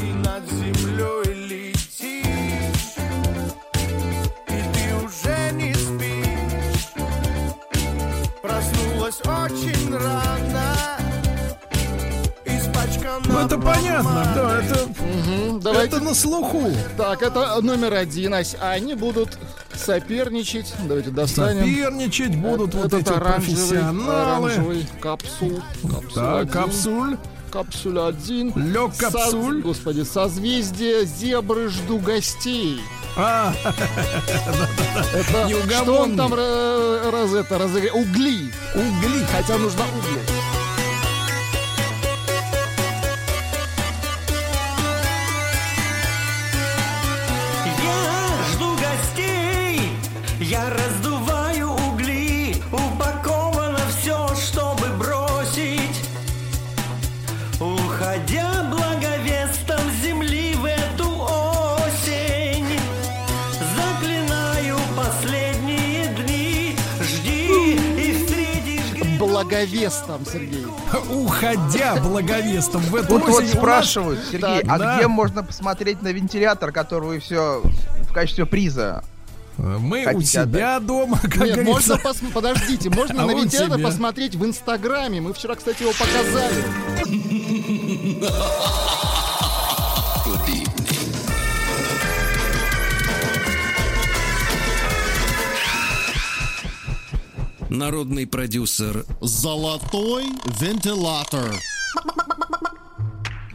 И 0.00 0.12
над 0.24 0.48
землей 0.48 1.34
летишь 1.48 2.94
И 4.46 4.62
ты 4.74 4.94
уже 5.04 5.50
не 5.54 5.74
спишь. 5.74 6.92
Проснулась 8.42 9.20
очень 9.22 9.96
рано 9.96 10.29
это 13.18 13.58
понятно, 13.58 14.32
да, 14.34 14.62
это, 14.62 14.88
давайте. 15.60 15.96
это 15.96 16.04
на 16.04 16.14
слуху. 16.14 16.70
Так, 16.96 17.22
это 17.22 17.60
номер 17.60 17.94
один. 17.94 18.34
А 18.34 18.42
они 18.70 18.94
будут 18.94 19.38
соперничать. 19.74 20.72
Давайте 20.86 21.10
достанем. 21.10 21.60
Соперничать 21.64 22.36
будут 22.36 22.74
вот 22.74 22.86
Этот 22.86 23.00
эти 23.02 23.12
оранжевый, 23.12 23.54
профессионалы. 23.56 24.12
оранжевый 24.52 24.86
капсул. 25.00 25.62
Капсуль 25.82 26.14
Так, 26.14 26.40
один. 26.42 26.52
капсуль. 26.52 27.16
Капсуль 27.50 27.98
один. 27.98 28.52
Лёг 28.72 28.94
Со- 28.94 29.10
капсуль. 29.10 29.62
Господи, 29.62 30.02
созвездие 30.04 31.04
зебры 31.04 31.68
жду 31.68 31.98
гостей. 31.98 32.80
А, 33.16 33.52
Это 35.14 35.48
что 35.82 36.02
он 36.02 36.16
там 36.16 36.32
ра- 36.32 37.10
раз 37.10 37.32
это 37.34 37.58
разыграл? 37.58 37.96
Угли. 37.98 38.52
Угли. 38.74 39.26
Хотя 39.32 39.58
нужно 39.58 39.82
угли. 39.82 40.39
Благовестом, 69.50 70.24
Сергей. 70.24 70.64
уходя 71.10 71.96
благовестом 71.96 72.80
в 72.82 72.94
эту 72.94 73.18
Тут 73.18 73.28
вот 73.28 73.42
у 73.42 73.46
спрашивают, 73.46 74.20
Сергей, 74.30 74.60
а 74.68 74.78
да. 74.78 74.96
где 74.96 75.08
можно 75.08 75.42
посмотреть 75.42 76.02
на 76.02 76.08
вентилятор, 76.12 76.70
который 76.70 77.06
вы 77.08 77.18
все 77.18 77.60
в 78.08 78.12
качестве 78.12 78.46
приза? 78.46 79.02
Мы 79.58 80.02
у 80.02 80.04
Хотите 80.04 80.44
себя 80.44 80.78
дома, 80.78 81.18
как 81.20 81.36
Нет, 81.38 81.56
говорится. 81.56 81.66
можно 81.66 81.94
пос- 81.94 82.32
подождите, 82.32 82.90
можно 82.90 83.24
А 83.24 83.26
на 83.26 83.32
вентилятор 83.32 83.80
посмотреть 83.80 84.36
в 84.36 84.46
Инстаграме. 84.46 85.20
Мы 85.20 85.34
вчера, 85.34 85.56
кстати, 85.56 85.82
его 85.82 85.92
показали. 85.92 86.64
Народный 97.70 98.26
продюсер 98.26 99.04
Золотой 99.20 100.24
вентилятор. 100.58 101.54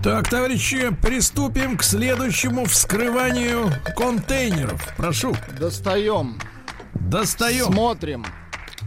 Так, 0.02 0.30
товарищи, 0.30 0.96
приступим 1.02 1.76
к 1.78 1.84
следующему 1.84 2.64
вскрыванию 2.64 3.74
контейнеров. 3.98 4.82
Прошу. 4.96 5.36
Достаем. 5.60 6.40
Достаем. 6.94 7.66
Смотрим. 7.66 8.26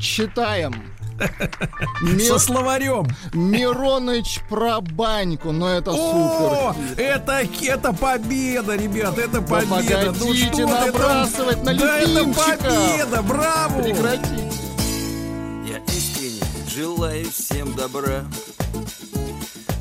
Читаем. 0.00 0.82
Со 2.26 2.38
словарем. 2.38 3.06
Мироныч 3.34 4.40
про 4.48 4.80
баньку, 4.80 5.52
но 5.52 5.68
это 5.68 5.90
О, 5.90 6.72
супер. 6.72 7.02
это, 7.02 7.42
это 7.64 7.92
победа, 7.92 8.76
ребят, 8.76 9.18
это 9.18 9.40
Да 9.42 9.46
победа. 9.60 9.66
Ну 9.66 10.14
погодите 10.14 10.46
что 10.46 10.56
ты 10.56 10.66
набрасывать 10.66 11.56
там? 11.56 11.64
на 11.64 11.74
Да 11.74 11.98
это 11.98 12.24
победа, 12.24 13.22
браво. 13.22 13.82
Прекратите. 13.82 14.67
Желаю 16.78 17.28
всем 17.32 17.74
добра. 17.74 18.24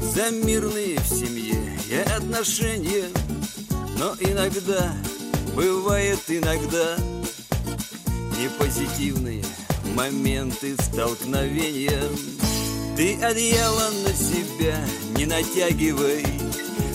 За 0.01 0.31
мирные 0.31 0.97
в 0.97 1.07
семье 1.07 1.77
и 1.91 1.95
отношения 1.95 3.05
Но 3.99 4.15
иногда, 4.19 4.91
бывает 5.55 6.19
иногда 6.27 6.97
Непозитивные 8.41 9.43
моменты 9.93 10.75
столкновения. 10.81 12.01
Ты 12.95 13.21
одеяло 13.21 13.91
на 14.03 14.13
себя 14.13 14.75
не 15.15 15.27
натягивай 15.27 16.25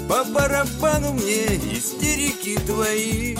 По 0.09 0.25
барабану 0.25 1.13
мне 1.13 1.47
истерики 1.77 2.59
твои. 2.67 3.37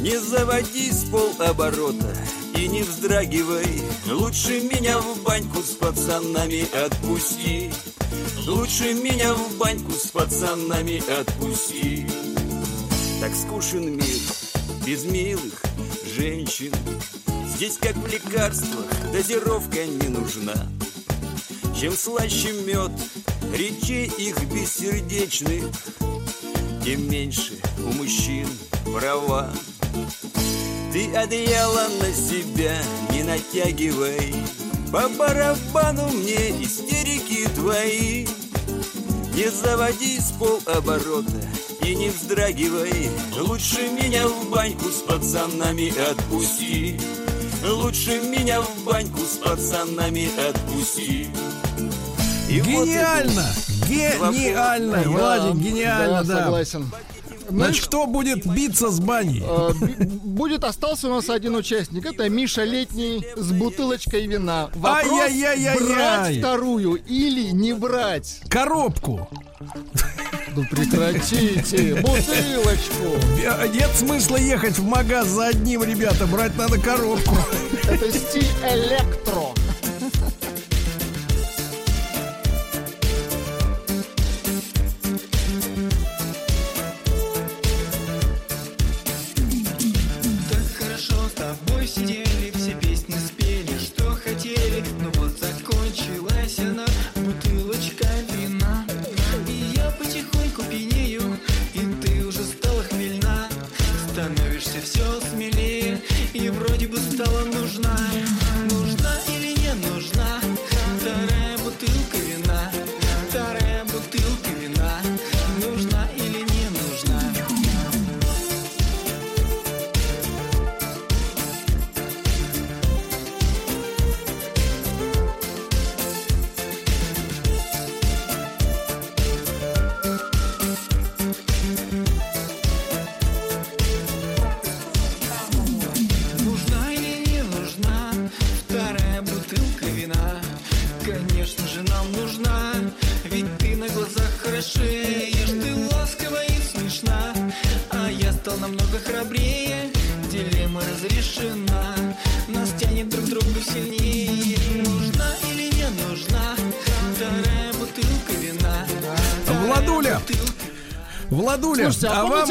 Не 0.00 0.20
заводи 0.20 0.92
с 0.92 1.04
полоборота 1.04 2.14
и 2.56 2.68
не 2.68 2.82
вздрагивай 2.82 3.82
Лучше 4.06 4.60
меня 4.60 4.98
в 4.98 5.22
баньку 5.22 5.62
с 5.62 5.74
пацанами 5.74 6.66
отпусти. 6.84 7.70
Лучше 8.46 8.92
меня 8.92 9.32
в 9.32 9.56
баньку 9.56 9.92
с 9.92 10.08
пацанами 10.08 11.02
отпусти. 11.20 12.06
Так 13.20 13.32
скучен 13.34 13.96
мир 13.96 14.20
без 14.86 15.04
милых 15.04 15.62
женщин. 16.14 16.72
Здесь 17.56 17.78
как 17.78 17.96
в 17.96 18.06
лекарствах 18.06 18.86
дозировка 19.12 19.86
не 19.86 20.08
нужна. 20.08 20.54
Чем 21.80 21.94
слаще 21.94 22.52
мед 22.52 22.92
речей 23.52 24.06
их 24.18 24.42
бессердечных 24.52 25.64
Тем 26.84 27.10
меньше 27.10 27.54
у 27.78 27.92
мужчин 27.92 28.46
права 28.84 29.50
Ты 30.94 31.12
одеяло 31.12 31.88
на 32.00 32.12
себя 32.14 32.80
не 33.10 33.24
натягивай 33.24 34.32
По 34.92 35.08
барабану 35.08 36.06
мне 36.06 36.50
истерики 36.62 37.48
твои 37.48 38.28
Не 39.34 39.50
заводи 39.50 40.20
с 40.20 40.30
полоборота 40.38 41.32
и 41.82 41.96
не 41.96 42.10
вздрагивай 42.10 43.10
Лучше 43.40 43.88
меня 43.88 44.28
в 44.28 44.48
баньку 44.50 44.88
с 44.88 45.02
пацанами 45.02 45.92
отпусти 46.10 47.00
Лучше 47.64 48.20
меня 48.20 48.60
в 48.62 48.84
баньку 48.84 49.18
с 49.18 49.38
пацанами 49.38 50.30
отпусти 50.48 51.28
И 52.48 52.60
вот 52.60 52.86
Гениально! 52.86 53.46
Гениально! 53.88 55.02
Да, 55.02 55.08
Владик, 55.10 55.60
гениально, 55.60 56.22
да, 56.22 56.34
да. 56.34 56.44
согласен. 56.44 56.88
Значит, 57.48 57.86
кто 57.86 58.06
будет 58.06 58.46
биться 58.46 58.90
с 58.90 59.00
баней? 59.00 59.42
Э, 59.46 59.72
Будет 60.24 60.64
остался 60.64 61.08
у 61.08 61.10
нас 61.14 61.28
один 61.30 61.54
участник. 61.54 62.06
Это 62.06 62.28
Миша 62.28 62.64
Летний 62.64 63.24
с 63.36 63.52
бутылочкой 63.52 64.26
вина. 64.26 64.70
Вопрос, 64.74 65.30
брать 65.80 66.38
вторую 66.38 66.94
или 67.06 67.50
не 67.50 67.72
брать? 67.72 68.40
Коробку. 68.48 69.28
Ну 70.56 70.64
прекратите, 70.70 71.94
бутылочку. 71.96 73.18
Э, 73.44 73.68
Нет 73.72 73.90
смысла 73.94 74.36
ехать 74.36 74.78
в 74.78 74.84
магаз 74.84 75.28
за 75.28 75.48
одним, 75.48 75.82
ребята. 75.82 76.26
Брать 76.26 76.56
надо 76.56 76.80
коробку. 76.80 77.36
Это 77.88 78.10
стиль 78.12 78.46
электро. 78.62 79.48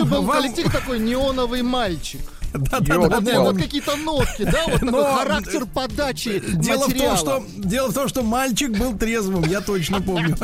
Вам, 0.06 0.10
был 0.10 0.22
в 0.24 0.32
коллективе 0.32 0.70
такой 0.70 1.00
неоновый 1.00 1.62
мальчик? 1.62 2.22
Да, 2.54 2.80
да, 2.80 3.08
да, 3.08 3.20
да. 3.20 3.40
вот 3.42 3.58
какие-то 3.58 3.96
нотки, 3.96 4.44
да, 4.44 4.66
вот 4.68 4.80
такой 4.80 5.04
характер 5.04 5.66
подачи 5.66 6.40
Дело 6.54 6.88
в, 6.88 6.94
том, 6.94 7.18
что, 7.18 7.44
дело 7.74 7.90
в 7.90 7.94
том, 7.94 8.08
что 8.08 8.22
мальчик 8.22 8.70
был 8.78 8.96
трезвым, 8.96 9.44
я 9.46 9.60
точно 9.60 10.00
помню. 10.00 10.38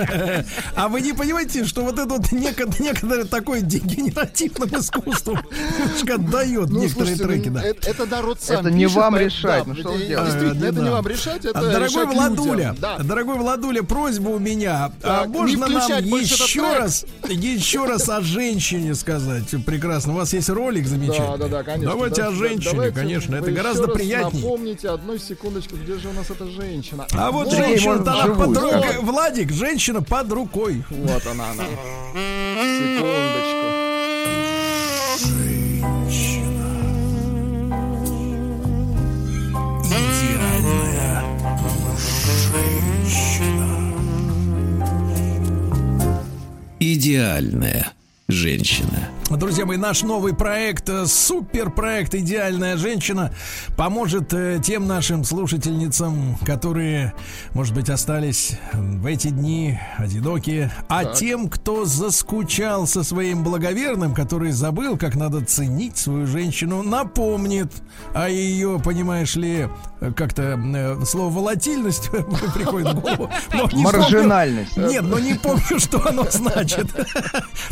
А 0.75 0.87
вы 0.87 1.01
не 1.01 1.13
понимаете, 1.13 1.63
что 1.63 1.83
вот 1.83 1.99
это 1.99 2.09
вот 2.09 2.31
неко- 2.31 2.73
некоторое 2.79 3.25
такое 3.25 3.61
дегенеративным 3.61 4.79
искусством 4.79 5.39
отдает 6.09 6.69
Ну, 6.69 6.81
некоторые 6.81 7.15
треки, 7.15 7.49
ну, 7.49 7.55
да. 7.55 7.63
это, 7.63 7.87
это 7.87 8.05
народ 8.07 8.41
сам 8.41 8.61
Это 8.65 8.71
не 8.71 8.87
вам 8.87 9.15
решать, 9.15 9.63
да, 9.63 9.73
ну 9.73 9.75
что 9.75 9.89
э, 9.89 9.97
вы 9.97 10.05
делаете? 10.05 10.31
Действительно, 10.31 10.65
это 10.65 10.75
да. 10.75 10.81
не 10.81 10.89
вам 10.89 11.07
решать, 11.07 11.45
это 11.45 11.61
Дорогой 11.71 12.05
Владуля. 12.07 12.75
Да. 12.79 12.97
дорогой 12.97 13.37
Владуля, 13.37 13.83
просьба 13.83 14.29
у 14.29 14.39
меня. 14.39 14.91
А 15.03 15.25
можно 15.25 15.67
нам 15.67 16.03
еще 16.05 16.77
раз, 16.77 17.05
еще 17.27 17.85
раз 17.85 18.09
о 18.09 18.21
женщине 18.21 18.95
сказать? 18.95 19.43
Прекрасно. 19.65 20.13
У 20.13 20.15
вас 20.15 20.33
есть 20.33 20.49
ролик 20.49 20.87
замечательный. 20.87 21.37
Да, 21.37 21.37
да, 21.37 21.47
да, 21.47 21.63
конечно. 21.63 21.91
Давайте 21.91 22.21
Да, 22.23 22.27
о 22.29 22.31
да, 22.31 22.37
женщине, 22.37 22.91
конечно. 22.91 23.35
Это 23.35 23.51
гораздо 23.51 23.85
раз 23.85 23.95
приятнее. 23.95 24.43
Напомните 24.43 24.89
одну 24.89 25.17
секундочку, 25.17 25.75
где 25.75 25.97
же 25.99 26.09
у 26.09 26.13
нас 26.13 26.29
эта 26.31 26.47
женщина? 26.47 27.05
А 27.21 27.31
вот 27.31 27.51
женщина 27.51 27.99
под 27.99 28.57
рукой. 28.57 28.97
Владик, 29.01 29.51
женщина 29.51 30.01
под 30.01 30.31
рукой. 30.31 30.83
Вот 30.89 31.27
она, 31.27 31.51
она. 31.51 31.65
Секундочку. 32.79 33.59
Идеальная 39.89 41.23
женщина. 42.37 43.67
Идеальная 46.79 47.91
женщина. 48.29 49.09
Друзья 49.29 49.63
мои, 49.65 49.77
наш 49.77 50.01
новый 50.01 50.33
проект, 50.33 50.89
э, 50.89 51.05
суперпроект 51.05 52.15
«Идеальная 52.15 52.77
женщина» 52.77 53.31
поможет 53.77 54.33
э, 54.33 54.59
тем 54.63 54.87
нашим 54.87 55.23
слушательницам, 55.23 56.35
которые, 56.43 57.13
может 57.53 57.75
быть, 57.75 57.89
остались 57.91 58.53
в 58.73 59.05
эти 59.05 59.27
дни 59.27 59.79
одинокие, 59.97 60.71
а 60.87 61.03
Так. 61.03 61.15
тем, 61.15 61.47
кто 61.47 61.85
заскучал 61.85 62.87
со 62.87 63.03
своим 63.03 63.43
благоверным, 63.43 64.15
который 64.15 64.51
забыл, 64.51 64.97
как 64.97 65.15
надо 65.15 65.41
ценить 65.45 65.97
свою 65.97 66.25
женщину, 66.25 66.81
напомнит 66.81 67.71
о 68.15 68.27
ее, 68.29 68.81
понимаешь 68.83 69.35
ли, 69.35 69.69
э, 70.01 70.11
как-то 70.11 70.59
э, 70.59 71.05
слово 71.05 71.31
«волатильность» 71.31 72.09
приходит 72.55 72.93
в 72.95 72.99
голову. 72.99 73.29
но 73.53 73.63
не 73.65 73.83
помню- 73.83 73.83
Маржинальность. 73.83 74.75
Нет, 74.75 75.03
но 75.03 75.19
не 75.19 75.35
помню, 75.35 75.79
что 75.79 76.03
оно 76.07 76.25
значит. 76.31 76.87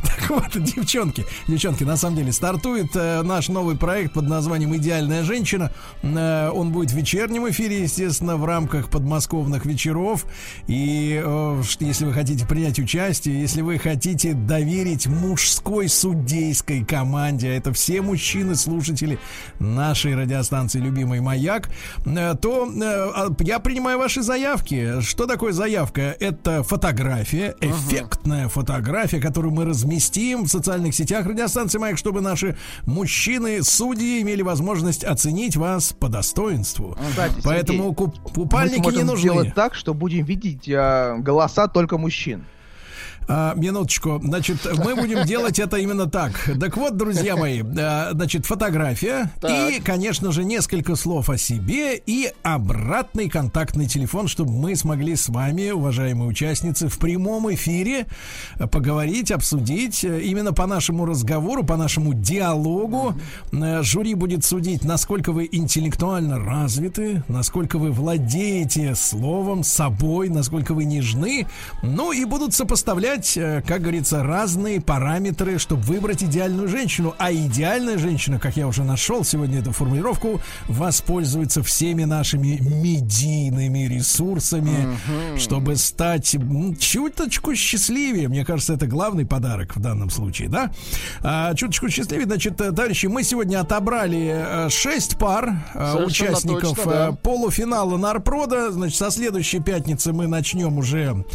Так 0.03 0.29
вот, 0.29 0.61
девчонки, 0.61 1.25
девчонки, 1.47 1.83
на 1.83 1.97
самом 1.97 2.17
деле 2.17 2.31
стартует 2.31 2.95
э, 2.95 3.21
наш 3.23 3.49
новый 3.49 3.77
проект 3.77 4.13
под 4.13 4.27
названием 4.27 4.75
«Идеальная 4.75 5.23
женщина». 5.23 5.71
Э, 6.03 6.49
он 6.49 6.71
будет 6.71 6.91
в 6.91 6.95
вечернем 6.95 7.49
эфире, 7.49 7.83
естественно, 7.83 8.37
в 8.37 8.45
рамках 8.45 8.89
подмосковных 8.89 9.65
вечеров. 9.65 10.25
И 10.67 11.21
э, 11.23 11.61
если 11.79 12.05
вы 12.05 12.13
хотите 12.13 12.45
принять 12.45 12.79
участие, 12.79 13.39
если 13.39 13.61
вы 13.61 13.77
хотите 13.79 14.33
доверить 14.33 15.07
мужской 15.07 15.87
судейской 15.87 16.83
команде, 16.83 17.47
а 17.47 17.51
это 17.51 17.71
все 17.73 18.01
мужчины, 18.01 18.55
слушатели 18.55 19.19
нашей 19.59 20.15
радиостанции 20.15 20.79
«Любимый 20.79 21.21
маяк», 21.21 21.69
э, 22.05 22.35
то 22.41 22.65
э, 22.65 22.81
а, 22.81 23.35
я 23.39 23.59
принимаю 23.59 23.97
ваши 23.97 24.21
заявки. 24.21 25.01
Что 25.01 25.25
такое 25.25 25.53
заявка? 25.53 26.15
Это 26.19 26.63
фотография, 26.63 27.55
эффектная 27.61 28.49
фотография, 28.49 29.19
которую 29.19 29.53
мы 29.53 29.65
разместим 29.65 30.43
в 30.43 30.47
социальных 30.49 30.93
сетях 30.93 31.25
радиостанции 31.37 31.77
«Маяк», 31.77 31.97
чтобы 31.97 32.21
наши 32.21 32.57
мужчины-судьи 32.85 34.21
имели 34.21 34.41
возможность 34.41 35.03
оценить 35.03 35.55
вас 35.55 35.93
по 35.93 36.09
достоинству. 36.09 36.97
Кстати, 37.09 37.33
Поэтому 37.43 37.79
Сергей, 37.83 37.95
куп- 37.95 38.15
Мы 38.25 38.33
купальники 38.33 38.95
не 38.95 39.03
нужны. 39.03 39.29
сделать 39.29 39.53
так, 39.55 39.75
что 39.75 39.93
будем 39.93 40.25
видеть 40.25 40.69
а, 40.69 41.17
голоса 41.17 41.67
только 41.67 41.97
мужчин. 41.97 42.45
А, 43.29 43.53
минуточку. 43.55 44.21
Значит, 44.23 44.57
мы 44.77 44.95
будем 44.95 45.25
делать 45.25 45.59
это 45.59 45.77
именно 45.77 46.05
так. 46.09 46.49
Так 46.59 46.77
вот, 46.77 46.95
друзья 46.95 47.35
мои, 47.35 47.61
а, 47.61 48.11
значит, 48.13 48.45
фотография 48.45 49.31
и, 49.43 49.81
конечно 49.81 50.31
же, 50.31 50.45
несколько 50.45 50.95
слов 50.95 51.29
о 51.29 51.37
себе 51.37 51.97
и 51.97 52.31
обратный 52.43 53.29
контактный 53.29 53.87
телефон, 53.87 54.29
чтобы 54.29 54.51
мы 54.51 54.75
смогли 54.75 55.15
с 55.15 55.27
вами, 55.27 55.71
уважаемые 55.71 56.29
участницы, 56.29 56.87
в 56.87 56.97
прямом 56.99 57.53
эфире 57.53 58.07
поговорить, 58.71 59.31
обсудить 59.31 60.05
э, 60.05 60.21
именно 60.21 60.53
по 60.53 60.65
нашему 60.65 61.05
разговору, 61.05 61.63
по 61.63 61.75
нашему 61.75 62.13
диалогу. 62.13 63.13
Э, 63.51 63.83
Жюри 63.83 64.13
будет 64.13 64.45
судить, 64.45 64.85
насколько 64.85 65.33
вы 65.33 65.49
интеллектуально 65.51 66.39
развиты, 66.39 67.23
насколько 67.27 67.77
вы 67.77 67.91
владеете 67.91 68.95
словом, 68.95 69.63
собой, 69.63 70.29
насколько 70.29 70.73
вы 70.73 70.85
нежны. 70.85 71.45
Ну 71.83 72.11
и 72.13 72.23
будут 72.23 72.53
сопоставлять 72.53 73.16
проверять, 73.17 73.37
э, 73.37 73.61
как 73.67 73.81
говорится, 73.81 74.23
разные 74.23 74.79
параметры, 74.81 75.57
чтобы 75.59 75.81
выбрать 75.83 76.23
идеальную 76.23 76.67
женщину. 76.67 77.15
А 77.17 77.31
идеальная 77.31 77.97
женщина, 77.97 78.39
как 78.39 78.57
я 78.57 78.67
уже 78.67 78.83
нашел 78.83 79.23
сегодня 79.23 79.59
эту 79.59 79.71
формулировку, 79.71 80.41
воспользуется 80.67 81.63
всеми 81.63 82.03
нашими 82.03 82.59
медийными 82.61 83.87
ресурсами, 83.87 84.97
чтобы 85.37 85.75
стать 85.75 86.35
чуточку 86.79 87.55
счастливее. 87.55 88.27
Мне 88.27 88.45
кажется, 88.45 88.73
это 88.73 88.87
главный 88.87 89.25
подарок 89.25 89.75
в 89.75 89.79
данном 89.79 90.09
случае, 90.09 90.49
да? 90.49 90.71
А, 91.21 91.53
чуточку 91.55 91.89
счастливее, 91.89 92.25
значит, 92.25 92.59
э, 92.61 92.71
товарищи, 92.71 93.07
мы 93.07 93.23
сегодня 93.23 93.59
отобрали 93.59 94.69
6 94.69 95.17
пар 95.17 95.63
э, 95.73 95.93
Совершенно 95.93 96.31
участников 96.31 96.75
точно, 96.77 96.91
да. 96.91 97.11
полуфинала 97.11 97.97
Нарпрода. 97.97 98.71
Значит, 98.71 98.97
со 98.97 99.11
следующей 99.11 99.59
пятницы 99.59 100.13
мы 100.13 100.27
начнем 100.27 100.77
уже 100.77 101.25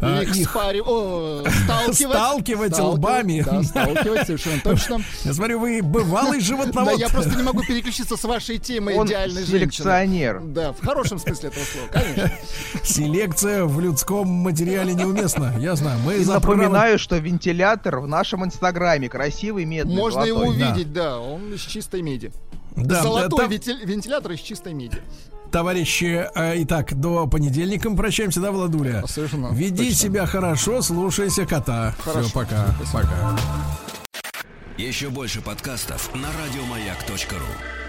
Их 0.00 0.36
их 0.36 0.48
спари- 0.48 0.82
о, 0.84 1.23
сталкивать. 1.64 2.16
сталкивать 2.16 2.78
лбами. 2.78 3.42
Да, 3.44 3.62
сталкивать, 3.62 4.26
совершенно 4.26 4.60
точно. 4.60 4.98
Я 5.24 5.32
смотрю, 5.32 5.60
вы 5.60 5.80
бывалый 5.82 6.38
Да, 6.40 6.44
животновод. 6.44 6.98
я 6.98 7.08
просто 7.08 7.34
не 7.36 7.42
могу 7.42 7.62
переключиться 7.62 8.16
с 8.16 8.24
вашей 8.24 8.58
темой 8.58 8.94
Он 8.96 9.06
идеальной 9.06 9.44
селекционер. 9.46 10.34
женщины. 10.40 10.54
Да, 10.54 10.72
в 10.72 10.80
хорошем 10.84 11.18
смысле 11.18 11.48
этого 11.50 11.64
слова, 11.64 11.88
конечно. 11.92 12.32
Селекция 12.82 13.64
в 13.64 13.80
людском 13.80 14.28
материале 14.28 14.94
неуместна. 14.94 15.54
Я 15.58 15.74
знаю. 15.76 15.98
Мы 16.04 16.14
И 16.16 16.24
напоминаю, 16.24 16.98
что 16.98 17.16
вентилятор 17.16 18.00
в 18.00 18.08
нашем 18.08 18.44
инстаграме 18.44 19.08
красивый, 19.08 19.64
медный, 19.64 19.96
Можно 19.96 20.24
его 20.24 20.42
увидеть, 20.42 20.92
да, 20.92 21.18
он 21.18 21.52
из 21.54 21.60
чистой 21.60 22.02
меди. 22.02 22.32
Да, 22.76 23.02
Золотой 23.02 23.48
да, 23.48 23.58
там- 23.58 23.86
вентилятор 23.88 24.32
из 24.32 24.40
чистой 24.40 24.74
меди. 24.74 25.00
Товарищи, 25.54 26.28
э, 26.34 26.64
итак, 26.64 26.98
до 26.98 27.28
понедельника 27.28 27.88
мы 27.88 27.96
прощаемся, 27.96 28.40
да, 28.40 28.50
Владуля? 28.50 29.04
Совершенно 29.06 29.50
Веди 29.52 29.90
точно. 29.90 29.94
себя 29.94 30.26
хорошо, 30.26 30.82
слушайся 30.82 31.46
кота. 31.46 31.94
Хорошо. 32.00 32.26
Все, 32.26 32.34
пока. 32.34 32.74
Пока. 32.92 33.38
Еще 34.76 35.10
больше 35.10 35.40
подкастов 35.40 36.12
на 36.12 36.26
радиомаяк.ру. 36.42 37.83